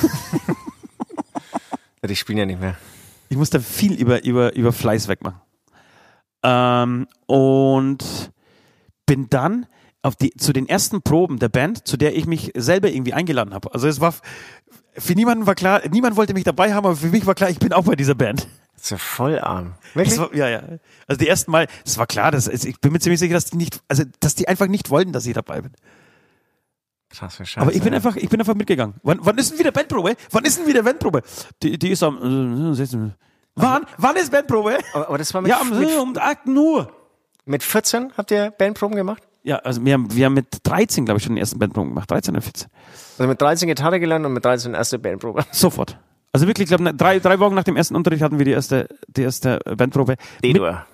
Die 2.07 2.15
spielen 2.15 2.39
ja 2.39 2.47
nicht 2.47 2.61
mehr. 2.61 2.77
Ich 3.31 3.37
musste 3.37 3.59
viel 3.61 3.95
über, 3.95 4.23
über, 4.23 4.55
über 4.55 4.73
Fleiß 4.73 5.09
wegmachen. 5.09 5.41
Ähm, 6.47 7.09
und 7.27 8.31
bin 9.05 9.29
dann 9.29 9.67
auf 10.03 10.15
die, 10.15 10.31
zu 10.31 10.53
den 10.53 10.69
ersten 10.69 11.03
Proben 11.03 11.41
der 11.41 11.49
Band, 11.49 11.89
zu 11.89 11.97
der 11.97 12.17
ich 12.17 12.27
mich 12.27 12.53
selber 12.55 12.89
irgendwie 12.89 13.15
eingeladen 13.15 13.53
habe. 13.53 13.75
Also 13.75 13.89
es 13.89 14.01
war, 14.01 14.15
für 14.97 15.15
niemanden 15.15 15.47
war 15.49 15.57
klar, 15.57 15.83
niemand 15.91 16.17
wollte 16.17 16.35
mich 16.35 16.45
dabei 16.45 16.73
haben, 16.73 16.87
aber 16.87 16.95
für 16.95 17.09
mich 17.09 17.27
war 17.27 17.35
klar, 17.35 17.51
ich 17.51 17.59
bin 17.59 17.73
auch 17.73 17.83
bei 17.83 17.97
dieser 17.97 18.15
Band. 18.15 18.47
Das 18.75 18.85
ist 18.85 18.91
ja 18.91 18.99
voll 18.99 19.41
arm. 19.41 19.75
Wirklich? 19.95 20.19
War, 20.19 20.33
ja, 20.35 20.49
ja. 20.49 20.63
Also 21.09 21.19
die 21.19 21.27
ersten 21.27 21.51
Mal, 21.51 21.67
es 21.85 21.99
war 21.99 22.07
klar, 22.07 22.31
dass, 22.31 22.47
ich 22.47 22.81
bin 22.81 22.93
mir 22.93 23.01
ziemlich 23.01 23.19
sicher, 23.19 23.35
dass 23.35 23.47
die 23.47 23.57
nicht, 23.57 23.81
also 23.89 24.05
dass 24.21 24.37
die 24.37 24.47
einfach 24.47 24.69
nicht 24.69 24.91
wollten, 24.91 25.13
dass 25.13 25.27
ich 25.27 25.35
dabei 25.35 25.63
bin. 25.63 25.73
Krass, 27.09 27.37
Scheiße. 27.37 27.61
Aber 27.61 27.73
ich 27.73 27.83
bin 27.83 27.93
ja. 27.93 27.97
einfach, 27.97 28.15
ich 28.15 28.29
bin 28.29 28.39
einfach 28.39 28.55
mitgegangen. 28.55 28.95
Wann, 29.03 29.19
wann 29.23 29.39
ist 29.39 29.51
denn 29.51 29.59
wieder 29.59 29.73
Bandprobe? 29.73 30.15
Wann 30.31 30.45
ist 30.45 30.59
denn 30.59 30.67
wieder 30.69 30.85
Bandprobe? 30.85 31.23
Die, 31.63 31.79
die 31.79 31.91
ist 31.91 32.05
am, 32.05 32.73
äh, 32.73 32.75
16. 33.57 33.73
Wann? 33.73 33.83
Wann 33.99 34.17
ist 34.17 34.31
Bandprobe? 34.31 34.79
Aber, 34.93 35.09
aber 35.09 35.19
das 35.19 35.33
war 35.35 35.41
mit, 35.43 35.51
Ja, 35.51 35.61
um, 35.61 35.71
mit, 35.79 35.97
um 35.99 36.15
8 36.17 36.47
Uhr. 36.49 36.93
mit 37.45 37.63
14 37.63 38.13
habt 38.17 38.31
ihr 38.31 38.51
Bandproben 38.57 38.97
gemacht? 38.97 39.23
Ja, 39.43 39.57
also 39.59 39.85
wir 39.85 39.93
haben, 39.95 40.13
wir 40.15 40.27
haben 40.27 40.35
mit 40.35 40.47
13, 40.65 41.05
glaube 41.05 41.19
ich, 41.19 41.25
schon 41.25 41.35
den 41.35 41.41
ersten 41.41 41.59
Bandproben 41.59 41.91
gemacht. 41.91 42.11
13 42.11 42.35
oder 42.35 42.43
14. 42.43 42.69
Also 43.19 43.29
mit 43.29 43.41
13 43.41 43.69
Gitarre 43.69 44.01
gelernt 44.01 44.27
und 44.27 44.33
mit 44.33 44.45
13 44.45 44.75
erste 44.75 44.99
Bandprobe. 44.99 45.45
Sofort. 45.53 45.99
Also 46.33 46.47
wirklich, 46.49 46.71
ich 46.71 46.77
glaube, 46.77 46.93
drei, 46.95 47.19
drei 47.19 47.39
Wochen 47.39 47.55
nach 47.55 47.65
dem 47.65 47.77
ersten 47.77 47.95
Unterricht 47.97 48.23
hatten 48.23 48.39
wir 48.39 48.45
die 48.45 48.51
erste, 48.51 48.89
die 49.09 49.23
erste 49.23 49.59
Bandprobe. 49.77 50.17
Mit, 50.43 50.57
D-Dur. 50.57 50.85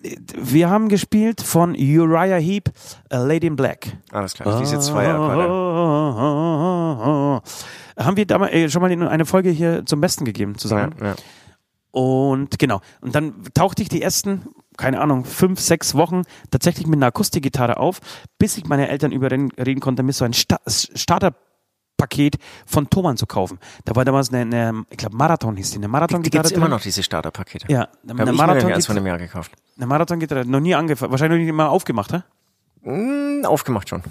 wir 0.36 0.70
haben 0.70 0.88
gespielt 0.88 1.40
von 1.42 1.72
Uriah 1.74 2.36
Heep, 2.38 2.70
äh, 3.10 3.16
Lady 3.16 3.46
in 3.48 3.56
Black. 3.56 3.88
Alles 4.12 4.34
klar. 4.34 4.58
Diese 4.60 4.78
zwei 4.78 5.08
Akkorde. 5.12 5.48
Haben 7.98 8.16
wir 8.16 8.26
damals 8.26 8.52
äh, 8.52 8.68
schon 8.70 8.82
mal 8.82 8.90
in 8.90 9.02
eine 9.02 9.26
Folge 9.26 9.50
hier 9.50 9.84
zum 9.84 10.00
Besten 10.00 10.24
gegeben 10.24 10.52
Ja, 10.52 10.58
zusammen. 10.58 10.94
ja. 11.02 11.14
Und 11.94 12.58
genau. 12.58 12.80
Und 13.02 13.14
dann 13.14 13.34
tauchte 13.54 13.80
ich 13.82 13.88
die 13.88 14.02
ersten, 14.02 14.42
keine 14.76 15.00
Ahnung, 15.00 15.24
fünf, 15.24 15.60
sechs 15.60 15.94
Wochen 15.94 16.22
tatsächlich 16.50 16.88
mit 16.88 16.98
einer 16.98 17.06
Akustikgitarre 17.06 17.76
auf, 17.76 18.00
bis 18.36 18.58
ich 18.58 18.66
meine 18.66 18.88
Eltern 18.88 19.12
überreden 19.12 19.52
reden 19.52 19.78
konnte, 19.78 20.02
mir 20.02 20.12
so 20.12 20.24
ein 20.24 20.32
Sta 20.32 20.58
Starterpaket 20.66 22.36
von 22.66 22.90
Thomann 22.90 23.16
zu 23.16 23.26
kaufen. 23.26 23.60
Da 23.84 23.94
war 23.94 24.04
damals 24.04 24.32
eine, 24.32 24.40
eine 24.40 24.84
ich 24.90 24.96
glaube, 24.96 25.16
Marathon 25.16 25.56
hieß 25.56 25.70
die, 25.70 25.76
eine 25.76 25.86
Die 25.86 25.90
Marathon-Gitarre. 25.92 26.42
gibt's 26.42 26.50
immer 26.56 26.66
drin. 26.66 26.70
noch, 26.72 26.80
diese 26.80 27.04
Starterpakete. 27.04 27.66
Ja, 27.70 27.82
Habe 27.82 27.90
eine 28.08 28.12
ich 28.12 28.16
mir 28.16 28.26
erst 28.26 28.38
Marathon-Gitarre. 28.38 28.82
von 28.82 28.96
einem 28.96 29.06
Jahr 29.06 29.18
gekauft. 29.18 29.52
Eine 29.76 29.86
Marathon-Gitarre, 29.86 30.44
noch 30.46 30.60
nie 30.60 30.74
angefangen, 30.74 31.12
wahrscheinlich 31.12 31.38
noch 31.38 31.46
nie 31.46 31.52
mal 31.52 31.68
aufgemacht, 31.68 32.12
hä? 32.12 32.22
Hm, 32.82 33.44
aufgemacht 33.46 33.88
schon. 33.88 34.02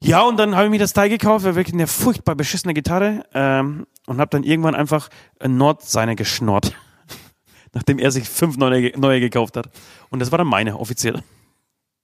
Ja, 0.00 0.22
und 0.22 0.36
dann 0.36 0.54
habe 0.54 0.66
ich 0.66 0.70
mir 0.70 0.78
das 0.78 0.92
Teil 0.92 1.08
gekauft, 1.08 1.44
war 1.44 1.56
wirklich 1.56 1.74
eine 1.74 1.86
furchtbar 1.86 2.34
beschissene 2.34 2.72
Gitarre 2.72 3.24
ähm, 3.34 3.86
und 4.06 4.20
habe 4.20 4.30
dann 4.30 4.44
irgendwann 4.44 4.74
einfach 4.74 5.08
ein 5.40 5.56
Nord 5.56 5.82
seine 5.82 6.14
geschnort. 6.14 6.72
Nachdem 7.72 7.98
er 7.98 8.10
sich 8.10 8.28
fünf 8.28 8.56
neue, 8.56 8.96
neue 8.98 9.20
gekauft 9.20 9.56
hat. 9.56 9.70
Und 10.10 10.20
das 10.20 10.30
war 10.30 10.38
dann 10.38 10.46
meine, 10.46 10.78
offiziell. 10.78 11.22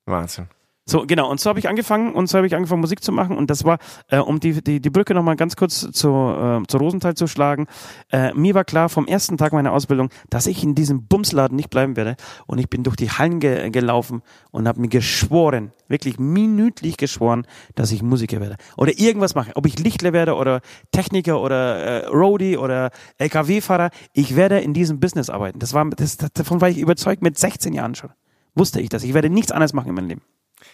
Wahnsinn. 0.07 0.49
So, 0.87 1.05
genau. 1.07 1.31
Und 1.31 1.41
so 1.41 1.49
habe 1.49 1.59
ich 1.59 1.69
angefangen 1.69 2.15
und 2.15 2.27
so 2.27 2.37
habe 2.37 2.47
ich 2.47 2.55
angefangen, 2.55 2.83
Musik 2.83 3.03
zu 3.03 3.11
machen. 3.11 3.39
Und 3.39 3.49
das 3.49 3.65
war, 3.65 3.79
äh, 4.09 4.19
um 4.19 4.39
die, 4.39 4.63
die, 4.63 4.81
die 4.81 4.91
Brücke 4.91 5.15
nochmal 5.15 5.35
ganz 5.37 5.57
kurz 5.57 5.81
zu, 5.81 6.09
äh, 6.09 6.63
zu 6.69 6.77
Rosenthal 6.77 7.15
zu 7.15 7.27
schlagen. 7.27 7.67
Äh, 8.13 8.35
mir 8.35 8.55
war 8.55 8.65
klar 8.65 8.91
vom 8.91 9.07
ersten 9.07 9.39
Tag 9.39 9.55
meiner 9.55 9.73
Ausbildung, 9.73 10.11
dass 10.29 10.47
ich 10.47 10.63
in 10.63 10.75
diesem 10.75 11.07
Bumsladen 11.07 11.57
nicht 11.57 11.71
bleiben 11.71 11.97
werde. 11.97 12.17
Und 12.47 12.59
ich 12.59 12.69
bin 12.69 12.83
durch 12.83 12.97
die 12.97 13.11
Hallen 13.11 13.41
ge 13.41 13.71
gelaufen 13.71 14.23
und 14.51 14.69
habe 14.69 14.79
mir 14.81 14.89
geschworen, 14.89 15.73
wirklich 15.89 16.19
minütlich 16.19 16.99
geschworen, 16.99 17.47
dass 17.75 17.91
ich 17.91 18.03
Musiker 18.03 18.41
werde. 18.41 18.57
Oder 18.77 18.99
irgendwas 18.99 19.35
mache. 19.35 19.53
Ob 19.55 19.65
ich 19.65 19.79
Lichtler 19.79 20.13
werde 20.13 20.35
oder 20.35 20.61
Techniker 20.93 21.41
oder 21.41 21.77
äh, 21.77 22.07
Roadie 22.09 22.59
oder 22.59 22.91
LKW-Fahrer. 23.17 23.89
Ich 24.13 24.37
werde 24.37 24.61
in 24.61 24.75
diesem 24.75 25.01
Business 25.01 25.31
arbeiten. 25.31 25.61
Das 25.61 25.73
war, 25.73 25.89
das, 25.89 26.19
davon 26.19 26.61
war 26.61 26.69
ich 26.69 26.77
überzeugt 26.77 27.23
mit 27.23 27.39
16 27.39 27.73
Jahren 27.73 27.95
schon. 27.95 28.11
Wusste 28.55 28.83
ich 28.83 28.91
das. 28.91 29.03
Ich 29.03 29.15
werde 29.15 29.31
nichts 29.31 29.51
anderes 29.51 29.73
machen 29.73 29.89
in 29.89 29.95
meinem 29.95 30.09
Leben. 30.09 30.23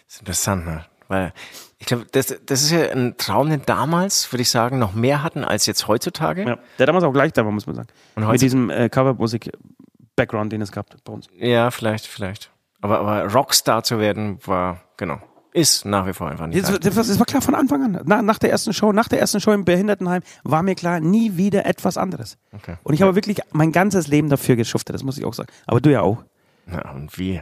Das 0.07 0.15
ist 0.15 0.21
interessant, 0.21 0.67
ne? 0.67 0.85
Weil 1.09 1.33
ich 1.79 1.87
glaube, 1.87 2.07
das, 2.13 2.35
das 2.47 2.63
ist 2.63 2.71
ja 2.71 2.91
ein 2.91 3.17
Traum, 3.17 3.51
den 3.51 3.63
damals, 3.67 4.31
würde 4.33 4.43
ich 4.43 4.51
sagen, 4.51 4.79
noch 4.79 4.93
mehr 4.95 5.23
hatten 5.23 5.45
als 5.45 5.67
jetzt 5.67 5.89
heutzutage. 5.89 6.45
Ja, 6.47 6.59
der 6.79 6.87
damals 6.87 7.05
auch 7.05 7.13
gleich 7.13 7.33
da 7.33 7.45
war, 7.45 7.53
muss 7.53 7.67
man 7.67 7.75
sagen. 7.75 7.89
Und 8.15 8.23
Mit 8.23 8.29
heute, 8.29 8.39
diesem 8.39 8.71
äh, 8.71 8.89
Covermusik-Background, 8.89 10.53
den 10.53 10.63
es 10.63 10.73
gab 10.73 10.87
bei 11.05 11.13
uns. 11.13 11.27
ja, 11.37 11.71
vielleicht, 11.71 12.07
vielleicht. 12.07 12.51
Aber, 12.81 13.01
aber 13.01 13.33
Rockstar 13.33 13.83
zu 13.83 13.99
werden, 13.99 14.39
war, 14.47 14.81
genau, 14.97 15.21
ist 15.53 15.85
nach 15.85 16.07
wie 16.07 16.13
vor 16.13 16.29
einfach 16.31 16.47
nicht. 16.47 16.63
Das, 16.63 16.79
das, 16.79 16.95
das 16.95 17.19
war 17.19 17.27
klar 17.27 17.43
von 17.43 17.55
Anfang 17.55 17.83
an. 17.83 18.03
Nach, 18.05 18.23
nach 18.23 18.39
der 18.39 18.51
ersten 18.51 18.73
Show, 18.73 18.93
nach 18.93 19.09
der 19.09 19.21
ersten 19.21 19.41
Show 19.41 19.53
im 19.53 19.65
Behindertenheim 19.65 20.23
war 20.45 20.63
mir 20.63 20.75
klar, 20.75 21.01
nie 21.01 21.37
wieder 21.37 21.67
etwas 21.67 21.97
anderes. 21.97 22.39
Okay. 22.53 22.77
Und 22.83 22.95
ich 22.95 23.03
habe 23.03 23.15
wirklich 23.15 23.39
mein 23.53 23.73
ganzes 23.73 24.07
Leben 24.07 24.29
dafür 24.29 24.57
geschuftet, 24.57 24.95
das 24.95 25.03
muss 25.03 25.19
ich 25.19 25.25
auch 25.25 25.35
sagen. 25.35 25.49
Aber 25.67 25.81
du 25.81 25.91
ja 25.91 26.03
auch. 26.03 26.25
Ja, 26.71 26.91
und 26.93 27.19
wie? 27.19 27.41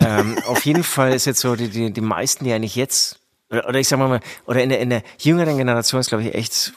ähm, 0.00 0.36
auf 0.46 0.64
jeden 0.64 0.82
Fall 0.84 1.12
ist 1.12 1.24
jetzt 1.24 1.40
so, 1.40 1.56
die, 1.56 1.68
die, 1.68 1.92
die 1.92 2.00
meisten, 2.00 2.44
die 2.44 2.52
eigentlich 2.52 2.76
jetzt, 2.76 3.20
oder, 3.50 3.68
oder 3.68 3.78
ich 3.80 3.88
sag 3.88 3.98
mal, 3.98 4.20
oder 4.46 4.62
in 4.62 4.68
der, 4.68 4.80
in 4.80 4.90
der 4.90 5.02
jüngeren 5.18 5.56
Generation 5.56 6.00
ist, 6.00 6.08
glaube 6.08 6.24
ich, 6.24 6.34
echt 6.34 6.72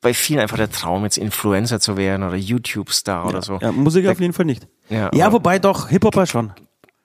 bei 0.00 0.14
vielen 0.14 0.40
einfach 0.40 0.56
der 0.56 0.70
Traum, 0.70 1.04
jetzt 1.04 1.18
Influencer 1.18 1.80
zu 1.80 1.96
werden 1.96 2.22
oder 2.22 2.36
YouTube-Star 2.36 3.26
oder 3.26 3.42
so. 3.42 3.58
Ja, 3.60 3.72
Musiker 3.72 4.12
auf 4.12 4.20
jeden 4.20 4.32
Fall 4.32 4.46
nicht. 4.46 4.66
Ja, 4.88 5.10
Ja, 5.12 5.32
wobei 5.32 5.58
doch, 5.58 5.88
Hip-Hopper 5.88 6.26
schon. 6.26 6.52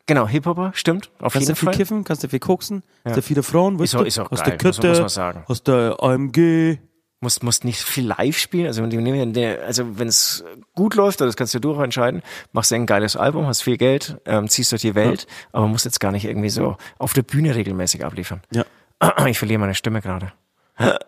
Genau, 0.05 0.27
Hip-Hopper, 0.27 0.71
stimmt, 0.73 1.09
auf 1.19 1.33
Kannst 1.33 1.47
du 1.47 1.51
jeden 1.51 1.55
viel 1.57 1.65
Fall. 1.67 1.75
kiffen, 1.75 2.03
kannst 2.03 2.23
du 2.23 2.27
viel 2.29 2.39
koksen, 2.39 2.83
hast 3.05 3.17
du 3.17 3.21
viele 3.21 3.43
Frauen, 3.43 3.79
Ist 3.79 3.95
auch- 3.95 3.99
du? 4.01 4.05
ist 4.05 4.19
auch 4.19 4.31
hast 4.31 4.43
geil, 4.45 4.57
du 4.57 4.67
muss 4.67 4.77
man- 4.77 4.81
Kötte, 4.81 4.87
muss 4.89 4.99
man 4.99 5.09
sagen. 5.09 5.43
hast 5.47 5.67
du 5.67 5.99
AMG. 6.01 6.79
Musst, 7.21 7.43
musst 7.43 7.63
nicht 7.63 7.81
viel 7.81 8.05
live 8.07 8.37
spielen. 8.37 8.67
Also, 8.67 8.83
ja 8.83 9.55
also 9.65 9.99
wenn 9.99 10.07
es 10.07 10.43
gut 10.75 10.95
läuft, 10.95 11.21
das 11.21 11.35
kannst 11.35 11.53
du 11.53 11.59
durch 11.59 11.79
entscheiden, 11.81 12.21
machst 12.51 12.71
du 12.71 12.75
ein 12.75 12.85
geiles 12.85 13.15
Album, 13.15 13.45
hast 13.47 13.61
viel 13.61 13.77
Geld, 13.77 14.17
ähm, 14.25 14.47
ziehst 14.49 14.71
durch 14.71 14.81
die 14.81 14.95
Welt, 14.95 15.27
aber 15.51 15.67
musst 15.67 15.85
jetzt 15.85 15.99
gar 15.99 16.11
nicht 16.11 16.25
irgendwie 16.25 16.49
so 16.49 16.77
auf 16.97 17.13
der 17.13 17.23
Bühne 17.23 17.55
regelmäßig 17.55 18.03
abliefern. 18.03 18.41
Ja. 18.51 18.65
Ich 19.27 19.39
verliere 19.39 19.59
meine 19.59 19.75
Stimme 19.75 20.01
gerade. 20.01 20.33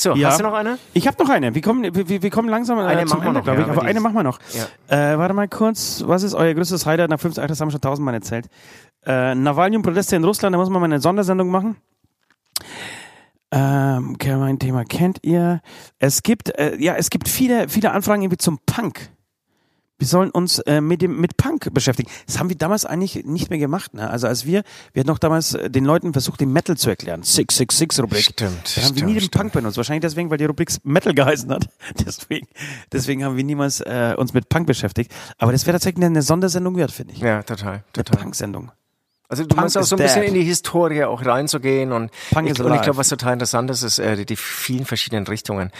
So, 0.00 0.14
Ja. 0.14 0.28
hast 0.28 0.38
du 0.38 0.44
noch 0.44 0.52
eine? 0.52 0.78
Ich 0.94 1.08
habe 1.08 1.20
noch 1.20 1.28
eine. 1.28 1.56
Wir 1.56 1.60
kommen, 1.60 1.82
wir, 1.92 2.22
wir 2.22 2.30
kommen 2.30 2.48
langsam 2.48 2.78
äh, 2.78 2.82
Eine 2.82 3.04
zum 3.06 3.18
machen 3.18 3.22
wir 3.24 3.28
Ende, 3.30 3.38
noch, 3.40 3.44
glaube 3.44 3.58
ja, 3.58 3.66
ich. 3.66 3.72
aber 3.72 3.80
Aber 3.80 3.88
eine 3.88 3.98
machen 3.98 4.14
wir 4.14 4.22
noch. 4.22 4.38
Äh, 4.86 5.18
warte 5.18 5.34
mal 5.34 5.48
kurz. 5.48 6.04
Was 6.06 6.22
ist 6.22 6.34
euer 6.34 6.54
größtes 6.54 6.86
Highlight 6.86 7.10
nach 7.10 7.18
50 7.18 7.38
Jahren? 7.38 7.48
Das 7.48 7.60
haben 7.60 7.66
wir 7.66 7.72
schon 7.72 7.80
tausendmal 7.80 8.14
erzählt. 8.14 8.46
Äh, 9.04 9.34
Nawalny 9.34 9.74
und 9.74 9.82
Proteste 9.82 10.14
in 10.14 10.22
Russland, 10.22 10.54
da 10.54 10.58
muss 10.58 10.70
man 10.70 10.80
mal 10.80 10.84
eine 10.84 11.00
Sondersendung 11.00 11.48
machen. 11.50 11.78
Ähm, 13.50 14.12
okay, 14.14 14.36
mein 14.36 14.58
Thema 14.58 14.84
kennt 14.84 15.20
ihr. 15.22 15.60
Es 15.98 16.22
gibt, 16.22 16.50
äh, 16.58 16.76
ja, 16.78 16.96
es 16.96 17.10
gibt 17.10 17.28
viele, 17.28 17.68
viele 17.68 17.92
Anfragen 17.92 18.22
irgendwie 18.22 18.38
zum 18.38 18.58
Punk. 18.66 19.10
Wir 20.00 20.06
sollen 20.06 20.30
uns 20.30 20.60
äh, 20.60 20.80
mit 20.80 21.02
dem 21.02 21.20
mit 21.20 21.36
Punk 21.36 21.74
beschäftigen. 21.74 22.08
Das 22.26 22.38
haben 22.38 22.48
wir 22.50 22.56
damals 22.56 22.84
eigentlich 22.84 23.24
nicht 23.24 23.50
mehr 23.50 23.58
gemacht. 23.58 23.94
Ne? 23.94 24.08
Also 24.08 24.28
als 24.28 24.46
wir, 24.46 24.62
wir 24.92 25.00
hatten 25.00 25.08
noch 25.08 25.18
damals 25.18 25.54
äh, 25.54 25.70
den 25.70 25.84
Leuten 25.84 26.12
versucht, 26.12 26.40
den 26.40 26.52
Metal 26.52 26.76
zu 26.76 26.88
erklären. 26.88 27.24
666 27.24 28.04
Rubrik. 28.04 28.22
Stimmt, 28.22 28.76
Da 28.76 28.82
haben 28.82 28.90
wir 28.90 28.96
stimmt, 28.96 29.06
nie 29.06 29.14
den 29.14 29.20
stimmt. 29.22 29.32
Punk 29.32 29.52
benutzt. 29.54 29.76
Wahrscheinlich 29.76 30.02
deswegen, 30.02 30.30
weil 30.30 30.38
die 30.38 30.44
Rubrik 30.44 30.70
Metal 30.84 31.12
geheißen 31.12 31.50
hat. 31.50 31.66
Deswegen, 32.06 32.46
deswegen 32.92 33.24
haben 33.24 33.36
wir 33.36 33.42
niemals 33.42 33.80
äh, 33.80 34.14
uns 34.16 34.34
mit 34.34 34.48
Punk 34.48 34.68
beschäftigt. 34.68 35.12
Aber 35.38 35.50
das 35.50 35.66
wäre 35.66 35.74
tatsächlich 35.74 36.04
eine 36.04 36.22
Sondersendung 36.22 36.76
wert, 36.76 36.92
finde 36.92 37.14
ich. 37.14 37.20
Ja, 37.20 37.42
total, 37.42 37.72
Eine 37.72 37.82
total. 37.92 38.18
Punk-Sendung. 38.22 38.70
Also 39.30 39.42
du 39.44 39.48
Punk 39.50 39.62
musst 39.64 39.76
auch 39.76 39.82
so 39.82 39.96
ein 39.96 40.02
bisschen 40.02 40.22
dead. 40.22 40.28
in 40.30 40.34
die 40.36 40.42
Historie 40.44 41.04
auch 41.04 41.24
reinzugehen 41.24 41.92
und 41.92 42.10
Punk 42.30 42.50
ich, 42.50 42.58
und 42.60 42.74
ich 42.74 42.80
glaube, 42.82 42.96
was 42.96 43.08
total 43.08 43.34
interessant 43.34 43.70
ist, 43.70 43.82
ist 43.82 43.98
äh, 43.98 44.16
die, 44.16 44.24
die 44.24 44.36
vielen 44.36 44.86
verschiedenen 44.86 45.26
Richtungen, 45.26 45.70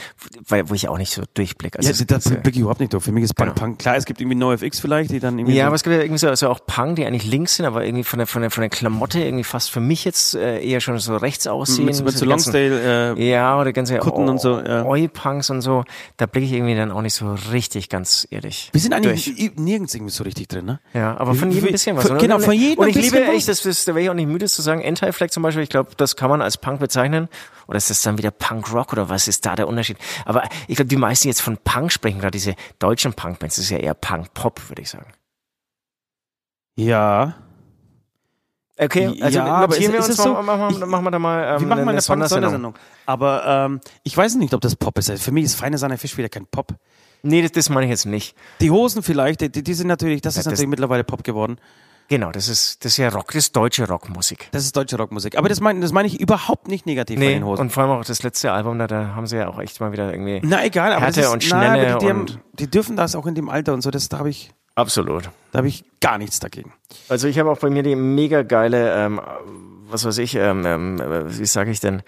weil, 0.49 0.68
wo 0.68 0.74
ich 0.74 0.86
auch 0.88 0.99
nicht 0.99 1.12
so 1.12 1.22
durchblicke. 1.32 1.78
Also 1.78 1.90
Ja, 1.90 2.05
das 2.07 2.26
es, 2.26 2.32
blick 2.42 2.55
ich 2.57 2.61
überhaupt 2.61 2.80
nicht 2.80 2.92
durch. 2.92 3.05
Für 3.05 3.12
mich 3.12 3.24
ist 3.24 3.34
Punk 3.34 3.55
Genau. 3.55 3.59
Punk. 3.66 3.78
Klar, 3.78 3.96
es 3.96 4.05
gibt 4.05 4.20
irgendwie 4.20 4.36
NoFX 4.36 4.80
vielleicht, 4.80 5.11
die 5.12 5.18
dann 5.20 5.38
irgendwie. 5.38 5.57
ja, 5.57 5.64
so 5.64 5.66
aber 5.68 5.76
es 5.76 5.82
gibt 5.82 5.96
ja 5.96 6.03
irgendwie 6.03 6.18
so 6.18 6.28
also 6.28 6.49
auch 6.51 6.61
Punk, 6.66 6.96
die 6.96 7.07
eigentlich 7.07 7.24
links 7.24 7.57
sind, 7.57 7.64
aber 7.64 7.84
irgendwie 7.86 8.05
von 8.05 8.18
der 8.18 8.26
von 8.26 8.42
der 8.42 8.51
von 8.51 8.61
der 8.61 8.68
Klamotte 8.70 9.18
irgendwie 9.20 9.44
fast 9.44 9.70
für 9.70 9.80
mich 9.80 10.05
jetzt 10.05 10.34
äh, 10.34 10.62
eher 10.62 10.80
schon 10.80 10.99
so 10.99 11.16
rechts 11.16 11.46
aussehen. 11.46 11.86
mit, 11.86 12.05
mit 12.05 12.18
so 12.18 12.26
Longsdale. 12.26 13.14
Äh, 13.16 13.28
Ja, 13.30 13.59
oder 13.59 13.72
ganze 13.72 13.96
Kutten 13.99 14.28
und 14.28 14.40
so, 14.42 14.61
ja. 14.61 14.84
Oi-Punks 14.84 15.49
und 15.49 15.62
so, 15.62 15.84
da 16.18 16.26
blicke 16.26 16.46
ich 16.46 16.53
irgendwie 16.53 16.74
dann 16.76 16.90
auch 16.92 17.01
nicht 17.03 17.14
so 17.14 17.34
richtig 17.51 17.88
ganz 17.88 18.26
ehrlich. 18.30 18.68
wir 18.72 18.80
sind 18.80 18.92
eigentlich 18.92 19.34
durch. 19.34 19.53
nirgends 19.57 19.94
irgendwie 19.94 20.12
so 20.12 20.24
richtig 20.24 20.49
drin, 20.49 20.66
ne? 20.66 20.80
Ja, 20.92 21.16
aber 21.16 21.34
von 21.34 21.51
jedem 21.51 21.68
wie- 21.68 21.72
bisschen 21.72 21.96
was. 21.96 22.09
genau, 22.18 22.38
von 22.40 22.53
jedem 22.53 22.84
ein 22.84 22.92
bisschen 22.92 23.38
echt, 23.39 23.49
das, 23.49 23.62
das, 23.62 23.84
da 23.84 23.95
wäre 23.95 24.05
ich 24.05 24.11
auch 24.11 24.14
nicht 24.14 24.28
müde 24.28 24.47
zu 24.47 24.61
sagen, 24.62 24.84
Anti-Flag 24.84 25.30
zum 25.30 25.43
Beispiel, 25.43 25.62
ich 25.62 25.68
glaube, 25.70 25.91
das 25.97 26.16
kann 26.16 26.28
man 26.30 26.43
als 26.43 26.57
Punk 26.59 26.80
bezeichnen. 26.80 27.28
Oder 27.66 27.76
ist 27.78 27.91
das 27.91 28.03
dann 28.03 28.18
wieder 28.18 28.30
Punk-Rock 28.30 28.93
oder 28.93 29.09
was 29.09 29.28
ist 29.28 29.45
da 29.47 29.55
der 29.57 29.68
Unterschied? 29.68 29.99
Aber 30.24 30.43
ich 30.68 30.76
glaube, 30.76 30.89
die 30.89 30.97
meisten 30.97 31.28
jetzt 31.28 31.41
von 31.43 31.57
Punk 31.59 31.93
sprechen, 31.93 32.18
gerade 32.20 32.30
diese 32.32 32.55
deutschen 32.78 33.12
Punk-Bands, 33.14 33.57
das 33.57 33.64
ist 33.66 33.70
ja 33.70 33.78
eher 33.78 33.95
Punk-Pop, 33.95 34.68
würde 34.70 34.82
ich 34.82 34.91
sagen. 34.91 35.12
Ja. 36.76 37.34
Okay, 38.80 39.18
also 39.20 39.39
Ja, 39.39 39.45
aber 39.47 39.74
notieren 39.74 39.93
wir 39.93 39.99
ist- 39.99 40.09
uns 40.09 40.18
ist 40.18 40.24
mal, 40.24 40.36
so? 40.36 40.43
machen, 40.43 40.70
Ich- 40.70 40.78
wir, 40.80 40.86
machen 40.86 41.05
wir 41.05 41.11
da 41.11 41.18
mal 41.18 41.55
ähm, 41.57 41.61
Wir 41.61 41.66
machen 41.66 41.89
eine 41.89 42.01
Sondersendung. 42.01 42.51
Sondersendung. 42.53 42.74
Aber 43.07 43.45
ähm, 43.47 43.80
ich 44.05 44.16
weiß 44.16 44.36
nicht, 44.36 44.55
ob 44.55 44.61
das 44.61 44.76
Pop 44.76 44.97
ist. 44.99 45.11
Also 45.11 45.22
Für 45.22 45.32
mich 45.32 45.45
ist 45.45 45.57
feine 45.57 45.78
Sahne 45.78 45.99
Fisch 45.99 46.16
wieder 46.16 46.28
kein 46.28 46.47
Pop. 46.47 46.74
Nee, 47.22 47.43
das, 47.43 47.51
das 47.51 47.68
meine 47.70 47.86
ich 47.86 47.91
jetzt 47.91 48.07
nicht. 48.07 48.36
Die 48.61 48.70
Hosen 48.70 49.03
vielleicht, 49.03 49.41
die, 49.41 49.51
die 49.51 49.74
sind 49.74 49.89
natürlich, 49.89 50.20
das 50.22 50.36
Ja, 50.36 50.41
ist 50.41 50.47
das- 50.47 50.53
natürlich 50.53 50.70
mittlerweile 50.70 51.03
Pop 51.03 51.24
geworden. 51.24 51.59
Genau, 52.09 52.33
das 52.33 52.49
ist, 52.49 52.85
das 52.85 52.93
ist 52.93 52.97
ja 52.97 53.11
Rock, 53.11 53.29
das 53.29 53.37
ist 53.45 53.57
deutsche 53.57 53.87
Rockmusik. 53.87 54.49
Das 54.53 54.65
ist 54.65 54.75
deutsche 54.75 54.97
Rockmusik. 54.97 55.37
Aber 55.37 55.51
das 55.51 55.61
meine 55.61 55.81
das 55.81 55.93
meine 55.93 56.09
ich 56.09 56.19
überhaupt 56.19 56.67
nicht 56.67 56.87
negativ 56.87 57.19
Nee, 57.19 57.35
den 57.35 57.45
Hosen. 57.45 57.61
und 57.61 57.71
vor 57.71 57.83
allem 57.83 57.93
auch 57.93 58.05
das 58.05 58.23
letzte 58.23 58.51
Album, 58.51 58.79
da, 58.79 58.87
da 58.87 59.15
haben 59.15 59.27
sie 59.27 59.37
ja 59.37 59.49
auch 59.49 59.59
echt 59.59 59.79
mal 59.81 59.93
wieder 59.93 60.11
irgendwie. 60.11 60.41
Na 60.43 60.65
egal, 60.65 60.93
aber 60.93 61.03
Härte 61.03 61.21
ist, 61.21 61.29
und 61.29 61.47
na, 61.51 61.59
Schnelle 61.61 61.93
die, 61.93 61.99
die, 61.99 62.11
haben, 62.11 62.27
die 62.55 62.71
dürfen 62.71 62.97
das 62.97 63.15
auch 63.15 63.27
in 63.27 63.35
dem 63.35 63.51
Alter 63.51 63.75
und 63.75 63.83
so. 63.83 63.91
Das 63.91 64.09
da 64.09 64.19
habe 64.19 64.31
ich, 64.31 64.51
Absolut. 64.75 65.29
da 65.53 65.59
habe 65.59 65.69
ich 65.69 65.85
gar 66.01 66.17
nichts 66.17 66.41
dagegen. 66.41 66.73
Also 67.11 67.29
ich 67.29 67.39
habe 67.39 67.51
auch 67.51 67.59
bei 67.59 67.69
mir 67.69 67.83
die 67.83 67.95
mega 67.95 68.43
geile, 68.43 68.95
ähm, 69.05 69.21
was 69.91 70.07
weiß 70.07 70.17
ich, 70.19 70.35
ähm, 70.35 70.65
ähm, 70.65 71.01
wie 71.27 71.47
sage 71.47 71.71
ich 71.71 71.81
denn? 71.81 72.03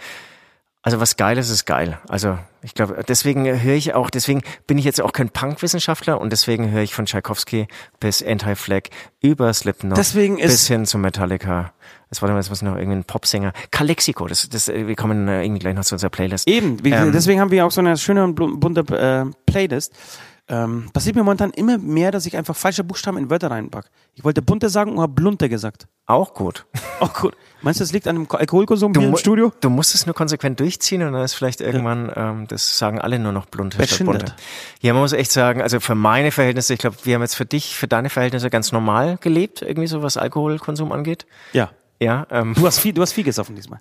Also 0.83 0.99
was 0.99 1.17
Geiles 1.17 1.51
ist 1.51 1.67
geil. 1.67 1.99
Also 2.09 2.39
ich 2.63 2.73
glaube, 2.75 3.05
deswegen 3.07 3.45
höre 3.45 3.75
ich 3.75 3.93
auch, 3.95 4.09
deswegen 4.09 4.41
bin 4.67 4.79
ich 4.79 4.85
jetzt 4.87 5.01
auch 5.03 5.13
kein 5.13 5.29
Punkwissenschaftler 5.29 6.19
und 6.19 6.31
deswegen 6.33 6.71
höre 6.71 6.83
ich 6.83 6.95
von 6.95 7.05
Tchaikovsky 7.05 7.69
bis 8.01 8.23
Anti-Flag 8.23 8.85
über 9.21 9.53
Slipknot 9.53 9.99
Deswegen 9.99 10.39
ist- 10.39 10.53
bis 10.53 10.69
hin 10.69 10.87
zu 10.87 10.97
Metallica. 10.97 11.73
Das 12.09 12.23
war 12.23 12.35
jetzt 12.35 12.49
muss 12.49 12.63
noch 12.63 12.77
irgendwie 12.77 12.97
ein 12.97 13.05
Popsänger. 13.05 13.53
Calexico, 13.71 14.27
das, 14.27 14.49
das, 14.49 14.69
wir 14.69 14.97
kommen 14.97 15.29
äh, 15.29 15.43
irgendwie 15.45 15.61
gleich 15.61 15.75
noch 15.75 15.85
zu 15.85 15.95
unserer 15.95 16.11
Playlist. 16.11 16.49
Eben, 16.49 16.79
Ähm, 16.85 17.13
deswegen 17.13 17.41
haben 17.41 17.51
wir 17.51 17.67
auch 17.67 17.71
so 17.71 17.81
eine 17.83 17.97
schöne 17.99 18.25
und 18.25 18.35
bunte 18.35 18.81
äh, 18.81 19.31
Playlist. 19.47 19.95
Ähm, 20.51 20.91
passiert 20.93 21.15
mir 21.17 21.23
momentan 21.23 21.51
immer 21.53 21.79
mehr, 21.79 22.11
dass 22.11 22.27
ich 22.27 22.37
einfach 22.37 22.57
falsche 22.57 22.83
Buchstaben 22.85 23.17
in 23.19 23.31
Wörter 23.31 23.51
reinpack. 23.53 23.89
Ich 24.15 24.25
wollte 24.25 24.43
bunte 24.43 24.69
sagen 24.69 24.93
und 24.93 25.01
habe 25.01 25.13
blunte 25.13 25.49
gesagt. 25.49 25.87
Auch 26.07 26.35
gut. 26.35 26.67
Oh 27.03 27.09
gut. 27.19 27.35
Meinst 27.63 27.81
du, 27.81 27.85
das 27.85 27.93
liegt 27.93 28.07
an 28.07 28.15
dem 28.17 28.29
Ko- 28.29 28.37
Alkoholkonsum 28.37 28.93
hier 28.93 29.09
im 29.09 29.17
Studio? 29.17 29.55
Du 29.63 29.71
musst 29.71 29.95
es 29.95 30.05
nur 30.05 30.15
konsequent 30.15 30.61
durchziehen 30.61 31.03
und 31.03 31.15
dann 31.15 31.23
ist 31.25 31.33
vielleicht 31.33 31.63
irgendwann, 31.63 32.13
ähm, 32.15 32.47
das 32.47 32.77
sagen 32.77 33.01
alle 33.01 33.19
nur 33.19 33.33
noch 33.33 33.47
blonde 33.47 33.83
statt 33.87 34.05
bunte. 34.05 34.35
Ja, 34.83 34.93
man 34.93 35.01
muss 35.01 35.15
echt 35.15 35.33
sagen, 35.33 35.63
also 35.63 35.81
für 35.81 35.95
meine 35.95 36.31
Verhältnisse, 36.31 36.75
ich 36.75 36.79
glaube, 36.79 36.97
wir 37.05 37.15
haben 37.15 37.23
jetzt 37.23 37.37
für 37.37 37.47
dich, 37.47 37.75
für 37.75 37.89
deine 37.89 38.11
Verhältnisse 38.11 38.51
ganz 38.51 38.71
normal 38.71 39.17
gelebt, 39.23 39.63
irgendwie 39.63 39.87
so 39.87 40.03
was 40.03 40.19
Alkoholkonsum 40.19 40.93
angeht. 40.93 41.25
Ja. 41.55 41.71
Ja, 42.03 42.27
ähm, 42.31 42.53
Du 42.53 42.67
hast 42.67 42.81
viel, 42.81 42.93
du 42.93 43.01
hast 43.01 43.13
viel 43.15 43.25
gesoffen 43.25 43.57
diesmal. 43.57 43.81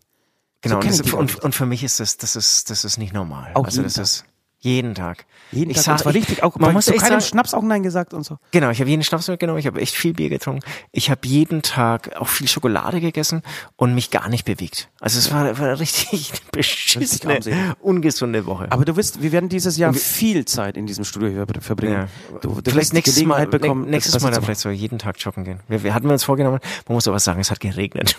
genau. 0.62 0.80
kenn 0.80 0.92
und, 0.92 1.00
das, 1.06 1.14
auch 1.14 1.18
und, 1.20 1.36
und 1.44 1.54
für 1.56 1.66
mich 1.66 1.84
ist 1.84 2.00
das, 2.00 2.16
das 2.16 2.38
ist, 2.38 2.70
das 2.70 2.86
ist 2.86 2.98
nicht 2.98 3.14
normal. 3.14 3.52
Auch 3.56 3.66
also 3.66 3.82
das 3.84 3.98
ist 3.98 4.24
jeden 4.62 4.94
Tag. 4.94 5.26
Jeden 5.52 5.72
ich 5.72 5.78
Tag. 5.78 5.86
sag, 5.86 5.92
und 5.94 6.00
zwar 6.00 6.16
ich, 6.16 6.22
richtig. 6.22 6.44
Auch 6.44 6.58
man 6.58 6.74
muss 6.74 6.86
zu 6.86 6.92
keinem 6.92 7.10
sagen, 7.10 7.22
Schnaps 7.22 7.54
auch 7.54 7.64
Nein 7.64 7.82
gesagt 7.82 8.14
und 8.14 8.24
so. 8.24 8.38
Genau, 8.52 8.70
ich 8.70 8.80
habe 8.82 8.90
jeden 8.90 9.04
Schnaps 9.04 9.28
mitgenommen, 9.30 9.58
ich 9.60 9.68
habe 9.68 9.80
echt 9.80 9.96
viel 9.96 10.14
Bier 10.14 10.30
getrunken. 10.30 10.62
Ich 10.92 11.10
habe 11.10 11.22
jeden 11.26 11.62
Tag 11.62 12.16
auch 12.18 12.28
viel 12.28 12.48
Schokolade 12.48 13.00
gegessen 13.00 13.42
und 13.78 13.96
mich 13.96 14.12
gar 14.12 14.28
nicht 14.28 14.44
bewegt. 14.44 14.90
Also 15.00 15.18
es 15.18 15.32
war, 15.32 15.58
war 15.58 15.68
eine 15.68 15.80
richtig 15.80 16.34
beschissene, 16.52 17.76
ungesunde 17.80 18.46
Woche. 18.46 18.68
Aber 18.70 18.84
du 18.84 18.98
wirst, 18.98 19.22
wir 19.22 19.32
werden 19.32 19.48
dieses 19.48 19.78
Jahr 19.78 19.94
viel 19.94 20.44
Zeit 20.44 20.76
in 20.76 20.86
diesem 20.86 21.06
Studio 21.06 21.30
hier 21.30 21.48
verbringen. 21.62 22.10
Ja. 22.34 22.40
Du, 22.42 22.60
du 22.62 22.72
vielleicht 22.72 22.94
nächstes 22.94 23.24
Mal, 23.24 23.48
bekommen, 23.48 23.86
ne- 23.86 23.92
nächstes 23.92 24.22
Mal 24.22 24.32
dann 24.32 24.44
vielleicht 24.44 24.60
so 24.62 24.70
jeden 24.70 25.00
Tag 25.00 25.16
joggen 25.20 25.46
gehen. 25.46 25.62
Wir, 25.70 25.84
wir 25.84 25.94
hatten 25.94 26.10
uns 26.10 26.26
vorgenommen, 26.26 26.60
man 26.86 26.96
muss 26.96 27.08
aber 27.08 27.20
sagen, 27.20 27.40
es 27.40 27.50
hat 27.50 27.62
geregnet. 27.62 28.18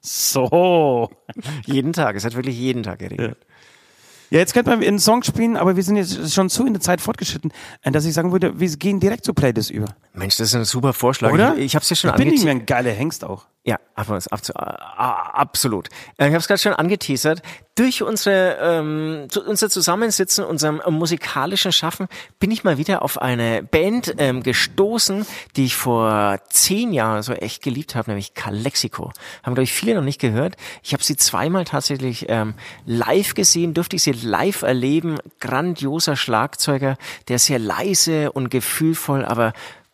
So. 0.00 1.10
jeden 1.64 1.92
Tag, 1.92 2.16
es 2.16 2.24
hat 2.24 2.34
wirklich 2.34 2.56
jeden 2.58 2.82
Tag 2.82 2.98
geregnet. 2.98 3.36
Ja, 3.40 3.46
jetzt 4.38 4.54
könnte 4.54 4.70
man 4.70 4.82
einen 4.82 4.98
Song 4.98 5.22
spielen, 5.22 5.56
aber 5.56 5.76
wir 5.76 5.82
sind 5.82 5.96
jetzt 5.96 6.32
schon 6.32 6.48
zu 6.48 6.66
in 6.66 6.72
der 6.72 6.80
Zeit 6.80 7.00
fortgeschritten, 7.00 7.52
äh, 7.82 7.90
dass 7.90 8.04
ich 8.04 8.14
sagen 8.14 8.32
würde, 8.32 8.58
wir 8.58 8.68
gehen 8.76 9.00
direkt 9.00 9.24
zu 9.24 9.34
Playlist 9.34 9.70
über. 9.70 9.94
Mensch, 10.14 10.36
das 10.36 10.48
ist 10.48 10.54
ein 10.54 10.64
super 10.64 10.92
Vorschlag. 10.92 11.32
Oder? 11.32 11.56
Ich, 11.56 11.66
ich 11.66 11.74
habe 11.74 11.82
es 11.82 11.90
ja 11.90 11.96
schon 11.96 12.10
Ich 12.10 12.16
bin 12.16 12.28
nicht 12.28 12.44
mehr 12.44 12.54
ein 12.54 12.66
geiler 12.66 12.92
Hengst 12.92 13.24
auch. 13.24 13.46
Ja, 13.64 13.78
aber 13.94 14.16
äh, 14.16 14.20
absolut. 14.98 15.88
Äh, 16.18 16.26
Ich 16.26 16.32
habe 16.32 16.38
es 16.38 16.48
gerade 16.48 16.60
schon 16.60 16.72
angeteasert. 16.72 17.42
Durch 17.76 18.02
unsere 18.02 18.58
ähm, 18.60 19.28
unser 19.46 19.70
Zusammensitzen, 19.70 20.44
unserem 20.44 20.82
musikalischen 20.88 21.70
Schaffen, 21.70 22.08
bin 22.40 22.50
ich 22.50 22.64
mal 22.64 22.76
wieder 22.76 23.02
auf 23.02 23.22
eine 23.22 23.62
Band 23.62 24.16
ähm, 24.18 24.42
gestoßen, 24.42 25.24
die 25.56 25.66
ich 25.66 25.76
vor 25.76 26.40
zehn 26.50 26.92
Jahren 26.92 27.22
so 27.22 27.32
echt 27.32 27.62
geliebt 27.62 27.94
habe, 27.94 28.10
nämlich 28.10 28.34
Calexico. 28.34 29.12
Haben 29.44 29.54
glaube 29.54 29.62
ich 29.62 29.72
viele 29.72 29.94
noch 29.94 30.02
nicht 30.02 30.20
gehört. 30.20 30.56
Ich 30.82 30.92
habe 30.92 31.04
sie 31.04 31.16
zweimal 31.16 31.64
tatsächlich 31.64 32.26
ähm, 32.28 32.54
live 32.84 33.34
gesehen, 33.34 33.74
durfte 33.74 33.94
ich 33.96 34.02
sie 34.02 34.12
live 34.12 34.62
erleben. 34.62 35.18
Grandioser 35.40 36.16
Schlagzeuger, 36.16 36.96
der 37.28 37.38
sehr 37.38 37.60
leise 37.60 38.32
und 38.32 38.50
gefühlvoll, 38.50 39.24
aber 39.24 39.52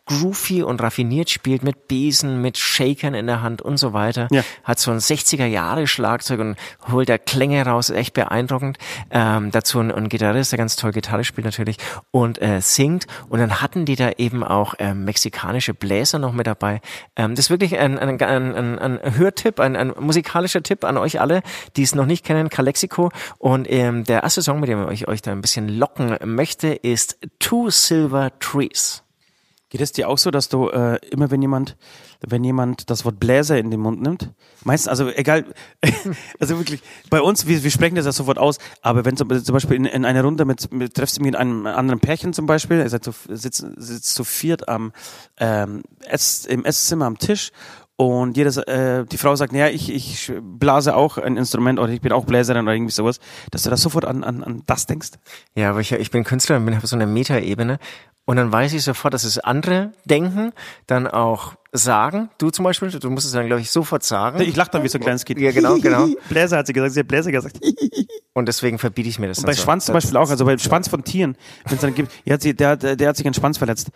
groovy 0.09 0.63
und 0.63 0.81
raffiniert 0.81 1.29
spielt 1.29 1.61
mit 1.61 1.87
Besen, 1.87 2.41
mit 2.41 2.57
Shakern 2.57 3.13
in 3.13 3.27
der 3.27 3.43
Hand 3.43 3.61
und 3.61 3.77
so 3.77 3.93
weiter. 3.93 4.27
Ja. 4.31 4.43
Hat 4.63 4.79
so 4.79 4.89
ein 4.89 4.97
60er 4.97 5.45
Jahre 5.45 5.85
Schlagzeug 5.85 6.39
und 6.39 6.57
holt 6.91 7.09
da 7.09 7.19
Klänge 7.19 7.63
raus, 7.63 7.91
echt 7.91 8.15
beeindruckend. 8.15 8.77
Ähm, 9.11 9.51
dazu 9.51 9.79
ein, 9.79 9.91
ein 9.91 10.09
Gitarrist, 10.09 10.51
der 10.51 10.57
ganz 10.57 10.75
toll 10.75 10.91
Gitarre 10.91 11.23
spielt 11.23 11.45
natürlich 11.45 11.77
und 12.09 12.41
äh, 12.41 12.59
singt. 12.59 13.05
Und 13.29 13.39
dann 13.39 13.61
hatten 13.61 13.85
die 13.85 13.95
da 13.95 14.11
eben 14.17 14.43
auch 14.43 14.73
ähm, 14.79 15.05
mexikanische 15.05 15.75
Bläser 15.75 16.17
noch 16.17 16.33
mit 16.33 16.47
dabei. 16.47 16.81
Ähm, 17.15 17.35
das 17.35 17.45
ist 17.45 17.49
wirklich 17.51 17.77
ein, 17.77 17.99
ein, 17.99 18.19
ein, 18.19 18.79
ein, 18.79 19.17
Hörtipp, 19.17 19.59
ein, 19.59 19.75
ein 19.75 19.93
musikalischer 19.99 20.63
Tipp 20.63 20.83
an 20.83 20.97
euch 20.97 21.21
alle, 21.21 21.43
die 21.77 21.83
es 21.83 21.93
noch 21.93 22.07
nicht 22.07 22.25
kennen, 22.25 22.49
Calexico. 22.49 23.11
Und 23.37 23.69
ähm, 23.69 24.05
der 24.05 24.23
erste 24.23 24.41
Song, 24.41 24.59
mit 24.59 24.69
dem 24.69 24.89
ich 24.89 25.07
euch 25.07 25.21
da 25.21 25.31
ein 25.31 25.41
bisschen 25.41 25.69
locken 25.69 26.17
möchte, 26.25 26.69
ist 26.69 27.19
Two 27.37 27.69
Silver 27.69 28.31
Trees. 28.39 29.03
Geht 29.69 29.81
es 29.81 29.91
dir 29.91 30.09
auch 30.09 30.17
so, 30.17 30.31
dass 30.31 30.49
du 30.49 30.69
äh, 30.69 30.97
immer, 31.11 31.29
wenn 31.29 31.43
jemand, 31.43 31.77
wenn 32.21 32.43
jemand 32.43 32.89
das 32.89 33.05
Wort 33.05 33.19
Bläser 33.19 33.59
in 33.59 33.69
den 33.69 33.79
Mund 33.79 34.01
nimmt, 34.01 34.31
meistens, 34.63 34.87
also 34.87 35.09
egal, 35.09 35.45
also 36.39 36.57
wirklich, 36.57 36.81
bei 37.11 37.21
uns, 37.21 37.45
wir, 37.45 37.63
wir 37.63 37.69
sprechen 37.69 37.93
das 37.93 38.05
ja 38.05 38.11
sofort 38.11 38.39
aus, 38.39 38.57
aber 38.81 39.05
wenn 39.05 39.15
zum, 39.15 39.29
zum 39.43 39.53
Beispiel 39.53 39.77
in, 39.77 39.85
in 39.85 40.05
einer 40.05 40.23
Runde 40.23 40.43
mit, 40.45 40.71
mit 40.73 40.95
treffst 40.95 41.19
du 41.19 41.21
mit 41.21 41.35
einem 41.35 41.67
anderen 41.67 41.99
Pärchen 41.99 42.33
zum 42.33 42.47
Beispiel, 42.47 42.79
ihr 42.79 42.89
seid 42.89 43.03
zu, 43.03 43.11
sitzt, 43.29 43.63
sitzt 43.77 44.15
zu 44.15 44.23
viert 44.23 44.67
am 44.67 44.91
ähm, 45.37 45.83
Ess, 46.01 46.45
im 46.45 46.65
Esszimmer 46.65 47.05
am 47.05 47.19
Tisch 47.19 47.51
und 47.99 48.37
jedes, 48.37 48.55
äh, 48.55 49.03
die 49.03 49.17
Frau 49.17 49.35
sagt, 49.35 49.51
naja, 49.51 49.67
ich, 49.67 49.93
ich 49.93 50.31
blase 50.41 50.95
auch 50.95 51.17
ein 51.17 51.35
Instrument 51.35 51.79
oder 51.79 51.91
ich 51.91 51.99
bin 51.99 52.13
auch 52.13 52.23
Bläserin 52.23 52.63
oder 52.63 52.73
irgendwie 52.73 52.93
sowas, 52.93 53.19
dass 53.51 53.63
du 53.63 53.69
da 53.69 53.75
sofort 53.75 54.05
an, 54.05 54.23
an, 54.23 54.41
an 54.41 54.63
das 54.67 54.85
denkst. 54.85 55.09
Ja, 55.53 55.71
aber 55.71 55.81
ich, 55.81 55.91
ich 55.91 56.09
bin 56.09 56.23
Künstler 56.23 56.55
und 56.55 56.65
bin 56.65 56.77
habe 56.77 56.87
so 56.87 56.95
eine 56.95 57.05
Metaebene 57.05 57.77
und 58.23 58.37
dann 58.37 58.53
weiß 58.53 58.71
ich 58.71 58.83
sofort, 58.83 59.13
dass 59.13 59.25
es 59.25 59.37
andere 59.37 59.91
denken, 60.05 60.53
dann 60.87 61.07
auch 61.07 61.55
sagen. 61.73 62.29
Du 62.37 62.51
zum 62.51 62.63
Beispiel, 62.63 62.89
du 62.89 63.09
musst 63.09 63.25
es 63.25 63.33
dann, 63.33 63.47
glaube 63.47 63.61
ich, 63.61 63.69
sofort 63.69 64.03
sagen. 64.03 64.39
Ich 64.39 64.55
lach 64.55 64.69
dann 64.69 64.81
wie 64.83 64.87
so 64.87 64.97
ein 64.97 65.01
kleines 65.01 65.25
Kind. 65.25 65.41
Ja, 65.41 65.51
genau, 65.51 65.77
genau. 65.77 66.07
Bläser 66.29 66.55
hat 66.55 66.67
sie 66.67 66.73
gesagt, 66.73 66.93
sie 66.93 67.01
hat 67.01 67.07
Bläser 67.09 67.33
gesagt. 67.33 67.59
Und 68.33 68.47
deswegen 68.47 68.79
verbiete 68.79 69.09
ich 69.09 69.19
mir 69.19 69.27
das. 69.27 69.39
Und 69.39 69.45
bei 69.45 69.51
so. 69.51 69.63
Schwanz 69.63 69.87
zum 69.87 69.93
Beispiel 69.93 70.15
auch, 70.15 70.29
also 70.29 70.45
bei 70.45 70.57
Schwanz 70.57 70.87
von 70.87 71.03
Tieren, 71.03 71.35
wenn 71.65 71.75
es 71.75 71.81
dann 71.81 71.93
gibt, 71.93 72.13
der 72.25 72.35
hat, 72.35 72.41
sie, 72.41 72.53
der, 72.53 72.77
der, 72.77 72.95
der 72.95 73.09
hat 73.09 73.17
sich 73.17 73.25
einen 73.25 73.33
Schwanz 73.33 73.57
verletzt. 73.57 73.89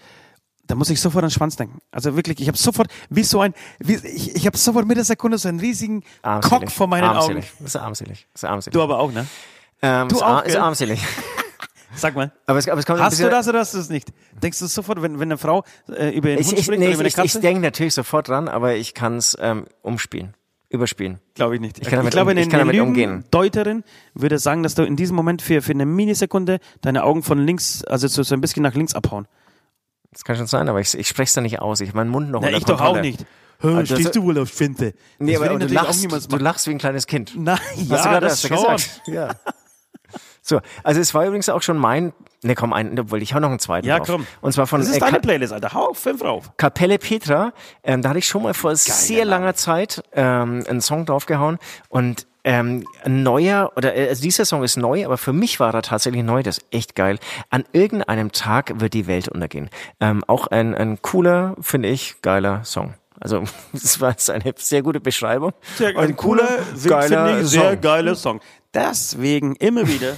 Da 0.65 0.75
muss 0.75 0.89
ich 0.89 1.01
sofort 1.01 1.23
an 1.23 1.29
den 1.29 1.33
Schwanz 1.33 1.57
denken. 1.57 1.79
Also 1.91 2.15
wirklich, 2.15 2.39
ich 2.39 2.47
habe 2.47 2.57
sofort, 2.57 2.87
wie 3.09 3.23
so 3.23 3.41
ein, 3.41 3.53
wie, 3.79 3.95
ich, 3.95 4.35
ich 4.35 4.45
habe 4.45 4.57
sofort 4.57 4.87
mit 4.87 4.95
der 4.97 5.03
Sekunde 5.03 5.37
so 5.37 5.49
einen 5.49 5.59
riesigen 5.59 6.03
Armselig. 6.21 6.61
Cock 6.61 6.71
vor 6.71 6.87
meinen 6.87 7.03
armselig. 7.03 7.45
Augen. 7.45 7.53
Das 7.59 7.75
ist 7.75 7.81
armselig. 7.81 8.27
Das 8.33 8.43
ist 8.43 8.49
armselig. 8.49 8.73
Du 8.73 8.81
aber 8.81 8.99
auch, 8.99 9.11
ne? 9.11 9.27
ähm, 9.81 10.07
du 10.07 10.15
ist, 10.15 10.23
auch, 10.23 10.43
ist 10.43 10.55
armselig. 10.55 11.01
Sag 11.95 12.15
mal. 12.15 12.31
Aber 12.47 12.57
es, 12.59 12.67
aber 12.67 12.79
es 12.79 12.85
kommt 12.85 12.99
Hast 13.01 13.19
du 13.19 13.29
das 13.29 13.47
oder 13.47 13.59
hast 13.59 13.73
du 13.73 13.77
es 13.77 13.89
nicht? 13.89 14.11
Denkst 14.41 14.57
du 14.59 14.65
sofort, 14.67 15.01
wenn, 15.01 15.19
wenn 15.19 15.27
eine 15.27 15.37
Frau 15.37 15.63
äh, 15.89 16.09
über 16.09 16.29
den 16.29 16.39
Ich, 16.39 16.47
Hund 16.47 16.57
ich, 16.57 16.65
spricht 16.65 16.79
nee, 16.79 16.85
oder 16.87 17.05
ich, 17.05 17.13
über 17.13 17.19
eine 17.21 17.25
ich, 17.27 17.35
ich 17.35 17.41
denke 17.41 17.61
natürlich 17.61 17.93
sofort 17.93 18.29
dran, 18.29 18.47
aber 18.47 18.75
ich 18.75 18.93
kann 18.93 19.17
es 19.17 19.37
ähm, 19.39 19.65
umspielen. 19.81 20.33
Überspielen. 20.69 21.19
Glaube 21.35 21.53
ich 21.55 21.61
nicht. 21.61 21.77
Ich 21.79 21.87
kann 21.87 21.97
damit 21.99 22.13
glaube, 22.13 22.31
um- 22.31 22.37
ich 22.37 22.49
kann 22.49 22.59
damit 22.59 22.79
umgehen. 22.79 23.25
Deuterin 23.29 23.83
würde 24.15 24.39
sagen, 24.39 24.63
dass 24.63 24.73
du 24.73 24.81
in 24.83 24.95
diesem 24.95 25.15
Moment 25.15 25.43
für, 25.43 25.61
für 25.61 25.71
eine 25.71 25.85
Minisekunde 25.85 26.59
deine 26.81 27.03
Augen 27.03 27.21
von 27.21 27.37
links, 27.37 27.83
also 27.83 28.07
so, 28.07 28.23
so 28.23 28.33
ein 28.33 28.41
bisschen 28.41 28.63
nach 28.63 28.73
links 28.73 28.95
abhauen. 28.95 29.27
Das 30.13 30.23
kann 30.23 30.35
schon 30.35 30.47
sein, 30.47 30.69
aber 30.69 30.79
ich, 30.79 30.97
ich 30.97 31.07
spreche 31.07 31.27
es 31.29 31.33
dann 31.33 31.43
nicht 31.43 31.59
aus. 31.59 31.81
Ich 31.81 31.89
habe 31.89 31.97
meinen 31.97 32.09
Mund 32.11 32.29
noch 32.31 32.41
Na, 32.41 32.47
unter 32.47 32.57
ich 32.59 32.65
doch 32.65 32.81
auch 32.81 33.01
nicht. 33.01 33.25
Also, 33.61 33.95
Stehst 33.95 34.15
du 34.15 34.23
wohl 34.23 34.37
auf 34.39 34.49
Finte? 34.49 34.93
Nee, 35.19 35.33
Das 35.33 35.41
aber 35.41 35.57
du 35.59 35.73
lachst, 35.73 36.31
du 36.31 36.37
lachst 36.37 36.67
wie 36.67 36.71
ein 36.71 36.77
kleines 36.79 37.07
Kind. 37.07 37.33
Nein, 37.37 37.57
Hast 37.89 38.05
ja, 38.05 38.13
du 38.15 38.19
das 38.19 38.31
hast 38.33 38.43
du 38.43 38.47
schon. 38.49 38.57
gesagt. 38.75 39.01
Ja. 39.07 39.29
So, 40.45 40.59
also 40.83 40.99
es 40.99 41.13
war 41.13 41.25
übrigens 41.25 41.47
auch 41.47 41.61
schon 41.61 41.77
mein, 41.77 42.11
ne 42.43 42.53
komm, 42.53 42.73
ein, 42.73 42.99
obwohl 42.99 43.21
ich 43.21 43.33
hau 43.33 43.39
noch 43.39 43.47
einen 43.49 43.59
zweiten 43.59 43.87
Ja, 43.87 43.99
drauf. 43.99 44.07
komm. 44.07 44.27
Und 44.41 44.51
zwar 44.51 44.67
von 44.67 44.81
Das 44.81 44.89
ist 44.89 44.97
äh, 44.97 44.99
deine 44.99 45.21
Playlist, 45.21 45.53
Alter. 45.53 45.73
Hau 45.73 45.91
auf 45.91 45.97
fünf 45.99 46.21
rauf. 46.21 46.51
Kapelle 46.57 46.99
Petra. 46.99 47.53
Ähm, 47.81 48.01
da 48.01 48.09
hatte 48.09 48.19
ich 48.19 48.27
schon 48.27 48.43
mal 48.43 48.53
vor 48.53 48.75
sehr 48.75 49.23
langer 49.23 49.53
Zeit 49.55 50.03
ähm, 50.11 50.65
einen 50.67 50.81
Song 50.81 51.05
draufgehauen 51.05 51.59
und 51.87 52.27
ähm, 52.43 52.85
ein 53.03 53.23
neuer, 53.23 53.71
oder 53.75 53.95
äh, 53.95 54.09
also 54.09 54.21
dieser 54.21 54.45
Song 54.45 54.63
ist 54.63 54.77
neu, 54.77 55.05
aber 55.05 55.17
für 55.17 55.33
mich 55.33 55.59
war 55.59 55.73
er 55.73 55.81
tatsächlich 55.81 56.23
neu, 56.23 56.43
das 56.43 56.59
ist 56.59 56.65
echt 56.71 56.95
geil. 56.95 57.19
An 57.49 57.63
irgendeinem 57.71 58.31
Tag 58.31 58.79
wird 58.79 58.93
die 58.93 59.07
Welt 59.07 59.29
untergehen. 59.29 59.69
Ähm, 59.99 60.23
auch 60.27 60.47
ein, 60.47 60.75
ein 60.75 61.01
cooler, 61.01 61.55
finde 61.61 61.89
ich, 61.89 62.21
geiler 62.21 62.63
Song. 62.63 62.95
Also 63.19 63.43
das 63.73 64.01
war 64.01 64.11
jetzt 64.11 64.29
eine 64.29 64.53
sehr 64.57 64.81
gute 64.81 64.99
Beschreibung. 64.99 65.53
ein 65.95 66.15
cooler, 66.15 66.59
geiler 66.85 67.27
finde 67.27 67.41
ich, 67.41 67.47
sehr 67.47 67.77
geiler 67.77 68.15
Song. 68.15 68.41
Deswegen 68.73 69.55
immer 69.57 69.87
wieder, 69.87 70.15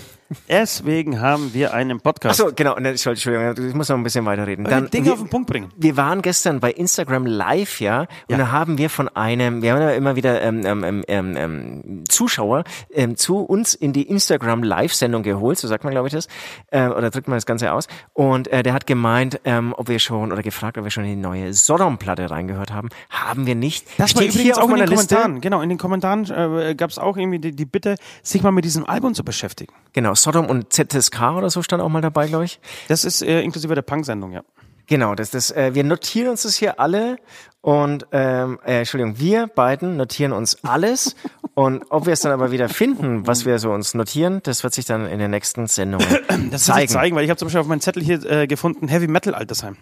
deswegen 0.50 1.22
haben 1.22 1.54
wir 1.54 1.74
einen 1.74 2.00
Podcast. 2.00 2.40
Achso, 2.42 2.54
genau, 2.56 2.76
ne, 2.80 2.90
Entschuldigung, 2.90 3.56
ich 3.68 3.74
muss 3.74 3.90
noch 3.90 3.98
ein 3.98 4.04
bisschen 4.04 4.26
weiterreden. 4.26 4.66
Dann 4.66 4.90
Dinge 4.90 5.06
wir- 5.08 5.14
auf 5.14 5.20
den 5.20 5.30
Punkt 5.30 5.48
bringen. 5.50 5.72
wir 5.78 5.98
waren 5.98 6.22
gestern 6.22 6.60
bei 6.60 6.72
Instagram 6.72 7.26
Live, 7.26 7.80
ja, 7.80 8.02
und 8.02 8.08
Ja. 8.30 8.38
da 8.38 8.52
haben 8.52 8.78
wir 8.78 8.90
von 8.90 9.10
einem, 9.10 9.62
wir 9.62 9.74
haben 9.74 9.82
ja 9.82 9.92
immer 9.92 10.16
wieder 10.16 10.42
ähm, 10.42 10.66
ähm, 10.66 10.84
ähm, 10.84 11.04
ähm, 11.08 11.36
ähm, 11.38 12.04
Zuschauer 12.10 12.64
ähm, 12.92 13.16
zu 13.16 13.38
uns 13.40 13.74
in 13.74 13.94
die 13.94 14.04
Instagram 14.04 14.64
Live-Sendung 14.64 15.24
geholt, 15.24 15.58
so 15.60 15.68
sagt 15.68 15.84
man, 15.84 15.92
glaube 15.92 16.08
ich, 16.08 16.14
das, 16.14 16.28
äh, 16.72 16.88
oder 16.88 17.10
drückt 17.12 17.28
man 17.28 17.38
das 17.38 17.46
Ganze 17.46 17.72
aus. 17.74 17.88
Und 18.14 18.48
äh, 18.48 18.64
der 18.64 18.74
hat 18.74 18.88
gemeint, 18.88 19.40
ob 19.46 19.88
wir 19.90 20.00
schon, 20.00 20.32
oder 20.32 20.42
gefragt, 20.42 20.78
ob 20.78 20.84
wir 20.84 20.92
schon 20.92 21.04
in 21.06 21.12
die 21.12 21.22
neue 21.22 21.54
Sodom-Platte 21.54 22.30
reingehört 22.32 22.72
haben. 22.74 22.90
Haben 23.10 23.46
wir 23.46 23.56
nicht. 23.56 23.86
Das 23.98 24.12
Steht 24.12 24.34
übrigens 24.34 24.58
auch 24.58 24.70
in 24.70 24.78
den 24.78 24.88
Liste. 24.88 25.16
Kommentaren. 25.16 25.42
Genau, 25.42 25.62
in 25.62 25.70
den 25.70 25.78
Kommentaren 25.78 26.26
äh, 26.32 26.76
gab 26.76 26.90
es 26.90 26.98
auch 26.98 27.18
irgendwie 27.18 27.40
die, 27.40 27.52
die 27.56 27.66
Bitte, 27.66 27.96
sich 28.24 28.42
mal 28.44 28.52
mit 28.52 28.66
diesem 28.66 28.86
Album 28.88 29.14
zu 29.14 29.24
beschäftigen. 29.24 29.74
Genau, 29.94 30.15
Sodom 30.16 30.48
und 30.48 30.72
ZSK 30.74 31.22
oder 31.38 31.50
so 31.50 31.62
stand 31.62 31.82
auch 31.82 31.90
mal 31.90 32.02
dabei, 32.02 32.28
glaube 32.28 32.46
ich. 32.46 32.60
Das 32.88 33.04
ist 33.06 33.22
äh, 33.22 33.42
inklusive 33.42 33.76
der 33.76 33.82
Punk-Sendung, 33.82 34.32
ja. 34.32 34.42
Genau, 34.88 35.16
das, 35.16 35.32
das, 35.32 35.50
äh, 35.52 35.74
wir 35.74 35.84
notieren 35.84 36.30
uns 36.30 36.44
das 36.44 36.56
hier 36.56 36.80
alle 36.80 37.18
und 37.62 38.06
ähm, 38.12 38.60
äh, 38.64 38.80
Entschuldigung, 38.80 39.18
wir 39.18 39.48
beiden 39.48 39.98
notieren 39.98 40.32
uns 40.32 40.64
alles 40.64 41.16
und 41.56 41.86
ob 41.90 42.06
wir 42.06 42.14
es 42.14 42.20
dann 42.20 42.32
aber 42.32 42.52
wieder 42.52 42.70
finden, 42.70 43.26
was 43.26 43.46
wir 43.46 43.58
so 43.58 43.72
uns 43.72 43.96
notieren, 43.96 44.42
das 44.44 44.64
wird 44.64 44.76
sich 44.76 44.86
dann 44.86 45.08
in 45.08 45.18
den 45.18 45.32
nächsten 45.32 45.66
Sendungen 45.66 46.08
Das 46.52 46.66
zeigen. 46.66 46.88
zeigen, 46.88 47.16
weil 47.16 47.24
ich 47.24 47.32
habe 47.32 47.40
zum 47.40 47.48
Beispiel 47.48 47.62
auf 47.62 47.68
meinem 47.68 47.82
Zettel 47.82 48.04
hier 48.04 48.24
äh, 48.30 48.46
gefunden, 48.46 48.88
Heavy 48.88 49.08
Metal 49.08 49.34
Altersheim. 49.34 49.76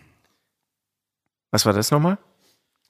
Was 1.51 1.65
war 1.65 1.73
das 1.73 1.91
nochmal? 1.91 2.17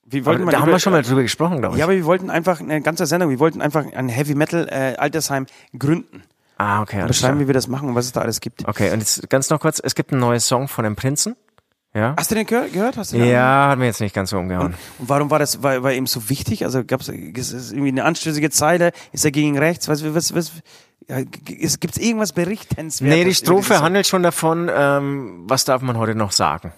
Wir 0.06 0.20
Aber 0.20 0.26
wollten 0.38 0.46
Da 0.50 0.58
haben 0.58 0.68
über- 0.68 0.72
wir 0.76 0.78
schon 0.78 0.92
mal 0.92 1.02
drüber 1.02 1.22
gesprochen, 1.22 1.58
glaube 1.58 1.74
ich. 1.74 1.80
Ja, 1.80 1.86
aber 1.86 1.94
wir 1.94 2.04
wollten 2.04 2.30
einfach 2.30 2.60
eine 2.60 2.80
ganze 2.80 3.06
Sendung, 3.06 3.30
wir 3.30 3.38
wollten 3.40 3.60
einfach 3.60 3.84
ein 3.92 4.08
Heavy 4.08 4.34
Metal 4.34 4.68
äh, 4.70 4.96
Altersheim 4.98 5.46
gründen. 5.76 6.22
Ah, 6.58 6.82
okay. 6.82 7.00
alles 7.00 7.16
Beschreiben, 7.16 7.40
wie 7.40 7.46
wir 7.46 7.54
das 7.54 7.68
machen 7.68 7.88
und 7.88 7.94
was 7.94 8.06
es 8.06 8.12
da 8.12 8.20
alles 8.20 8.40
gibt. 8.40 8.66
Okay, 8.66 8.92
und 8.92 9.00
jetzt 9.00 9.28
ganz 9.30 9.50
noch 9.50 9.60
kurz, 9.60 9.80
es 9.82 9.94
gibt 9.94 10.12
einen 10.12 10.20
neuen 10.20 10.40
Song 10.40 10.68
von 10.68 10.84
dem 10.84 10.96
Prinzen. 10.96 11.36
Ja. 11.94 12.14
Hast 12.18 12.30
du 12.30 12.34
den 12.34 12.46
gehör 12.46 12.68
gehört? 12.68 12.96
Hast 12.96 13.12
du 13.12 13.18
den 13.18 13.28
Ja, 13.28 13.68
hat 13.68 13.78
mir 13.78 13.86
jetzt 13.86 14.00
nicht 14.00 14.14
ganz 14.14 14.30
so 14.30 14.38
umgehauen. 14.38 14.74
Und 14.98 15.08
warum 15.08 15.30
war 15.30 15.38
das, 15.38 15.62
war, 15.62 15.82
war 15.84 15.92
ihm 15.92 16.08
so 16.08 16.28
wichtig? 16.28 16.64
Also 16.64 16.84
gab 16.84 17.00
es 17.00 17.08
irgendwie 17.08 17.88
eine 17.88 18.04
anstößige 18.04 18.50
Zeile? 18.50 18.90
Ist 19.12 19.24
er 19.24 19.30
gegen 19.30 19.56
rechts? 19.56 19.86
Was, 19.88 20.04
was, 20.12 20.34
was, 20.34 20.52
ja, 21.08 21.22
gibt 21.22 21.96
es 21.96 21.98
irgendwas 21.98 22.32
Berichtenswertes? 22.32 23.16
Nee, 23.16 23.24
die 23.24 23.34
Strophe 23.34 23.80
handelt 23.80 24.08
schon 24.08 24.24
davon, 24.24 24.68
ähm, 24.74 25.44
was 25.46 25.64
darf 25.64 25.82
man 25.82 25.96
heute 25.96 26.16
noch 26.16 26.32
sagen. 26.32 26.72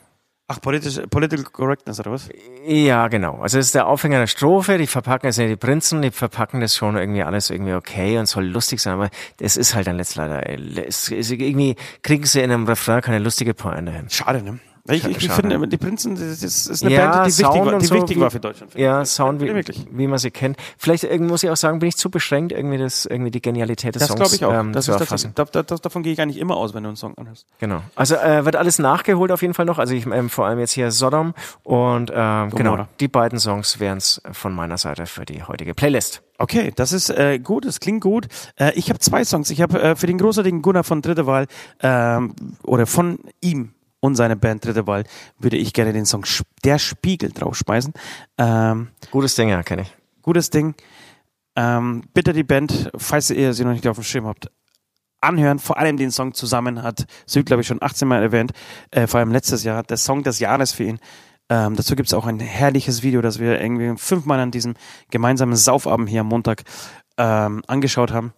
Ach, 0.49 0.61
politisch, 0.61 1.01
Political 1.11 1.45
Correctness 1.45 1.99
oder 1.99 2.13
was? 2.13 2.29
Ja, 2.65 3.09
genau. 3.09 3.39
Also 3.41 3.59
es 3.59 3.67
ist 3.67 3.75
der 3.75 3.89
Aufhänger 3.89 4.21
der 4.21 4.27
Strophe, 4.29 4.79
die 4.79 4.87
verpacken 4.87 5.29
es 5.29 5.39
ja 5.39 5.47
die 5.49 5.57
Prinzen, 5.57 6.03
die 6.03 6.13
verpacken 6.13 6.61
das 6.61 6.77
schon 6.77 6.97
irgendwie 6.97 7.25
alles 7.25 7.51
irgendwie 7.51 7.73
okay 7.73 8.17
und 8.17 8.27
soll 8.27 8.45
lustig 8.47 8.81
sein, 8.81 8.95
aber 8.95 9.11
es 9.41 9.57
ist 9.57 9.75
halt 9.75 9.89
dann 9.89 9.97
letzt 9.97 10.15
leider, 10.15 10.49
es 10.87 11.09
ist 11.09 11.33
irgendwie 11.33 11.75
kriegen 12.03 12.25
sie 12.25 12.43
in 12.43 12.53
einem 12.53 12.65
Refrain 12.65 13.01
keine 13.01 13.19
lustige 13.19 13.55
Pointe 13.55 13.91
hin. 13.91 14.09
Schade, 14.09 14.41
ne? 14.41 14.61
Ich, 14.89 15.05
ich, 15.05 15.17
ich 15.25 15.31
finde, 15.31 15.67
die 15.69 15.77
Prinzen, 15.77 16.15
das 16.15 16.43
ist, 16.43 16.83
eine 16.85 16.95
Ja, 16.95 17.11
Band, 17.11 17.27
die 17.27 17.31
wichtig, 17.31 17.47
Sound 17.47 17.67
war, 17.67 17.73
und 17.75 17.83
die 17.83 17.87
so, 17.87 17.95
wichtig 17.95 18.17
wie- 18.17 18.21
war 18.21 18.31
für 18.31 18.41
Deutschland. 18.41 18.75
Ja. 18.75 19.05
Sound, 19.05 19.41
wie, 19.41 19.53
wie 19.91 20.07
man 20.07 20.19
sie 20.19 20.31
kennt. 20.31 20.57
Vielleicht 20.79 21.11
muss 21.21 21.43
ich 21.43 21.51
auch 21.51 21.57
sagen, 21.57 21.79
bin 21.79 21.89
ich 21.89 21.97
zu 21.97 22.11
beschränkt, 22.11 22.53
irgendwie 22.53 22.79
das, 22.79 23.07
irgendwie 23.07 23.31
die 23.31 23.43
Genialität 23.43 23.95
des 23.95 24.01
Das 24.01 24.09
Songs 24.09 24.21
glaube 24.21 24.35
ich 24.37 24.45
auch. 24.45 24.53
ähm, 24.61 24.73
das 24.73 24.85
zu 24.87 24.93
ist 24.93 25.01
erfassen. 25.01 25.33
das, 25.35 25.51
da, 25.51 25.63
da, 25.63 25.77
davon 25.77 26.03
gehe 26.03 26.13
ich 26.13 26.21
eigentlich 26.21 26.39
immer 26.39 26.57
aus, 26.57 26.75
wenn 26.75 26.83
du 26.83 26.89
einen 26.91 26.97
Song 26.97 27.17
anhörst. 27.19 27.47
Genau. 27.59 27.83
Also 27.95 28.17
äh, 28.17 28.45
wird 28.45 28.57
alles 28.57 28.79
nachgeholt 28.79 29.33
auf 29.33 29.43
jeden 29.43 29.55
Fall 29.55 29.65
noch. 29.67 29.79
Also 29.79 29.95
ich 29.95 30.07
ähm, 30.07 30.31
vor 30.31 30.47
allem 30.47 30.59
jetzt 30.59 30.73
hier 30.73 30.91
Sodom 30.91 31.35
und 31.63 32.11
ähm, 32.15 32.51
genau, 32.51 32.87
die 33.01 33.09
beiden 33.09 33.39
Songs 33.39 33.81
wären's 33.81 34.21
von 34.33 34.55
meiner 34.55 34.79
Seite 34.79 35.07
für 35.07 35.25
die 35.25 35.43
heutige 35.43 35.75
Playlist. 35.75 36.23
Okay, 36.39 36.71
das 36.77 36.93
ist 36.93 37.09
äh, 37.09 37.39
gut, 37.39 37.65
das 37.65 37.81
klingt 37.81 38.03
gut. 38.03 38.27
Äh, 38.57 38.73
ich 38.75 38.91
habe 38.91 38.99
zwei 38.99 39.25
Songs. 39.25 39.49
Ich 39.51 39.63
habe 39.63 39.81
äh, 39.81 39.97
für 39.97 40.07
den 40.07 40.19
großartigen 40.19 40.61
Gunnar 40.61 40.85
von 40.85 41.01
Dritte 41.01 41.27
Wahl 41.27 41.47
ähm, 41.81 42.35
oder 42.63 42.87
von 42.87 43.19
ihm 43.41 43.73
und 44.07 44.15
seine 44.15 44.37
Band 44.37 44.65
Dritte 44.65 44.87
Wahl 44.87 45.05
würde 45.39 45.57
ich 45.57 45.73
gerne 45.73 45.93
den 45.93 46.07
Song 46.07 46.25
Der 46.65 46.79
Spiegel 46.79 47.31
draufschmeißen. 47.33 47.93
Ähm, 48.39 48.89
Gutes 49.11 49.35
Ding, 49.35 49.49
ja, 49.49 49.63
kenne 49.63 49.83
ich. 49.83 49.95
gutes 50.23 50.51
Ding. 50.51 50.75
Ähm, 51.57 52.05
bitte 52.15 52.33
die 52.33 52.45
Band, 52.45 52.91
falls 52.97 53.31
ihr 53.31 53.53
sie 53.53 53.65
noch 53.65 53.73
nicht 53.73 53.87
auf 53.89 53.97
dem 53.97 54.05
Schirm 54.05 54.27
habt, 54.27 54.51
anhören. 55.21 55.59
Vor 55.59 55.79
allem 55.79 55.97
den 55.97 56.11
Song 56.11 56.35
zusammen 56.35 56.83
hat 56.83 57.07
Süd, 57.27 57.47
glaube 57.47 57.63
ich, 57.63 57.67
schon 57.67 57.83
18 57.83 58.07
Mal 58.07 58.23
erwähnt. 58.23 58.53
Äh, 58.91 59.07
vor 59.07 59.21
allem 59.21 59.33
letztes 59.33 59.65
Jahr. 59.65 59.83
Der 59.83 59.97
Song 59.97 60.23
des 60.23 60.39
Jahres 60.39 60.73
für 60.73 60.85
ihn. 60.85 60.99
Ähm, 61.49 61.77
dazu 61.77 61.95
gibt 61.97 62.09
es 62.09 62.15
auch 62.15 62.27
ein 62.27 62.41
herrliches 62.41 63.03
Video, 63.03 63.23
das 63.23 63.39
wir 63.39 63.61
irgendwie 63.61 63.97
fünfmal 63.97 64.41
an 64.41 64.51
diesem 64.51 64.75
gemeinsamen 65.11 65.57
Saufabend 65.57 66.09
hier 66.09 66.23
am 66.23 66.27
Montag 66.29 66.63
ähm, 67.19 67.63
angeschaut 67.67 68.13
haben. 68.13 68.33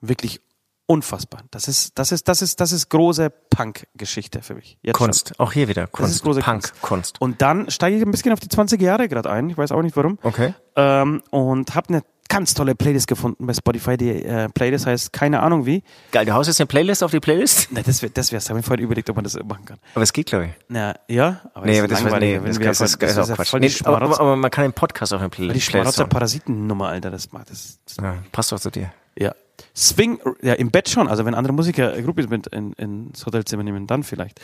Wirklich 0.00 0.40
unfassbar. 0.86 1.42
Das 1.50 1.68
ist, 1.68 1.98
das 1.98 2.12
ist, 2.12 2.28
das 2.28 2.42
ist, 2.42 2.60
das 2.60 2.72
ist 2.72 2.88
große 2.90 3.30
Punk-Geschichte 3.50 4.42
für 4.42 4.54
mich. 4.54 4.78
Jetzt 4.82 4.98
schon. 4.98 5.06
Kunst. 5.06 5.32
Auch 5.38 5.52
hier 5.52 5.68
wieder 5.68 5.86
Kunst. 5.86 6.12
ist 6.14 6.22
große 6.22 6.40
Punk, 6.40 6.72
Kunst. 6.82 7.20
Und 7.20 7.40
dann 7.42 7.70
steige 7.70 7.96
ich 7.96 8.02
ein 8.02 8.10
bisschen 8.10 8.32
auf 8.32 8.40
die 8.40 8.48
20 8.48 8.80
Jahre 8.80 9.08
gerade 9.08 9.30
ein. 9.30 9.48
Ich 9.50 9.56
weiß 9.58 9.72
auch 9.72 9.82
nicht 9.82 9.96
warum. 9.96 10.18
Okay. 10.22 10.54
Ähm, 10.76 11.22
und 11.30 11.74
habe 11.74 11.88
eine 11.88 12.02
ganz 12.28 12.54
tolle 12.54 12.74
Playlist 12.74 13.06
gefunden 13.06 13.46
bei 13.46 13.52
Spotify. 13.54 13.96
Die 13.96 14.10
äh, 14.24 14.48
Playlist 14.48 14.86
heißt 14.86 15.12
keine 15.12 15.40
Ahnung 15.40 15.66
wie. 15.66 15.82
Geil, 16.10 16.24
du 16.26 16.32
haust 16.32 16.48
jetzt 16.48 16.60
eine 16.60 16.66
Playlist 16.66 17.02
auf 17.02 17.10
die 17.10 17.20
Playlist? 17.20 17.68
Na, 17.70 17.80
das 17.82 18.02
wäre 18.02 18.12
das 18.12 18.32
wär's. 18.32 18.48
Habe 18.50 18.60
ich 18.60 18.66
vorhin 18.66 18.84
überlegt, 18.84 19.08
ob 19.10 19.16
man 19.16 19.24
das 19.24 19.34
machen 19.44 19.64
kann. 19.66 19.78
Aber 19.94 20.02
es 20.02 20.12
geht, 20.12 20.26
glaube 20.26 20.46
ich. 20.46 20.50
Na, 20.68 20.94
ja, 21.08 21.42
aber 21.54 21.66
Nee, 21.66 21.72
das 21.74 21.78
aber 21.80 21.88
das, 21.88 22.00
ist 22.00 22.10
war, 22.10 22.20
nee, 22.20 22.40
das, 22.44 22.58
das, 22.58 22.80
ist, 22.80 23.02
das 23.02 23.10
ist 23.10 23.16
ja 23.16 23.22
auch 23.22 23.36
Quatsch. 23.36 23.54
Nee, 23.54 23.70
aber, 23.84 24.02
aber, 24.02 24.20
aber 24.20 24.36
man 24.36 24.50
kann 24.50 24.64
den 24.64 24.72
Podcast 24.72 25.12
auch 25.12 25.22
in 25.22 25.30
Play 25.30 25.42
die 25.44 25.48
Playlist 25.52 25.66
Schmarotzer. 25.70 26.06
Parasitennummer, 26.06 26.88
Alter. 26.88 27.10
Das 27.10 27.30
macht 27.32 27.50
das. 27.50 27.78
das 27.86 27.96
Ja, 28.02 28.16
passt 28.32 28.52
doch 28.52 28.58
zu 28.60 28.70
dir. 28.70 28.92
ja. 29.16 29.34
Swing, 29.76 30.20
ja, 30.42 30.54
im 30.54 30.70
Bett 30.70 30.88
schon. 30.88 31.08
Also 31.08 31.24
wenn 31.24 31.34
andere 31.34 31.52
Musiker 31.52 31.96
äh, 31.96 32.02
Groupies 32.02 32.28
mit 32.28 32.46
in, 32.48 32.72
ins 32.74 33.24
Hotelzimmer 33.26 33.62
nehmen, 33.62 33.86
dann 33.86 34.02
vielleicht. 34.02 34.40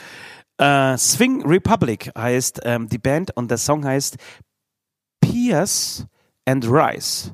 Äh, 0.59 0.97
Swing 0.97 1.45
Republic 1.47 2.11
heißt 2.17 2.61
ähm, 2.65 2.89
die 2.89 2.99
Band 2.99 3.37
und 3.37 3.51
der 3.51 3.59
Song 3.59 3.85
heißt 3.85 4.17
Pierce 5.21 6.07
and 6.45 6.67
Rice. 6.67 7.33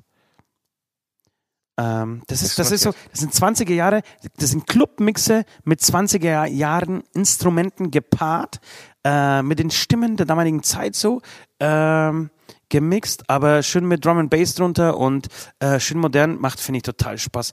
Ähm, 1.79 2.23
das 2.27 2.43
ist, 2.43 2.59
das 2.59 2.71
ist 2.71 2.83
so, 2.83 2.93
das 3.11 3.21
sind 3.21 3.35
20er 3.35 3.73
Jahre, 3.73 4.03
das 4.39 4.51
sind 4.51 4.67
Clubmixe 4.67 5.45
mit 5.65 5.81
20er 5.81 6.47
Jahren 6.47 7.03
Instrumenten 7.13 7.91
gepaart, 7.91 8.61
äh, 9.05 9.43
mit 9.43 9.59
den 9.59 9.71
Stimmen 9.71 10.17
der 10.17 10.25
damaligen 10.25 10.63
Zeit 10.63 10.95
so, 10.95 11.21
ähm, 11.61 12.31
gemixt, 12.69 13.29
aber 13.29 13.63
schön 13.63 13.87
mit 13.87 14.05
Drum 14.05 14.19
and 14.19 14.31
Bass 14.31 14.55
drunter 14.55 14.97
und 14.97 15.29
äh, 15.61 15.81
schön 15.81 15.99
modern, 15.99 16.41
macht, 16.41 16.61
finde 16.61 16.79
ich, 16.79 16.83
total 16.83 17.19
Spaß. 17.19 17.53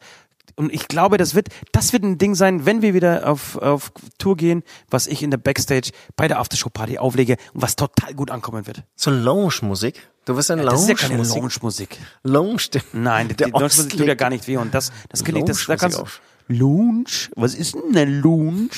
Und 0.55 0.71
ich 0.71 0.87
glaube, 0.87 1.17
das 1.17 1.33
wird, 1.33 1.47
das 1.71 1.93
wird 1.93 2.03
ein 2.03 2.17
Ding 2.17 2.35
sein, 2.35 2.65
wenn 2.65 2.81
wir 2.81 2.93
wieder 2.93 3.27
auf, 3.27 3.55
auf 3.57 3.91
Tour 4.19 4.37
gehen, 4.37 4.63
was 4.89 5.07
ich 5.07 5.23
in 5.23 5.31
der 5.31 5.37
Backstage 5.37 5.91
bei 6.15 6.27
der 6.27 6.39
Aftershow-Party 6.39 6.99
auflege 6.99 7.37
und 7.53 7.61
was 7.61 7.75
total 7.75 8.13
gut 8.13 8.29
ankommen 8.29 8.67
wird. 8.67 8.83
So 8.95 9.09
Lounge-Musik? 9.09 10.07
Du 10.25 10.35
wirst 10.35 10.51
eine 10.51 10.63
Das 10.63 10.81
ist 10.81 10.89
ja 10.89 10.95
keine 10.95 11.23
Lounge-Musik? 11.23 11.97
Lounge. 12.23 12.61
Nein, 12.93 13.27
die 13.29 13.35
Der 13.35 13.47
Lounge-Musik 13.49 13.97
tut 13.97 14.07
ja 14.07 14.15
gar 14.15 14.29
nicht 14.29 14.47
weh. 14.47 14.57
Und 14.57 14.73
das, 14.73 14.91
das 15.09 15.23
kann 15.23 15.35
ich, 15.35 15.45
das, 15.45 15.65
da 15.65 15.75
kannst 15.75 15.97
du, 15.97 16.03
auf. 16.03 16.21
Lounge? 16.47 17.29
Was 17.35 17.55
ist 17.55 17.73
denn 17.73 17.95
eine 17.95 18.05
Lounge? 18.05 18.69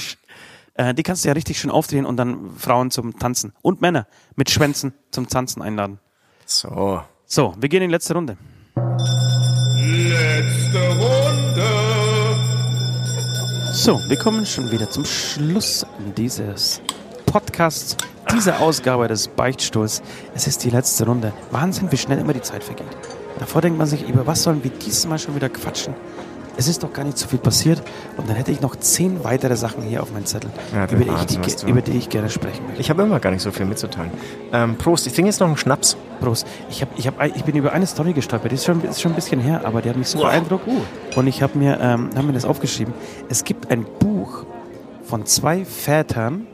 Äh, 0.76 0.94
die 0.94 1.04
kannst 1.04 1.24
du 1.24 1.28
ja 1.28 1.34
richtig 1.34 1.60
schön 1.60 1.72
aufdrehen 1.72 2.06
und 2.06 2.18
dann 2.18 2.52
Frauen 2.58 2.90
zum 2.92 3.18
Tanzen 3.20 3.54
und 3.62 3.82
Männer 3.82 4.08
mit 4.36 4.50
Schwänzen 4.50 4.94
zum 5.12 5.28
Tanzen 5.28 5.62
einladen. 5.62 6.00
So. 6.46 7.02
So, 7.26 7.56
wir 7.58 7.70
gehen 7.70 7.82
in 7.82 7.90
die 7.90 7.94
letzte 7.94 8.14
Runde. 8.14 8.38
Letzte 9.78 10.80
Runde. 10.90 11.66
So, 13.74 14.00
wir 14.08 14.18
kommen 14.18 14.46
schon 14.46 14.72
wieder 14.72 14.90
zum 14.90 15.06
Schluss 15.06 15.86
dieses 16.16 16.82
Podcasts, 17.26 17.98
dieser 18.32 18.60
Ausgabe 18.60 19.08
des 19.08 19.28
Beichtstuhls. 19.28 20.04
Es 20.36 20.46
ist 20.46 20.64
die 20.64 20.70
letzte 20.70 21.06
Runde. 21.06 21.34
Wahnsinn, 21.50 21.92
wie 21.92 21.98
schnell 21.98 22.20
immer 22.20 22.34
die 22.34 22.42
Zeit 22.42 22.64
vergeht. 22.64 22.86
Davor 23.40 23.62
denkt 23.62 23.80
man 23.80 23.88
sich, 23.88 24.08
über 24.08 24.28
was 24.28 24.44
sollen 24.44 24.64
wir 24.64 24.72
dieses 24.72 25.08
Mal 25.08 25.18
schon 25.18 25.36
wieder 25.36 25.50
quatschen? 25.50 25.96
Es 26.58 26.68
ist 26.68 26.84
doch 26.84 26.94
gar 26.94 27.04
nicht 27.04 27.18
so 27.18 27.28
viel 27.28 27.40
passiert 27.40 27.82
und 28.18 28.30
dann 28.30 28.36
hätte 28.36 28.52
ich 28.52 28.62
noch 28.62 28.76
zehn 28.78 29.24
weitere 29.24 29.56
Sachen 29.58 29.84
hier 29.84 30.02
auf 30.02 30.12
meinem 30.14 30.26
Zettel, 30.26 30.50
Ja, 30.74 30.86
über, 30.86 30.96
die 30.96 31.02
ich, 31.04 31.08
Wahnsinn, 31.10 31.42
die, 31.42 31.56
du- 31.56 31.68
über 31.68 31.82
die 31.82 31.92
ich 31.98 32.10
gerne 32.10 32.30
sprechen 32.30 32.66
möchte. 32.66 32.82
Ich 32.82 32.90
habe 32.90 33.04
immer 33.04 33.20
gar 33.20 33.32
nicht 33.32 33.42
so 33.42 33.52
viel 33.52 33.66
mitzuteilen. 33.66 34.12
Ähm, 34.54 34.76
Prost, 34.78 35.06
ich 35.08 35.14
trinke 35.14 35.30
jetzt 35.30 35.40
noch 35.42 35.48
einen 35.48 35.58
Schnaps. 35.58 35.98
Prost. 36.22 36.48
Ich, 36.70 36.82
hab, 36.82 36.98
ich, 36.98 37.08
hab, 37.08 37.22
ich 37.36 37.44
bin 37.44 37.56
über 37.58 37.74
eine 37.74 37.86
Story 37.86 38.14
gestolpert, 38.14 38.52
die 38.52 38.56
ist 38.56 38.66
schon, 38.66 38.82
ist 38.84 39.02
schon 39.02 39.12
ein 39.12 39.16
bisschen 39.16 39.40
her, 39.42 39.62
aber 39.66 39.82
die 39.82 39.90
hat 39.90 39.98
mich 39.98 40.08
so 40.08 40.20
beeindruckt. 40.20 40.66
Und 41.16 41.28
ich 41.28 41.42
habe 41.44 41.58
mir, 41.58 41.78
ähm, 41.82 42.10
hab 42.16 42.24
mir 42.24 42.34
das 42.34 42.46
aufgeschrieben. 42.46 42.94
Es 43.30 43.44
gibt 43.44 43.70
ein 43.72 43.86
Buch 44.00 44.46
von 45.04 45.26
zwei 45.26 45.66
Vätern 45.66 46.48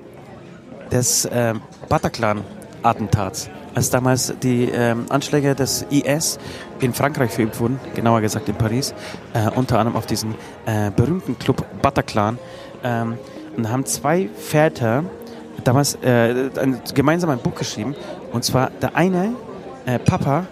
des 0.92 1.30
ähm, 1.32 1.62
Bataclan-Attentats. 1.90 3.50
Als 3.74 3.90
damals 3.90 4.34
die 4.44 4.66
ähm, 4.66 5.06
Anschläge 5.10 5.56
des 5.56 5.86
IS 5.90 6.40
in 6.82 6.94
Frankreich 6.94 7.32
verübt 7.32 7.60
wurden, 7.60 7.80
genauer 7.96 8.22
gesagt 8.22 8.50
in 8.50 8.56
Paris, 8.56 8.94
äh, 9.34 9.50
unter 9.56 9.80
anderem 9.80 9.96
auf 9.98 10.06
diesen 10.06 10.36
äh, 10.66 10.92
berühmten 10.92 11.38
Club 11.40 11.66
Bataclan, 11.82 12.38
ähm, 12.84 13.18
und 13.56 13.70
haben 13.70 13.86
zwei 13.86 14.30
Väter 14.36 15.04
damals 15.64 15.96
äh, 15.96 16.50
ein, 16.60 16.82
gemeinsam 16.94 17.30
ein 17.30 17.40
Buch 17.40 17.56
geschrieben. 17.56 17.96
Und 18.32 18.44
zwar 18.44 18.70
der 18.82 18.96
eine, 18.96 19.34
äh, 19.86 20.00
Papa, 20.00 20.46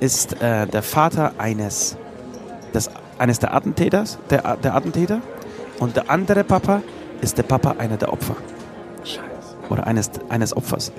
ist 0.00 0.40
äh, 0.40 0.66
der 0.66 0.82
Vater 0.82 1.32
eines, 1.38 1.96
des, 2.72 2.90
eines 3.18 3.38
der 3.38 3.54
Attentäters, 3.54 4.18
der, 4.30 4.56
der 4.56 4.74
Attentäter. 4.74 5.20
Und 5.78 5.96
der 5.96 6.10
andere 6.10 6.44
Papa 6.44 6.82
ist 7.20 7.38
der 7.38 7.42
Papa 7.42 7.76
einer 7.78 7.96
der 7.96 8.12
Opfer. 8.12 8.36
Scheiße. 9.02 9.22
Oder 9.70 9.86
eines, 9.86 10.10
eines 10.28 10.56
Opfers. 10.56 10.92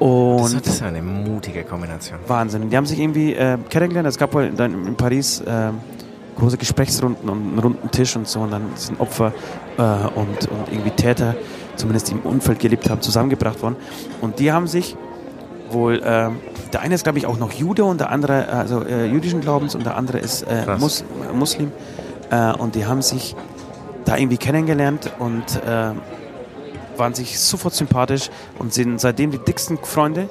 Das 0.00 0.54
Und 0.54 0.66
ist 0.66 0.82
eine 0.82 1.02
mutige 1.02 1.62
Kombination. 1.62 2.18
Wahnsinn. 2.26 2.70
Die 2.70 2.76
haben 2.76 2.86
sich 2.86 2.98
irgendwie 2.98 3.34
äh, 3.34 3.58
kennengelernt. 3.68 4.08
Es 4.08 4.16
gab 4.16 4.32
wohl 4.32 4.50
dann 4.50 4.86
in 4.86 4.96
Paris 4.96 5.40
äh, 5.40 5.72
große 6.38 6.56
Gesprächsrunden 6.56 7.28
und 7.28 7.38
einen 7.38 7.58
runden 7.58 7.90
Tisch 7.90 8.16
und 8.16 8.26
so. 8.26 8.40
Und 8.40 8.50
dann 8.50 8.62
sind 8.76 8.98
Opfer 8.98 9.34
äh, 9.76 9.82
und, 9.82 10.48
und 10.48 10.72
irgendwie 10.72 10.90
Täter, 10.90 11.34
zumindest 11.76 12.08
die 12.08 12.12
im 12.12 12.20
Umfeld 12.20 12.60
gelebt 12.60 12.88
haben, 12.88 13.02
zusammengebracht 13.02 13.60
worden. 13.60 13.76
Und 14.22 14.38
die 14.38 14.50
haben 14.52 14.66
sich 14.66 14.96
wohl, 15.70 15.96
äh, 15.96 16.30
der 16.72 16.80
eine 16.80 16.94
ist 16.94 17.04
glaube 17.04 17.18
ich 17.18 17.26
auch 17.26 17.38
noch 17.38 17.52
Jude 17.52 17.84
und 17.84 18.00
der 18.00 18.10
andere, 18.10 18.48
also 18.48 18.82
äh, 18.82 19.04
jüdischen 19.06 19.42
Glaubens 19.42 19.74
und 19.74 19.84
der 19.84 19.96
andere 19.96 20.18
ist 20.18 20.42
äh. 20.42 20.64
Mus 20.78 21.04
Muslim. 21.34 21.72
Äh, 22.30 22.54
und 22.54 22.74
die 22.74 22.86
haben 22.86 23.02
sich 23.02 23.36
da 24.06 24.16
irgendwie 24.16 24.38
kennengelernt 24.38 25.12
und 25.18 25.44
äh, 25.56 25.92
waren 27.00 27.14
sich 27.14 27.40
sofort 27.40 27.74
sympathisch 27.74 28.30
und 28.60 28.72
sind 28.72 29.00
seitdem 29.00 29.32
die 29.32 29.38
dicksten 29.38 29.78
Freunde 29.78 30.28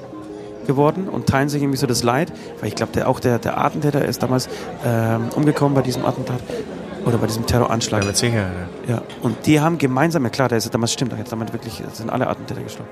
geworden 0.66 1.08
und 1.08 1.26
teilen 1.26 1.48
sich 1.48 1.62
irgendwie 1.62 1.78
so 1.78 1.86
das 1.86 2.02
Leid, 2.02 2.32
weil 2.60 2.68
ich 2.68 2.74
glaube, 2.74 2.92
der, 2.92 3.08
auch 3.08 3.20
der, 3.20 3.38
der 3.38 3.62
Attentäter 3.62 4.04
ist 4.04 4.22
damals 4.22 4.48
ähm, 4.86 5.28
umgekommen 5.34 5.74
bei 5.74 5.82
diesem 5.82 6.04
Attentat 6.06 6.40
oder 7.04 7.18
bei 7.18 7.26
diesem 7.26 7.46
Terroranschlag. 7.46 8.02
Ja, 8.02 8.06
mit 8.06 8.16
Sicherheit. 8.16 8.52
Ja, 8.86 9.02
und 9.22 9.46
die 9.46 9.60
haben 9.60 9.78
gemeinsam, 9.78 10.22
ja 10.24 10.30
klar, 10.30 10.48
der 10.48 10.58
ist 10.58 10.72
damals 10.72 10.92
stimmt, 10.92 11.14
jetzt 11.18 11.32
damals 11.32 11.52
wirklich 11.52 11.82
sind 11.92 12.10
alle 12.10 12.26
Attentäter 12.26 12.62
gestorben. 12.62 12.90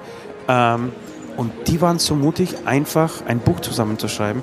Ähm, 0.49 0.93
und 1.37 1.53
die 1.69 1.81
waren 1.81 1.99
so 1.99 2.17
mutig, 2.17 2.67
einfach 2.67 3.25
ein 3.27 3.39
Buch 3.39 3.61
zusammenzuschreiben 3.61 4.43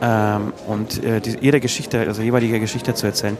ähm, 0.00 0.52
und 0.68 1.02
äh, 1.02 1.20
die, 1.20 1.38
ihre 1.40 1.60
Geschichte, 1.60 2.00
also 2.00 2.22
jeweilige 2.22 2.60
Geschichte 2.60 2.94
zu 2.94 3.06
erzählen. 3.06 3.36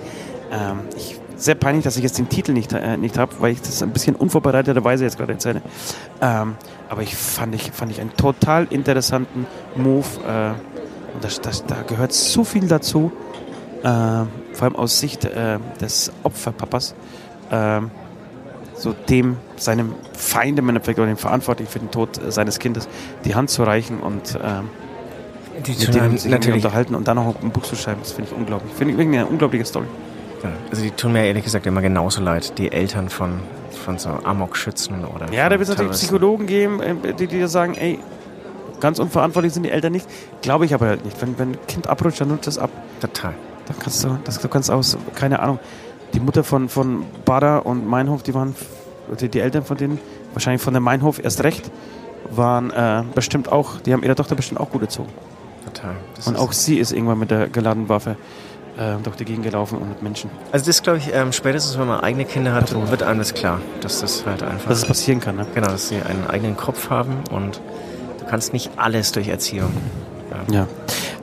Ähm, 0.50 0.80
ich, 0.96 1.20
sehr 1.36 1.54
peinlich, 1.54 1.84
dass 1.84 1.96
ich 1.96 2.02
jetzt 2.02 2.18
den 2.18 2.28
Titel 2.28 2.52
nicht, 2.52 2.72
äh, 2.72 2.96
nicht 2.96 3.18
habe, 3.18 3.32
weil 3.40 3.52
ich 3.52 3.60
das 3.60 3.82
ein 3.82 3.90
bisschen 3.90 4.16
unvorbereiteterweise 4.16 5.04
jetzt 5.04 5.18
gerade 5.18 5.32
erzähle. 5.32 5.62
Ähm, 6.20 6.54
aber 6.88 7.02
ich 7.02 7.14
fand 7.14 7.54
ich 7.54 7.70
fand 7.72 7.92
ich 7.92 8.00
einen 8.00 8.14
total 8.16 8.66
interessanten 8.70 9.46
Move. 9.76 10.06
Äh, 10.26 10.50
und 11.14 11.24
das, 11.24 11.40
das, 11.40 11.64
da 11.66 11.82
gehört 11.82 12.12
so 12.12 12.44
viel 12.44 12.68
dazu, 12.68 13.12
äh, 13.82 13.84
vor 13.86 14.28
allem 14.62 14.76
aus 14.76 14.98
Sicht 14.98 15.24
äh, 15.24 15.58
des 15.80 16.12
Opferpapas, 16.22 16.94
ähm, 17.50 17.90
so 18.74 18.94
dem, 19.08 19.36
seinem 19.56 19.94
Feind 20.12 20.58
im 20.58 20.68
Endeffekt 20.68 20.98
oder 20.98 21.08
dem 21.08 21.16
Verantwortlichen 21.16 21.70
für 21.70 21.78
den 21.78 21.90
Tod 21.90 22.18
äh, 22.18 22.30
seines 22.30 22.58
Kindes 22.58 22.88
die 23.24 23.34
Hand 23.34 23.50
zu 23.50 23.62
reichen 23.62 24.00
und 24.00 24.38
Die 25.66 25.70
mit 25.70 25.94
dem 25.94 26.18
sich 26.18 26.30
natürlich, 26.30 26.64
unterhalten 26.64 26.94
und 26.94 27.08
dann 27.08 27.16
noch 27.16 27.34
ein 27.42 27.50
Buch 27.50 27.62
zu 27.62 27.76
schreiben. 27.76 28.00
Das 28.02 28.12
finde 28.12 28.30
ich 28.30 28.36
unglaublich. 28.36 28.72
Finde 28.74 28.92
ich 28.92 29.00
irgendwie 29.00 29.18
eine 29.18 29.26
unglaubliche 29.26 29.64
Story. 29.64 29.86
Also 30.70 30.82
die 30.82 30.90
tun 30.90 31.12
mir 31.12 31.24
ehrlich 31.24 31.44
gesagt 31.44 31.66
immer 31.66 31.82
genauso 31.82 32.20
leid, 32.20 32.58
die 32.58 32.70
Eltern 32.72 33.08
von, 33.08 33.40
von 33.84 33.98
so 33.98 34.10
Amok-Schützen 34.10 35.04
oder 35.04 35.32
Ja, 35.32 35.48
da 35.48 35.58
wird 35.58 35.62
es 35.62 35.68
natürlich. 35.68 35.92
Psychologen 35.92 36.46
geben, 36.46 36.80
äh, 36.80 37.14
die 37.14 37.26
dir 37.26 37.48
sagen, 37.48 37.74
ey, 37.74 37.98
ganz 38.80 38.98
unverantwortlich 38.98 39.52
sind 39.52 39.62
die 39.62 39.70
Eltern 39.70 39.92
nicht. 39.92 40.06
Glaube 40.42 40.64
ich 40.64 40.74
aber 40.74 40.86
halt 40.86 41.04
nicht. 41.04 41.20
Wenn, 41.20 41.38
wenn 41.38 41.52
ein 41.52 41.66
Kind 41.66 41.88
abrutscht, 41.88 42.20
dann 42.20 42.28
nutzt 42.28 42.46
es 42.46 42.58
ab. 42.58 42.70
Total. 43.00 43.34
Dann 43.66 43.78
kannst 43.78 44.04
du, 44.04 44.18
das, 44.24 44.38
du 44.38 44.48
kannst 44.48 44.70
aus, 44.70 44.96
keine 45.14 45.40
Ahnung, 45.40 45.58
die 46.14 46.20
Mutter 46.20 46.44
von, 46.44 46.68
von 46.68 47.04
Bader 47.24 47.66
und 47.66 47.86
Meinhof, 47.86 48.22
die 48.22 48.34
waren, 48.34 48.54
die, 49.20 49.28
die 49.28 49.40
Eltern 49.40 49.64
von 49.64 49.76
denen, 49.76 49.98
wahrscheinlich 50.32 50.62
von 50.62 50.72
der 50.72 50.80
Meinhof 50.80 51.22
erst 51.22 51.42
recht, 51.42 51.70
waren 52.30 52.70
äh, 52.70 53.02
bestimmt 53.14 53.50
auch, 53.50 53.80
die 53.80 53.92
haben 53.92 54.02
ihre 54.02 54.14
Tochter 54.14 54.34
bestimmt 54.34 54.60
auch 54.60 54.70
gut 54.70 54.82
erzogen. 54.82 55.12
Total. 55.64 55.96
Das 56.14 56.28
Und 56.28 56.36
auch 56.36 56.52
sie 56.52 56.78
ist 56.78 56.92
irgendwann 56.92 57.18
mit 57.18 57.30
der 57.30 57.48
geladenen 57.48 57.88
Waffe 57.88 58.16
äh, 58.78 58.96
durch 59.02 59.16
die 59.16 59.24
Gegend 59.24 59.44
gelaufen 59.44 59.78
und 59.78 59.88
mit 59.88 60.02
Menschen. 60.02 60.30
Also 60.52 60.66
das 60.66 60.82
glaube 60.82 60.98
ich, 60.98 61.12
ähm, 61.12 61.32
spätestens 61.32 61.78
wenn 61.78 61.86
man 61.86 62.00
eigene 62.00 62.24
Kinder 62.24 62.52
hat, 62.52 62.74
wird 62.90 63.02
einem 63.02 63.18
das 63.18 63.34
klar, 63.34 63.60
dass 63.80 64.00
das 64.00 64.24
halt 64.26 64.42
einfach, 64.42 64.68
Dass 64.68 64.78
es 64.78 64.84
passieren 64.84 65.20
kann, 65.20 65.36
ne? 65.36 65.46
genau, 65.54 65.68
dass 65.68 65.88
sie 65.88 65.96
einen 65.96 66.26
eigenen 66.26 66.56
Kopf 66.56 66.90
haben 66.90 67.18
und 67.30 67.60
du 68.18 68.26
kannst 68.26 68.52
nicht 68.52 68.70
alles 68.76 69.12
durch 69.12 69.28
Erziehung. 69.28 69.72
Ja. 70.50 70.66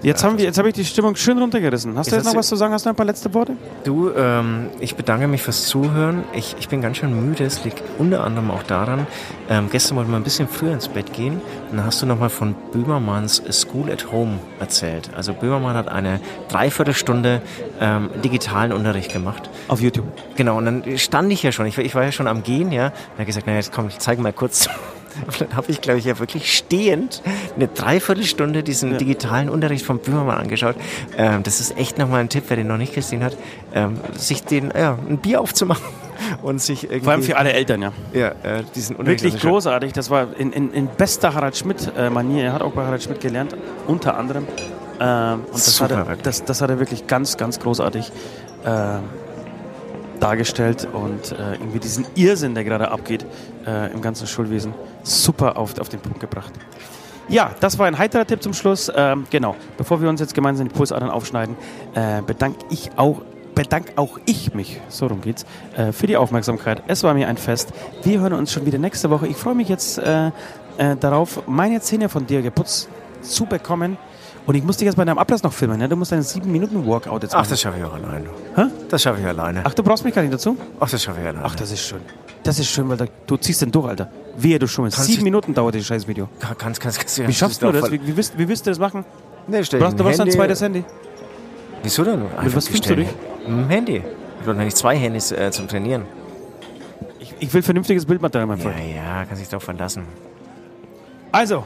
Jetzt 0.04 0.22
haben 0.24 0.38
wir, 0.38 0.44
jetzt 0.44 0.58
habe 0.58 0.68
ich 0.68 0.74
die 0.74 0.84
Stimmung 0.84 1.16
schön 1.16 1.38
runtergerissen. 1.38 1.98
Hast 1.98 2.12
du 2.12 2.16
Jetzt 2.18 2.26
noch 2.26 2.36
was 2.36 2.48
zu 2.50 2.58
sagen? 2.58 2.74
Hast 2.74 2.86
du 2.86 2.90
noch 2.90 2.94
ein 2.94 2.98
paar 2.98 3.06
letzte 3.06 3.34
Worte? 3.34 3.56
Du, 3.86 4.12
ähm, 4.12 4.68
ich 4.82 4.96
bedanke 4.96 5.28
mich 5.30 5.42
fürs 5.42 5.66
Zuhören. 5.68 6.24
Ich, 6.34 6.58
ich 6.60 6.68
bin 6.68 6.82
ganz 6.82 6.98
schön 6.98 7.26
müde. 7.26 7.46
Es 7.46 7.64
liegt 7.64 7.82
unter 7.98 8.24
anderem 8.26 8.52
auch 8.52 8.64
daran, 8.64 9.08
ähm, 9.50 9.70
gestern 9.72 9.96
wollte 9.98 10.12
man 10.12 10.20
ein 10.22 10.24
bisschen 10.26 10.50
früher 10.50 10.74
ins 10.74 10.90
Bett 10.90 11.14
gehen. 11.14 11.42
Und 11.72 11.78
dann 11.78 11.86
hast 11.86 12.02
du 12.02 12.06
nochmal 12.06 12.30
von 12.30 12.54
Böhmermanns 12.74 13.42
School 13.52 13.90
at 13.90 14.12
Home 14.12 14.40
erzählt. 14.60 15.10
Also 15.16 15.34
Böhmermann 15.34 15.76
hat 15.76 15.88
eine 15.88 16.20
Dreiviertelstunde 16.50 17.42
ähm, 17.80 18.10
digitalen 18.24 18.74
Unterricht 18.74 19.14
gemacht. 19.14 19.50
Auf 19.70 19.80
YouTube. 19.82 20.06
Genau, 20.36 20.58
und 20.58 20.66
dann 20.66 20.98
stand 20.98 21.32
ich 21.32 21.44
ja 21.44 21.54
schon, 21.54 21.66
ich, 21.66 21.78
war- 21.78 21.86
ich 21.86 21.96
war 21.96 22.04
ja 22.04 22.12
schon 22.12 22.28
am 22.28 22.44
Gehen, 22.44 22.74
ja. 22.74 22.88
Und 22.88 22.94
er 23.16 23.20
hat 23.20 23.26
gesagt, 23.28 23.48
naja, 23.48 23.60
jetzt 23.60 23.72
komm, 23.72 23.88
ich 23.88 24.00
zeige 24.00 24.22
mal 24.22 24.34
kurz. 24.34 24.68
Und 25.26 25.42
dann 25.42 25.56
habe 25.56 25.72
ich, 25.72 25.82
glaube 25.82 26.00
ich, 26.00 26.06
ja 26.06 26.20
wirklich 26.20 26.56
stehend 26.56 27.22
eine 27.56 27.68
Dreiviertelstunde 27.68 28.64
diesen 28.64 28.94
Ja. 28.94 28.98
digitalen 28.98 29.50
Unterricht 29.50 29.86
von 29.86 30.00
Böhmermann 30.00 30.38
angeschaut. 30.38 30.76
Ähm, 31.18 31.44
das 31.44 31.60
ist 31.60 31.78
echt 31.78 31.98
nochmal 31.98 32.22
ein 32.22 32.30
Tipp, 32.30 32.46
wer 32.48 32.58
den 32.58 32.68
noch 32.68 32.78
nicht 32.78 32.94
gesehen 32.94 33.24
hat, 33.24 33.38
ähm, 33.74 33.98
sich 34.18 34.44
den, 34.44 34.72
ja, 34.78 34.98
ein 35.08 35.18
Bier 35.18 35.42
aufzumachen 35.42 35.84
und 36.42 36.62
sich 36.62 36.84
irgendwie... 36.86 37.04
Vor 37.04 37.14
allem 37.14 37.24
für 37.24 37.38
alle 37.38 37.54
Eltern, 37.54 37.82
ja. 37.82 37.92
ja, 38.14 38.28
äh, 38.44 38.64
diesen 38.76 38.96
Unterricht 38.96 39.24
Wirklich 39.24 39.42
großartig. 39.42 39.94
Das 39.94 40.10
war 40.10 40.28
in, 40.38 40.52
in, 40.52 40.72
in 40.74 40.88
bester 40.88 41.34
Harald 41.34 41.58
Schmidt-Manier. 41.58 42.46
Er 42.46 42.54
hat 42.54 42.62
auch 42.62 42.72
bei 42.72 42.84
Harald 42.84 43.04
Schmidt 43.04 43.22
gelernt, 43.22 43.56
unter 43.88 44.18
anderem. 44.18 44.48
Ähm, 45.00 45.42
und 45.46 45.54
das 45.54 45.82
hat, 45.82 45.90
Super, 45.90 46.02
er, 46.02 46.08
wirklich. 46.08 46.24
das, 46.24 46.44
das 46.46 46.62
hat 46.62 46.70
er 46.70 46.80
wirklich 46.80 47.08
ganz, 47.08 47.38
ganz 47.38 47.60
großartig 47.60 48.12
ähm, 48.66 49.02
dargestellt 50.20 50.88
und 50.92 51.32
äh, 51.34 51.54
irgendwie 51.60 51.80
diesen 51.80 52.06
Irrsinn, 52.16 52.56
der 52.56 52.64
gerade 52.64 52.92
abgeht 52.92 53.26
äh, 53.66 53.92
im 53.92 54.02
ganzen 54.02 54.28
Schulwesen, 54.28 54.74
super 55.04 55.58
auf, 55.58 55.80
auf 55.80 55.90
den 55.90 56.00
Punkt 56.00 56.20
gebracht. 56.20 56.54
Ja, 57.30 57.52
das 57.60 57.80
war 57.80 57.88
ein 57.88 57.98
heiterer 57.98 58.26
Tipp 58.26 58.44
zum 58.44 58.54
Schluss. 58.54 58.92
Ähm, 58.94 59.26
genau, 59.30 59.56
bevor 59.78 60.02
wir 60.02 60.10
uns 60.10 60.20
jetzt 60.20 60.34
gemeinsam 60.34 60.68
die 60.68 60.74
Pulsadern 60.74 61.10
aufschneiden, 61.10 61.56
äh, 61.96 62.22
bedanke 62.22 62.66
ich 62.70 62.92
auch 62.98 63.22
bedanke 63.56 63.94
auch 63.98 64.20
ich 64.26 64.56
mich, 64.56 64.82
so 64.90 65.06
rum 65.06 65.22
geht's, 65.22 65.46
äh, 65.78 65.92
für 65.92 66.08
die 66.08 66.18
Aufmerksamkeit. 66.18 66.82
Es 66.88 67.04
war 67.04 67.14
mir 67.14 67.28
ein 67.28 67.38
Fest. 67.38 67.72
Wir 68.02 68.20
hören 68.20 68.34
uns 68.34 68.52
schon 68.52 68.66
wieder 68.66 68.80
nächste 68.80 69.12
Woche. 69.12 69.28
Ich 69.28 69.38
freue 69.38 69.54
mich 69.54 69.70
jetzt 69.70 70.00
äh, 70.00 70.28
äh, 70.78 70.96
darauf, 71.00 71.48
meine 71.48 71.80
Zähne 71.82 72.10
von 72.10 72.26
dir 72.26 72.42
geputzt 72.42 72.90
zu 73.22 73.46
bekommen. 73.46 73.98
Und 74.46 74.56
ich 74.56 74.64
muss 74.64 74.76
dich 74.78 74.86
jetzt 74.88 74.96
bei 74.96 75.06
deinem 75.06 75.18
Ablass 75.20 75.42
noch 75.44 75.54
filmen. 75.54 75.80
Ne? 75.80 75.88
Du 75.88 75.96
musst 75.96 76.12
einen 76.12 76.22
7-Minuten-Workout 76.24 77.24
jetzt 77.24 77.34
Ach, 77.34 77.40
machen. 77.40 77.50
das 77.52 77.62
schaffe 77.62 77.78
ich 77.80 77.86
auch 77.86 77.94
alleine. 77.94 78.26
Hä? 78.56 78.62
Das 78.90 79.02
schaffe 79.02 79.22
ich 79.22 79.26
alleine. 79.26 79.62
Ach, 79.64 79.74
du 79.74 79.84
brauchst 79.84 80.04
mich 80.04 80.14
gar 80.14 80.22
nicht 80.22 80.34
dazu? 80.34 80.58
Ach, 80.80 80.90
das 80.90 81.02
schaffe 81.02 81.22
ich 81.22 81.28
alleine. 81.28 81.46
Ach, 81.46 81.56
das 81.56 81.72
ist 81.72 81.82
schön. 81.82 82.02
Das 82.44 82.60
ist 82.60 82.68
schön, 82.68 82.90
weil 82.90 82.98
da, 82.98 83.06
du 83.26 83.38
ziehst 83.38 83.62
den 83.62 83.72
durch, 83.72 83.88
Alter. 83.88 84.10
Wehe, 84.38 84.60
du 84.60 84.68
schummelst. 84.68 84.98
Kannst 84.98 85.12
Sieben 85.12 85.24
Minuten 85.24 85.54
dauert 85.54 85.76
das 85.76 85.86
scheiß 85.86 86.06
Video. 86.10 86.28
Kann- 86.42 86.58
Kannst, 86.58 86.82
kannst, 86.82 87.00
kannst, 87.00 87.26
Wie 87.26 87.34
schaffst 87.34 87.62
du 87.62 87.72
das? 87.72 87.90
Wie, 87.90 88.06
wie, 88.06 88.18
willst, 88.18 88.38
wie 88.38 88.48
willst 88.48 88.66
du 88.66 88.72
das 88.72 88.80
machen? 88.80 89.06
Nee, 89.48 89.64
stell 89.64 89.80
Du 89.80 89.86
brauchst, 89.86 90.00
du 90.00 90.04
brauchst 90.04 90.20
ein 90.20 90.30
zweites 90.32 90.62
Handy. 90.62 90.84
Wieso 91.82 92.04
denn? 92.04 92.22
Einfach 92.38 92.58
was 92.58 92.68
filmst 92.68 92.90
du 92.90 92.96
gestellt. 92.96 93.08
Mit 93.48 93.70
Handy. 93.70 94.04
Ich 94.42 94.48
habe 94.48 94.58
nicht 94.62 94.76
zwei 94.76 94.98
Handys 94.98 95.32
äh, 95.32 95.52
zum 95.52 95.70
Trainieren. 95.70 96.04
Ich, 97.20 97.34
ich 97.40 97.54
will 97.54 97.62
vernünftiges 97.62 98.06
Bildmaterial, 98.06 98.48
mein 98.48 98.58
Ja, 98.58 98.64
Freund. 98.64 98.78
ja, 98.94 99.26
kann 99.26 99.38
sich 99.38 99.48
doch 99.48 99.62
verlassen. 99.62 100.04
Also, 101.32 101.66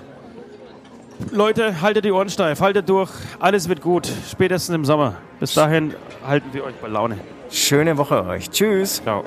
Leute, 1.32 1.82
haltet 1.82 2.06
die 2.06 2.12
Ohren 2.12 2.30
steif, 2.30 2.62
haltet 2.62 2.88
durch. 2.90 3.12
Alles 3.40 3.68
wird 3.70 3.82
gut. 3.82 4.08
Spätestens 4.30 4.76
im 4.76 4.86
Sommer. 4.86 5.16
Bis 5.40 5.54
dahin 5.54 5.94
halten 6.26 6.48
wir 6.54 6.64
euch 6.64 6.76
bei 6.76 6.88
Laune. 6.88 7.18
Schöne 7.50 7.98
Woche 7.98 8.26
euch. 8.26 8.50
Tschüss. 8.50 9.02
Ciao. 9.04 9.24